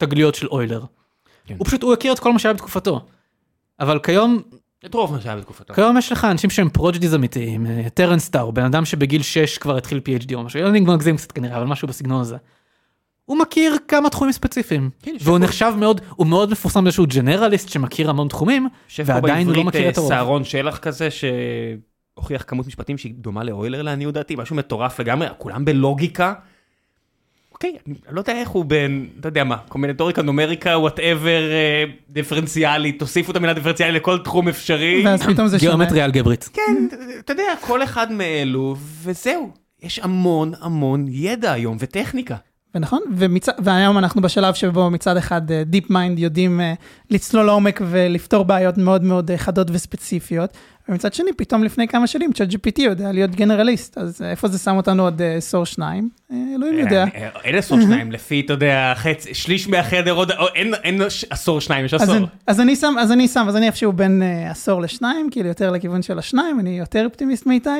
תגליות 0.00 0.34
של 0.34 0.46
אוילר. 0.46 0.84
כן. 1.46 1.54
הוא 1.58 1.66
פשוט, 1.66 1.82
הוא 1.82 1.92
הכיר 1.92 2.12
את 2.12 2.18
כל 2.18 2.32
מה 2.32 2.38
שהיה 2.38 2.54
בתקופתו. 2.54 3.00
אבל 3.80 3.98
כיום, 3.98 4.42
את 4.86 4.94
רוב 4.94 5.12
מה 5.12 5.20
שהיה 5.20 5.36
בתקופתו. 5.36 5.74
כיום 5.74 5.98
יש 5.98 6.12
לך 6.12 6.24
אנשים 6.24 6.50
שהם 6.50 6.68
prodigies 6.68 7.14
אמיתיים, 7.14 7.66
אה, 7.66 7.90
טרנס 7.94 8.28
טאו, 8.28 8.52
בן 8.52 8.64
אדם 8.64 8.84
שבגיל 8.84 9.22
6 9.22 9.58
כבר 9.58 9.76
התחיל 9.76 10.00
PhD 10.06 10.34
או 10.34 10.42
משהו, 10.42 10.66
אני 10.66 10.80
מגזים 10.80 11.16
קצת 11.16 11.32
כנראה, 11.32 11.56
אבל 11.56 11.66
משהו 11.66 11.88
בסגנון 11.88 12.20
הזה. 12.20 12.36
הוא 13.24 13.38
מכיר 13.38 13.76
כמה 13.88 14.10
תחומים 14.10 14.32
ספציפיים, 14.32 14.90
כן, 15.02 15.16
והוא 15.20 15.38
נחשב 15.38 15.72
מאוד, 15.78 16.00
הוא 16.16 16.26
מאוד 16.26 16.50
מפורסם 16.50 16.84
באיזשהו 16.84 17.04
generalist 17.06 17.68
שמכיר 17.68 18.10
המון 18.10 18.28
תחומים, 18.28 18.68
ועדיין 19.06 19.46
הוא 19.46 19.56
לא 19.56 19.64
מכיר 19.64 19.84
אה, 19.84 19.88
את 19.88 19.98
הרוב. 19.98 20.08
סהרון 20.08 20.44
שלח 20.44 20.78
כזה 20.78 21.08
שהוכיח 21.10 22.44
כמות 22.46 22.66
משפטים 22.66 22.98
שהיא 22.98 23.14
דומה 23.16 23.44
לאוילר 23.44 23.82
לעניות 23.82 24.14
דעתי, 24.14 24.36
משהו 24.36 24.56
מטורף 24.56 25.00
לגמרי, 25.00 25.28
כולם 25.38 25.64
בלוגיקה. 25.64 26.34
אוקיי, 27.64 27.76
אני 27.86 28.14
לא 28.14 28.20
יודע 28.20 28.32
איך 28.32 28.48
הוא 28.48 28.64
בין, 28.64 29.08
אתה 29.20 29.28
יודע 29.28 29.44
מה, 29.44 29.56
קומבינטוריקה, 29.68 30.22
נומריקה, 30.22 30.70
whatever, 30.70 31.42
דיפרנציאלי, 32.08 32.92
תוסיפו 32.92 33.30
את 33.30 33.36
המילה 33.36 33.52
דיפרנציאלי 33.52 33.92
לכל 33.92 34.18
תחום 34.18 34.48
אפשרי. 34.48 35.02
ואז 35.06 35.22
פתאום 35.22 35.48
זה 35.48 35.58
שונה. 35.58 35.70
גיאומטריה 35.70 36.04
אלגברית. 36.04 36.48
כן, 36.52 36.86
אתה 37.18 37.32
יודע, 37.32 37.52
כל 37.60 37.82
אחד 37.82 38.12
מאלו, 38.12 38.76
וזהו. 39.02 39.50
יש 39.82 39.98
המון 39.98 40.52
המון 40.60 41.06
ידע 41.08 41.52
היום 41.52 41.76
וטכניקה. 41.80 42.36
ונכון, 42.74 43.00
ומצ... 43.16 43.46
והיום 43.58 43.98
אנחנו 43.98 44.22
בשלב 44.22 44.54
שבו 44.54 44.90
מצד 44.90 45.16
אחד 45.16 45.42
DeepMind 45.66 46.18
יודעים 46.18 46.60
uh, 46.60 46.76
לצלול 47.10 47.46
לעומק 47.46 47.80
ולפתור 47.90 48.44
בעיות 48.44 48.78
מאוד 48.78 49.04
מאוד 49.04 49.30
uh, 49.30 49.36
חדות 49.36 49.66
וספציפיות, 49.70 50.50
ומצד 50.88 51.14
שני 51.14 51.30
פתאום 51.36 51.64
לפני 51.64 51.88
כמה 51.88 52.06
שנים 52.06 52.32
ChatGPT 52.32 52.82
יודע 52.82 53.12
להיות 53.12 53.30
generalist, 53.30 53.98
אז 53.98 54.20
uh, 54.20 54.24
איפה 54.24 54.48
זה 54.48 54.58
שם 54.58 54.76
אותנו 54.76 55.02
עוד 55.02 55.20
uh, 55.20 55.40
עשור 55.40 55.66
שניים? 55.66 56.08
Uh, 56.30 56.34
אלוהים 56.56 56.78
יודע. 56.78 57.04
אה, 57.14 57.28
אין 57.44 57.54
עשור 57.54 57.80
שניים, 57.80 58.12
לפי, 58.12 58.40
אתה 58.40 58.52
יודע, 58.52 58.92
חצי, 58.96 59.34
שליש 59.34 59.68
מהחדר 59.68 60.12
עוד, 60.12 60.30
או, 60.32 60.46
אין- 60.54 60.74
אין 60.74 61.10
ש- 61.10 61.24
עשור 61.30 61.60
שניים, 61.60 61.84
יש 61.84 61.94
אז, 61.94 62.02
עשור. 62.02 62.26
אז 62.46 62.60
אני 62.60 62.76
שם, 62.76 62.94
אז 63.00 63.12
אני 63.12 63.28
שם, 63.28 63.44
אז 63.48 63.56
אני 63.56 63.66
איפשהו 63.66 63.92
בין 63.92 64.22
uh, 64.22 64.50
עשור 64.50 64.80
לשניים, 64.80 65.28
כאילו 65.30 65.48
יותר 65.48 65.70
לכיוון 65.70 66.02
של 66.02 66.18
השניים, 66.18 66.60
אני 66.60 66.78
יותר 66.78 67.04
אופטימיסט 67.04 67.46
מאיתי, 67.46 67.70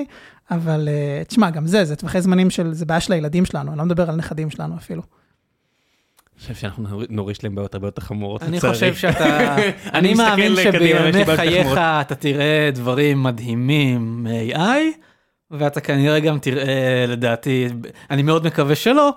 אבל 0.51 0.89
uh, 0.89 1.25
תשמע, 1.29 1.51
גם 1.51 1.67
זה, 1.67 1.85
זה 1.85 1.97
טווחי 1.97 2.21
זמנים 2.21 2.51
של, 2.51 2.73
זה 2.73 2.87
בעיה 2.87 3.01
של 3.01 3.13
הילדים 3.13 3.45
שלנו, 3.45 3.71
אני 3.71 3.79
לא 3.79 3.85
מדבר 3.85 4.11
על 4.11 4.17
נכדים 4.17 4.51
שלנו 4.51 4.77
אפילו. 4.77 5.03
אני 5.03 6.41
חושב 6.43 6.55
שאנחנו 6.55 6.83
נור- 6.89 7.03
נוריש 7.11 7.45
להם 7.45 7.55
בעיות 7.55 7.75
הרבה 7.75 7.87
יותר 7.89 8.03
חמורות, 8.03 8.43
אני 8.43 8.57
לצערי. 8.57 8.73
חושב 8.75 8.95
שאתה, 8.95 9.57
אני 9.57 9.69
אני 9.95 10.15
מאמין 10.15 10.53
שבימי 10.57 11.25
חייך. 11.37 11.67
אתה 11.79 12.15
תראה 12.15 12.71
דברים 12.75 13.23
מדהימים 13.23 14.25
מ-AI, 14.25 14.61
ואתה 15.51 15.81
כנראה 15.81 16.21
גם 16.21 16.39
תראה, 16.39 17.05
לדעתי, 17.09 17.67
אני 18.11 18.23
מאוד 18.23 18.47
מקווה 18.47 18.75
שלא, 18.75 19.11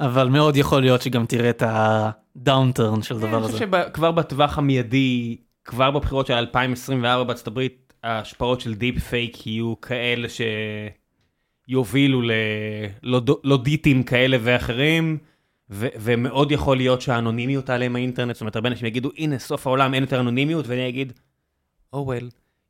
אבל 0.00 0.28
מאוד 0.28 0.56
יכול 0.56 0.80
להיות 0.82 1.02
שגם 1.02 1.26
תראה 1.26 1.50
את 1.50 1.62
ה 1.66 1.81
downturn 1.81 3.02
של 3.02 3.14
הדבר 3.14 3.28
אני 3.36 3.44
הזה. 3.44 3.52
חושב 3.52 3.68
שכבר 3.88 4.12
בטווח 4.12 4.58
המיידי, 4.58 5.36
כבר 5.64 5.90
בבחירות 5.90 6.26
של 6.26 6.34
2024 6.34 7.22
בארצות 7.24 7.46
הברית, 7.46 7.85
ההשפעות 8.06 8.60
של 8.60 8.74
deep 8.74 8.98
fake 8.98 9.46
יהיו 9.46 9.80
כאלה 9.80 10.28
שיובילו 11.68 12.22
ללודיטים 13.02 14.02
כאלה 14.02 14.36
ואחרים, 14.40 15.18
ו- 15.70 15.86
ומאוד 16.00 16.52
יכול 16.52 16.76
להיות 16.76 17.00
שהאנונימיות 17.00 17.66
תעלה 17.66 17.88
מהאינטרנט, 17.88 18.34
זאת 18.34 18.40
אומרת, 18.40 18.56
הרבה 18.56 18.68
אנשים 18.68 18.86
יגידו, 18.86 19.10
הנה, 19.16 19.38
סוף 19.38 19.66
העולם, 19.66 19.94
אין 19.94 20.02
יותר 20.02 20.20
אנונימיות, 20.20 20.66
ואני 20.66 20.88
אגיד, 20.88 21.12
או 21.92 22.14
oh 22.14 22.20
well, 22.20 22.24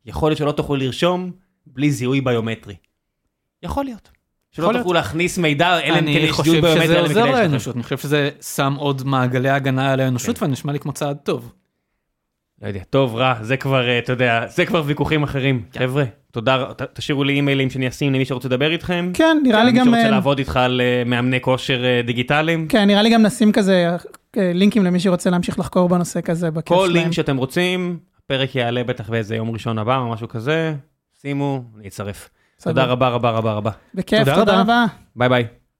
יכול 0.07 0.31
להיות 0.31 0.39
שלא 0.39 0.53
תוכלו 0.53 0.77
לרשום 0.77 1.33
בלי 1.67 1.91
זיהוי 1.91 2.21
ביומטרי. 2.21 2.75
יכול 3.63 3.85
להיות. 3.85 4.11
שלא. 4.51 4.73
תוכלו 4.73 4.93
להכניס 4.93 5.39
מידע, 5.39 5.81
אלא 5.81 5.95
אם 5.95 5.95
כן 5.95 5.97
אני 5.99 6.11
יש 6.11 6.21
זיהוי 6.21 6.33
חושב 6.33 6.53
ביומטרי. 6.53 6.85
שזה 6.85 6.99
אלא 6.99 7.01
אם 7.01 7.09
עוזר. 7.09 7.25
לאנושות, 7.25 7.75
אני 7.75 7.83
חושב 7.83 7.99
שזה 7.99 8.31
שם 8.41 8.75
עוד 8.79 9.03
מעגלי 9.05 9.51
הגנה 9.51 9.93
על 9.93 10.01
האנושות, 10.01 10.39
כן. 10.39 10.45
ונשמע 10.45 10.73
לי 10.73 10.79
כמו 10.81 10.93
צעד 10.93 11.17
טוב. 11.17 11.53
לא 12.62 12.69
יודע, 12.69 12.81
טוב, 12.91 13.15
רע, 13.16 13.35
זה 13.43 13.57
כבר, 13.57 13.89
אה, 13.89 13.99
אתה 13.99 14.12
יודע, 14.12 14.45
זה 14.49 14.66
כבר 14.66 14.83
ויכוחים 14.87 15.23
אחרים. 15.23 15.62
כן. 15.73 15.81
חבר'ה, 15.81 16.05
תודה, 16.33 16.65
ת- 16.77 16.83
תשאירו 16.83 17.24
לי 17.24 17.33
אימיילים 17.33 17.70
שאני 17.70 17.89
אשים 17.89 18.15
למי 18.15 18.24
שרוצה 18.24 18.49
לדבר 18.49 18.70
איתכם. 18.70 19.11
כן, 19.15 19.37
נראה 19.43 19.65
לי 19.65 19.73
מי 19.73 19.78
גם... 19.78 19.85
שרוצה 19.85 20.05
אה, 20.05 20.11
לעבוד 20.11 20.39
איתך 20.39 20.57
על 20.57 20.81
אה, 20.81 21.03
מאמני 21.07 21.41
כושר 21.41 21.81
דיגיטליים. 22.07 22.69
כן, 22.69 22.87
נראה 22.87 23.03
לי 23.03 23.11
גם 23.11 23.23
נשים 23.23 23.53
כזה 23.53 23.89
לינקים 24.37 24.85
למי 24.85 25.01
שרוצה 25.01 25.31
להמשיך 25.31 25.59
לחקור 25.59 25.89
בנושא 25.89 26.20
כזה 26.20 26.51
בכיף 26.51 26.69
כל 26.69 26.87
שלהם. 26.91 27.03
לינק 27.03 27.12
שאתם 27.12 27.37
רוצים, 27.37 27.99
הפרק 28.24 28.55
יעלה 28.55 28.85
בטח 28.85 29.11
באיזה 29.11 29.37
יום 29.37 29.51
ראשון 29.51 29.78
הבא 29.78 29.97
או 29.99 30.11
משהו 30.11 30.28
כזה, 30.28 30.74
שימו, 31.23 31.62
אני 31.78 31.89
אצרף. 31.89 32.28
תודה 32.62 32.85
רבה 32.85 33.09
רבה 33.09 33.31
רבה 33.31 33.53
רבה. 33.53 33.70
בכיף, 33.95 34.28
תודה. 34.35 34.61
רבה. 34.61 34.85
ביי 35.16 35.28
ביי. 35.28 35.45